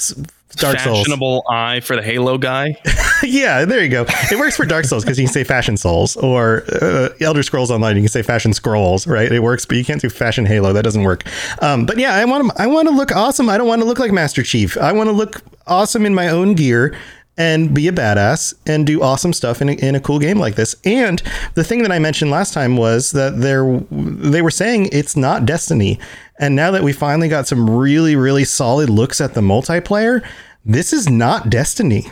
Dark 0.57 0.79
Souls. 0.79 0.99
Fashionable 0.99 1.43
eye 1.49 1.79
for 1.79 1.95
the 1.95 2.01
Halo 2.01 2.37
guy. 2.37 2.75
yeah, 3.23 3.65
there 3.65 3.83
you 3.83 3.89
go. 3.89 4.05
It 4.31 4.39
works 4.39 4.55
for 4.55 4.65
Dark 4.65 4.85
Souls 4.85 5.03
because 5.03 5.17
you 5.17 5.25
can 5.25 5.33
say 5.33 5.43
Fashion 5.43 5.77
Souls 5.77 6.17
or 6.17 6.63
uh, 6.81 7.09
Elder 7.21 7.43
Scrolls 7.43 7.71
Online. 7.71 7.95
You 7.95 8.01
can 8.03 8.09
say 8.09 8.23
Fashion 8.23 8.53
Scrolls, 8.53 9.07
right? 9.07 9.31
It 9.31 9.41
works, 9.41 9.65
but 9.65 9.77
you 9.77 9.85
can't 9.85 10.01
do 10.01 10.09
Fashion 10.09 10.45
Halo. 10.45 10.73
That 10.73 10.83
doesn't 10.83 11.03
work. 11.03 11.23
Um, 11.61 11.85
but 11.85 11.97
yeah, 11.97 12.15
I 12.15 12.25
want 12.25 12.49
to. 12.49 12.61
I 12.61 12.67
want 12.67 12.87
to 12.87 12.93
look 12.93 13.15
awesome. 13.15 13.49
I 13.49 13.57
don't 13.57 13.67
want 13.67 13.81
to 13.81 13.87
look 13.87 13.99
like 13.99 14.11
Master 14.11 14.43
Chief. 14.43 14.77
I 14.77 14.91
want 14.91 15.07
to 15.07 15.13
look 15.13 15.41
awesome 15.67 16.05
in 16.05 16.15
my 16.15 16.29
own 16.29 16.55
gear 16.55 16.97
and 17.37 17.73
be 17.73 17.87
a 17.87 17.91
badass 17.91 18.53
and 18.65 18.87
do 18.87 19.01
awesome 19.01 19.33
stuff 19.33 19.61
in 19.61 19.69
a, 19.69 19.73
in 19.73 19.95
a 19.95 19.99
cool 19.99 20.19
game 20.19 20.39
like 20.39 20.55
this. 20.55 20.75
And 20.83 21.21
the 21.53 21.63
thing 21.63 21.83
that 21.83 21.91
I 21.91 21.99
mentioned 21.99 22.31
last 22.31 22.53
time 22.53 22.77
was 22.77 23.11
that 23.11 23.39
they're 23.39 23.79
they 23.91 24.41
were 24.41 24.51
saying 24.51 24.89
it's 24.91 25.15
not 25.15 25.45
Destiny. 25.45 25.99
And 26.39 26.55
now 26.55 26.71
that 26.71 26.83
we 26.83 26.93
finally 26.93 27.29
got 27.29 27.47
some 27.47 27.69
really 27.69 28.15
really 28.15 28.45
solid 28.45 28.89
looks 28.89 29.21
at 29.21 29.33
the 29.33 29.41
multiplayer, 29.41 30.25
this 30.65 30.93
is 30.93 31.09
not 31.09 31.49
Destiny. 31.49 32.11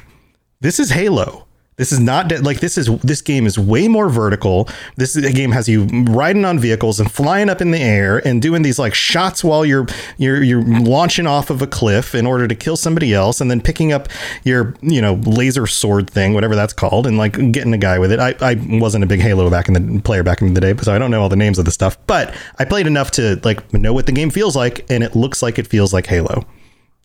This 0.62 0.80
is 0.80 0.92
Halo. 0.92 1.45
This 1.78 1.92
is 1.92 2.00
not 2.00 2.30
de- 2.30 2.42
like 2.42 2.62
this 2.62 2.78
is 2.78 2.88
this 3.00 3.22
game 3.22 3.46
is 3.46 3.60
way 3.60 3.90
more 3.90 4.08
vertical. 4.10 4.70
This 4.96 5.18
is, 5.18 5.30
game 5.34 5.52
has 5.52 5.68
you 5.68 5.86
riding 6.10 6.46
on 6.46 6.58
vehicles 6.58 7.02
and 7.02 7.12
flying 7.12 7.50
up 7.50 7.60
in 7.60 7.72
the 7.72 7.80
air 7.80 8.26
and 8.26 8.42
doing 8.42 8.62
these 8.62 8.80
like 8.80 8.94
shots 8.94 9.44
while 9.44 9.66
you're 9.66 9.86
you're 10.18 10.42
you're 10.42 10.64
launching 10.64 11.28
off 11.28 11.50
of 11.50 11.62
a 11.62 11.68
cliff 11.68 12.16
in 12.16 12.26
order 12.26 12.48
to 12.48 12.56
kill 12.56 12.78
somebody 12.78 13.14
else 13.14 13.42
and 13.42 13.52
then 13.52 13.60
picking 13.60 13.92
up 13.92 14.08
your 14.44 14.74
you 14.82 15.02
know 15.02 15.16
laser 15.26 15.68
sword 15.68 16.10
thing, 16.10 16.34
whatever 16.34 16.56
that's 16.56 16.72
called, 16.72 17.06
and 17.06 17.18
like 17.18 17.34
getting 17.52 17.74
a 17.74 17.78
guy 17.78 18.00
with 18.00 18.12
it. 18.14 18.20
I, 18.20 18.36
I 18.40 18.56
wasn't 18.80 19.04
a 19.04 19.08
big 19.08 19.20
Halo 19.20 19.50
back 19.50 19.68
in 19.68 19.74
the 19.74 20.02
player 20.02 20.24
back 20.24 20.42
in 20.42 20.54
the 20.54 20.62
day, 20.62 20.74
so 20.78 20.96
I 20.96 20.98
don't 20.98 21.12
know 21.12 21.22
all 21.22 21.30
the 21.30 21.36
names 21.36 21.60
of 21.60 21.66
the 21.66 21.72
stuff, 21.72 21.98
but 22.08 22.34
I 22.58 22.64
played 22.64 22.88
enough 22.88 23.12
to 23.12 23.42
like 23.44 23.74
know 23.74 23.92
what 23.92 24.06
the 24.06 24.14
game 24.14 24.30
feels 24.30 24.56
like, 24.56 24.86
and 24.90 25.04
it 25.04 25.14
looks 25.14 25.44
like 25.44 25.60
it 25.60 25.68
feels 25.68 25.92
like 25.92 26.08
Halo. 26.08 26.46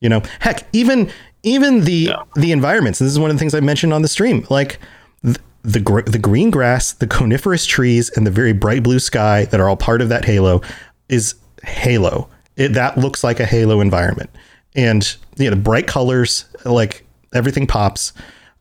You 0.01 0.09
know, 0.09 0.23
heck, 0.41 0.67
even 0.73 1.11
even 1.43 1.85
the 1.85 2.13
the 2.37 2.53
environments. 2.53 2.99
This 2.99 3.11
is 3.11 3.19
one 3.19 3.31
of 3.31 3.37
the 3.37 3.41
things 3.41 3.55
I 3.55 3.61
mentioned 3.61 3.93
on 3.93 4.03
the 4.03 4.09
stream. 4.09 4.47
Like 4.51 4.79
th- 5.23 5.39
the 5.63 5.81
gr- 5.81 6.03
the 6.03 6.19
green 6.19 6.51
grass, 6.51 6.93
the 6.93 7.07
coniferous 7.07 7.67
trees, 7.67 8.11
and 8.11 8.27
the 8.27 8.31
very 8.31 8.53
bright 8.53 8.83
blue 8.83 8.99
sky 8.99 9.45
that 9.47 9.61
are 9.61 9.69
all 9.69 9.77
part 9.77 10.01
of 10.01 10.09
that 10.09 10.25
halo 10.25 10.63
is 11.09 11.35
Halo. 11.65 12.29
It, 12.57 12.73
that 12.75 12.99
looks 12.99 13.23
like 13.23 13.41
a 13.41 13.47
Halo 13.47 13.81
environment, 13.81 14.31
and 14.75 15.17
you 15.37 15.45
know, 15.45 15.51
the 15.51 15.61
bright 15.61 15.87
colors, 15.87 16.45
like 16.65 17.07
everything 17.33 17.67
pops. 17.67 18.13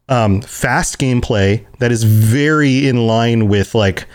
Um, 0.07 0.41
fast 0.41 0.97
gameplay 0.97 1.65
that 1.77 1.91
is 1.91 2.03
very 2.03 2.87
in 2.87 3.05
line 3.05 3.47
with 3.47 3.75
like 3.75 4.07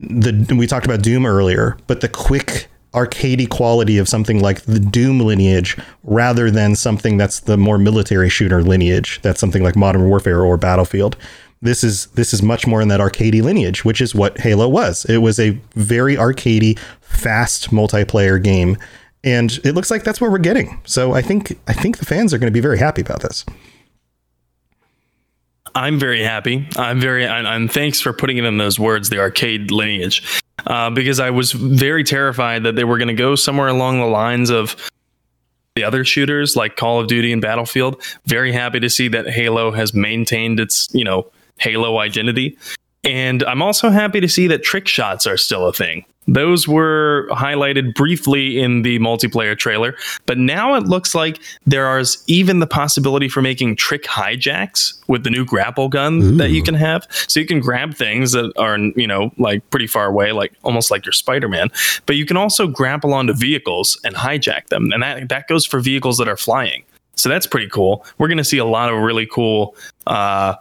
the 0.00 0.54
we 0.58 0.66
talked 0.66 0.84
about 0.84 1.02
Doom 1.02 1.24
earlier, 1.24 1.76
but 1.86 2.00
the 2.00 2.08
quick 2.08 2.68
arcadey 2.92 3.48
quality 3.48 3.98
of 3.98 4.08
something 4.08 4.40
like 4.40 4.62
the 4.62 4.80
Doom 4.80 5.20
lineage 5.20 5.76
rather 6.04 6.50
than 6.50 6.76
something 6.76 7.16
that's 7.16 7.40
the 7.40 7.56
more 7.56 7.78
military 7.78 8.28
shooter 8.28 8.62
lineage. 8.62 9.20
That's 9.22 9.40
something 9.40 9.62
like 9.62 9.76
Modern 9.76 10.08
Warfare 10.08 10.42
or 10.44 10.56
Battlefield. 10.56 11.16
This 11.62 11.84
is 11.84 12.06
this 12.06 12.34
is 12.34 12.42
much 12.42 12.66
more 12.66 12.80
in 12.80 12.88
that 12.88 13.00
arcadey 13.00 13.42
lineage, 13.42 13.84
which 13.84 14.00
is 14.00 14.14
what 14.14 14.38
Halo 14.38 14.68
was. 14.68 15.04
It 15.04 15.18
was 15.18 15.38
a 15.38 15.50
very 15.74 16.16
arcadey, 16.16 16.78
fast 17.00 17.70
multiplayer 17.70 18.42
game, 18.42 18.76
and 19.22 19.52
it 19.64 19.72
looks 19.72 19.90
like 19.90 20.02
that's 20.02 20.20
what 20.20 20.32
we're 20.32 20.38
getting. 20.38 20.80
So 20.84 21.12
I 21.12 21.22
think 21.22 21.58
I 21.68 21.72
think 21.72 21.98
the 21.98 22.04
fans 22.04 22.34
are 22.34 22.38
going 22.38 22.50
to 22.50 22.54
be 22.54 22.60
very 22.60 22.78
happy 22.78 23.00
about 23.00 23.22
this. 23.22 23.44
I'm 25.74 25.98
very 25.98 26.22
happy. 26.22 26.68
I'm 26.76 27.00
very, 27.00 27.24
and, 27.24 27.46
and 27.46 27.72
thanks 27.72 28.00
for 28.00 28.12
putting 28.12 28.36
it 28.36 28.44
in 28.44 28.58
those 28.58 28.78
words, 28.78 29.08
the 29.08 29.18
arcade 29.18 29.70
lineage, 29.70 30.41
uh, 30.66 30.90
because 30.90 31.20
I 31.20 31.30
was 31.30 31.52
very 31.52 32.04
terrified 32.04 32.64
that 32.64 32.76
they 32.76 32.84
were 32.84 32.98
going 32.98 33.08
to 33.08 33.14
go 33.14 33.34
somewhere 33.34 33.68
along 33.68 34.00
the 34.00 34.06
lines 34.06 34.50
of 34.50 34.76
the 35.74 35.84
other 35.84 36.04
shooters 36.04 36.54
like 36.56 36.76
Call 36.76 37.00
of 37.00 37.06
Duty 37.06 37.32
and 37.32 37.40
Battlefield. 37.40 38.02
Very 38.26 38.52
happy 38.52 38.80
to 38.80 38.90
see 38.90 39.08
that 39.08 39.28
Halo 39.28 39.70
has 39.70 39.94
maintained 39.94 40.60
its, 40.60 40.88
you 40.92 41.04
know, 41.04 41.30
Halo 41.58 41.98
identity. 41.98 42.58
And 43.04 43.42
I'm 43.44 43.62
also 43.62 43.90
happy 43.90 44.20
to 44.20 44.28
see 44.28 44.46
that 44.46 44.62
trick 44.62 44.86
shots 44.86 45.26
are 45.26 45.36
still 45.36 45.66
a 45.66 45.72
thing. 45.72 46.04
Those 46.28 46.68
were 46.68 47.26
highlighted 47.32 47.94
briefly 47.94 48.60
in 48.60 48.82
the 48.82 49.00
multiplayer 49.00 49.58
trailer, 49.58 49.96
but 50.24 50.38
now 50.38 50.74
it 50.74 50.84
looks 50.84 51.16
like 51.16 51.40
there 51.66 51.98
is 51.98 52.22
even 52.28 52.60
the 52.60 52.66
possibility 52.66 53.28
for 53.28 53.42
making 53.42 53.74
trick 53.74 54.04
hijacks 54.04 55.02
with 55.08 55.24
the 55.24 55.30
new 55.30 55.44
grapple 55.44 55.88
gun 55.88 56.22
Ooh. 56.22 56.36
that 56.36 56.50
you 56.50 56.62
can 56.62 56.74
have. 56.74 57.08
So 57.10 57.40
you 57.40 57.46
can 57.46 57.58
grab 57.58 57.94
things 57.94 58.32
that 58.32 58.52
are, 58.56 58.78
you 58.78 59.08
know, 59.08 59.32
like 59.36 59.68
pretty 59.70 59.88
far 59.88 60.06
away, 60.06 60.30
like 60.30 60.52
almost 60.62 60.92
like 60.92 61.04
your 61.04 61.12
Spider 61.12 61.48
Man, 61.48 61.70
but 62.06 62.14
you 62.14 62.24
can 62.24 62.36
also 62.36 62.68
grapple 62.68 63.12
onto 63.14 63.32
vehicles 63.32 63.98
and 64.04 64.14
hijack 64.14 64.68
them. 64.68 64.92
And 64.92 65.02
that, 65.02 65.28
that 65.28 65.48
goes 65.48 65.66
for 65.66 65.80
vehicles 65.80 66.18
that 66.18 66.28
are 66.28 66.36
flying. 66.36 66.84
So 67.16 67.28
that's 67.28 67.46
pretty 67.46 67.68
cool. 67.68 68.06
We're 68.18 68.28
going 68.28 68.38
to 68.38 68.44
see 68.44 68.58
a 68.58 68.64
lot 68.64 68.92
of 68.92 69.00
really 69.00 69.26
cool 69.26 69.76
uh, 70.06 70.54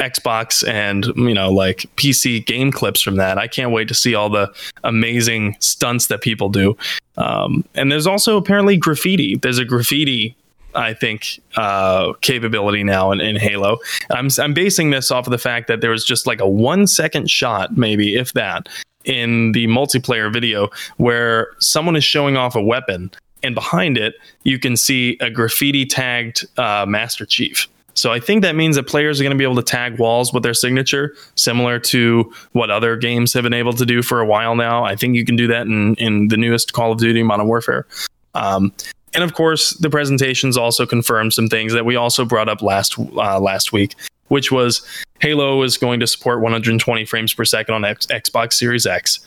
Xbox 0.00 0.66
and 0.66 1.06
you 1.16 1.34
know 1.34 1.52
like 1.52 1.86
PC 1.96 2.44
game 2.44 2.72
clips 2.72 3.00
from 3.00 3.16
that. 3.16 3.38
I 3.38 3.46
can't 3.46 3.70
wait 3.70 3.88
to 3.88 3.94
see 3.94 4.14
all 4.14 4.30
the 4.30 4.52
amazing 4.82 5.56
stunts 5.60 6.06
that 6.08 6.22
people 6.22 6.48
do. 6.48 6.76
Um, 7.16 7.64
and 7.74 7.92
there's 7.92 8.06
also 8.06 8.36
apparently 8.36 8.76
graffiti. 8.76 9.36
There's 9.36 9.58
a 9.58 9.64
graffiti. 9.64 10.36
I 10.72 10.94
think 10.94 11.40
uh, 11.56 12.12
capability 12.20 12.84
now 12.84 13.10
in, 13.10 13.20
in 13.20 13.36
Halo. 13.36 13.78
I'm 14.10 14.28
I'm 14.38 14.54
basing 14.54 14.90
this 14.90 15.10
off 15.10 15.26
of 15.26 15.32
the 15.32 15.38
fact 15.38 15.68
that 15.68 15.80
there 15.80 15.90
was 15.90 16.04
just 16.04 16.26
like 16.26 16.40
a 16.40 16.48
one 16.48 16.86
second 16.86 17.28
shot, 17.30 17.76
maybe 17.76 18.14
if 18.14 18.32
that, 18.34 18.68
in 19.04 19.52
the 19.52 19.66
multiplayer 19.66 20.32
video 20.32 20.68
where 20.96 21.48
someone 21.58 21.96
is 21.96 22.04
showing 22.04 22.36
off 22.36 22.54
a 22.54 22.62
weapon, 22.62 23.10
and 23.42 23.54
behind 23.54 23.98
it 23.98 24.14
you 24.44 24.58
can 24.60 24.76
see 24.76 25.18
a 25.20 25.28
graffiti 25.28 25.84
tagged 25.84 26.46
uh, 26.56 26.86
Master 26.88 27.26
Chief. 27.26 27.66
So 27.94 28.12
I 28.12 28.20
think 28.20 28.42
that 28.42 28.56
means 28.56 28.76
that 28.76 28.86
players 28.86 29.20
are 29.20 29.24
going 29.24 29.36
to 29.36 29.38
be 29.38 29.44
able 29.44 29.56
to 29.56 29.62
tag 29.62 29.98
walls 29.98 30.32
with 30.32 30.42
their 30.42 30.54
signature, 30.54 31.14
similar 31.34 31.78
to 31.80 32.32
what 32.52 32.70
other 32.70 32.96
games 32.96 33.32
have 33.34 33.42
been 33.42 33.54
able 33.54 33.72
to 33.74 33.84
do 33.84 34.02
for 34.02 34.20
a 34.20 34.26
while 34.26 34.54
now. 34.54 34.84
I 34.84 34.96
think 34.96 35.16
you 35.16 35.24
can 35.24 35.36
do 35.36 35.46
that 35.48 35.66
in, 35.66 35.94
in 35.96 36.28
the 36.28 36.36
newest 36.36 36.72
Call 36.72 36.92
of 36.92 36.98
Duty 36.98 37.22
Modern 37.22 37.46
Warfare. 37.46 37.86
Um, 38.34 38.72
and 39.14 39.24
of 39.24 39.34
course, 39.34 39.70
the 39.70 39.90
presentations 39.90 40.56
also 40.56 40.86
confirmed 40.86 41.32
some 41.32 41.48
things 41.48 41.72
that 41.72 41.84
we 41.84 41.96
also 41.96 42.24
brought 42.24 42.48
up 42.48 42.62
last 42.62 42.98
uh, 42.98 43.40
last 43.40 43.72
week, 43.72 43.94
which 44.28 44.52
was 44.52 44.86
Halo 45.20 45.62
is 45.62 45.76
going 45.76 46.00
to 46.00 46.06
support 46.06 46.40
120 46.40 47.04
frames 47.04 47.34
per 47.34 47.44
second 47.44 47.74
on 47.74 47.84
X- 47.84 48.06
Xbox 48.06 48.54
Series 48.54 48.86
X. 48.86 49.20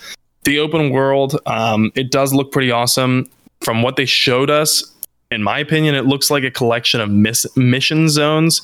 The 0.46 0.60
open 0.60 0.90
world, 0.90 1.38
um, 1.46 1.92
it 1.96 2.12
does 2.12 2.34
look 2.34 2.52
pretty 2.52 2.72
awesome. 2.72 3.30
From 3.62 3.82
what 3.82 3.96
they 3.96 4.06
showed 4.06 4.50
us, 4.50 4.93
in 5.34 5.44
my 5.44 5.60
opinion, 5.60 5.96
it 5.96 6.06
looks 6.06 6.30
like 6.30 6.44
a 6.44 6.52
collection 6.52 7.02
of 7.02 7.10
miss- 7.10 7.58
mission 7.58 8.10
zones. 8.10 8.62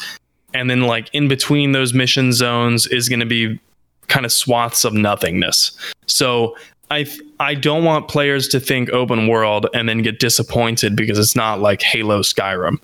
And 0.54 0.70
then, 0.70 0.82
like, 0.82 1.10
in 1.14 1.28
between 1.28 1.74
those 1.74 1.94
mission 1.94 2.34
zones 2.34 2.88
is 2.88 3.08
going 3.08 3.20
to 3.20 3.26
be 3.26 3.60
kind 4.08 4.26
of 4.26 4.32
swaths 4.32 4.84
of 4.84 4.94
nothingness. 4.94 5.78
So, 6.08 6.56
I 6.92 7.06
I 7.40 7.54
don't 7.54 7.84
want 7.84 8.08
players 8.08 8.48
to 8.50 8.60
think 8.60 8.90
open 8.90 9.28
world 9.28 9.68
and 9.74 9.88
then 9.88 10.02
get 10.02 10.20
disappointed 10.20 10.96
because 10.96 11.20
it's 11.20 11.36
not 11.36 11.60
like 11.60 11.82
Halo 11.82 12.22
Skyrim. 12.22 12.80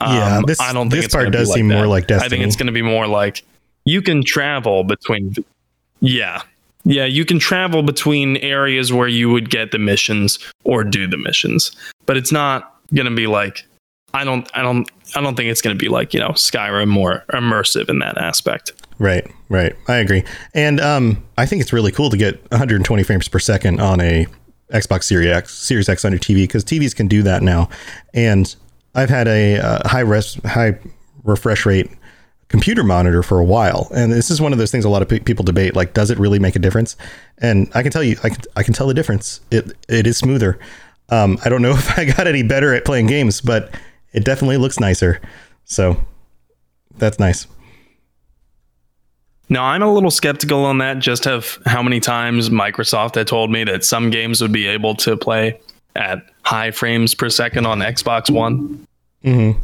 Yeah, 0.00 0.36
um, 0.36 0.44
this, 0.46 0.60
I 0.60 0.72
don't 0.72 0.90
think 0.90 1.02
this 1.02 1.12
part 1.12 1.32
does 1.32 1.52
seem 1.52 1.68
like 1.68 1.76
more 1.76 1.86
like 1.88 2.06
Destiny. 2.06 2.26
I 2.26 2.28
think 2.28 2.46
it's 2.46 2.54
going 2.54 2.68
to 2.68 2.72
be 2.72 2.82
more 2.82 3.08
like 3.08 3.42
you 3.84 4.00
can 4.00 4.22
travel 4.22 4.84
between. 4.84 5.34
Yeah, 6.00 6.42
yeah, 6.84 7.04
you 7.04 7.24
can 7.24 7.40
travel 7.40 7.82
between 7.82 8.36
areas 8.38 8.92
where 8.92 9.08
you 9.08 9.28
would 9.28 9.50
get 9.50 9.72
the 9.72 9.78
missions 9.78 10.38
or 10.62 10.84
do 10.84 11.08
the 11.08 11.16
missions, 11.16 11.72
but 12.06 12.16
it's 12.16 12.30
not 12.30 12.77
gonna 12.94 13.14
be 13.14 13.26
like 13.26 13.64
I 14.14 14.24
don't 14.24 14.50
I 14.54 14.62
don't 14.62 14.90
I 15.14 15.20
don't 15.20 15.36
think 15.36 15.50
it's 15.50 15.62
gonna 15.62 15.74
be 15.74 15.88
like, 15.88 16.14
you 16.14 16.20
know, 16.20 16.30
Skyrim 16.30 16.88
more 16.88 17.24
immersive 17.32 17.88
in 17.88 17.98
that 18.00 18.18
aspect. 18.18 18.72
Right, 18.98 19.30
right. 19.48 19.76
I 19.86 19.96
agree. 19.96 20.24
And 20.54 20.80
um 20.80 21.24
I 21.36 21.46
think 21.46 21.62
it's 21.62 21.72
really 21.72 21.92
cool 21.92 22.10
to 22.10 22.16
get 22.16 22.40
120 22.50 23.02
frames 23.02 23.28
per 23.28 23.38
second 23.38 23.80
on 23.80 24.00
a 24.00 24.26
Xbox 24.72 25.04
Series 25.04 25.30
X, 25.30 25.54
Series 25.54 25.88
X 25.88 26.04
on 26.04 26.12
your 26.12 26.18
TV 26.18 26.44
because 26.44 26.64
TVs 26.64 26.94
can 26.94 27.08
do 27.08 27.22
that 27.22 27.42
now. 27.42 27.68
And 28.12 28.54
I've 28.94 29.10
had 29.10 29.28
a 29.28 29.58
uh, 29.58 29.88
high 29.88 30.00
res 30.00 30.34
high 30.44 30.78
refresh 31.24 31.66
rate 31.66 31.90
computer 32.48 32.82
monitor 32.82 33.22
for 33.22 33.38
a 33.38 33.44
while 33.44 33.88
and 33.94 34.10
this 34.10 34.30
is 34.30 34.40
one 34.40 34.52
of 34.52 34.58
those 34.58 34.70
things 34.70 34.86
a 34.86 34.88
lot 34.88 35.02
of 35.02 35.08
pe- 35.08 35.18
people 35.18 35.44
debate 35.44 35.76
like 35.76 35.92
does 35.92 36.10
it 36.10 36.18
really 36.18 36.38
make 36.38 36.56
a 36.56 36.58
difference 36.58 36.96
and 37.38 37.70
i 37.74 37.82
can 37.82 37.92
tell 37.92 38.02
you 38.02 38.16
i 38.24 38.30
can, 38.30 38.40
I 38.56 38.62
can 38.62 38.72
tell 38.72 38.86
the 38.86 38.94
difference 38.94 39.42
it 39.50 39.76
it 39.86 40.06
is 40.06 40.16
smoother 40.16 40.58
um, 41.10 41.38
I 41.44 41.48
don't 41.48 41.62
know 41.62 41.70
if 41.76 41.98
I 41.98 42.04
got 42.04 42.26
any 42.26 42.42
better 42.42 42.74
at 42.74 42.84
playing 42.84 43.06
games, 43.06 43.40
but 43.40 43.74
it 44.12 44.24
definitely 44.24 44.56
looks 44.56 44.80
nicer. 44.80 45.20
So 45.64 45.96
that's 46.96 47.18
nice. 47.18 47.46
Now 49.50 49.64
I'm 49.64 49.82
a 49.82 49.92
little 49.92 50.10
skeptical 50.10 50.64
on 50.64 50.78
that, 50.78 50.98
just 50.98 51.26
of 51.26 51.58
how 51.64 51.82
many 51.82 52.00
times 52.00 52.50
Microsoft 52.50 53.14
had 53.14 53.26
told 53.26 53.50
me 53.50 53.64
that 53.64 53.84
some 53.84 54.10
games 54.10 54.42
would 54.42 54.52
be 54.52 54.66
able 54.66 54.94
to 54.96 55.16
play 55.16 55.58
at 55.96 56.18
high 56.42 56.70
frames 56.70 57.14
per 57.14 57.30
second 57.30 57.66
on 57.66 57.78
Xbox 57.78 58.30
One. 58.30 58.86
Mm-hmm. 59.24 59.58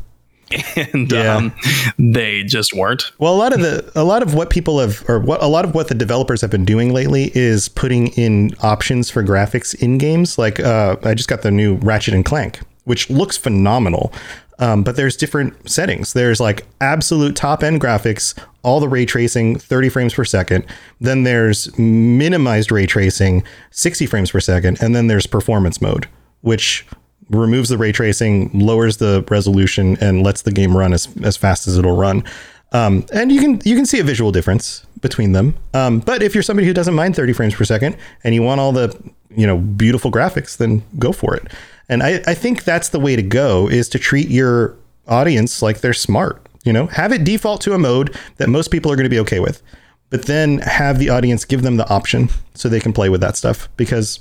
and 0.93 1.10
yeah. 1.10 1.36
um, 1.36 1.52
they 1.98 2.43
just 2.43 2.74
weren't. 2.74 3.12
Well, 3.18 3.35
a 3.35 3.36
lot 3.39 3.52
of 3.52 3.60
the 3.60 3.90
a 3.94 4.05
lot 4.05 4.22
of 4.22 4.35
what 4.35 4.51
people 4.51 4.78
have, 4.81 5.05
or 5.09 5.18
what 5.18 5.43
a 5.43 5.47
lot 5.47 5.64
of 5.64 5.74
what 5.74 5.89
the 5.89 5.94
developers 5.94 6.40
have 6.40 6.51
been 6.51 6.64
doing 6.64 6.93
lately 6.93 7.31
is 7.35 7.68
putting 7.68 8.09
in 8.09 8.55
options 8.62 9.10
for 9.10 9.22
graphics 9.22 9.74
in 9.74 9.98
games. 9.98 10.39
Like 10.39 10.60
uh, 10.60 10.97
I 11.02 11.14
just 11.14 11.28
got 11.28 11.43
the 11.43 11.51
new 11.51 11.76
Ratchet 11.76 12.14
and 12.14 12.24
Clank, 12.24 12.60
which 12.85 13.10
looks 13.10 13.36
phenomenal. 13.36 14.12
Um, 14.59 14.85
but 14.85 14.97
there's 14.97 15.16
different 15.16 15.68
settings. 15.68 16.12
There's 16.12 16.40
like 16.40 16.64
absolute 16.81 17.35
top 17.35 17.62
end 17.62 17.81
graphics, 17.81 18.39
all 18.62 18.78
the 18.78 18.89
ray 18.89 19.05
tracing, 19.05 19.59
30 19.59 19.89
frames 19.89 20.14
per 20.14 20.24
second. 20.24 20.64
Then 21.01 21.24
there's 21.24 21.76
minimized 21.76 22.70
ray 22.70 22.86
tracing, 22.86 23.43
60 23.72 24.06
frames 24.06 24.31
per 24.31 24.40
second, 24.40 24.78
and 24.81 24.94
then 24.94 25.09
there's 25.09 25.26
performance 25.26 25.81
mode, 25.81 26.06
which 26.43 26.86
removes 27.30 27.68
the 27.68 27.78
ray 27.78 27.92
tracing, 27.92 28.51
lowers 28.52 28.98
the 28.98 29.24
resolution, 29.28 29.96
and 30.01 30.22
lets 30.22 30.42
the 30.42 30.52
game 30.52 30.76
run 30.76 30.92
as, 30.92 31.09
as 31.22 31.36
fast 31.36 31.66
as 31.66 31.78
it'll 31.78 31.96
run. 31.96 32.24
Um, 32.72 33.06
and 33.12 33.30
you 33.30 33.40
can 33.40 33.60
you 33.64 33.76
can 33.76 33.86
see 33.86 34.01
a 34.01 34.05
visual 34.05 34.32
difference 34.32 34.84
between 35.01 35.32
them. 35.32 35.55
Um, 35.74 36.01
but 36.01 36.22
if 36.22 36.34
you're 36.34 36.42
somebody 36.42 36.66
who 36.66 36.74
doesn't 36.74 36.94
mind 36.94 37.14
30 37.14 37.32
frames 37.32 37.55
per 37.55 37.64
second 37.64 37.96
and 38.24 38.34
you 38.34 38.42
want 38.42 38.60
all 38.60 38.72
the 38.72 38.98
you 39.30 39.46
know 39.46 39.59
beautiful 39.59 40.10
graphics, 40.10 40.56
then 40.56 40.82
go 40.98 41.12
for 41.12 41.36
it. 41.36 41.46
And 41.88 42.02
I, 42.02 42.22
I 42.26 42.34
think 42.34 42.64
that's 42.64 42.88
the 42.88 42.98
way 42.98 43.14
to 43.14 43.22
go 43.22 43.68
is 43.68 43.88
to 43.90 43.98
treat 43.98 44.28
your 44.28 44.76
audience 45.06 45.62
like 45.62 45.80
they're 45.80 45.92
smart. 45.94 46.44
You 46.64 46.72
know, 46.72 46.86
have 46.86 47.12
it 47.12 47.24
default 47.24 47.60
to 47.62 47.74
a 47.74 47.78
mode 47.78 48.16
that 48.38 48.48
most 48.48 48.70
people 48.70 48.90
are 48.90 48.96
going 48.96 49.05
to 49.05 49.10
be 49.10 49.20
okay 49.20 49.38
with, 49.38 49.62
but 50.10 50.24
then 50.24 50.59
have 50.59 50.98
the 50.98 51.10
audience 51.10 51.44
give 51.44 51.62
them 51.62 51.76
the 51.76 51.88
option 51.88 52.30
so 52.55 52.68
they 52.68 52.80
can 52.80 52.92
play 52.92 53.09
with 53.09 53.20
that 53.20 53.36
stuff 53.36 53.68
because 53.76 54.18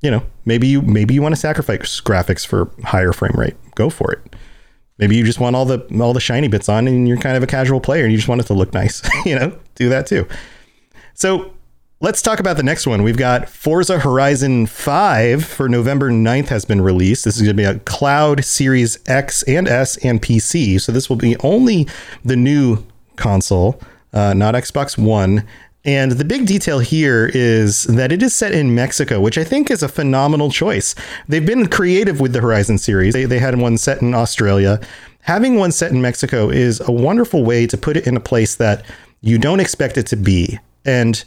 you 0.00 0.10
know, 0.10 0.22
maybe 0.44 0.66
you 0.66 0.82
maybe 0.82 1.14
you 1.14 1.22
want 1.22 1.34
to 1.34 1.40
sacrifice 1.40 2.00
graphics 2.00 2.46
for 2.46 2.70
higher 2.84 3.12
frame 3.12 3.34
rate. 3.36 3.56
Go 3.74 3.90
for 3.90 4.12
it. 4.12 4.36
Maybe 4.98 5.16
you 5.16 5.24
just 5.24 5.40
want 5.40 5.56
all 5.56 5.64
the 5.64 5.80
all 6.00 6.12
the 6.12 6.20
shiny 6.20 6.48
bits 6.48 6.68
on 6.68 6.86
and 6.88 7.06
you're 7.06 7.18
kind 7.18 7.36
of 7.36 7.42
a 7.42 7.46
casual 7.46 7.80
player 7.80 8.04
and 8.04 8.12
you 8.12 8.18
just 8.18 8.28
want 8.28 8.40
it 8.40 8.46
to 8.48 8.54
look 8.54 8.72
nice, 8.72 9.02
you 9.26 9.38
know? 9.38 9.56
Do 9.74 9.88
that 9.88 10.06
too. 10.06 10.26
So, 11.14 11.52
let's 12.00 12.20
talk 12.22 12.40
about 12.40 12.56
the 12.56 12.62
next 12.62 12.86
one. 12.86 13.02
We've 13.02 13.16
got 13.16 13.48
Forza 13.48 13.98
Horizon 13.98 14.66
5 14.66 15.44
for 15.44 15.68
November 15.68 16.10
9th 16.10 16.48
has 16.48 16.64
been 16.64 16.80
released. 16.80 17.24
This 17.24 17.36
is 17.36 17.42
going 17.42 17.56
to 17.56 17.62
be 17.62 17.64
a 17.64 17.78
Cloud 17.80 18.44
Series 18.44 18.98
X 19.06 19.42
and 19.44 19.66
S 19.66 19.96
and 19.98 20.20
PC. 20.20 20.80
So 20.80 20.92
this 20.92 21.08
will 21.08 21.16
be 21.16 21.36
only 21.38 21.88
the 22.24 22.36
new 22.36 22.84
console, 23.16 23.80
uh, 24.12 24.34
not 24.34 24.54
Xbox 24.54 24.98
One. 24.98 25.46
And 25.86 26.12
the 26.12 26.24
big 26.24 26.46
detail 26.46 26.80
here 26.80 27.30
is 27.32 27.84
that 27.84 28.10
it 28.10 28.20
is 28.20 28.34
set 28.34 28.52
in 28.52 28.74
Mexico, 28.74 29.20
which 29.20 29.38
I 29.38 29.44
think 29.44 29.70
is 29.70 29.84
a 29.84 29.88
phenomenal 29.88 30.50
choice. 30.50 30.96
They've 31.28 31.46
been 31.46 31.68
creative 31.68 32.20
with 32.20 32.32
the 32.32 32.40
Horizon 32.40 32.78
series. 32.78 33.14
They, 33.14 33.24
they 33.24 33.38
had 33.38 33.58
one 33.58 33.78
set 33.78 34.02
in 34.02 34.12
Australia. 34.12 34.80
Having 35.20 35.56
one 35.56 35.70
set 35.70 35.92
in 35.92 36.02
Mexico 36.02 36.50
is 36.50 36.80
a 36.80 36.90
wonderful 36.90 37.44
way 37.44 37.68
to 37.68 37.76
put 37.76 37.96
it 37.96 38.06
in 38.06 38.16
a 38.16 38.20
place 38.20 38.56
that 38.56 38.84
you 39.20 39.38
don't 39.38 39.60
expect 39.60 39.96
it 39.96 40.06
to 40.08 40.16
be. 40.16 40.58
And 40.84 41.24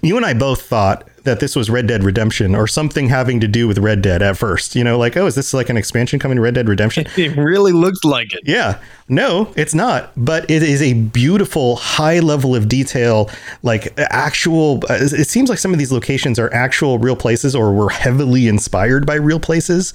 you 0.00 0.16
and 0.16 0.24
I 0.24 0.32
both 0.32 0.62
thought 0.62 1.06
that 1.26 1.40
this 1.40 1.54
was 1.54 1.68
Red 1.68 1.86
Dead 1.86 2.02
Redemption 2.02 2.54
or 2.54 2.66
something 2.66 3.08
having 3.10 3.38
to 3.40 3.46
do 3.48 3.68
with 3.68 3.78
Red 3.78 4.00
Dead 4.00 4.22
at 4.22 4.36
first. 4.38 4.74
You 4.74 4.82
know, 4.82 4.96
like, 4.98 5.16
oh, 5.16 5.26
is 5.26 5.34
this 5.34 5.52
like 5.52 5.68
an 5.68 5.76
expansion 5.76 6.18
coming 6.18 6.36
to 6.36 6.42
Red 6.42 6.54
Dead 6.54 6.68
Redemption? 6.68 7.06
It 7.16 7.36
really 7.36 7.72
looks 7.72 8.02
like 8.04 8.32
it. 8.32 8.40
Yeah. 8.44 8.80
No, 9.08 9.52
it's 9.56 9.74
not. 9.74 10.12
But 10.16 10.50
it 10.50 10.62
is 10.62 10.80
a 10.82 10.94
beautiful, 10.94 11.76
high 11.76 12.20
level 12.20 12.56
of 12.56 12.68
detail, 12.68 13.30
like 13.62 13.92
actual. 13.98 14.82
uh, 14.88 14.94
It 15.00 15.28
seems 15.28 15.50
like 15.50 15.58
some 15.58 15.72
of 15.72 15.78
these 15.78 15.92
locations 15.92 16.38
are 16.38 16.52
actual 16.54 16.98
real 16.98 17.16
places 17.16 17.54
or 17.54 17.72
were 17.72 17.90
heavily 17.90 18.48
inspired 18.48 19.04
by 19.06 19.14
real 19.16 19.40
places. 19.40 19.92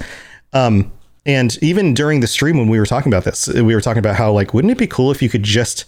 Um, 0.54 0.92
and 1.26 1.58
even 1.62 1.94
during 1.94 2.20
the 2.20 2.28
stream 2.28 2.58
when 2.58 2.68
we 2.68 2.80
were 2.80 2.86
talking 2.86 3.12
about 3.12 3.24
this, 3.24 3.48
we 3.48 3.76
were 3.76 3.82
talking 3.82 4.00
about 4.00 4.16
how, 4.16 4.32
like, 4.32 4.54
wouldn't 4.54 4.72
it 4.72 4.78
be 4.78 4.88
cool 4.88 5.12
if 5.12 5.22
you 5.22 5.30
could 5.30 5.44
just 5.44 5.86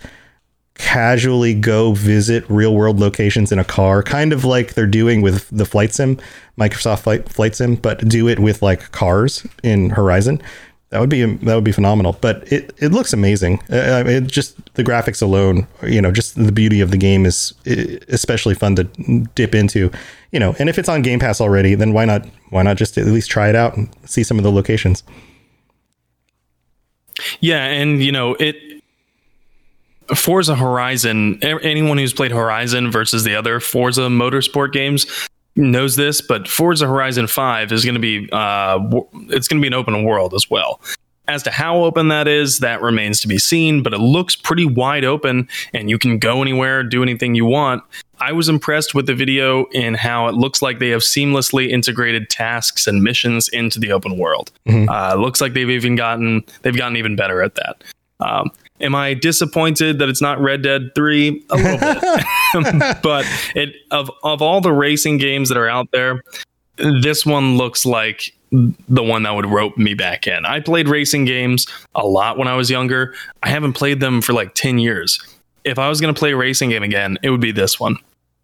casually 0.75 1.53
go 1.53 1.93
visit 1.93 2.43
real 2.49 2.75
world 2.75 2.99
locations 2.99 3.51
in 3.51 3.59
a 3.59 3.63
car, 3.63 4.01
kind 4.01 4.33
of 4.33 4.43
like 4.43 4.73
they're 4.73 4.87
doing 4.87 5.21
with 5.21 5.49
the 5.49 5.65
flight 5.65 5.93
sim, 5.93 6.19
Microsoft 6.57 7.01
flight, 7.01 7.29
flight 7.29 7.55
sim, 7.55 7.75
but 7.75 8.07
do 8.07 8.27
it 8.27 8.39
with 8.39 8.61
like 8.61 8.91
cars 8.91 9.45
in 9.63 9.91
Horizon. 9.91 10.41
That 10.89 10.99
would 10.99 11.09
be 11.09 11.25
that 11.25 11.55
would 11.55 11.63
be 11.63 11.71
phenomenal. 11.71 12.17
But 12.21 12.51
it 12.51 12.71
it 12.77 12.89
looks 12.89 13.13
amazing. 13.13 13.59
Uh, 13.71 14.03
it 14.05 14.27
just 14.27 14.57
the 14.75 14.83
graphics 14.83 15.23
alone, 15.23 15.67
you 15.81 15.99
know, 15.99 16.11
just 16.11 16.35
the 16.35 16.51
beauty 16.51 16.81
of 16.81 16.91
the 16.91 16.97
game 16.97 17.25
is 17.25 17.51
uh, 17.65 17.97
especially 18.09 18.53
fun 18.53 18.75
to 18.75 18.83
dip 19.33 19.55
into. 19.55 19.91
You 20.31 20.39
know, 20.39 20.55
and 20.59 20.69
if 20.69 20.77
it's 20.77 20.89
on 20.89 21.01
Game 21.01 21.19
Pass 21.19 21.41
already, 21.41 21.73
then 21.73 21.93
why 21.93 22.05
not 22.05 22.27
why 22.51 22.61
not 22.61 22.77
just 22.77 22.97
at 22.99 23.05
least 23.07 23.31
try 23.31 23.49
it 23.49 23.55
out 23.55 23.75
and 23.75 23.89
see 24.05 24.23
some 24.23 24.37
of 24.37 24.43
the 24.43 24.51
locations? 24.51 25.03
Yeah, 27.39 27.65
and 27.65 28.03
you 28.03 28.11
know 28.11 28.35
it. 28.35 28.55
Forza 30.15 30.55
Horizon. 30.55 31.39
Anyone 31.43 31.97
who's 31.97 32.13
played 32.13 32.31
Horizon 32.31 32.91
versus 32.91 33.23
the 33.23 33.35
other 33.35 33.59
Forza 33.59 34.01
Motorsport 34.01 34.71
games 34.71 35.05
knows 35.55 35.95
this, 35.95 36.21
but 36.21 36.47
Forza 36.47 36.87
Horizon 36.87 37.27
Five 37.27 37.71
is 37.71 37.85
going 37.85 37.95
to 37.95 38.01
be 38.01 38.29
uh, 38.31 38.79
it's 39.29 39.47
going 39.47 39.59
to 39.59 39.61
be 39.61 39.67
an 39.67 39.73
open 39.73 40.03
world 40.03 40.33
as 40.33 40.49
well. 40.49 40.81
As 41.29 41.41
to 41.43 41.51
how 41.51 41.83
open 41.85 42.09
that 42.09 42.27
is, 42.27 42.59
that 42.59 42.81
remains 42.81 43.21
to 43.21 43.29
be 43.29 43.37
seen, 43.37 43.81
but 43.81 43.93
it 43.93 43.99
looks 43.99 44.35
pretty 44.35 44.65
wide 44.65 45.05
open 45.05 45.47
and 45.73 45.89
you 45.89 45.97
can 45.97 46.17
go 46.17 46.41
anywhere, 46.41 46.83
do 46.83 47.01
anything 47.01 47.33
you 47.33 47.45
want. 47.45 47.81
I 48.19 48.33
was 48.33 48.49
impressed 48.49 48.93
with 48.93 49.05
the 49.05 49.15
video 49.15 49.65
in 49.71 49.93
how 49.93 50.27
it 50.27 50.35
looks 50.35 50.61
like 50.61 50.79
they 50.79 50.89
have 50.89 51.01
seamlessly 51.01 51.69
integrated 51.69 52.29
tasks 52.29 52.87
and 52.87 53.03
missions 53.03 53.47
into 53.49 53.79
the 53.79 53.93
open 53.93 54.17
world. 54.17 54.51
Uh, 54.89 55.15
looks 55.15 55.39
like 55.39 55.53
they've 55.53 55.69
even 55.69 55.95
gotten 55.95 56.43
they've 56.61 56.75
gotten 56.75 56.97
even 56.97 57.15
better 57.15 57.41
at 57.41 57.55
that. 57.55 57.83
Um, 58.23 58.51
am 58.79 58.95
I 58.95 59.13
disappointed 59.13 59.99
that 59.99 60.09
it's 60.09 60.21
not 60.21 60.39
Red 60.39 60.61
Dead 60.61 60.91
Three? 60.95 61.43
A 61.49 61.55
little 61.55 61.79
bit, 61.79 62.97
but 63.03 63.25
it 63.55 63.75
of 63.91 64.09
of 64.23 64.41
all 64.41 64.61
the 64.61 64.71
racing 64.71 65.17
games 65.17 65.49
that 65.49 65.57
are 65.57 65.69
out 65.69 65.89
there, 65.91 66.21
this 66.77 67.25
one 67.25 67.57
looks 67.57 67.85
like 67.85 68.33
the 68.51 69.03
one 69.03 69.23
that 69.23 69.33
would 69.33 69.47
rope 69.47 69.77
me 69.77 69.93
back 69.95 70.27
in. 70.27 70.45
I 70.45 70.59
played 70.59 70.87
racing 70.87 71.25
games 71.25 71.65
a 71.95 72.05
lot 72.05 72.37
when 72.37 72.47
I 72.47 72.55
was 72.55 72.69
younger. 72.69 73.15
I 73.41 73.49
haven't 73.49 73.73
played 73.73 73.99
them 73.99 74.21
for 74.21 74.33
like 74.33 74.53
10 74.53 74.77
years. 74.77 75.19
If 75.63 75.79
I 75.79 75.89
was 75.89 75.99
going 75.99 76.13
to 76.13 76.17
play 76.17 76.33
a 76.33 76.37
racing 76.37 76.69
game 76.69 76.83
again, 76.83 77.17
it 77.23 77.31
would 77.31 77.41
be 77.41 77.51
this 77.51 77.79
one. 77.79 77.97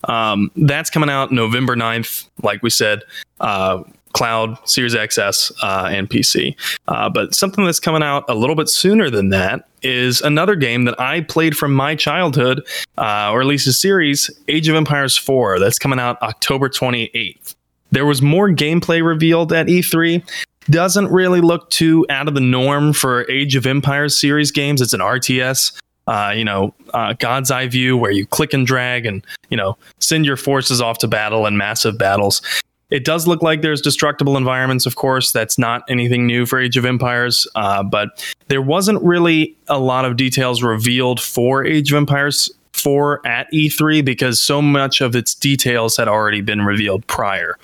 Um, 0.05 0.49
that's 0.55 0.89
coming 0.89 1.09
out 1.09 1.31
November 1.31 1.75
9th, 1.75 2.27
like 2.41 2.63
we 2.63 2.69
said. 2.71 3.01
Uh, 3.39 3.83
Cloud, 4.13 4.57
Series 4.67 4.95
XS, 4.95 5.51
uh, 5.61 5.87
and 5.91 6.09
PC. 6.09 6.55
Uh, 6.87 7.09
but 7.09 7.35
something 7.35 7.65
that's 7.65 7.79
coming 7.79 8.03
out 8.03 8.25
a 8.27 8.35
little 8.35 8.55
bit 8.55 8.69
sooner 8.69 9.09
than 9.09 9.29
that 9.29 9.67
is 9.81 10.21
another 10.21 10.55
game 10.55 10.85
that 10.85 10.99
I 10.99 11.21
played 11.21 11.55
from 11.55 11.73
my 11.73 11.95
childhood, 11.95 12.65
uh, 12.97 13.31
or 13.31 13.41
at 13.41 13.47
least 13.47 13.67
a 13.67 13.73
series, 13.73 14.29
Age 14.47 14.67
of 14.67 14.75
Empires 14.75 15.17
4. 15.17 15.59
That's 15.59 15.79
coming 15.79 15.99
out 15.99 16.21
October 16.21 16.69
28th. 16.69 17.55
There 17.91 18.05
was 18.05 18.21
more 18.21 18.49
gameplay 18.49 19.03
revealed 19.03 19.51
at 19.53 19.67
E3. 19.67 20.23
Doesn't 20.69 21.07
really 21.07 21.41
look 21.41 21.69
too 21.71 22.05
out 22.09 22.27
of 22.27 22.35
the 22.35 22.41
norm 22.41 22.93
for 22.93 23.29
Age 23.31 23.55
of 23.55 23.65
Empires 23.65 24.17
series 24.17 24.51
games. 24.51 24.81
It's 24.81 24.93
an 24.93 24.99
RTS. 24.99 25.73
Uh, 26.05 26.33
you 26.35 26.43
know, 26.43 26.73
uh, 26.93 27.13
God's 27.19 27.51
eye 27.51 27.67
view 27.67 27.95
where 27.95 28.09
you 28.09 28.25
click 28.25 28.53
and 28.53 28.65
drag 28.65 29.05
and, 29.05 29.25
you 29.49 29.57
know, 29.57 29.77
send 29.99 30.25
your 30.25 30.37
forces 30.37 30.81
off 30.81 30.97
to 30.99 31.07
battle 31.07 31.45
in 31.45 31.55
massive 31.55 31.99
battles. 31.99 32.41
It 32.89 33.05
does 33.05 33.27
look 33.27 33.43
like 33.43 33.61
there's 33.61 33.81
destructible 33.81 34.35
environments, 34.35 34.85
of 34.85 34.95
course. 34.95 35.31
That's 35.31 35.59
not 35.59 35.83
anything 35.89 36.25
new 36.25 36.45
for 36.45 36.59
Age 36.59 36.75
of 36.75 36.85
Empires, 36.85 37.47
uh, 37.55 37.83
but 37.83 38.35
there 38.47 38.61
wasn't 38.61 39.01
really 39.03 39.55
a 39.67 39.79
lot 39.79 40.05
of 40.05 40.17
details 40.17 40.63
revealed 40.63 41.21
for 41.21 41.63
Age 41.63 41.91
of 41.91 41.97
Empires 41.97 42.49
4 42.73 43.25
at 43.27 43.51
E3 43.51 44.03
because 44.03 44.41
so 44.41 44.61
much 44.61 45.01
of 45.01 45.15
its 45.15 45.35
details 45.35 45.97
had 45.97 46.07
already 46.07 46.41
been 46.41 46.63
revealed 46.63 47.05
prior. 47.07 47.57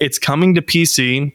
It's 0.00 0.18
coming 0.18 0.54
to 0.54 0.62
PC. 0.62 1.32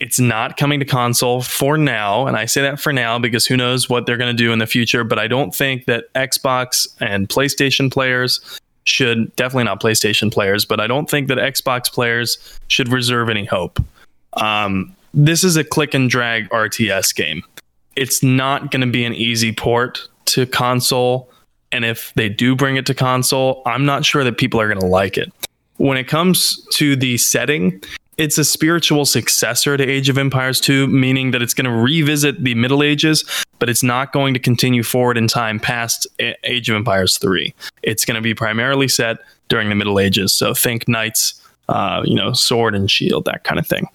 It's 0.00 0.20
not 0.20 0.56
coming 0.56 0.80
to 0.80 0.84
console 0.84 1.42
for 1.42 1.78
now. 1.78 2.26
And 2.26 2.36
I 2.36 2.44
say 2.44 2.60
that 2.60 2.78
for 2.78 2.92
now 2.92 3.18
because 3.18 3.46
who 3.46 3.56
knows 3.56 3.88
what 3.88 4.04
they're 4.04 4.16
going 4.16 4.36
to 4.36 4.42
do 4.42 4.52
in 4.52 4.58
the 4.58 4.66
future. 4.66 5.04
But 5.04 5.18
I 5.18 5.28
don't 5.28 5.54
think 5.54 5.86
that 5.86 6.12
Xbox 6.14 6.88
and 7.00 7.28
PlayStation 7.28 7.90
players 7.90 8.60
should, 8.84 9.34
definitely 9.36 9.64
not 9.64 9.80
PlayStation 9.80 10.32
players, 10.32 10.64
but 10.64 10.80
I 10.80 10.86
don't 10.86 11.08
think 11.08 11.28
that 11.28 11.38
Xbox 11.38 11.92
players 11.92 12.58
should 12.68 12.88
reserve 12.88 13.28
any 13.28 13.44
hope. 13.44 13.78
Um, 14.34 14.94
this 15.14 15.44
is 15.44 15.56
a 15.56 15.64
click 15.64 15.94
and 15.94 16.08
drag 16.08 16.48
RTS 16.50 17.14
game. 17.14 17.42
It's 17.96 18.22
not 18.22 18.70
going 18.70 18.80
to 18.80 18.86
be 18.86 19.04
an 19.04 19.14
easy 19.14 19.52
port 19.52 20.08
to 20.26 20.46
console. 20.46 21.30
And 21.70 21.84
if 21.84 22.12
they 22.14 22.28
do 22.28 22.56
bring 22.56 22.76
it 22.76 22.86
to 22.86 22.94
console, 22.94 23.62
I'm 23.66 23.84
not 23.84 24.04
sure 24.04 24.24
that 24.24 24.38
people 24.38 24.60
are 24.60 24.68
going 24.68 24.80
to 24.80 24.86
like 24.86 25.18
it. 25.18 25.32
When 25.76 25.96
it 25.96 26.04
comes 26.04 26.64
to 26.74 26.96
the 26.96 27.18
setting, 27.18 27.82
it's 28.22 28.38
a 28.38 28.44
spiritual 28.44 29.04
successor 29.04 29.76
to 29.76 29.84
Age 29.84 30.08
of 30.08 30.16
Empires 30.16 30.60
2, 30.60 30.86
meaning 30.86 31.32
that 31.32 31.42
it's 31.42 31.54
going 31.54 31.64
to 31.64 31.72
revisit 31.72 32.44
the 32.44 32.54
Middle 32.54 32.80
Ages, 32.80 33.24
but 33.58 33.68
it's 33.68 33.82
not 33.82 34.12
going 34.12 34.32
to 34.32 34.38
continue 34.38 34.84
forward 34.84 35.18
in 35.18 35.26
time 35.26 35.58
past 35.58 36.06
Age 36.44 36.70
of 36.70 36.76
Empires 36.76 37.18
3. 37.18 37.52
It's 37.82 38.04
going 38.04 38.14
to 38.14 38.20
be 38.20 38.32
primarily 38.32 38.86
set 38.86 39.18
during 39.48 39.70
the 39.70 39.74
Middle 39.74 39.98
Ages. 39.98 40.32
So 40.32 40.54
think 40.54 40.86
knights, 40.86 41.42
uh, 41.68 42.02
you 42.04 42.14
know, 42.14 42.32
sword 42.32 42.76
and 42.76 42.88
shield, 42.88 43.24
that 43.24 43.42
kind 43.42 43.58
of 43.58 43.66
thing. 43.66 43.88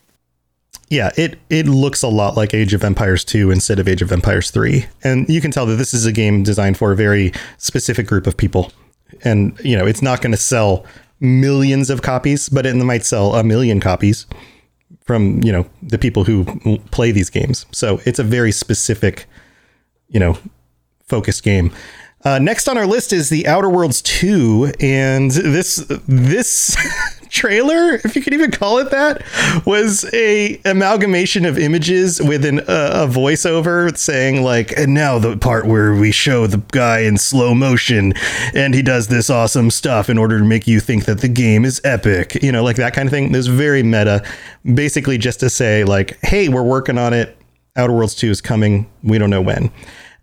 Yeah, 0.89 1.11
it 1.15 1.39
it 1.49 1.67
looks 1.67 2.03
a 2.03 2.07
lot 2.09 2.35
like 2.35 2.53
Age 2.53 2.73
of 2.73 2.83
Empires 2.83 3.23
2 3.23 3.49
instead 3.49 3.79
of 3.79 3.87
Age 3.87 4.01
of 4.01 4.11
Empires 4.11 4.51
3. 4.51 4.85
And 5.05 5.27
you 5.29 5.39
can 5.39 5.51
tell 5.51 5.65
that 5.67 5.75
this 5.75 5.93
is 5.93 6.05
a 6.05 6.11
game 6.11 6.43
designed 6.43 6.77
for 6.77 6.91
a 6.91 6.97
very 6.97 7.31
specific 7.57 8.07
group 8.07 8.27
of 8.27 8.35
people. 8.35 8.73
And, 9.23 9.57
you 9.63 9.77
know, 9.77 9.85
it's 9.85 10.01
not 10.01 10.21
going 10.21 10.31
to 10.31 10.37
sell 10.37 10.85
millions 11.19 11.89
of 11.89 12.01
copies, 12.01 12.49
but 12.49 12.65
it 12.65 12.75
might 12.75 13.05
sell 13.05 13.35
a 13.35 13.43
million 13.43 13.79
copies 13.79 14.25
from, 15.05 15.41
you 15.43 15.51
know, 15.51 15.65
the 15.81 15.97
people 15.97 16.23
who 16.23 16.45
play 16.91 17.11
these 17.11 17.29
games. 17.29 17.65
So, 17.71 17.99
it's 18.05 18.19
a 18.19 18.23
very 18.23 18.51
specific, 18.51 19.25
you 20.09 20.19
know, 20.19 20.37
focused 21.07 21.43
game. 21.43 21.71
Uh, 22.23 22.39
next 22.39 22.67
on 22.67 22.77
our 22.77 22.87
list 22.87 23.13
is 23.13 23.29
the 23.29 23.47
Outer 23.47 23.69
Worlds 23.69 24.01
2, 24.01 24.73
and 24.79 25.29
this 25.29 25.75
this 26.07 26.75
trailer, 27.29 27.95
if 28.03 28.15
you 28.15 28.23
could 28.23 28.33
even 28.33 28.49
call 28.49 28.79
it 28.79 28.89
that, 28.89 29.21
was 29.65 30.03
a 30.13 30.59
amalgamation 30.65 31.45
of 31.45 31.59
images 31.59 32.19
with 32.19 32.43
an, 32.43 32.59
uh, 32.61 33.05
a 33.05 33.07
voiceover 33.07 33.95
saying 33.95 34.41
like, 34.41 34.75
and 34.75 34.95
now 34.95 35.19
the 35.19 35.37
part 35.37 35.67
where 35.67 35.93
we 35.93 36.11
show 36.11 36.47
the 36.47 36.57
guy 36.71 36.99
in 37.01 37.17
slow 37.17 37.53
motion, 37.53 38.13
and 38.55 38.73
he 38.73 38.81
does 38.81 39.09
this 39.09 39.29
awesome 39.29 39.69
stuff 39.69 40.09
in 40.09 40.17
order 40.17 40.39
to 40.39 40.45
make 40.45 40.67
you 40.67 40.79
think 40.79 41.05
that 41.05 41.21
the 41.21 41.29
game 41.29 41.63
is 41.65 41.79
epic, 41.83 42.41
you 42.41 42.51
know, 42.51 42.63
like 42.63 42.77
that 42.77 42.93
kind 42.93 43.07
of 43.07 43.11
thing. 43.11 43.31
Was 43.31 43.45
very 43.45 43.83
meta, 43.83 44.23
basically 44.73 45.19
just 45.19 45.39
to 45.41 45.51
say 45.51 45.83
like, 45.83 46.17
hey, 46.23 46.49
we're 46.49 46.63
working 46.63 46.97
on 46.97 47.13
it. 47.13 47.37
Outer 47.75 47.93
Worlds 47.93 48.15
2 48.15 48.31
is 48.31 48.41
coming. 48.41 48.89
We 49.03 49.19
don't 49.19 49.29
know 49.29 49.41
when. 49.41 49.71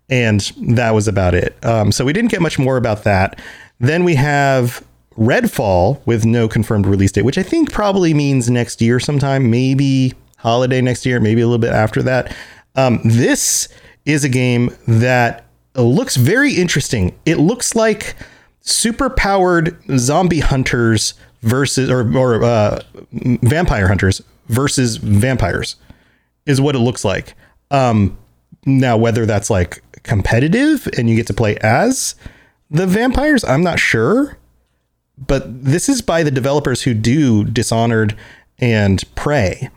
And 0.09 0.41
that 0.57 0.91
was 0.93 1.07
about 1.07 1.33
it. 1.33 1.57
Um, 1.63 1.91
so 1.91 2.05
we 2.05 2.13
didn't 2.13 2.31
get 2.31 2.41
much 2.41 2.59
more 2.59 2.77
about 2.77 3.03
that. 3.03 3.39
Then 3.79 4.03
we 4.03 4.15
have 4.15 4.85
Redfall 5.17 6.05
with 6.05 6.25
no 6.25 6.47
confirmed 6.47 6.85
release 6.85 7.11
date, 7.11 7.23
which 7.23 7.37
I 7.37 7.43
think 7.43 7.71
probably 7.71 8.13
means 8.13 8.49
next 8.49 8.81
year 8.81 8.99
sometime, 8.99 9.49
maybe 9.49 10.13
holiday 10.37 10.81
next 10.81 11.05
year, 11.05 11.19
maybe 11.19 11.41
a 11.41 11.47
little 11.47 11.59
bit 11.59 11.73
after 11.73 12.03
that. 12.03 12.35
Um, 12.75 12.99
this 13.03 13.67
is 14.05 14.23
a 14.23 14.29
game 14.29 14.75
that 14.87 15.45
looks 15.75 16.15
very 16.15 16.53
interesting. 16.53 17.17
It 17.25 17.37
looks 17.37 17.75
like 17.75 18.15
super 18.61 19.09
powered 19.09 19.77
zombie 19.97 20.39
hunters 20.39 21.13
versus 21.41 21.89
or 21.89 22.17
or 22.17 22.43
uh, 22.43 22.81
vampire 23.11 23.87
hunters 23.87 24.21
versus 24.47 24.97
vampires 24.97 25.75
is 26.45 26.59
what 26.59 26.75
it 26.75 26.79
looks 26.79 27.05
like. 27.05 27.35
Um, 27.71 28.17
now 28.65 28.97
whether 28.97 29.25
that's 29.25 29.49
like 29.49 29.81
competitive 30.05 30.87
and 30.97 31.09
you 31.09 31.15
get 31.15 31.27
to 31.27 31.33
play 31.33 31.57
as 31.57 32.15
the 32.69 32.87
vampires, 32.87 33.43
I'm 33.43 33.63
not 33.63 33.79
sure. 33.79 34.37
But 35.17 35.63
this 35.63 35.87
is 35.87 36.01
by 36.01 36.23
the 36.23 36.31
developers 36.31 36.81
who 36.81 36.93
do 36.93 37.45
Dishonored 37.45 38.15
and 38.59 39.03
Prey, 39.15 39.69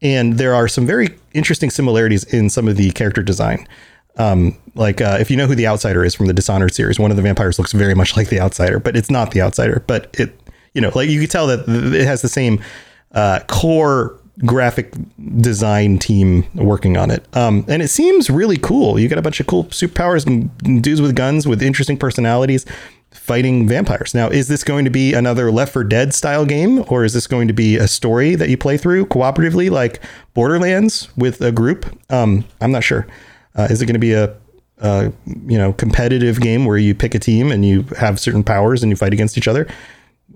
and 0.00 0.38
there 0.38 0.54
are 0.54 0.68
some 0.68 0.86
very 0.86 1.08
interesting 1.34 1.70
similarities 1.70 2.24
in 2.24 2.48
some 2.48 2.66
of 2.66 2.76
the 2.76 2.90
character 2.92 3.22
design. 3.22 3.66
Um, 4.16 4.56
like 4.74 5.02
uh, 5.02 5.18
if 5.20 5.30
you 5.30 5.36
know 5.36 5.46
who 5.46 5.54
the 5.54 5.66
outsider 5.66 6.02
is 6.02 6.14
from 6.14 6.26
the 6.26 6.32
Dishonored 6.32 6.72
series, 6.72 6.98
one 6.98 7.10
of 7.10 7.18
the 7.18 7.22
vampires 7.22 7.58
looks 7.58 7.72
very 7.72 7.94
much 7.94 8.16
like 8.16 8.28
the 8.30 8.40
outsider, 8.40 8.78
but 8.78 8.96
it's 8.96 9.10
not 9.10 9.32
the 9.32 9.42
outsider. 9.42 9.84
But 9.86 10.14
it, 10.18 10.38
you 10.72 10.80
know, 10.80 10.90
like 10.94 11.10
you 11.10 11.20
could 11.20 11.30
tell 11.30 11.46
that 11.46 11.68
it 11.68 12.06
has 12.06 12.22
the 12.22 12.28
same 12.28 12.62
uh, 13.12 13.40
core 13.48 14.18
graphic 14.44 14.92
design 15.38 15.98
team 15.98 16.44
working 16.54 16.96
on 16.96 17.10
it. 17.10 17.24
Um, 17.34 17.64
and 17.68 17.82
it 17.82 17.88
seems 17.88 18.28
really 18.28 18.58
cool. 18.58 18.98
You 18.98 19.08
got 19.08 19.18
a 19.18 19.22
bunch 19.22 19.40
of 19.40 19.46
cool 19.46 19.64
superpowers 19.64 20.26
and 20.26 20.82
dudes 20.82 21.00
with 21.00 21.16
guns 21.16 21.46
with 21.46 21.62
interesting 21.62 21.96
personalities 21.96 22.66
fighting 23.16 23.66
vampires. 23.66 24.14
Now, 24.14 24.28
is 24.28 24.48
this 24.48 24.62
going 24.62 24.84
to 24.84 24.90
be 24.90 25.14
another 25.14 25.50
Left 25.50 25.72
4 25.72 25.84
Dead 25.84 26.14
style 26.14 26.44
game, 26.44 26.84
or 26.88 27.04
is 27.04 27.12
this 27.12 27.26
going 27.26 27.48
to 27.48 27.54
be 27.54 27.76
a 27.76 27.88
story 27.88 28.34
that 28.34 28.48
you 28.48 28.56
play 28.56 28.76
through 28.76 29.06
cooperatively, 29.06 29.70
like 29.70 30.00
Borderlands 30.34 31.08
with 31.16 31.40
a 31.40 31.50
group? 31.50 31.86
Um, 32.10 32.44
I'm 32.60 32.70
not 32.70 32.84
sure. 32.84 33.06
Uh, 33.54 33.68
is 33.70 33.80
it 33.82 33.86
going 33.86 33.94
to 33.94 34.00
be 34.00 34.12
a 34.12 34.36
uh, 34.80 35.10
you 35.46 35.56
know 35.56 35.72
competitive 35.72 36.40
game 36.40 36.66
where 36.66 36.76
you 36.76 36.94
pick 36.94 37.14
a 37.14 37.18
team 37.18 37.50
and 37.50 37.64
you 37.64 37.82
have 37.98 38.20
certain 38.20 38.44
powers 38.44 38.82
and 38.82 38.90
you 38.90 38.96
fight 38.96 39.12
against 39.12 39.38
each 39.38 39.48
other? 39.48 39.66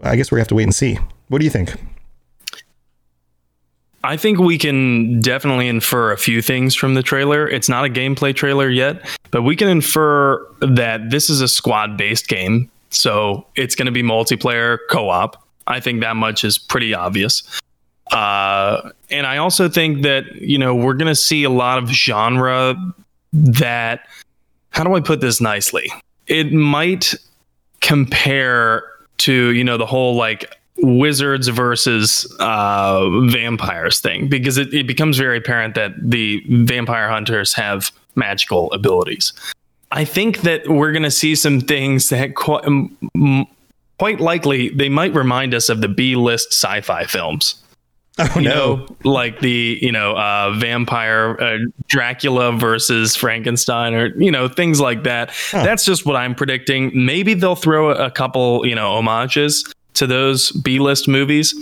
I 0.02 0.16
guess 0.16 0.32
we 0.32 0.38
have 0.38 0.48
to 0.48 0.54
wait 0.54 0.64
and 0.64 0.74
see. 0.74 0.98
What 1.28 1.38
do 1.38 1.44
you 1.44 1.50
think? 1.50 1.74
I 4.02 4.16
think 4.16 4.38
we 4.38 4.56
can 4.56 5.20
definitely 5.20 5.68
infer 5.68 6.12
a 6.12 6.16
few 6.16 6.40
things 6.40 6.74
from 6.74 6.94
the 6.94 7.02
trailer. 7.02 7.46
It's 7.48 7.68
not 7.68 7.84
a 7.84 7.88
gameplay 7.88 8.34
trailer 8.34 8.70
yet, 8.70 9.06
but 9.30 9.42
we 9.42 9.56
can 9.56 9.68
infer 9.68 10.46
that 10.60 11.10
this 11.10 11.28
is 11.28 11.40
a 11.40 11.48
squad 11.48 11.96
based 11.96 12.28
game. 12.28 12.70
So 12.88 13.46
it's 13.56 13.74
going 13.74 13.86
to 13.86 13.92
be 13.92 14.02
multiplayer 14.02 14.78
co 14.90 15.10
op. 15.10 15.44
I 15.66 15.80
think 15.80 16.00
that 16.00 16.16
much 16.16 16.44
is 16.44 16.56
pretty 16.58 16.94
obvious. 16.94 17.42
Uh, 18.10 18.90
and 19.10 19.26
I 19.26 19.36
also 19.36 19.68
think 19.68 20.02
that, 20.02 20.24
you 20.36 20.58
know, 20.58 20.74
we're 20.74 20.94
going 20.94 21.06
to 21.06 21.14
see 21.14 21.44
a 21.44 21.50
lot 21.50 21.78
of 21.78 21.88
genre 21.90 22.74
that, 23.32 24.08
how 24.70 24.82
do 24.82 24.94
I 24.94 25.00
put 25.00 25.20
this 25.20 25.40
nicely? 25.40 25.92
It 26.26 26.52
might 26.52 27.14
compare 27.80 28.82
to, 29.18 29.52
you 29.52 29.62
know, 29.62 29.76
the 29.76 29.86
whole 29.86 30.16
like 30.16 30.56
wizards 30.82 31.48
versus 31.48 32.26
uh, 32.40 33.08
vampires 33.28 34.00
thing 34.00 34.28
because 34.28 34.56
it, 34.56 34.72
it 34.72 34.86
becomes 34.86 35.18
very 35.18 35.38
apparent 35.38 35.74
that 35.74 35.92
the 36.00 36.42
vampire 36.48 37.08
hunters 37.08 37.52
have 37.54 37.92
magical 38.14 38.72
abilities. 38.72 39.32
I 39.92 40.04
think 40.04 40.42
that 40.42 40.68
we're 40.68 40.92
going 40.92 41.02
to 41.02 41.10
see 41.10 41.34
some 41.34 41.60
things 41.60 42.10
that 42.10 42.34
quite, 42.36 42.64
quite 43.98 44.20
likely 44.20 44.68
they 44.70 44.88
might 44.88 45.14
remind 45.14 45.54
us 45.54 45.68
of 45.68 45.80
the 45.80 45.88
B 45.88 46.16
list 46.16 46.52
sci 46.52 46.80
fi 46.80 47.04
films. 47.04 47.56
Oh 48.18 48.32
you 48.36 48.42
no! 48.42 48.76
know, 48.76 48.96
like 49.04 49.40
the 49.40 49.78
you 49.80 49.92
know 49.92 50.14
uh, 50.16 50.52
vampire 50.58 51.40
uh, 51.40 51.58
Dracula 51.86 52.52
versus 52.52 53.16
Frankenstein, 53.16 53.94
or 53.94 54.08
you 54.20 54.30
know 54.30 54.46
things 54.46 54.80
like 54.80 55.04
that. 55.04 55.32
That's 55.52 55.84
just 55.84 56.04
what 56.04 56.16
I'm 56.16 56.34
predicting. 56.34 56.90
Maybe 56.92 57.34
they'll 57.34 57.56
throw 57.56 57.90
a 57.90 58.10
couple 58.10 58.66
you 58.66 58.74
know 58.74 58.92
homages 58.92 59.72
to 59.94 60.06
those 60.06 60.50
B-list 60.52 61.08
movies. 61.08 61.54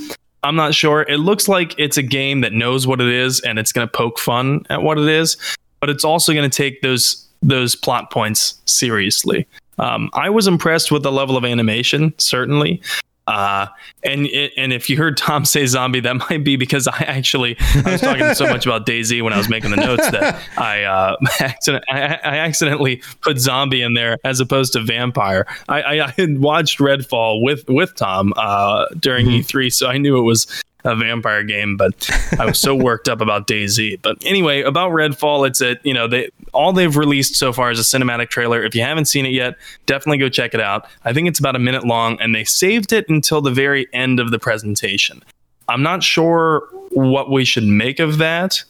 I'm 0.43 0.57
not 0.57 0.75
sure. 0.75 1.03
It 1.03 1.19
looks 1.19 1.49
like 1.49 1.75
it's 1.79 1.97
a 1.97 2.03
game 2.03 2.41
that 2.43 2.53
knows 2.53 2.87
what 2.87 3.01
it 3.01 3.09
is 3.09 3.41
and 3.41 3.59
it's 3.59 3.73
going 3.73 3.87
to 3.87 3.93
poke 3.93 4.19
fun 4.19 4.65
at 4.71 4.83
what 4.83 4.99
it 4.99 5.09
is, 5.09 5.37
but 5.81 5.91
it's 5.91 6.05
also 6.05 6.33
going 6.33 6.49
to 6.49 6.57
take 6.57 6.83
those 6.83 7.25
those 7.41 7.77
plot 7.77 8.11
points 8.11 8.61
seriously. 8.65 9.47
Um, 9.79 10.11
I 10.13 10.29
was 10.29 10.49
impressed 10.49 10.91
with 10.91 11.05
the 11.05 11.13
level 11.13 11.37
of 11.37 11.45
animation, 11.45 12.13
certainly. 12.19 12.83
Uh, 13.29 13.67
and 14.05 14.27
and 14.57 14.73
if 14.73 14.89
you 14.89 14.97
heard 14.97 15.19
Tom 15.19 15.45
say 15.45 15.67
zombie, 15.67 16.01
that 16.01 16.15
might 16.31 16.43
be 16.45 16.57
because 16.57 16.89
I 16.89 16.99
actually 17.01 17.57
I 17.85 17.93
was 17.93 18.01
talking 18.01 18.35
so 18.35 18.47
much 18.47 18.65
about 18.65 18.87
DayZ 18.87 19.23
when 19.23 19.35
I 19.35 19.39
was 19.39 19.51
making 19.51 19.71
the 19.71 19.77
notes 19.77 20.11
that 20.11 20.41
I 20.57 20.85
uh, 20.85 21.17
accident, 21.41 21.85
I, 21.91 22.19
I 22.25 22.37
accidentally 22.39 23.03
put 23.21 23.39
zombie 23.39 23.83
in 23.83 23.93
there 23.93 24.17
as 24.25 24.41
opposed 24.41 24.73
to 24.73 24.81
vampire. 24.81 25.47
I, 25.69 25.83
I, 25.83 26.07
I 26.07 26.11
had 26.13 26.41
watched 26.41 26.79
Redfall 26.79 27.43
with 27.43 27.69
with 27.69 27.95
Tom 27.97 28.33
uh, 28.37 28.87
during 28.99 29.27
E3, 29.27 29.73
so 29.73 29.89
I 29.89 29.99
knew 29.99 30.19
it 30.19 30.23
was 30.23 30.47
a 30.85 30.95
vampire 30.95 31.43
game, 31.43 31.77
but 31.77 32.09
I 32.39 32.47
was 32.47 32.59
so 32.59 32.75
worked 32.75 33.09
up 33.09 33.21
about 33.21 33.47
DayZ. 33.47 34.01
But 34.03 34.17
anyway, 34.25 34.63
about 34.63 34.93
Redfall, 34.93 35.47
it's 35.47 35.61
a 35.61 35.77
you 35.83 35.93
know 35.93 36.07
they 36.07 36.31
all 36.53 36.73
they've 36.73 36.97
released 36.97 37.37
so 37.37 37.53
far 37.53 37.71
is 37.71 37.79
a 37.79 37.83
cinematic 37.83 38.29
trailer. 38.29 38.63
If 38.63 38.75
you 38.75 38.83
haven't 38.83 39.07
seen 39.07 39.27
it 39.27 39.33
yet, 39.33 39.57
definitely 39.87 40.19
go 40.19 40.29
check 40.29 40.55
it 40.55 40.61
out. 40.61 40.87
I 41.05 41.13
think 41.13 41.29
it's 41.29 41.39
about 41.39 41.57
a 41.57 41.59
minute 41.59 41.85
long, 41.85 42.21
and 42.21 42.35
they 42.35 42.45
saved 42.45 42.93
it 42.93 43.09
until 43.09 43.41
the 43.41 43.51
very 43.51 43.87
end 43.93 44.21
of 44.21 44.31
the 44.31 44.39
presentation. 44.39 45.23
I'm 45.69 45.83
not 45.83 46.03
sure 46.03 46.69
what 46.91 47.31
we 47.31 47.45
should 47.45 47.65
make 47.65 47.99
of 47.99 48.19
that. 48.19 48.63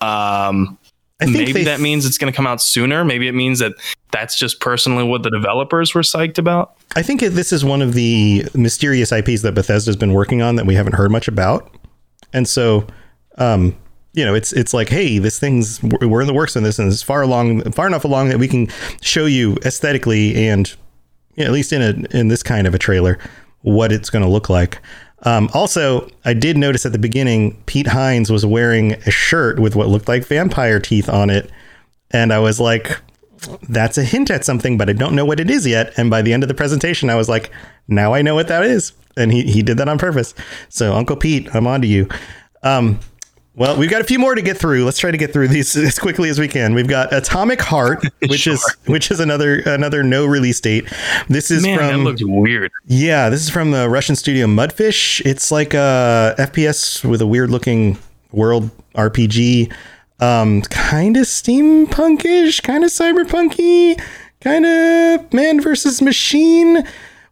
Um, 0.00 0.78
I 1.20 1.26
think 1.26 1.36
maybe 1.36 1.52
they- 1.52 1.64
that 1.64 1.80
means 1.80 2.04
it's 2.06 2.18
going 2.18 2.32
to 2.32 2.36
come 2.36 2.46
out 2.46 2.60
sooner. 2.60 3.04
Maybe 3.04 3.28
it 3.28 3.34
means 3.34 3.60
that 3.60 3.72
that's 4.10 4.38
just 4.38 4.60
personally 4.60 5.04
what 5.04 5.22
the 5.22 5.30
developers 5.30 5.94
were 5.94 6.02
psyched 6.02 6.38
about. 6.38 6.74
I 6.96 7.02
think 7.02 7.20
this 7.20 7.52
is 7.52 7.64
one 7.64 7.82
of 7.82 7.94
the 7.94 8.44
mysterious 8.54 9.12
IPs 9.12 9.42
that 9.42 9.54
Bethesda's 9.54 9.96
been 9.96 10.12
working 10.12 10.42
on 10.42 10.56
that 10.56 10.66
we 10.66 10.74
haven't 10.74 10.94
heard 10.94 11.10
much 11.10 11.28
about, 11.28 11.74
and 12.32 12.48
so, 12.48 12.86
um, 13.38 13.76
you 14.12 14.24
know, 14.24 14.34
it's 14.34 14.52
it's 14.52 14.72
like, 14.74 14.88
hey, 14.88 15.18
this 15.18 15.38
thing's 15.38 15.82
we're 15.82 16.20
in 16.20 16.26
the 16.26 16.34
works 16.34 16.56
on 16.56 16.62
this, 16.62 16.78
and 16.78 16.90
it's 16.92 17.02
far 17.02 17.22
along, 17.22 17.62
far 17.72 17.86
enough 17.86 18.04
along 18.04 18.28
that 18.28 18.38
we 18.38 18.46
can 18.48 18.68
show 19.00 19.26
you 19.26 19.56
aesthetically 19.64 20.48
and 20.48 20.74
you 21.36 21.42
know, 21.42 21.46
at 21.46 21.52
least 21.52 21.72
in 21.72 21.82
a 21.82 22.16
in 22.16 22.28
this 22.28 22.42
kind 22.42 22.66
of 22.66 22.74
a 22.74 22.78
trailer 22.78 23.18
what 23.62 23.90
it's 23.90 24.10
going 24.10 24.22
to 24.24 24.30
look 24.30 24.48
like. 24.48 24.78
Um, 25.24 25.48
also, 25.54 26.08
I 26.24 26.34
did 26.34 26.56
notice 26.56 26.84
at 26.84 26.92
the 26.92 26.98
beginning 26.98 27.56
Pete 27.66 27.86
Hines 27.86 28.30
was 28.30 28.44
wearing 28.44 28.92
a 28.92 29.10
shirt 29.10 29.58
with 29.58 29.74
what 29.74 29.88
looked 29.88 30.08
like 30.08 30.26
vampire 30.26 30.80
teeth 30.80 31.08
on 31.08 31.30
it, 31.30 31.50
and 32.10 32.32
I 32.32 32.38
was 32.38 32.60
like, 32.60 33.00
that's 33.68 33.98
a 33.98 34.04
hint 34.04 34.30
at 34.30 34.44
something, 34.44 34.78
but 34.78 34.88
I 34.88 34.92
don't 34.92 35.14
know 35.14 35.24
what 35.24 35.40
it 35.40 35.50
is 35.50 35.66
yet. 35.66 35.92
And 35.96 36.10
by 36.10 36.22
the 36.22 36.32
end 36.32 36.42
of 36.42 36.48
the 36.48 36.54
presentation, 36.54 37.10
I 37.10 37.14
was 37.14 37.28
like, 37.28 37.50
now 37.88 38.14
I 38.14 38.22
know 38.22 38.34
what 38.34 38.48
that 38.48 38.64
is. 38.64 38.92
And 39.16 39.32
he, 39.32 39.42
he 39.42 39.62
did 39.62 39.76
that 39.78 39.88
on 39.88 39.98
purpose. 39.98 40.34
So 40.68 40.94
Uncle 40.94 41.16
Pete, 41.16 41.54
I'm 41.54 41.66
on 41.66 41.80
to 41.82 41.86
you. 41.86 42.08
Um, 42.62 43.00
well, 43.56 43.76
we've 43.76 43.90
got 43.90 44.00
a 44.00 44.04
few 44.04 44.18
more 44.18 44.34
to 44.34 44.42
get 44.42 44.56
through. 44.58 44.84
Let's 44.84 44.98
try 44.98 45.10
to 45.10 45.16
get 45.16 45.32
through 45.32 45.48
these 45.48 45.76
as 45.76 45.98
quickly 45.98 46.28
as 46.28 46.38
we 46.38 46.48
can. 46.48 46.74
We've 46.74 46.88
got 46.88 47.12
Atomic 47.12 47.60
Heart, 47.60 48.04
which 48.26 48.46
is 48.46 48.62
which 48.86 49.10
is 49.10 49.20
another 49.20 49.60
another 49.60 50.02
no 50.02 50.26
release 50.26 50.60
date. 50.60 50.92
This 51.28 51.50
is 51.50 51.62
Man, 51.62 51.78
that 51.78 51.92
from 51.92 52.04
looks 52.04 52.22
weird. 52.24 52.72
yeah, 52.86 53.28
this 53.28 53.42
is 53.42 53.50
from 53.50 53.70
the 53.70 53.88
Russian 53.88 54.16
studio 54.16 54.46
Mundfish. 54.46 55.24
It's 55.24 55.50
like 55.50 55.74
a 55.74 56.34
FPS 56.38 57.08
with 57.08 57.20
a 57.20 57.26
weird 57.26 57.50
looking 57.50 57.98
world 58.32 58.70
RPG. 58.94 59.72
Um, 60.20 60.62
kind 60.62 61.16
of 61.16 61.24
steampunkish, 61.24 62.62
kind 62.62 62.84
of 62.84 62.90
cyberpunky, 62.90 64.00
kind 64.40 64.64
of 64.64 65.32
man 65.32 65.60
versus 65.60 66.00
machine. 66.00 66.84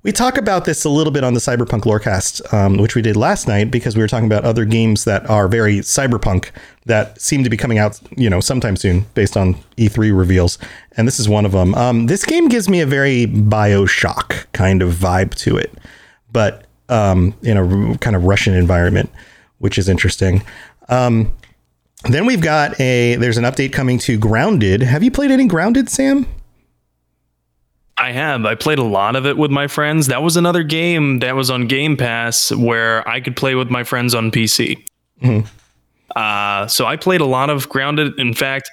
We 0.05 0.11
talk 0.11 0.37
about 0.37 0.65
this 0.65 0.85
a 0.85 0.89
little 0.89 1.13
bit 1.13 1.23
on 1.23 1.35
the 1.35 1.39
Cyberpunk 1.39 1.83
Lorecast, 1.83 2.53
um, 2.53 2.77
which 2.79 2.97
we 2.97 3.03
did 3.03 3.15
last 3.15 3.47
night 3.47 3.71
because 3.71 3.95
we 3.95 4.03
were 4.03 4.09
talking 4.09 4.27
about 4.27 4.45
other 4.45 4.65
games 4.65 5.05
that 5.05 5.29
are 5.31 5.47
very 5.47 5.77
cyberpunk 5.77 6.51
that 6.87 7.21
seem 7.21 7.45
to 7.45 7.51
be 7.51 7.57
coming 7.57 7.79
out, 7.79 8.01
you 8.17 8.29
know, 8.29 8.41
sometime 8.41 8.75
soon 8.75 9.07
based 9.15 9.37
on 9.37 9.55
E3 9.77 10.17
reveals. 10.17 10.59
And 10.97 11.07
this 11.07 11.21
is 11.21 11.29
one 11.29 11.47
of 11.47 11.53
them. 11.53 11.77
Um, 11.77 12.07
this 12.07 12.25
game 12.25 12.49
gives 12.49 12.69
me 12.69 12.81
a 12.81 12.87
very 12.87 13.27
Bioshock 13.27 14.47
kind 14.53 14.83
of 14.83 14.93
vibe 14.95 15.37
to 15.37 15.57
it, 15.57 15.73
but 16.33 16.65
um, 16.89 17.33
in 17.43 17.57
a 17.57 17.97
kind 17.99 18.17
of 18.17 18.25
Russian 18.25 18.55
environment, 18.55 19.09
which 19.59 19.79
is 19.79 19.89
interesting. 19.89 20.43
Um, 20.89 21.33
then 22.11 22.27
we've 22.27 22.41
got 22.41 22.79
a 22.81 23.15
there's 23.15 23.39
an 23.39 23.45
update 23.45 23.73
coming 23.73 24.01
to 24.01 24.19
Grounded. 24.19 24.83
Have 24.83 25.05
you 25.05 25.13
played 25.13 25.31
any 25.31 25.47
Grounded, 25.47 25.89
Sam? 25.89 26.27
I 28.03 28.11
have. 28.13 28.45
I 28.45 28.55
played 28.57 28.79
a 28.79 28.85
lot 28.85 29.15
of 29.15 29.27
it 29.27 29.37
with 29.39 29.51
my 29.53 29.69
friends. 29.69 30.09
That 30.09 30.23
was 30.23 30.37
another 30.37 30.63
game 30.65 31.21
that 31.21 31.37
was 31.37 31.51
on 31.51 31.69
Game 31.69 31.97
Pass 31.97 32.51
where 32.51 33.07
I 33.09 33.21
could 33.21 33.37
play 33.37 33.55
with 33.55 33.71
my 33.71 33.85
friends 33.85 34.13
on 34.15 34.31
PC. 34.33 34.77
Mhm. 35.23 35.47
Uh, 36.17 36.67
so 36.67 36.85
I 36.85 36.97
played 36.97 37.21
a 37.21 37.25
lot 37.27 37.49
of 37.49 37.69
Grounded. 37.69 38.19
In 38.19 38.35
fact, 38.35 38.71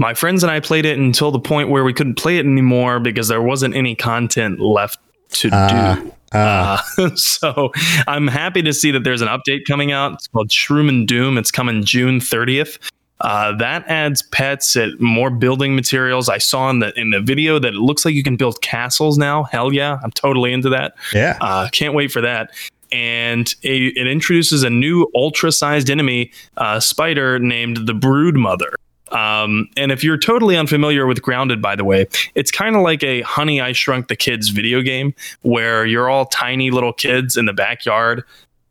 My 0.00 0.14
friends 0.14 0.44
and 0.44 0.50
I 0.52 0.60
played 0.60 0.86
it 0.86 0.96
until 0.96 1.32
the 1.32 1.40
point 1.40 1.70
where 1.70 1.82
we 1.82 1.92
couldn't 1.92 2.14
play 2.14 2.36
it 2.38 2.46
anymore 2.46 3.00
because 3.00 3.26
there 3.26 3.42
wasn't 3.42 3.74
any 3.74 3.96
content 3.96 4.60
left 4.60 5.00
to 5.30 5.50
do. 5.50 6.12
Uh, 6.38 6.78
so 7.16 7.72
I'm 8.06 8.28
happy 8.28 8.62
to 8.62 8.72
see 8.72 8.92
that 8.92 9.02
there's 9.02 9.22
an 9.22 9.26
update 9.28 9.64
coming 9.66 9.90
out. 9.90 10.12
It's 10.12 10.28
called 10.28 10.50
Shroom 10.50 10.88
and 10.88 11.08
Doom. 11.08 11.36
It's 11.36 11.50
coming 11.50 11.82
June 11.84 12.20
30th. 12.20 12.78
Uh, 13.20 13.56
that 13.56 13.84
adds 13.88 14.22
pets, 14.22 14.76
it 14.76 15.00
more 15.00 15.30
building 15.30 15.74
materials. 15.74 16.28
I 16.28 16.38
saw 16.38 16.70
in 16.70 16.78
the 16.78 16.98
in 16.98 17.10
the 17.10 17.20
video 17.20 17.58
that 17.58 17.74
it 17.74 17.80
looks 17.80 18.04
like 18.04 18.14
you 18.14 18.22
can 18.22 18.36
build 18.36 18.60
castles 18.62 19.18
now. 19.18 19.44
Hell 19.44 19.72
yeah, 19.72 19.98
I'm 20.02 20.12
totally 20.12 20.52
into 20.52 20.68
that. 20.70 20.94
Yeah. 21.12 21.36
Uh, 21.40 21.68
can't 21.70 21.94
wait 21.94 22.12
for 22.12 22.20
that. 22.20 22.50
And 22.90 23.52
it, 23.62 23.96
it 23.96 24.06
introduces 24.06 24.62
a 24.62 24.70
new 24.70 25.10
ultra 25.14 25.52
sized 25.52 25.90
enemy 25.90 26.32
uh, 26.56 26.80
spider 26.80 27.38
named 27.38 27.86
the 27.86 27.94
Brood 27.94 28.36
Mother. 28.36 28.72
Um, 29.10 29.68
and 29.76 29.90
if 29.90 30.04
you're 30.04 30.18
totally 30.18 30.56
unfamiliar 30.56 31.06
with 31.06 31.22
Grounded, 31.22 31.62
by 31.62 31.76
the 31.76 31.84
way, 31.84 32.06
it's 32.34 32.50
kind 32.50 32.76
of 32.76 32.82
like 32.82 33.02
a 33.02 33.22
Honey 33.22 33.60
I 33.60 33.72
Shrunk 33.72 34.08
the 34.08 34.16
Kids 34.16 34.50
video 34.50 34.82
game 34.82 35.14
where 35.42 35.86
you're 35.86 36.08
all 36.08 36.26
tiny 36.26 36.70
little 36.70 36.92
kids 36.92 37.36
in 37.36 37.46
the 37.46 37.52
backyard. 37.52 38.22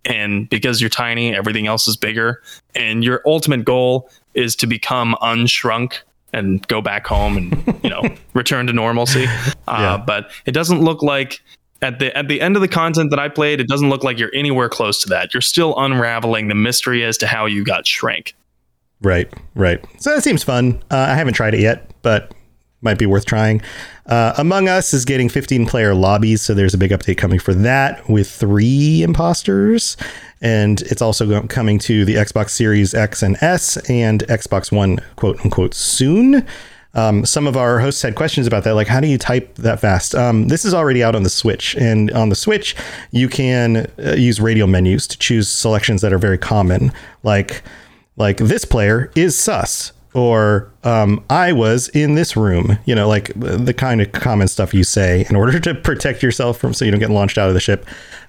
And 0.06 0.48
because 0.48 0.80
you're 0.80 0.90
tiny, 0.90 1.36
everything 1.36 1.68
else 1.68 1.88
is 1.88 1.98
bigger. 1.98 2.41
And 2.76 3.03
your 3.03 3.22
ultimate 3.26 3.65
goal 3.65 4.10
is 4.38 4.55
to 4.57 4.68
become 4.68 5.15
unshrunk 5.22 5.99
and 6.34 6.65
go 6.68 6.81
back 6.81 7.07
home 7.07 7.38
and, 7.38 7.80
you 7.84 7.89
know, 7.89 8.03
return 8.34 8.68
to 8.68 8.73
normalcy. 8.73 9.26
Uh, 9.26 9.77
Yeah. 9.80 10.03
But 10.05 10.30
it 10.45 10.51
doesn't 10.51 10.81
look 10.81 11.01
like 11.01 11.41
at 11.81 11.99
the 11.99 12.15
at 12.18 12.27
the 12.27 12.41
end 12.41 12.55
of 12.55 12.61
the 12.61 12.68
content 12.68 13.09
that 13.11 13.19
I 13.19 13.30
played, 13.30 13.59
it 13.59 13.68
doesn't 13.68 13.89
look 13.89 14.03
like 14.03 14.18
you're 14.19 14.34
anywhere 14.34 14.69
close 14.69 15.01
to 15.03 15.09
that. 15.09 15.34
You're 15.34 15.41
still 15.41 15.76
unraveling 15.77 16.47
the 16.47 16.55
mystery 16.55 17.03
as 17.03 17.18
to 17.19 17.27
how 17.27 17.45
you 17.45 17.64
got 17.64 17.85
shrank. 17.85 18.35
Right, 19.01 19.31
right. 19.53 19.84
So 19.99 20.14
that 20.15 20.23
seems 20.23 20.43
fun. 20.43 20.81
Uh, 20.89 20.97
I 20.97 21.14
haven't 21.15 21.35
tried 21.35 21.53
it 21.53 21.59
yet, 21.59 21.91
but 22.01 22.34
might 22.81 22.97
be 22.97 23.05
worth 23.05 23.26
trying. 23.26 23.61
Uh, 24.07 24.34
Among 24.38 24.68
Us 24.69 24.93
is 24.93 25.05
getting 25.05 25.30
15 25.30 25.65
player 25.65 25.93
lobbies, 25.93 26.41
so 26.41 26.53
there's 26.53 26.73
a 26.73 26.77
big 26.77 26.91
update 26.91 27.18
coming 27.18 27.39
for 27.39 27.53
that 27.53 28.07
with 28.09 28.30
three 28.30 29.03
imposters. 29.03 29.97
And 30.41 30.81
it's 30.84 31.01
also 31.01 31.45
coming 31.47 31.80
to 31.80 32.05
the 32.05 32.15
Xbox 32.15 32.51
Series 32.51 32.93
X 32.93 33.23
and 33.23 33.38
S 33.41 33.77
and 33.89 34.23
Xbox 34.27 34.72
One, 34.72 34.99
quote 35.15 35.39
unquote, 35.43 35.73
soon. 35.73 36.45
Um, 36.93 37.26
some 37.26 37.45
of 37.45 37.55
our 37.55 37.80
hosts 37.80 38.01
had 38.01 38.15
questions 38.15 38.47
about 38.47 38.64
that, 38.64 38.73
like 38.73 38.88
how 38.88 38.99
do 38.99 39.07
you 39.07 39.19
type 39.19 39.55
that 39.55 39.80
fast? 39.80 40.15
Um, 40.15 40.47
this 40.47 40.65
is 40.65 40.73
already 40.73 41.03
out 41.03 41.15
on 41.15 41.23
the 41.23 41.30
Switch, 41.30 41.76
and 41.76 42.09
on 42.11 42.30
the 42.30 42.35
Switch, 42.35 42.76
you 43.11 43.30
can 43.30 43.85
uh, 44.03 44.14
use 44.14 44.39
radial 44.39 44.68
menus 44.68 45.05
to 45.07 45.18
choose 45.18 45.47
selections 45.47 46.01
that 46.01 46.11
are 46.11 46.18
very 46.18 46.39
common, 46.39 46.91
like 47.22 47.61
like 48.15 48.38
this 48.38 48.65
player 48.65 49.11
is 49.15 49.38
sus 49.38 49.91
or 50.18 50.72
um, 50.84 51.23
I 51.30 51.51
was 51.51 51.89
in 51.89 52.15
this 52.15 52.35
room, 52.35 52.80
you 52.85 52.95
know, 52.95 53.07
like 53.07 53.31
the 53.35 53.73
kind 53.73 54.01
of 54.01 54.11
common 54.14 54.47
stuff 54.47 54.73
you 54.73 54.84
say 54.84 55.27
in 55.30 55.35
order 55.35 55.59
to 55.59 55.76
protect 55.76 56.23
yourself 56.23 56.57
from 56.57 56.73
so 56.73 56.85
you 56.85 56.91
don't 56.91 56.99
get 56.99 57.11
launched 57.11 57.38
out 57.38 57.49
of 57.49 57.53
the 57.53 57.59
ship. 57.59 57.85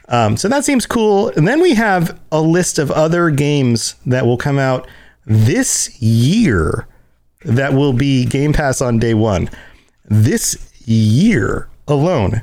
Um, 0.09 0.37
so 0.37 0.49
that 0.49 0.65
seems 0.65 0.87
cool. 0.87 1.29
And 1.31 1.47
then 1.47 1.61
we 1.61 1.75
have 1.75 2.19
a 2.33 2.41
list 2.41 2.79
of 2.79 2.91
other 2.91 3.31
games 3.31 3.95
that 4.07 4.25
will 4.25 4.39
come 4.39 4.59
out 4.59 4.89
this 5.27 6.01
year 6.01 6.89
that 7.45 7.75
will 7.75 7.93
be 7.93 8.25
Game 8.25 8.53
Pass 8.53 8.81
on 8.81 8.99
day 8.99 9.15
one. 9.15 9.51
This 10.07 10.73
year 10.87 11.69
alone, 11.87 12.43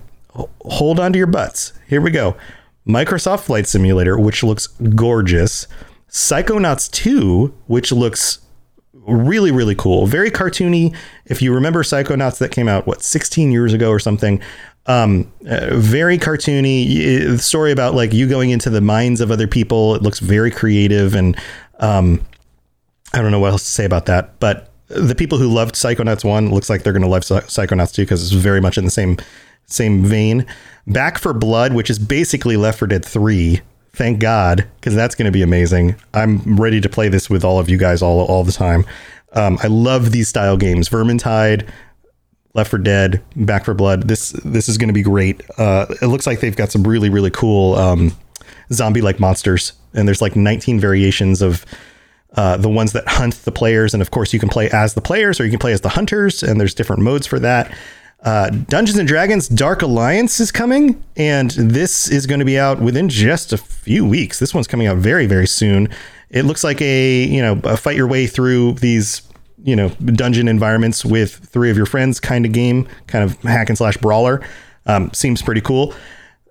hold 0.62 1.00
on 1.00 1.12
to 1.14 1.18
your 1.18 1.28
butts. 1.28 1.74
Here 1.88 2.02
we 2.02 2.12
go. 2.12 2.38
Microsoft 2.88 3.42
Flight 3.42 3.68
Simulator, 3.68 4.20
which 4.20 4.44
looks 4.44 4.68
gorgeous. 4.68 5.68
Psychonauts 6.08 6.90
2, 6.92 7.54
which 7.66 7.92
looks 7.92 8.40
really 9.08 9.52
really 9.52 9.76
cool 9.76 10.08
very 10.08 10.32
cartoony 10.32 10.96
if 11.26 11.40
you 11.40 11.54
remember 11.54 11.84
psychonauts 11.84 12.40
that 12.40 12.50
came 12.50 12.68
out 12.68 12.88
what 12.88 13.04
16 13.04 13.52
years 13.52 13.72
ago 13.72 13.92
or 13.92 14.00
something 14.00 14.42
um 14.88 15.32
uh, 15.50 15.70
very 15.74 16.18
cartoony 16.18 17.40
story 17.40 17.72
about 17.72 17.96
like 17.96 18.14
you 18.14 18.28
going 18.28 18.52
into 18.52 18.70
the 18.70 18.82
minds 18.82 19.22
of 19.22 19.32
other 19.32 19.48
people 19.48 19.96
it 19.96 20.02
looks 20.02 20.20
very 20.20 20.52
creative 20.52 21.16
and 21.16 21.38
um 21.80 22.24
i 23.14 23.22
don't 23.22 23.32
know 23.32 23.40
what 23.40 23.52
else 23.52 23.64
to 23.64 23.70
say 23.70 23.86
about 23.86 24.06
that 24.06 24.40
but 24.40 24.72
the 24.88 25.16
people 25.16 25.38
who 25.38 25.48
loved 25.48 25.76
psychonauts 25.76 26.24
1 26.24 26.52
looks 26.52 26.70
like 26.70 26.84
they're 26.84 26.94
going 26.94 27.02
to 27.02 27.08
love 27.08 27.24
psychonauts 27.24 27.94
2 27.94 28.04
because 28.04 28.22
it's 28.22 28.32
very 28.32 28.62
much 28.62 28.78
in 28.78 28.86
the 28.86 28.92
same 28.92 29.18
same 29.66 30.04
vein 30.04 30.46
Back 30.86 31.18
4 31.18 31.34
Blood 31.34 31.74
which 31.74 31.90
is 31.90 31.98
basically 31.98 32.56
Left 32.56 32.78
4 32.78 32.88
Dead 32.88 33.04
3 33.04 33.62
thank 33.96 34.20
God, 34.20 34.68
because 34.76 34.94
that's 34.94 35.16
going 35.16 35.26
to 35.26 35.32
be 35.32 35.42
amazing. 35.42 35.96
I'm 36.14 36.58
ready 36.58 36.82
to 36.82 36.90
play 36.90 37.10
this 37.10 37.30
with 37.30 37.44
all 37.44 37.60
of 37.60 37.70
you 37.70 37.78
guys 37.78 38.02
all 38.02 38.22
all 38.26 38.44
the 38.44 38.52
time. 38.52 38.86
Um, 39.34 39.58
I 39.64 39.68
love 39.68 40.12
these 40.12 40.28
style 40.28 40.58
games. 40.58 40.88
Vermintide, 40.90 41.68
Left 42.56 42.70
4 42.72 42.80
Dead, 42.80 43.22
Back 43.36 43.66
4 43.66 43.74
Blood. 43.74 44.08
This 44.08 44.32
this 44.44 44.68
is 44.68 44.78
going 44.78 44.88
to 44.88 44.94
be 44.94 45.04
great. 45.04 45.42
Uh, 45.58 45.86
it 46.02 46.08
looks 46.08 46.26
like 46.26 46.40
they've 46.40 46.56
got 46.56 46.72
some 46.72 46.84
really 46.84 47.10
really 47.10 47.30
cool 47.30 47.76
um, 47.76 48.18
zombie 48.72 49.02
like 49.02 49.20
monsters, 49.20 49.74
and 49.94 50.08
there's 50.08 50.22
like 50.22 50.36
19 50.36 50.80
variations 50.80 51.42
of. 51.42 51.66
Uh, 52.38 52.58
the 52.58 52.68
ones 52.68 52.92
that 52.92 53.08
hunt 53.08 53.34
the 53.46 53.52
players, 53.52 53.94
and 53.94 54.02
of 54.02 54.12
course, 54.12 54.34
you 54.34 54.42
can 54.42 54.50
play 54.50 54.70
as 54.72 54.94
the 54.94 55.00
players 55.00 55.40
or 55.40 55.46
you 55.46 55.50
can 55.50 55.58
play 55.58 55.72
as 55.72 55.80
the 55.80 55.88
hunters, 55.88 56.44
and 56.44 56.60
there's 56.60 56.74
different 56.74 57.02
modes 57.02 57.26
for 57.26 57.40
that. 57.40 57.74
Uh, 58.26 58.50
Dungeons 58.50 58.98
and 58.98 59.08
Dragons 59.08 59.48
Dark 59.48 59.84
Alliance 59.84 60.42
is 60.42 60.52
coming, 60.52 61.02
and 61.16 61.52
this 61.52 62.10
is 62.10 62.26
going 62.28 62.40
to 62.40 62.46
be 62.46 62.60
out 62.60 62.82
within 62.82 63.08
just 63.08 63.54
a 63.54 63.58
few 63.58 64.06
weeks. 64.06 64.40
This 64.40 64.54
one's 64.54 64.68
coming 64.68 64.86
out 64.86 64.98
very, 64.98 65.28
very 65.28 65.48
soon. 65.48 65.88
It 66.30 66.44
looks 66.44 66.62
like 66.62 66.82
a 66.82 67.24
you 67.24 67.42
know 67.42 67.62
a 67.64 67.78
fight 67.78 67.96
your 67.96 68.08
way 68.08 68.28
through 68.28 68.74
these 68.74 69.22
you 69.66 69.76
know 69.76 69.90
dungeon 69.90 70.48
environments 70.48 71.04
with 71.04 71.36
three 71.36 71.70
of 71.72 71.78
your 71.78 71.88
friends 71.88 72.20
kind 72.20 72.46
of 72.46 72.52
game, 72.52 72.88
kind 73.08 73.24
of 73.24 73.42
hack 73.42 73.70
and 73.70 73.78
slash 73.78 73.98
brawler. 73.98 74.42
Um, 74.86 75.12
seems 75.14 75.42
pretty 75.42 75.62
cool. 75.62 75.94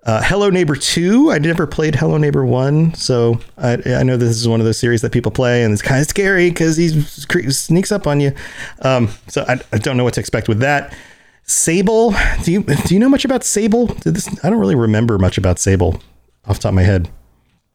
Uh, 0.03 0.21
Hello 0.21 0.51
Neighbor 0.51 0.75
2. 0.75 1.31
I 1.31 1.39
never 1.39 1.65
played 1.65 1.95
Hello 1.95 2.17
Neighbor 2.17 2.45
1, 2.45 2.93
so 2.93 3.39
I, 3.57 3.79
I 3.87 4.03
know 4.03 4.17
this 4.17 4.37
is 4.37 4.47
one 4.47 4.59
of 4.59 4.65
those 4.65 4.77
series 4.77 5.01
that 5.01 5.11
people 5.11 5.31
play, 5.31 5.63
and 5.63 5.73
it's 5.73 5.81
kind 5.81 5.99
of 5.99 6.07
scary 6.07 6.49
because 6.49 6.77
he 6.77 7.01
sneaks 7.01 7.91
up 7.91 8.05
on 8.05 8.19
you. 8.19 8.31
Um, 8.83 9.09
so 9.27 9.43
I, 9.47 9.59
I 9.73 9.79
don't 9.79 9.97
know 9.97 10.03
what 10.03 10.13
to 10.15 10.19
expect 10.19 10.47
with 10.47 10.59
that. 10.59 10.95
Sable. 11.47 12.13
Do 12.43 12.51
you 12.51 12.63
do 12.63 12.93
you 12.93 12.99
know 12.99 13.09
much 13.09 13.25
about 13.25 13.43
Sable? 13.43 13.87
This, 13.87 14.27
I 14.43 14.49
don't 14.49 14.59
really 14.59 14.75
remember 14.75 15.17
much 15.17 15.37
about 15.37 15.57
Sable 15.57 16.01
off 16.47 16.59
top 16.59 16.69
of 16.69 16.75
my 16.75 16.83
head. 16.83 17.09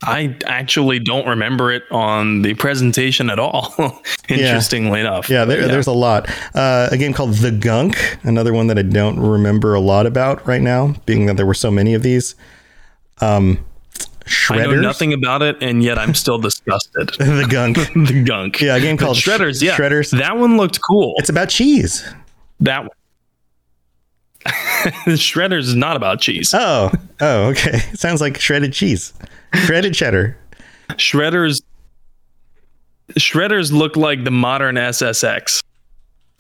I 0.03 0.35
actually 0.47 0.99
don't 0.99 1.27
remember 1.27 1.71
it 1.71 1.83
on 1.91 2.43
the 2.43 2.55
presentation 2.55 3.29
at 3.29 3.39
all. 3.39 3.75
Interestingly 4.29 5.01
enough. 5.01 5.29
Yeah, 5.29 5.45
there, 5.45 5.69
there's 5.69 5.87
a 5.87 5.93
lot. 5.93 6.29
Uh, 6.55 6.89
a 6.91 6.97
game 6.97 7.13
called 7.13 7.35
The 7.35 7.51
Gunk, 7.51 8.19
another 8.23 8.55
one 8.55 8.69
that 8.69 8.79
I 8.79 8.83
don't 8.83 9.21
remember 9.21 9.75
a 9.75 9.81
lot 9.81 10.07
about 10.07 10.47
right 10.47 10.63
now, 10.63 10.95
being 11.05 11.27
that 11.27 11.37
there 11.37 11.45
were 11.45 11.55
so 11.55 11.71
many 11.71 11.93
of 11.93 12.03
these. 12.03 12.35
Um, 13.21 13.63
I 14.49 14.59
know 14.59 14.75
nothing 14.75 15.13
about 15.13 15.43
it, 15.43 15.63
and 15.63 15.83
yet 15.83 15.99
I'm 15.99 16.15
still 16.15 16.39
disgusted. 16.39 17.09
the 17.19 17.47
Gunk. 17.49 17.77
the 17.95 18.23
gunk. 18.27 18.61
Yeah, 18.61 18.77
a 18.77 18.81
game 18.81 18.97
called 18.97 19.17
Sh- 19.17 19.29
Shredders. 19.29 19.63
Yeah, 19.63 19.77
Shredders. 19.77 20.17
That 20.19 20.37
one 20.39 20.57
looked 20.57 20.81
cool. 20.81 21.15
It's 21.19 21.29
about 21.29 21.49
cheese. 21.49 22.09
that 22.61 22.83
one. 22.83 22.91
Shredders 25.07 25.61
is 25.61 25.75
not 25.77 25.97
about 25.97 26.21
cheese. 26.21 26.53
Oh, 26.55 26.91
oh, 27.21 27.49
okay. 27.51 27.79
Sounds 27.95 28.21
like 28.21 28.39
shredded 28.41 28.73
cheese, 28.73 29.13
shredded 29.55 29.95
cheddar. 29.95 30.37
Shredders. 30.91 31.61
Shredders 33.19 33.73
look 33.73 33.97
like 33.97 34.25
the 34.25 34.31
modern 34.31 34.77
SSX. 34.77 35.61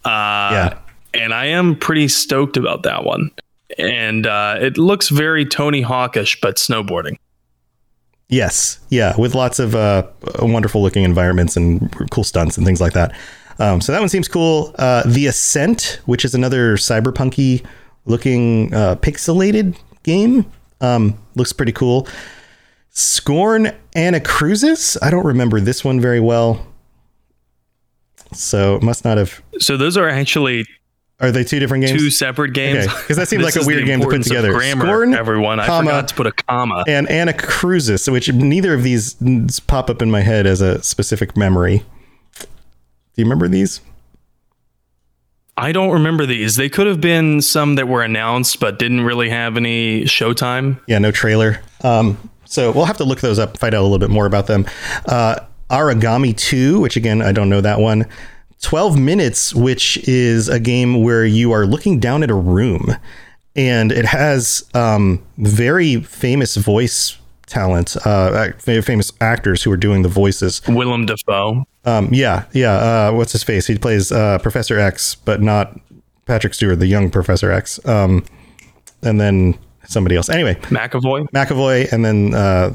Uh, 0.05 0.09
Yeah. 0.09 0.78
And 1.12 1.35
I 1.35 1.47
am 1.47 1.74
pretty 1.77 2.07
stoked 2.07 2.57
about 2.57 2.85
that 2.85 3.05
one. 3.05 3.31
And 3.78 4.27
uh, 4.27 4.59
it 4.61 4.78
looks 4.78 5.09
very 5.09 5.45
Tony 5.45 5.81
Hawkish, 5.82 6.41
but 6.41 6.57
snowboarding. 6.57 7.16
Yes, 8.28 8.78
yeah, 8.91 9.16
with 9.16 9.35
lots 9.35 9.59
of 9.59 9.74
uh, 9.74 10.05
wonderful 10.39 10.81
looking 10.82 11.03
environments 11.03 11.57
and 11.57 11.91
cool 12.12 12.23
stunts 12.23 12.57
and 12.57 12.65
things 12.65 12.81
like 12.81 12.93
that. 12.93 13.12
Um, 13.59 13.81
so 13.81 13.91
that 13.91 13.99
one 13.99 14.09
seems 14.09 14.28
cool. 14.28 14.73
Uh, 14.78 15.03
the 15.05 15.27
Ascent, 15.27 16.01
which 16.07 16.24
is 16.24 16.32
another 16.32 16.77
cyberpunky 16.77 17.66
looking 18.05 18.72
uh, 18.74 18.97
pixelated 18.97 19.77
game, 20.02 20.51
um, 20.81 21.18
looks 21.35 21.52
pretty 21.52 21.72
cool. 21.72 22.06
Scorn 22.90 23.72
Anacrusis. 23.94 24.97
I 25.02 25.10
don't 25.10 25.27
remember 25.27 25.60
this 25.60 25.85
one 25.85 26.01
very 26.01 26.20
well, 26.20 26.66
so 28.32 28.77
it 28.77 28.82
must 28.82 29.05
not 29.05 29.16
have. 29.18 29.40
So 29.59 29.77
those 29.77 29.97
are 29.97 30.09
actually 30.09 30.64
Are 31.20 31.31
they 31.31 31.44
two 31.44 31.59
different 31.60 31.85
games? 31.86 32.01
two 32.01 32.10
separate 32.10 32.52
games. 32.52 32.86
Okay, 32.86 33.06
'cause 33.06 33.16
that 33.16 33.28
seems 33.28 33.44
like 33.56 33.56
a 33.56 33.64
weird 33.64 33.86
game 33.86 34.01
to 34.01 34.06
put 34.09 34.22
together. 34.22 34.52
Grammar, 34.52 34.85
Scorn, 34.86 35.14
everyone. 35.14 35.60
I 35.60 35.66
comma, 35.66 35.90
forgot 35.90 36.09
to 36.09 36.14
put 36.14 36.27
a 36.27 36.32
comma. 36.32 36.85
and 36.89 37.06
Anacrusis, 37.09 38.10
which 38.10 38.32
neither 38.32 38.74
of 38.74 38.82
these 38.82 39.14
pop 39.66 39.89
up 39.90 40.02
in 40.02 40.10
my 40.10 40.20
head 40.20 40.47
as 40.47 40.60
a 40.60 40.82
specific 40.82 41.36
memory. 41.36 41.78
Do 42.39 42.47
you 43.16 43.24
remember 43.24 43.48
these? 43.48 43.81
I 45.61 45.73
don't 45.73 45.91
remember 45.91 46.24
these. 46.24 46.57
They 46.57 46.70
could 46.70 46.87
have 46.87 47.03
been 47.03 47.43
some 47.43 47.74
that 47.74 47.87
were 47.87 48.03
announced 48.03 48.61
but 48.61 48.78
didn't 48.78 49.03
really 49.03 49.28
have 49.28 49.59
any 49.59 50.05
showtime. 50.05 50.81
Yeah, 50.87 50.99
no 50.99 51.11
trailer. 51.11 51.61
Um, 51.82 52.16
so 52.47 52.73
we'll 52.73 52.87
have 52.87 52.97
to 52.97 53.05
look 53.05 53.20
those 53.20 53.39
up, 53.39 53.59
find 53.59 53.74
out 53.74 53.82
a 53.82 53.82
little 53.82 53.99
bit 53.99 54.09
more 54.09 54.24
about 54.24 54.47
them. 54.47 54.65
Uh, 55.05 55.41
Origami 55.69 56.35
2, 56.35 56.81
which 56.81 56.97
again, 56.97 57.20
I 57.20 57.32
don't 57.32 57.51
know 57.51 57.61
that 57.61 57.78
one. 57.78 58.07
12 58.62 58.99
Minutes, 58.99 59.55
which 59.55 59.99
is 60.09 60.49
a 60.49 60.59
game 60.59 61.03
where 61.03 61.27
you 61.27 61.53
are 61.53 61.66
looking 61.66 62.01
down 62.01 62.23
at 62.23 62.31
a 62.31 62.35
room 62.35 62.97
and 63.55 63.93
it 63.93 64.07
has 64.07 64.65
um, 64.73 65.23
very 65.37 66.01
famous 66.01 66.57
voice 66.57 67.19
talent, 67.51 67.97
uh, 68.06 68.52
famous 68.59 69.12
actors 69.20 69.62
who 69.62 69.70
are 69.70 69.77
doing 69.77 70.02
the 70.02 70.09
voices. 70.09 70.62
Willem 70.66 71.05
Dafoe. 71.05 71.64
Um, 71.85 72.09
yeah, 72.12 72.44
yeah. 72.52 72.72
Uh, 72.72 73.12
what's 73.12 73.32
his 73.32 73.43
face? 73.43 73.66
He 73.66 73.77
plays 73.77 74.10
uh, 74.10 74.39
Professor 74.39 74.78
X, 74.78 75.16
but 75.16 75.43
not 75.43 75.78
Patrick 76.24 76.55
Stewart, 76.55 76.78
the 76.78 76.86
young 76.86 77.10
Professor 77.10 77.51
X. 77.51 77.85
Um, 77.86 78.24
and 79.02 79.20
then 79.20 79.59
somebody 79.91 80.17
else. 80.17 80.29
Anyway, 80.29 80.55
McAvoy. 80.55 81.29
McAvoy, 81.31 81.93
and 81.93 82.05
then 82.05 82.33
uh, 82.35 82.71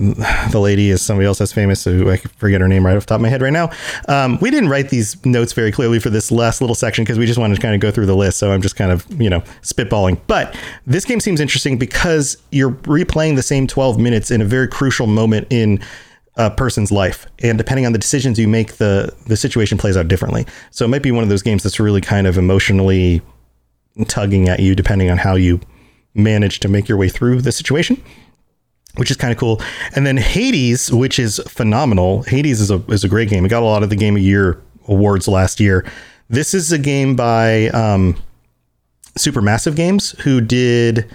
the 0.52 0.60
lady 0.60 0.90
is 0.90 1.02
somebody 1.02 1.26
else 1.26 1.40
that's 1.40 1.54
famous, 1.54 1.84
who 1.84 2.12
I 2.12 2.18
forget 2.18 2.62
her 2.62 2.68
name 2.68 2.86
right 2.86 2.96
off 2.96 3.04
the 3.04 3.08
top 3.08 3.16
of 3.16 3.22
my 3.22 3.30
head 3.30 3.42
right 3.42 3.54
now. 3.54 3.72
Um, 4.08 4.38
we 4.42 4.52
didn't 4.52 4.70
write 4.70 4.90
these 4.90 5.24
notes 5.26 5.54
very 5.54 5.72
clearly 5.72 6.00
for 6.00 6.10
this 6.10 6.32
last 6.32 6.62
little 6.62 6.76
section 6.76 7.04
because 7.04 7.18
we 7.18 7.26
just 7.26 7.40
wanted 7.40 7.56
to 7.56 7.62
kind 7.62 7.74
of 7.74 7.82
go 7.82 7.92
through 7.92 8.06
the 8.06 8.16
list. 8.16 8.38
So 8.38 8.52
I'm 8.52 8.62
just 8.62 8.76
kind 8.76 8.92
of, 8.92 9.06
you 9.22 9.30
know, 9.30 9.42
spitballing. 9.62 10.20
But 10.28 10.56
this 10.86 11.06
game 11.06 11.20
seems 11.20 11.40
interesting 11.40 11.78
because 11.78 12.38
you're 12.52 12.72
replaying 12.72 13.36
the 13.36 13.44
same 13.44 13.68
12 13.68 14.00
minutes 14.00 14.30
in 14.32 14.42
a 14.42 14.46
very 14.46 14.68
crucial 14.68 15.08
moment 15.08 15.48
in 15.50 15.80
a 16.38 16.52
person's 16.52 16.92
life 16.92 17.28
and 17.40 17.58
depending 17.58 17.86
on 17.86 17.94
the 17.94 17.98
decisions 17.98 18.38
you 18.38 18.46
make 18.46 18.74
the 18.74 19.10
the 19.28 19.38
situation 19.38 19.78
plays 19.78 19.96
out 19.96 20.10
differently 20.10 20.46
so 20.70 20.84
it 20.84 20.90
might 20.90 21.02
be 21.02 21.10
one 21.10 21.24
of 21.24 21.30
those 21.30 21.42
games 21.42 21.64
that's 21.64 21.80
really 21.80 22.02
kind 22.02 22.28
of 22.28 22.38
emotionally 22.38 23.22
tugging 24.10 24.50
at 24.50 24.60
you 24.60 24.76
depending 24.76 25.10
on 25.10 25.18
how 25.18 25.36
you 25.36 25.62
manage 26.16 26.60
to 26.62 26.68
make 26.68 26.90
your 26.90 26.98
way 26.98 27.10
through 27.10 27.42
the 27.42 27.52
situation 27.52 28.02
which 28.98 29.12
is 29.12 29.18
kind 29.18 29.32
of 29.32 29.38
cool. 29.38 29.62
And 29.96 30.06
then 30.06 30.18
Hades, 30.18 30.92
which 30.92 31.20
is 31.20 31.42
phenomenal. 31.48 32.24
Hades 32.24 32.62
is 32.62 32.72
a 32.72 32.78
is 32.88 33.04
a 33.04 33.10
great 33.10 33.30
game. 33.30 33.46
It 33.46 33.50
got 33.50 33.64
a 33.64 33.66
lot 33.66 33.84
of 33.84 33.90
the 33.90 33.96
Game 33.96 34.16
of 34.16 34.22
Year 34.22 34.62
awards 34.88 35.28
last 35.28 35.60
year. 35.60 35.86
This 36.30 36.54
is 36.54 36.72
a 36.72 36.78
game 36.78 37.16
by 37.16 37.68
um, 37.70 38.16
Supermassive 39.18 39.76
Games, 39.76 40.12
who 40.22 40.42
did. 40.42 41.12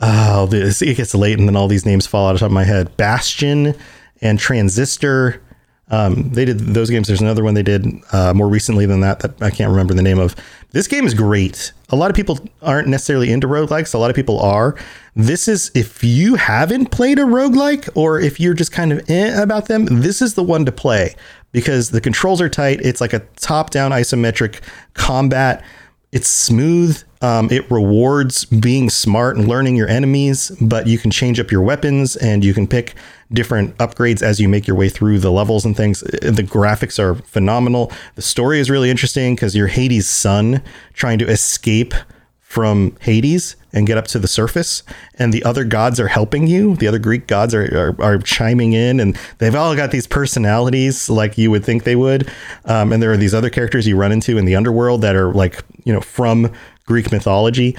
Oh, 0.00 0.46
this 0.46 0.80
it 0.80 0.96
gets 0.96 1.14
late, 1.14 1.38
and 1.38 1.48
then 1.48 1.56
all 1.56 1.68
these 1.68 1.86
names 1.86 2.06
fall 2.06 2.28
out 2.28 2.34
of 2.34 2.40
top 2.40 2.46
of 2.46 2.52
my 2.52 2.64
head. 2.64 2.96
Bastion 2.96 3.74
and 4.20 4.38
Transistor. 4.38 5.42
Um, 5.90 6.30
they 6.30 6.44
did 6.44 6.58
those 6.58 6.90
games. 6.90 7.08
There's 7.08 7.20
another 7.20 7.42
one 7.42 7.54
they 7.54 7.62
did 7.62 7.86
uh, 8.12 8.34
more 8.34 8.48
recently 8.48 8.84
than 8.84 9.00
that 9.00 9.20
that 9.20 9.42
I 9.42 9.50
can't 9.50 9.70
remember 9.70 9.94
the 9.94 10.02
name 10.02 10.18
of. 10.18 10.36
This 10.72 10.86
game 10.86 11.06
is 11.06 11.14
great. 11.14 11.72
A 11.88 11.96
lot 11.96 12.10
of 12.10 12.16
people 12.16 12.38
aren't 12.60 12.88
necessarily 12.88 13.32
into 13.32 13.46
roguelikes. 13.46 13.94
A 13.94 13.98
lot 13.98 14.10
of 14.10 14.16
people 14.16 14.38
are. 14.40 14.76
This 15.16 15.48
is 15.48 15.70
if 15.74 16.04
you 16.04 16.34
haven't 16.34 16.90
played 16.90 17.18
a 17.18 17.22
roguelike 17.22 17.88
or 17.94 18.20
if 18.20 18.38
you're 18.38 18.54
just 18.54 18.70
kind 18.70 18.92
of 18.92 19.08
eh 19.08 19.40
about 19.40 19.68
them, 19.68 19.86
this 19.86 20.20
is 20.20 20.34
the 20.34 20.42
one 20.42 20.66
to 20.66 20.72
play 20.72 21.14
because 21.52 21.90
the 21.90 22.00
controls 22.00 22.42
are 22.42 22.50
tight. 22.50 22.80
It's 22.82 23.00
like 23.00 23.14
a 23.14 23.20
top-down 23.36 23.90
isometric 23.90 24.60
combat. 24.92 25.64
It's 26.12 26.28
smooth. 26.28 27.02
Um, 27.20 27.50
it 27.50 27.68
rewards 27.70 28.44
being 28.44 28.90
smart 28.90 29.36
and 29.36 29.48
learning 29.48 29.74
your 29.76 29.88
enemies, 29.88 30.52
but 30.60 30.86
you 30.86 30.98
can 30.98 31.10
change 31.10 31.40
up 31.40 31.50
your 31.50 31.62
weapons 31.62 32.16
and 32.16 32.44
you 32.44 32.54
can 32.54 32.66
pick 32.66 32.94
different 33.32 33.76
upgrades 33.76 34.22
as 34.22 34.40
you 34.40 34.48
make 34.48 34.66
your 34.66 34.76
way 34.76 34.88
through 34.88 35.18
the 35.18 35.30
levels 35.30 35.64
and 35.64 35.76
things. 35.76 36.00
The 36.00 36.46
graphics 36.46 36.98
are 36.98 37.16
phenomenal. 37.16 37.92
The 38.14 38.22
story 38.22 38.60
is 38.60 38.70
really 38.70 38.90
interesting 38.90 39.34
because 39.34 39.54
you're 39.54 39.66
Hades' 39.66 40.08
son 40.08 40.62
trying 40.94 41.18
to 41.18 41.28
escape 41.28 41.94
from 42.40 42.96
Hades 43.00 43.56
and 43.74 43.86
get 43.86 43.98
up 43.98 44.06
to 44.06 44.18
the 44.18 44.26
surface, 44.26 44.82
and 45.16 45.34
the 45.34 45.44
other 45.44 45.64
gods 45.64 46.00
are 46.00 46.08
helping 46.08 46.46
you. 46.46 46.76
The 46.76 46.88
other 46.88 46.98
Greek 46.98 47.26
gods 47.26 47.54
are, 47.54 47.94
are, 48.00 48.02
are 48.02 48.18
chiming 48.18 48.72
in, 48.72 49.00
and 49.00 49.18
they've 49.36 49.54
all 49.54 49.76
got 49.76 49.90
these 49.90 50.06
personalities 50.06 51.10
like 51.10 51.36
you 51.36 51.50
would 51.50 51.62
think 51.62 51.84
they 51.84 51.94
would. 51.94 52.26
Um, 52.64 52.90
and 52.90 53.02
there 53.02 53.12
are 53.12 53.18
these 53.18 53.34
other 53.34 53.50
characters 53.50 53.86
you 53.86 53.96
run 53.96 54.12
into 54.12 54.38
in 54.38 54.46
the 54.46 54.56
underworld 54.56 55.02
that 55.02 55.14
are 55.14 55.34
like, 55.34 55.62
you 55.84 55.92
know, 55.92 56.00
from 56.00 56.50
Greek 56.86 57.12
mythology. 57.12 57.76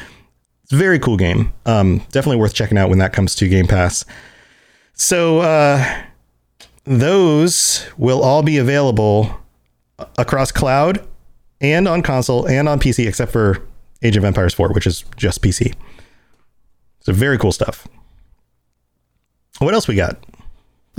It's 0.66 0.74
a 0.74 0.78
very 0.78 1.00
cool 1.00 1.18
game. 1.18 1.52
Um, 1.66 2.04
definitely 2.12 2.38
worth 2.38 2.54
checking 2.54 2.78
out 2.78 2.90
when 2.90 3.00
that 3.00 3.12
comes 3.12 3.34
to 3.36 3.50
Game 3.50 3.66
Pass. 3.66 4.06
So 5.00 5.40
uh, 5.40 6.04
those 6.84 7.88
will 7.98 8.22
all 8.22 8.44
be 8.44 8.58
available 8.58 9.40
across 10.18 10.52
cloud 10.52 11.08
and 11.62 11.88
on 11.88 12.02
console 12.02 12.46
and 12.48 12.68
on 12.68 12.82
PC, 12.82 13.08
except 13.08 13.32
for 13.32 13.66
Age 14.02 14.18
of 14.18 14.26
Empires 14.26 14.54
4, 14.54 14.74
which 14.74 14.86
is 14.86 15.06
just 15.16 15.42
PC. 15.42 15.74
So 17.00 17.14
very 17.14 17.38
cool 17.38 17.54
stuff. 17.54 17.88
What 19.60 19.74
else 19.74 19.88
we 19.88 19.96
got? 19.96 20.18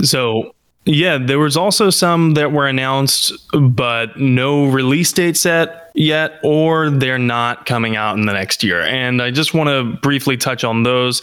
So 0.01 0.55
yeah, 0.85 1.19
there 1.19 1.37
was 1.37 1.55
also 1.55 1.91
some 1.91 2.33
that 2.33 2.51
were 2.51 2.65
announced, 2.65 3.33
but 3.53 4.17
no 4.17 4.65
release 4.65 5.13
date 5.13 5.37
set 5.37 5.91
yet, 5.93 6.39
or 6.43 6.89
they're 6.89 7.19
not 7.19 7.67
coming 7.67 7.95
out 7.97 8.17
in 8.17 8.25
the 8.25 8.33
next 8.33 8.63
year. 8.63 8.81
And 8.81 9.21
I 9.21 9.29
just 9.29 9.53
want 9.53 9.67
to 9.69 9.95
briefly 10.01 10.37
touch 10.37 10.63
on 10.63 10.81
those. 10.81 11.21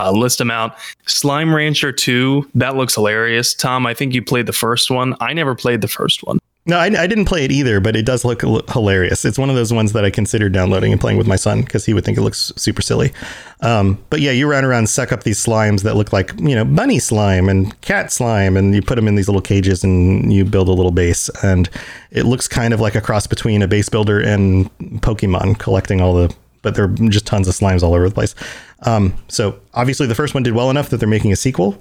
Uh, 0.00 0.10
list 0.12 0.38
them 0.38 0.50
out. 0.50 0.76
Slime 1.06 1.54
Rancher 1.54 1.92
2, 1.92 2.50
that 2.54 2.76
looks 2.76 2.94
hilarious. 2.94 3.52
Tom, 3.52 3.86
I 3.86 3.94
think 3.94 4.14
you 4.14 4.22
played 4.22 4.46
the 4.46 4.52
first 4.52 4.90
one. 4.90 5.14
I 5.20 5.34
never 5.34 5.54
played 5.54 5.82
the 5.82 5.88
first 5.88 6.22
one. 6.22 6.38
No, 6.66 6.78
I, 6.78 6.84
I 6.84 7.06
didn't 7.06 7.24
play 7.24 7.44
it 7.44 7.50
either, 7.50 7.80
but 7.80 7.96
it 7.96 8.04
does 8.04 8.24
look 8.24 8.42
hilarious. 8.42 9.24
It's 9.24 9.38
one 9.38 9.48
of 9.48 9.56
those 9.56 9.72
ones 9.72 9.92
that 9.92 10.04
I 10.04 10.10
considered 10.10 10.52
downloading 10.52 10.92
and 10.92 11.00
playing 11.00 11.16
with 11.16 11.26
my 11.26 11.36
son 11.36 11.62
because 11.62 11.86
he 11.86 11.94
would 11.94 12.04
think 12.04 12.18
it 12.18 12.20
looks 12.20 12.52
super 12.56 12.82
silly. 12.82 13.12
Um, 13.60 14.02
but 14.10 14.20
yeah, 14.20 14.30
you 14.30 14.46
run 14.46 14.64
around, 14.64 14.88
suck 14.88 15.10
up 15.10 15.22
these 15.22 15.44
slimes 15.44 15.82
that 15.82 15.96
look 15.96 16.12
like 16.12 16.32
you 16.38 16.54
know 16.54 16.64
bunny 16.66 16.98
slime 16.98 17.48
and 17.48 17.78
cat 17.80 18.12
slime, 18.12 18.58
and 18.58 18.74
you 18.74 18.82
put 18.82 18.96
them 18.96 19.08
in 19.08 19.16
these 19.16 19.26
little 19.26 19.40
cages 19.40 19.82
and 19.82 20.32
you 20.32 20.44
build 20.44 20.68
a 20.68 20.72
little 20.72 20.92
base. 20.92 21.30
And 21.42 21.68
it 22.10 22.24
looks 22.24 22.46
kind 22.46 22.74
of 22.74 22.80
like 22.80 22.94
a 22.94 23.00
cross 23.00 23.26
between 23.26 23.62
a 23.62 23.68
base 23.68 23.88
builder 23.88 24.20
and 24.20 24.70
Pokemon, 25.00 25.58
collecting 25.58 26.00
all 26.00 26.14
the. 26.14 26.34
But 26.62 26.74
there 26.74 26.84
are 26.84 26.88
just 27.08 27.26
tons 27.26 27.48
of 27.48 27.54
slimes 27.54 27.82
all 27.82 27.94
over 27.94 28.08
the 28.08 28.14
place. 28.14 28.34
Um, 28.82 29.14
so 29.28 29.58
obviously, 29.74 30.06
the 30.06 30.14
first 30.14 30.34
one 30.34 30.42
did 30.42 30.54
well 30.54 30.70
enough 30.70 30.90
that 30.90 30.98
they're 30.98 31.08
making 31.08 31.32
a 31.32 31.36
sequel. 31.36 31.80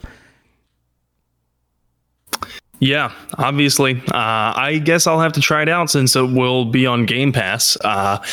Yeah, 2.80 3.12
obviously. 3.38 4.02
Uh, 4.08 4.54
I 4.56 4.82
guess 4.84 5.06
I'll 5.06 5.20
have 5.20 5.34
to 5.34 5.42
try 5.42 5.64
it 5.64 5.70
out 5.70 5.90
since 5.90 6.16
it 6.16 6.30
will 6.32 6.66
be 6.66 6.86
on 6.86 7.06
Game 7.06 7.34
Pass. 7.34 7.78
Uh, 7.84 8.24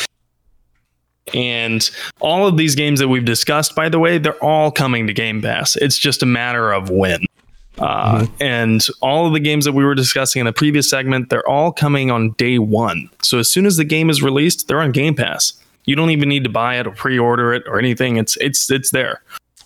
and 1.33 1.89
all 2.21 2.47
of 2.47 2.55
these 2.55 2.73
games 2.75 2.99
that 2.99 3.09
we've 3.09 3.25
discussed, 3.25 3.75
by 3.75 3.89
the 3.89 3.99
way, 3.99 4.17
they're 4.17 4.41
all 4.41 4.71
coming 4.71 5.07
to 5.07 5.13
Game 5.13 5.41
Pass. 5.41 5.75
It's 5.75 5.97
just 5.97 6.23
a 6.23 6.25
matter 6.25 6.71
of 6.71 6.89
when. 6.89 7.25
Uh, 7.77 8.25
And 8.39 8.87
all 9.01 9.27
of 9.27 9.33
the 9.33 9.41
games 9.41 9.65
that 9.65 9.73
we 9.73 9.83
were 9.83 9.95
discussing 9.95 10.39
in 10.39 10.45
the 10.45 10.53
previous 10.53 10.89
segment, 10.89 11.29
they're 11.29 11.47
all 11.47 11.73
coming 11.73 12.09
on 12.09 12.31
day 12.37 12.57
one. 12.57 13.09
So 13.21 13.39
as 13.39 13.51
soon 13.51 13.65
as 13.65 13.75
the 13.75 13.83
game 13.83 14.09
is 14.09 14.23
released, 14.23 14.69
they're 14.69 14.81
on 14.81 14.93
Game 14.93 15.13
Pass. 15.13 15.53
You 15.87 15.95
don't 15.95 16.11
even 16.11 16.29
need 16.29 16.43
to 16.43 16.49
buy 16.51 16.79
it 16.79 16.85
or 16.85 16.91
pre-order 16.91 17.53
it 17.53 17.63
or 17.65 17.79
anything. 17.79 18.17
It's 18.17 18.37
it's 18.37 18.69
it's 18.69 18.91
there. 18.91 19.21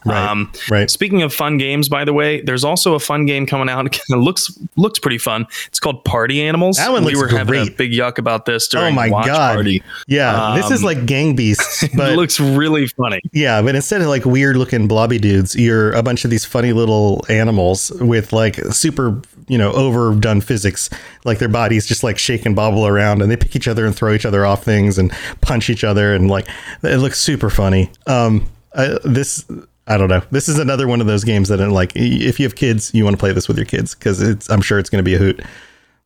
Um, 0.05 0.51
right. 0.69 0.89
Speaking 0.89 1.21
of 1.21 1.33
fun 1.33 1.57
games, 1.57 1.87
by 1.87 2.05
the 2.05 2.13
way, 2.13 2.41
there's 2.41 2.63
also 2.63 2.95
a 2.95 2.99
fun 2.99 3.25
game 3.25 3.45
coming 3.45 3.69
out. 3.69 3.85
it 4.09 4.15
looks 4.15 4.57
looks 4.75 4.99
pretty 4.99 5.17
fun. 5.17 5.45
It's 5.67 5.79
called 5.79 6.03
Party 6.05 6.41
Animals. 6.41 6.77
That 6.77 6.91
one 6.91 7.03
we 7.03 7.13
looks 7.13 7.31
were 7.31 7.37
having 7.37 7.67
a 7.67 7.71
big 7.71 7.91
yuck 7.91 8.17
about 8.17 8.45
this 8.45 8.67
during 8.67 8.93
Oh 8.93 8.95
my 8.95 9.09
Watch 9.09 9.27
god! 9.27 9.55
Party. 9.55 9.83
Yeah, 10.07 10.55
this 10.55 10.71
is 10.71 10.79
Um, 10.79 10.85
like 10.85 11.05
Gang 11.05 11.35
Beasts, 11.35 11.85
but 11.95 12.11
it 12.11 12.15
looks 12.15 12.39
really 12.39 12.87
funny. 12.87 13.21
Yeah, 13.31 13.61
but 13.61 13.75
instead 13.75 14.01
of 14.01 14.07
like 14.07 14.25
weird 14.25 14.57
looking 14.57 14.87
blobby 14.87 15.19
dudes, 15.19 15.55
you're 15.55 15.91
a 15.91 16.01
bunch 16.01 16.25
of 16.25 16.31
these 16.31 16.45
funny 16.45 16.73
little 16.73 17.23
animals 17.29 17.91
with 18.01 18.33
like 18.33 18.55
super, 18.71 19.21
you 19.47 19.57
know, 19.57 19.71
overdone 19.73 20.41
physics. 20.41 20.89
Like 21.25 21.39
their 21.39 21.49
bodies 21.49 21.85
just 21.85 22.03
like 22.03 22.17
shake 22.17 22.45
and 22.45 22.55
bobble 22.55 22.85
around 22.85 23.21
and 23.21 23.31
they 23.31 23.37
pick 23.37 23.55
each 23.55 23.67
other 23.67 23.85
and 23.85 23.95
throw 23.95 24.13
each 24.13 24.25
other 24.25 24.45
off 24.45 24.63
things 24.63 24.97
and 24.97 25.11
punch 25.41 25.69
each 25.69 25.83
other 25.83 26.13
and 26.13 26.29
like 26.29 26.47
it 26.83 26.97
looks 26.97 27.19
super 27.19 27.49
funny. 27.49 27.89
Um 28.07 28.47
I, 28.73 28.97
this 29.03 29.45
I 29.87 29.97
don't 29.97 30.09
know. 30.09 30.21
This 30.31 30.47
is 30.47 30.59
another 30.59 30.87
one 30.87 31.01
of 31.01 31.07
those 31.07 31.23
games 31.23 31.49
that 31.49 31.59
like 31.69 31.91
if 31.95 32.39
you 32.39 32.45
have 32.45 32.55
kids, 32.55 32.93
you 32.93 33.03
want 33.03 33.15
to 33.15 33.19
play 33.19 33.33
this 33.33 33.47
with 33.47 33.57
your 33.57 33.65
kids 33.65 33.93
cuz 33.95 34.21
it's 34.21 34.49
I'm 34.49 34.61
sure 34.61 34.79
it's 34.79 34.89
going 34.89 35.03
to 35.03 35.09
be 35.09 35.15
a 35.15 35.19
hoot. 35.19 35.43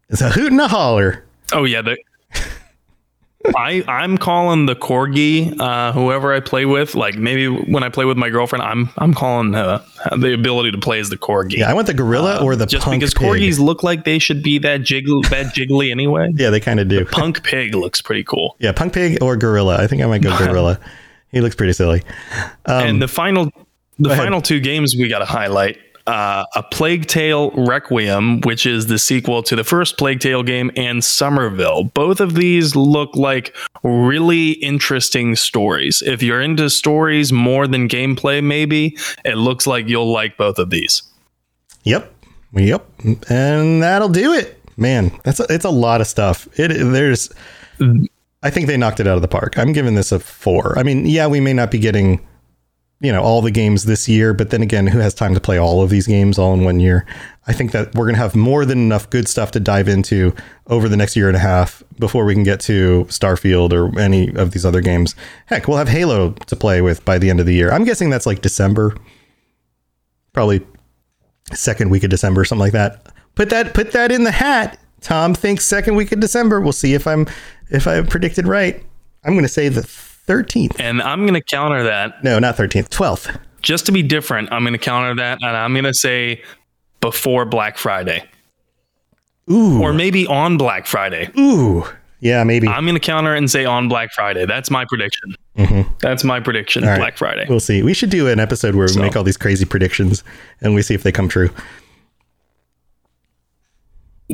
It's 0.10 0.22
a 0.22 0.30
hoot 0.30 0.52
and 0.52 0.62
a 0.62 0.68
holler. 0.68 1.24
Oh 1.54 1.64
yeah, 1.64 1.82
the, 1.82 1.98
I 3.56 3.84
I'm 3.88 4.18
calling 4.18 4.66
the 4.66 4.76
corgi 4.76 5.60
uh, 5.60 5.92
whoever 5.92 6.34
I 6.34 6.40
play 6.40 6.66
with. 6.66 6.96
Like 6.96 7.16
maybe 7.16 7.48
when 7.48 7.84
I 7.84 7.90
play 7.90 8.06
with 8.06 8.18
my 8.18 8.30
girlfriend, 8.30 8.64
I'm 8.64 8.90
I'm 8.98 9.14
calling 9.14 9.54
uh, 9.56 9.84
the 10.18 10.34
ability 10.34 10.72
to 10.72 10.78
play 10.78 11.00
as 11.00 11.10
the 11.10 11.18
corgi. 11.18 11.58
Yeah, 11.58 11.70
I 11.70 11.74
want 11.74 11.88
the 11.88 11.94
gorilla 11.94 12.44
or 12.44 12.56
the 12.56 12.64
Uh, 12.64 12.68
just 12.68 12.86
punk 12.86 13.00
because 13.00 13.14
pig. 13.14 13.28
corgis 13.28 13.60
look 13.60 13.84
like 13.84 14.04
they 14.06 14.20
should 14.20 14.42
be 14.44 14.58
that 14.60 14.82
jiggle 14.84 15.22
that 15.24 15.54
jiggly 15.56 15.92
anyway. 15.92 16.32
Yeah, 16.36 16.50
they 16.50 16.60
kind 16.60 16.80
of 16.80 16.88
do. 16.88 17.06
Punk 17.06 17.44
pig 17.44 17.76
looks 17.76 18.02
pretty 18.02 18.24
cool. 18.24 18.56
Yeah, 18.60 18.72
punk 18.72 18.94
pig 18.94 19.22
or 19.22 19.36
gorilla. 19.38 19.78
I 19.82 19.88
think 19.88 20.02
I 20.02 20.06
might 20.06 20.22
go 20.22 20.36
gorilla. 20.46 20.80
he 21.32 21.42
looks 21.42 21.56
pretty 21.56 21.74
silly. 21.74 22.04
Um, 22.66 22.84
and 22.88 23.02
the 23.02 23.08
final 23.08 23.52
the 24.00 24.10
final 24.16 24.42
two 24.42 24.60
games 24.60 24.96
we 24.98 25.08
got 25.08 25.20
to 25.20 25.26
highlight 25.26 25.78
uh, 26.08 26.46
a 26.56 26.64
Plague 26.64 27.08
Tale 27.08 27.52
Requiem, 27.52 28.42
which 28.42 28.66
is 28.66 28.88
the 28.88 29.00
sequel 29.00 29.44
to 29.44 29.56
the 29.56 29.64
first 29.64 29.98
Plague 29.98 30.20
Tale 30.20 30.44
game, 30.44 30.72
and 30.76 31.04
Somerville. 31.04 31.86
Both 31.86 32.20
of 32.20 32.36
these 32.36 32.76
look 32.76 33.16
like 33.16 33.56
really 33.84 34.52
interesting 34.52 35.36
stories. 35.36 36.02
If 36.06 36.22
you're 36.22 36.42
into 36.42 36.70
stories 36.70 37.32
more 37.32 37.68
than 37.68 37.90
gameplay, 37.90 38.44
maybe 38.44 38.98
it 39.24 39.36
looks 39.36 39.68
like 39.68 39.88
you'll 39.88 40.12
like 40.12 40.38
both 40.38 40.60
of 40.60 40.70
these. 40.70 41.04
Yep. 41.84 42.12
Yep. 42.54 42.86
And 43.30 43.84
that'll 43.84 44.10
do 44.10 44.34
it 44.34 44.56
man, 44.78 45.12
that's 45.24 45.40
a, 45.40 45.46
it's 45.50 45.66
a 45.66 45.70
lot 45.70 46.02
of 46.02 46.08
stuff. 46.08 46.48
It 46.60 46.70
there's, 46.70 47.32
I 48.44 48.50
think 48.50 48.68
they 48.68 48.78
knocked 48.78 49.00
it 49.00 49.08
out 49.08 49.16
of 49.16 49.22
the 49.22 49.28
park. 49.28 49.58
I'm 49.58 49.74
giving 49.74 49.96
this 49.96 50.12
a 50.12 50.20
four. 50.20 50.78
I 50.78 50.84
mean, 50.84 51.06
yeah, 51.06 51.28
we 51.28 51.40
may 51.40 51.54
not 51.54 51.72
be 51.72 51.80
getting, 51.80 52.26
you 53.02 53.12
know, 53.12 53.22
all 53.22 53.42
the 53.42 53.52
games 53.52 53.86
this 53.86 54.08
year, 54.08 54.34
but 54.34 54.50
then 54.50 54.62
again, 54.62 54.88
who 54.88 55.00
has 55.00 55.14
time 55.14 55.34
to 55.34 55.40
play 55.40 55.58
all 55.58 55.82
of 55.82 55.90
these 55.90 56.08
games 56.08 56.40
all 56.40 56.54
in 56.54 56.64
one 56.64 56.80
year? 56.80 57.06
I 57.48 57.54
think 57.54 57.72
that 57.74 57.94
we're 57.94 58.06
gonna 58.06 58.18
have 58.18 58.36
more 58.36 58.66
than 58.66 58.80
enough 58.80 59.10
good 59.10 59.28
stuff 59.28 59.52
to 59.52 59.60
dive 59.60 59.88
into 59.88 60.34
over 60.68 60.88
the 60.88 60.98
next 60.98 61.16
year 61.16 61.28
and 61.28 61.36
a 61.36 61.40
half 61.40 61.84
before 62.00 62.26
we 62.26 62.34
can 62.34 62.44
get 62.44 62.60
to 62.62 63.06
Starfield 63.10 63.74
or 63.74 64.00
any 64.00 64.34
of 64.36 64.52
these 64.52 64.66
other 64.66 64.82
games. 64.82 65.14
Heck, 65.48 65.68
we'll 65.68 65.78
have 65.78 65.90
Halo 65.90 66.32
to 66.32 66.56
play 66.56 66.82
with 66.82 67.04
by 67.06 67.20
the 67.20 67.30
end 67.30 67.40
of 67.40 67.46
the 67.46 67.54
year. 67.54 67.72
I'm 67.72 67.84
guessing 67.84 68.10
that's 68.10 68.26
like 68.26 68.42
December, 68.42 68.96
probably 70.34 70.66
second 71.54 71.90
week 71.90 72.04
of 72.04 72.10
December, 72.10 72.46
something 72.46 72.62
like 72.62 72.74
that. 72.74 73.14
Put 73.36 73.50
that 73.50 73.74
put 73.74 73.92
that 73.92 74.12
in 74.12 74.24
the 74.24 74.32
hat. 74.32 74.80
Tom 75.02 75.36
thinks 75.36 75.66
second 75.66 75.96
week 75.96 76.12
of 76.12 76.20
December. 76.20 76.62
We'll 76.62 76.72
see 76.72 76.94
if 76.94 77.06
I'm 77.06 77.28
if 77.70 77.88
I 77.88 78.02
predicted 78.02 78.48
right. 78.48 78.84
I'm 79.24 79.34
going 79.34 79.44
to 79.44 79.50
say 79.50 79.70
the 79.70 79.84
13th. 80.28 80.80
And 80.80 81.02
I'm 81.02 81.22
going 81.22 81.34
to 81.34 81.42
counter 81.42 81.84
that. 81.84 82.24
No, 82.24 82.40
not 82.40 82.56
13th. 82.56 82.90
12th. 82.90 83.40
Just 83.62 83.86
to 83.88 83.92
be 83.92 84.04
different, 84.04 84.52
I'm 84.52 84.64
going 84.64 84.74
to 84.74 84.80
counter 84.80 85.16
that, 85.16 85.40
and 85.42 85.58
I'm 85.58 85.74
going 85.74 85.86
to 85.86 85.94
say 85.94 86.44
before 87.02 87.46
Black 87.46 87.78
Friday. 87.78 88.24
Ooh. 89.52 89.82
Or 89.82 89.94
maybe 89.94 90.26
on 90.28 90.58
Black 90.58 90.86
Friday. 90.88 91.30
Ooh. 91.38 91.84
Yeah, 92.20 92.44
maybe. 92.44 92.68
I'm 92.68 92.86
going 92.86 92.96
to 92.96 93.00
counter 93.00 93.36
it 93.36 93.38
and 93.40 93.50
say 93.52 93.66
on 93.66 93.88
Black 93.88 94.12
Friday. 94.14 94.46
That's 94.46 94.72
my 94.72 94.86
prediction. 94.86 95.36
Mm-hmm. 95.58 95.92
That's 96.00 96.24
my 96.24 96.40
prediction. 96.40 96.84
Right. 96.84 96.98
Black 96.98 97.18
Friday. 97.18 97.46
We'll 97.48 97.60
see. 97.60 97.84
We 97.84 97.94
should 97.94 98.10
do 98.10 98.28
an 98.28 98.40
episode 98.40 98.74
where 98.76 98.86
we 98.88 98.94
So- 98.94 99.02
make 99.02 99.16
all 99.16 99.24
these 99.24 99.38
crazy 99.38 99.66
predictions 99.66 100.24
and 100.62 100.74
we 100.74 100.82
see 100.82 100.94
if 100.96 101.04
they 101.04 101.12
come 101.12 101.28
true. 101.30 101.50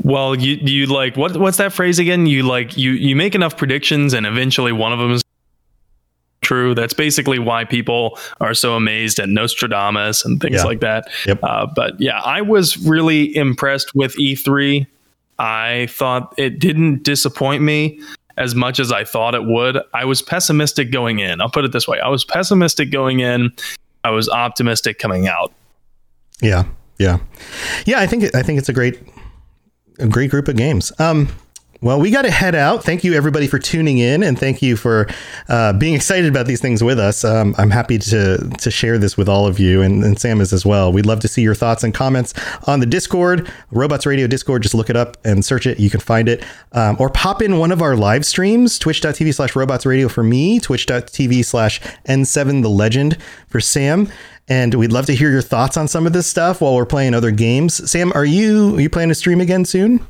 Well, 0.03 0.35
you 0.35 0.55
you 0.61 0.85
like 0.85 1.17
what 1.17 1.35
what's 1.35 1.57
that 1.57 1.73
phrase 1.73 1.99
again? 1.99 2.25
You 2.25 2.43
like 2.43 2.77
you 2.77 2.91
you 2.91 3.13
make 3.15 3.35
enough 3.35 3.57
predictions 3.57 4.13
and 4.13 4.25
eventually 4.25 4.71
one 4.71 4.93
of 4.93 4.99
them 4.99 5.11
is 5.11 5.20
true. 6.51 6.75
That's 6.75 6.93
basically 6.93 7.39
why 7.39 7.63
people 7.63 8.19
are 8.41 8.53
so 8.53 8.75
amazed 8.75 9.19
at 9.19 9.29
Nostradamus 9.29 10.25
and 10.25 10.41
things 10.41 10.55
Yeah. 10.57 10.63
like 10.63 10.81
that. 10.81 11.07
Yep. 11.25 11.39
Uh, 11.43 11.67
but 11.73 11.99
yeah, 11.99 12.19
I 12.19 12.41
was 12.41 12.77
really 12.77 13.33
impressed 13.35 13.95
with 13.95 14.13
E3. 14.17 14.85
I 15.39 15.87
thought 15.89 16.33
it 16.37 16.59
didn't 16.59 17.03
disappoint 17.03 17.63
me 17.63 18.01
as 18.37 18.53
much 18.53 18.79
as 18.79 18.91
I 18.91 19.03
thought 19.05 19.33
it 19.33 19.45
would. 19.45 19.77
I 19.93 20.03
was 20.05 20.21
pessimistic 20.21 20.91
going 20.91 21.19
in. 21.19 21.39
I'll 21.41 21.49
put 21.49 21.63
it 21.63 21.71
this 21.71 21.87
way: 21.87 21.99
I 22.01 22.09
was 22.09 22.25
pessimistic 22.25 22.91
going 22.91 23.21
in. 23.21 23.51
I 24.03 24.09
was 24.09 24.27
optimistic 24.27 24.99
coming 24.99 25.27
out. 25.27 25.53
Yeah. 26.41 26.65
Yeah. 26.99 27.19
Yeah, 27.85 27.99
I 27.99 28.07
think 28.07 28.35
I 28.35 28.43
think 28.43 28.59
it's 28.59 28.69
a 28.69 28.73
great 28.73 28.99
a 29.99 30.07
great 30.07 30.29
group 30.31 30.47
of 30.49 30.57
games. 30.57 30.91
Um 30.99 31.29
well, 31.81 31.99
we 31.99 32.11
got 32.11 32.21
to 32.21 32.31
head 32.31 32.53
out. 32.53 32.83
Thank 32.83 33.03
you, 33.03 33.15
everybody, 33.15 33.47
for 33.47 33.57
tuning 33.57 33.97
in, 33.97 34.21
and 34.21 34.37
thank 34.37 34.61
you 34.61 34.77
for 34.77 35.07
uh, 35.49 35.73
being 35.73 35.95
excited 35.95 36.29
about 36.29 36.45
these 36.45 36.61
things 36.61 36.83
with 36.83 36.99
us. 36.99 37.25
Um, 37.25 37.55
I'm 37.57 37.71
happy 37.71 37.97
to 37.97 38.37
to 38.59 38.69
share 38.69 38.99
this 38.99 39.17
with 39.17 39.27
all 39.27 39.47
of 39.47 39.59
you, 39.59 39.81
and, 39.81 40.03
and 40.03 40.19
Sam 40.19 40.41
is 40.41 40.53
as 40.53 40.63
well. 40.63 40.93
We'd 40.93 41.07
love 41.07 41.21
to 41.21 41.27
see 41.27 41.41
your 41.41 41.55
thoughts 41.55 41.83
and 41.83 41.91
comments 41.91 42.35
on 42.67 42.81
the 42.81 42.85
Discord, 42.85 43.51
Robots 43.71 44.05
Radio 44.05 44.27
Discord. 44.27 44.61
Just 44.61 44.75
look 44.75 44.91
it 44.91 44.95
up 44.95 45.17
and 45.25 45.43
search 45.43 45.65
it. 45.65 45.79
You 45.79 45.89
can 45.89 45.99
find 45.99 46.29
it, 46.29 46.45
um, 46.73 46.97
or 46.99 47.09
pop 47.09 47.41
in 47.41 47.57
one 47.57 47.71
of 47.71 47.81
our 47.81 47.95
live 47.95 48.27
streams: 48.27 48.77
twitch.tv 48.77 49.33
slash 49.33 49.55
Robots 49.55 49.85
Radio 49.85 50.07
for 50.07 50.21
me, 50.21 50.59
twitch.tv 50.59 51.43
slash 51.43 51.81
N7 52.07 52.61
The 52.61 52.69
Legend 52.69 53.17
for 53.47 53.59
Sam. 53.59 54.07
And 54.47 54.75
we'd 54.75 54.91
love 54.91 55.05
to 55.05 55.15
hear 55.15 55.31
your 55.31 55.41
thoughts 55.41 55.77
on 55.77 55.87
some 55.87 56.05
of 56.05 56.13
this 56.13 56.27
stuff 56.27 56.61
while 56.61 56.75
we're 56.75 56.85
playing 56.85 57.13
other 57.15 57.31
games. 57.31 57.89
Sam, 57.89 58.11
are 58.13 58.25
you 58.25 58.75
are 58.75 58.81
you 58.81 58.89
planning 58.89 59.09
to 59.09 59.15
stream 59.15 59.41
again 59.41 59.65
soon? 59.65 60.05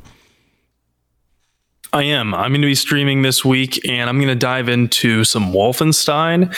I 1.94 2.04
am. 2.04 2.34
I'm 2.34 2.52
going 2.52 2.62
to 2.62 2.68
be 2.68 2.76
streaming 2.76 3.22
this 3.22 3.44
week, 3.44 3.88
and 3.88 4.10
I'm 4.10 4.18
going 4.18 4.30
to 4.30 4.36
dive 4.36 4.70
into 4.70 5.24
some 5.24 5.52
Wolfenstein. 5.52 6.56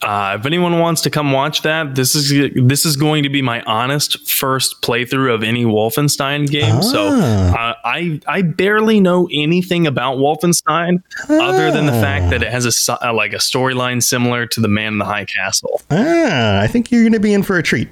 Uh, 0.00 0.36
if 0.40 0.46
anyone 0.46 0.80
wants 0.80 1.00
to 1.02 1.10
come 1.10 1.30
watch 1.30 1.62
that, 1.62 1.94
this 1.94 2.16
is 2.16 2.50
this 2.56 2.84
is 2.84 2.96
going 2.96 3.22
to 3.22 3.28
be 3.28 3.40
my 3.40 3.62
honest 3.62 4.28
first 4.28 4.82
playthrough 4.82 5.32
of 5.32 5.44
any 5.44 5.64
Wolfenstein 5.64 6.50
game. 6.50 6.82
So 6.82 7.08
Ah. 7.12 7.70
uh, 7.70 7.74
I 7.84 8.20
I 8.26 8.42
barely 8.42 8.98
know 8.98 9.28
anything 9.30 9.86
about 9.86 10.16
Wolfenstein 10.16 11.02
other 11.28 11.70
than 11.70 11.86
the 11.86 11.92
fact 11.92 12.30
that 12.30 12.42
it 12.42 12.50
has 12.50 12.66
a 12.88 12.98
uh, 13.06 13.12
like 13.14 13.32
a 13.32 13.36
storyline 13.36 14.02
similar 14.02 14.44
to 14.46 14.60
the 14.60 14.66
Man 14.66 14.94
in 14.94 14.98
the 14.98 15.04
High 15.04 15.26
Castle. 15.26 15.80
Ah, 15.92 16.60
I 16.60 16.66
think 16.66 16.90
you're 16.90 17.02
going 17.04 17.12
to 17.12 17.20
be 17.20 17.32
in 17.34 17.44
for 17.44 17.56
a 17.58 17.62
treat. 17.62 17.88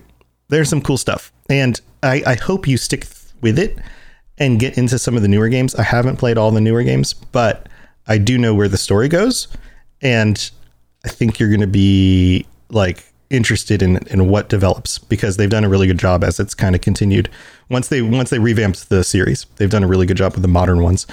There's 0.49 0.69
some 0.69 0.81
cool 0.81 0.99
stuff, 0.99 1.33
and 1.49 1.81
I, 2.03 2.25
I 2.27 2.35
hope 2.35 2.67
you 2.67 2.77
stick 2.77 3.03
th- 3.03 3.15
with 3.41 3.57
it 3.57 3.79
and 4.41 4.59
get 4.59 4.77
into 4.77 4.99
some 4.99 5.15
of 5.15 5.23
the 5.23 5.29
newer 5.29 5.49
games. 5.49 5.75
I 5.75 5.83
haven't 5.83 6.17
played 6.17 6.39
all 6.39 6.51
the 6.51 6.61
newer 6.61 6.83
games, 6.83 7.13
but 7.13 7.69
I 8.09 8.19
do 8.19 8.39
know 8.39 8.55
where 8.55 8.69
the 8.69 8.79
story 8.79 9.09
goes, 9.09 9.47
and 10.01 10.51
I 11.05 11.09
think 11.09 11.39
you're 11.39 11.51
going 11.51 11.61
to 11.61 11.67
be 11.67 12.47
like 12.71 13.05
interested 13.29 13.81
in 13.83 13.99
in 14.09 14.29
what 14.29 14.49
develops 14.49 14.99
because 14.99 15.37
they've 15.37 15.51
done 15.51 15.63
a 15.63 15.69
really 15.69 15.87
good 15.87 15.99
job 15.99 16.25
as 16.25 16.41
it's 16.41 16.55
kind 16.55 16.75
of 16.75 16.81
continued. 16.81 17.29
Once 17.69 17.89
they 17.89 18.03
once 18.03 18.31
they 18.31 18.39
revamped 18.39 18.89
the 18.89 19.05
series, 19.05 19.47
they've 19.57 19.71
done 19.71 19.85
a 19.85 19.87
really 19.87 20.07
good 20.07 20.17
job 20.17 20.33
with 20.33 20.43
the 20.43 20.49
modern 20.49 20.83
ones. 20.83 21.07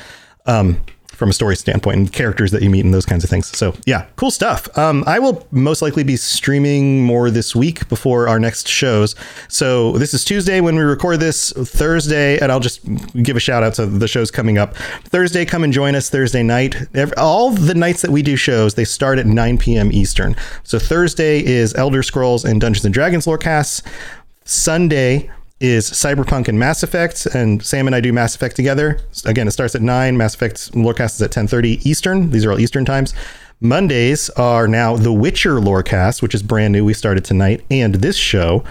Um, 0.45 0.81
from 1.17 1.29
a 1.31 1.33
story 1.33 1.55
standpoint 1.55 1.97
and 1.97 2.13
characters 2.13 2.51
that 2.51 2.61
you 2.61 2.69
meet 2.69 2.85
and 2.85 2.93
those 2.93 3.05
kinds 3.05 3.23
of 3.23 3.29
things. 3.29 3.47
So 3.57 3.73
yeah, 3.85 4.05
cool 4.17 4.29
stuff. 4.29 4.69
Um, 4.77 5.03
I 5.07 5.17
will 5.17 5.45
most 5.51 5.81
likely 5.81 6.03
be 6.03 6.15
streaming 6.15 7.03
more 7.03 7.31
this 7.31 7.55
week 7.55 7.89
before 7.89 8.27
our 8.29 8.39
next 8.39 8.67
shows. 8.67 9.15
So 9.49 9.93
this 9.97 10.13
is 10.13 10.23
Tuesday 10.23 10.61
when 10.61 10.75
we 10.75 10.83
record 10.83 11.19
this. 11.19 11.51
Thursday, 11.53 12.37
and 12.39 12.51
I'll 12.51 12.59
just 12.59 12.81
give 13.23 13.35
a 13.35 13.39
shout 13.39 13.63
out 13.63 13.73
to 13.75 13.87
the 13.87 14.07
shows 14.07 14.29
coming 14.29 14.57
up. 14.59 14.75
Thursday, 15.05 15.43
come 15.43 15.63
and 15.63 15.73
join 15.73 15.95
us 15.95 16.09
Thursday 16.09 16.43
night. 16.43 16.75
Ev- 16.93 17.13
All 17.17 17.49
the 17.49 17.73
nights 17.73 18.03
that 18.03 18.11
we 18.11 18.21
do 18.21 18.35
shows, 18.35 18.75
they 18.75 18.85
start 18.85 19.17
at 19.17 19.25
9 19.25 19.57
p.m. 19.57 19.91
Eastern. 19.91 20.35
So 20.63 20.77
Thursday 20.77 21.43
is 21.43 21.73
Elder 21.73 22.03
Scrolls 22.03 22.45
and 22.45 22.61
Dungeons 22.61 22.85
and 22.85 22.93
Dragons 22.93 23.25
lorecasts. 23.25 23.81
Sunday 24.45 25.29
is 25.59 25.89
Cyberpunk 25.89 26.47
and 26.47 26.59
Mass 26.59 26.83
Effect, 26.83 27.25
and 27.27 27.63
Sam 27.63 27.87
and 27.87 27.95
I 27.95 28.01
do 28.01 28.13
Mass 28.13 28.35
Effect 28.35 28.55
together. 28.55 28.99
Again, 29.25 29.47
it 29.47 29.51
starts 29.51 29.75
at 29.75 29.81
nine. 29.81 30.17
Mass 30.17 30.35
Effect 30.35 30.71
Lorecast 30.73 31.15
is 31.15 31.21
at 31.21 31.31
ten 31.31 31.47
thirty 31.47 31.79
Eastern. 31.89 32.31
These 32.31 32.45
are 32.45 32.51
all 32.51 32.59
Eastern 32.59 32.85
times. 32.85 33.13
Mondays 33.59 34.29
are 34.31 34.67
now 34.67 34.95
The 34.95 35.11
Witcher 35.11 35.55
Lorecast, 35.59 36.21
which 36.21 36.35
is 36.35 36.43
brand 36.43 36.73
new. 36.73 36.85
We 36.85 36.93
started 36.93 37.25
tonight, 37.25 37.65
and 37.71 37.95
this 37.95 38.15
show 38.15 38.63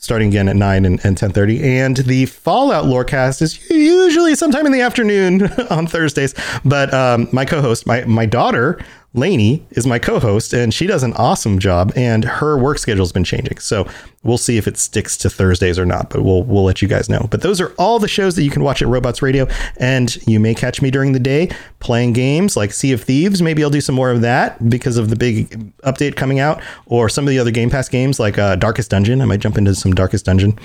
starting 0.00 0.28
again 0.28 0.48
at 0.48 0.56
9 0.56 0.86
and, 0.86 1.04
and 1.04 1.14
10.30 1.14 1.62
and 1.62 1.96
the 1.98 2.24
fallout 2.24 2.86
lorecast 2.86 3.42
is 3.42 3.68
usually 3.68 4.34
sometime 4.34 4.64
in 4.64 4.72
the 4.72 4.80
afternoon 4.80 5.42
on 5.70 5.86
thursdays 5.86 6.34
but 6.64 6.92
um, 6.94 7.28
my 7.32 7.44
co-host 7.44 7.86
my, 7.86 8.02
my 8.06 8.24
daughter 8.24 8.82
Lainey 9.12 9.66
is 9.70 9.86
my 9.86 9.98
co-host 9.98 10.52
and 10.52 10.72
she 10.72 10.86
does 10.86 11.02
an 11.02 11.12
awesome 11.14 11.58
job 11.58 11.92
and 11.96 12.24
her 12.24 12.56
work 12.56 12.78
schedule 12.78 13.04
has 13.04 13.10
been 13.12 13.24
changing. 13.24 13.58
So 13.58 13.88
we'll 14.22 14.38
see 14.38 14.56
if 14.56 14.68
it 14.68 14.78
sticks 14.78 15.16
to 15.18 15.30
thursdays 15.30 15.80
or 15.80 15.84
not 15.84 16.10
but 16.10 16.22
we'll 16.22 16.44
we'll 16.44 16.62
let 16.62 16.80
you 16.80 16.86
guys 16.86 17.08
know. 17.08 17.26
But 17.28 17.42
those 17.42 17.60
are 17.60 17.72
all 17.76 17.98
the 17.98 18.06
shows 18.06 18.36
that 18.36 18.44
you 18.44 18.50
can 18.50 18.62
watch 18.62 18.82
at 18.82 18.88
robots 18.88 19.20
radio 19.20 19.48
and 19.78 20.16
you 20.28 20.38
may 20.38 20.54
catch 20.54 20.80
me 20.80 20.92
during 20.92 21.12
the 21.12 21.18
day 21.18 21.50
playing 21.80 22.12
games 22.12 22.56
like 22.56 22.72
sea 22.72 22.92
of 22.92 23.02
thieves. 23.02 23.42
Maybe 23.42 23.64
i'll 23.64 23.70
do 23.70 23.80
some 23.80 23.96
more 23.96 24.12
of 24.12 24.20
that 24.20 24.70
because 24.70 24.96
of 24.96 25.10
the 25.10 25.16
big 25.16 25.74
update 25.80 26.14
coming 26.14 26.38
out 26.38 26.62
or 26.86 27.08
some 27.08 27.24
of 27.24 27.30
the 27.30 27.38
other 27.40 27.50
game 27.50 27.68
pass 27.68 27.88
games 27.88 28.20
like 28.20 28.38
uh, 28.38 28.54
darkest 28.56 28.90
dungeon. 28.90 29.20
I 29.20 29.24
might 29.24 29.40
jump 29.40 29.58
into 29.58 29.74
some 29.74 29.92
darkest 29.92 30.24
dungeon. 30.24 30.56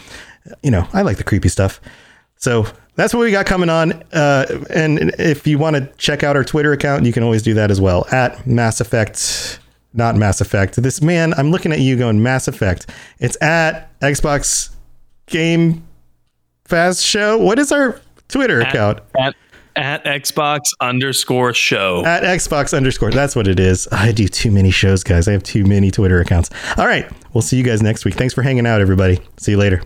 You 0.62 0.70
know 0.70 0.88
i 0.94 1.02
like 1.02 1.18
the 1.18 1.24
creepy 1.24 1.50
stuff. 1.50 1.82
So 2.38 2.68
that's 2.96 3.14
what 3.14 3.22
we 3.22 3.32
got 3.32 3.46
coming 3.46 3.70
on. 3.70 3.94
Uh, 4.14 4.64
and 4.70 5.14
if 5.20 5.46
you 5.46 5.58
want 5.58 5.76
to 5.76 5.86
check 5.98 6.24
out 6.24 6.36
our 6.36 6.44
Twitter 6.44 6.72
account, 6.72 7.06
you 7.06 7.14
can 7.14 7.24
always 7.24 7.44
do 7.44 7.54
that 7.54 7.72
as 7.72 7.80
well 7.82 8.06
at 8.12 8.46
Mass 8.48 8.82
Effect, 8.82 9.60
not 9.94 10.16
Mass 10.16 10.42
Effect. 10.42 10.82
This 10.82 11.02
man, 11.02 11.34
I'm 11.36 11.52
looking 11.52 11.72
at 11.72 11.80
you 11.80 11.98
going 11.98 12.22
Mass 12.24 12.48
Effect. 12.48 12.88
It's 13.20 13.42
at 13.42 13.98
Xbox 14.00 14.72
Game 15.28 15.86
Pass 16.70 17.02
Show. 17.02 17.38
What 17.38 17.60
is 17.60 17.72
our 17.72 18.00
Twitter 18.28 18.62
account? 18.62 19.00
At, 19.20 19.36
at 19.76 20.04
Xbox 20.06 20.62
underscore 20.80 21.54
show. 21.54 22.06
At 22.06 22.24
Xbox 22.24 22.76
underscore. 22.76 23.12
That's 23.12 23.36
what 23.36 23.48
it 23.48 23.60
is. 23.60 23.88
I 23.92 24.12
do 24.12 24.28
too 24.28 24.52
many 24.52 24.72
shows, 24.72 25.04
guys. 25.04 25.28
I 25.28 25.34
have 25.34 25.44
too 25.44 25.66
many 25.66 25.92
Twitter 25.92 26.20
accounts. 26.22 26.50
All 26.78 26.88
right. 26.88 27.10
We'll 27.34 27.42
see 27.42 27.58
you 27.58 27.64
guys 27.64 27.82
next 27.82 28.06
week. 28.06 28.16
Thanks 28.16 28.34
for 28.34 28.42
hanging 28.42 28.66
out, 28.66 28.80
everybody. 28.80 29.20
See 29.38 29.52
you 29.52 29.58
later. 29.58 29.84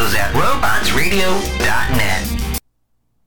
Shows 0.00 0.14
at 0.14 0.32
robotsradio.net. 0.32 2.60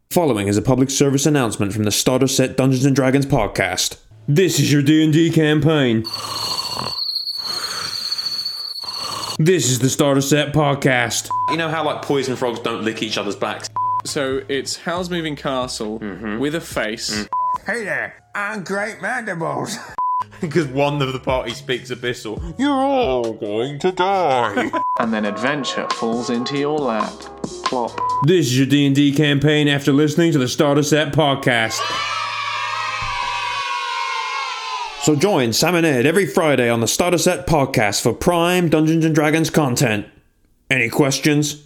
Following 0.09 0.47
is 0.47 0.57
a 0.57 0.61
public 0.61 0.89
service 0.89 1.25
announcement 1.25 1.73
from 1.73 1.83
the 1.83 1.91
Starter 1.91 2.27
Set 2.27 2.57
Dungeons 2.57 2.85
and 2.85 2.95
Dragons 2.95 3.25
podcast. 3.25 3.99
This 4.27 4.59
is 4.59 4.71
your 4.71 4.81
D&D 4.81 5.31
campaign. 5.31 6.03
This 9.39 9.69
is 9.69 9.79
the 9.79 9.89
Starter 9.89 10.21
Set 10.21 10.53
Podcast. 10.53 11.29
You 11.49 11.57
know 11.57 11.69
how, 11.69 11.83
like, 11.83 12.03
poison 12.03 12.35
frogs 12.35 12.59
don't 12.59 12.83
lick 12.83 13.03
each 13.03 13.17
other's 13.17 13.35
backs? 13.35 13.69
So 14.05 14.41
it's 14.47 14.77
Howl's 14.77 15.09
Moving 15.09 15.35
Castle 15.35 15.99
mm-hmm. 15.99 16.39
with 16.39 16.55
a 16.55 16.61
face. 16.61 17.15
Mm. 17.15 17.27
Hey 17.65 17.83
there, 17.83 18.15
I'm 18.35 18.63
Great 18.63 19.01
Mandibles. 19.01 19.77
Because 20.43 20.67
one 20.67 21.01
of 21.01 21.13
the 21.13 21.19
party 21.19 21.53
speaks 21.53 21.89
Abyssal. 21.89 22.59
You're 22.59 22.69
all 22.69 23.31
going 23.31 23.79
to 23.79 23.93
die. 23.93 24.69
and 24.99 25.13
then 25.13 25.23
adventure 25.23 25.87
falls 25.91 26.29
into 26.29 26.57
your 26.57 26.77
lap. 26.77 27.13
Plop. 27.63 27.97
this 28.23 28.47
is 28.47 28.57
your 28.57 28.67
D&D 28.67 29.13
campaign 29.13 29.69
after 29.69 29.93
listening 29.93 30.33
to 30.33 30.37
the 30.37 30.49
Starter 30.49 30.83
Set 30.83 31.13
Podcast. 31.13 31.79
So 35.03 35.15
join 35.15 35.53
Sam 35.53 35.75
and 35.75 35.85
Ed 35.85 36.05
every 36.05 36.25
Friday 36.25 36.69
on 36.69 36.81
the 36.81 36.87
Starter 36.87 37.17
Set 37.17 37.47
Podcast 37.47 38.01
for 38.03 38.13
prime 38.13 38.67
Dungeons 38.67 39.09
& 39.09 39.13
Dragons 39.13 39.49
content. 39.49 40.07
Any 40.69 40.89
questions? 40.89 41.65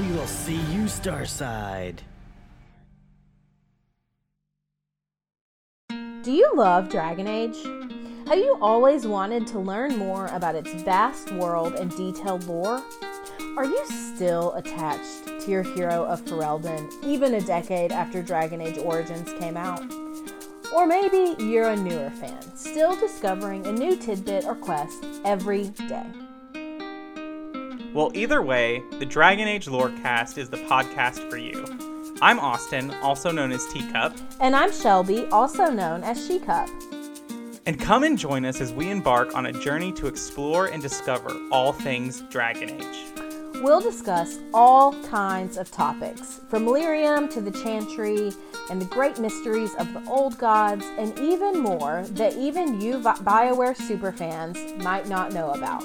We 0.00 0.08
will 0.08 0.26
see 0.26 0.56
you 0.56 0.82
Starside. 0.86 1.98
Do 5.88 6.32
you 6.32 6.50
love 6.56 6.88
Dragon 6.88 7.28
Age? 7.28 7.56
Have 8.26 8.38
you 8.38 8.58
always 8.60 9.06
wanted 9.06 9.46
to 9.48 9.60
learn 9.60 9.96
more 9.96 10.26
about 10.28 10.56
its 10.56 10.72
vast 10.82 11.30
world 11.32 11.74
and 11.74 11.94
detailed 11.96 12.44
lore? 12.48 12.82
Are 13.56 13.64
you 13.64 13.86
still 13.86 14.54
attached 14.54 15.26
to 15.26 15.50
your 15.50 15.62
hero 15.62 16.04
of 16.04 16.24
Ferelden 16.24 16.90
even 17.04 17.34
a 17.34 17.40
decade 17.40 17.92
after 17.92 18.20
Dragon 18.20 18.60
Age 18.60 18.78
Origins 18.78 19.32
came 19.34 19.56
out? 19.56 19.84
Or 20.74 20.88
maybe 20.88 21.40
you're 21.40 21.68
a 21.68 21.76
newer 21.76 22.10
fan, 22.10 22.42
still 22.56 22.96
discovering 22.96 23.64
a 23.66 23.72
new 23.72 23.96
tidbit 23.96 24.44
or 24.44 24.56
quest 24.56 25.04
every 25.24 25.68
day. 25.68 26.23
Well, 27.94 28.10
either 28.12 28.42
way, 28.42 28.82
the 28.98 29.06
Dragon 29.06 29.46
Age 29.46 29.66
Lorecast 29.66 30.36
is 30.36 30.50
the 30.50 30.56
podcast 30.56 31.30
for 31.30 31.36
you. 31.36 31.64
I'm 32.20 32.40
Austin, 32.40 32.92
also 32.94 33.30
known 33.30 33.52
as 33.52 33.64
Teacup. 33.68 34.16
And 34.40 34.56
I'm 34.56 34.72
Shelby, 34.72 35.26
also 35.26 35.66
known 35.66 36.02
as 36.02 36.26
She 36.26 36.40
Cup. 36.40 36.68
And 37.66 37.78
come 37.78 38.02
and 38.02 38.18
join 38.18 38.44
us 38.46 38.60
as 38.60 38.72
we 38.72 38.90
embark 38.90 39.36
on 39.36 39.46
a 39.46 39.52
journey 39.52 39.92
to 39.92 40.08
explore 40.08 40.66
and 40.66 40.82
discover 40.82 41.30
all 41.52 41.72
things 41.72 42.22
Dragon 42.30 42.70
Age. 42.70 43.62
We'll 43.62 43.80
discuss 43.80 44.40
all 44.52 45.00
kinds 45.04 45.56
of 45.56 45.70
topics, 45.70 46.40
from 46.48 46.66
Lyrium 46.66 47.30
to 47.32 47.40
the 47.40 47.52
Chantry 47.52 48.32
and 48.70 48.82
the 48.82 48.86
great 48.86 49.20
mysteries 49.20 49.72
of 49.76 49.92
the 49.94 50.04
old 50.08 50.36
gods, 50.38 50.84
and 50.98 51.16
even 51.20 51.60
more 51.60 52.02
that 52.10 52.34
even 52.34 52.80
you 52.80 52.98
BioWare 52.98 53.76
superfans 53.76 54.82
might 54.82 55.08
not 55.08 55.30
know 55.30 55.52
about. 55.52 55.84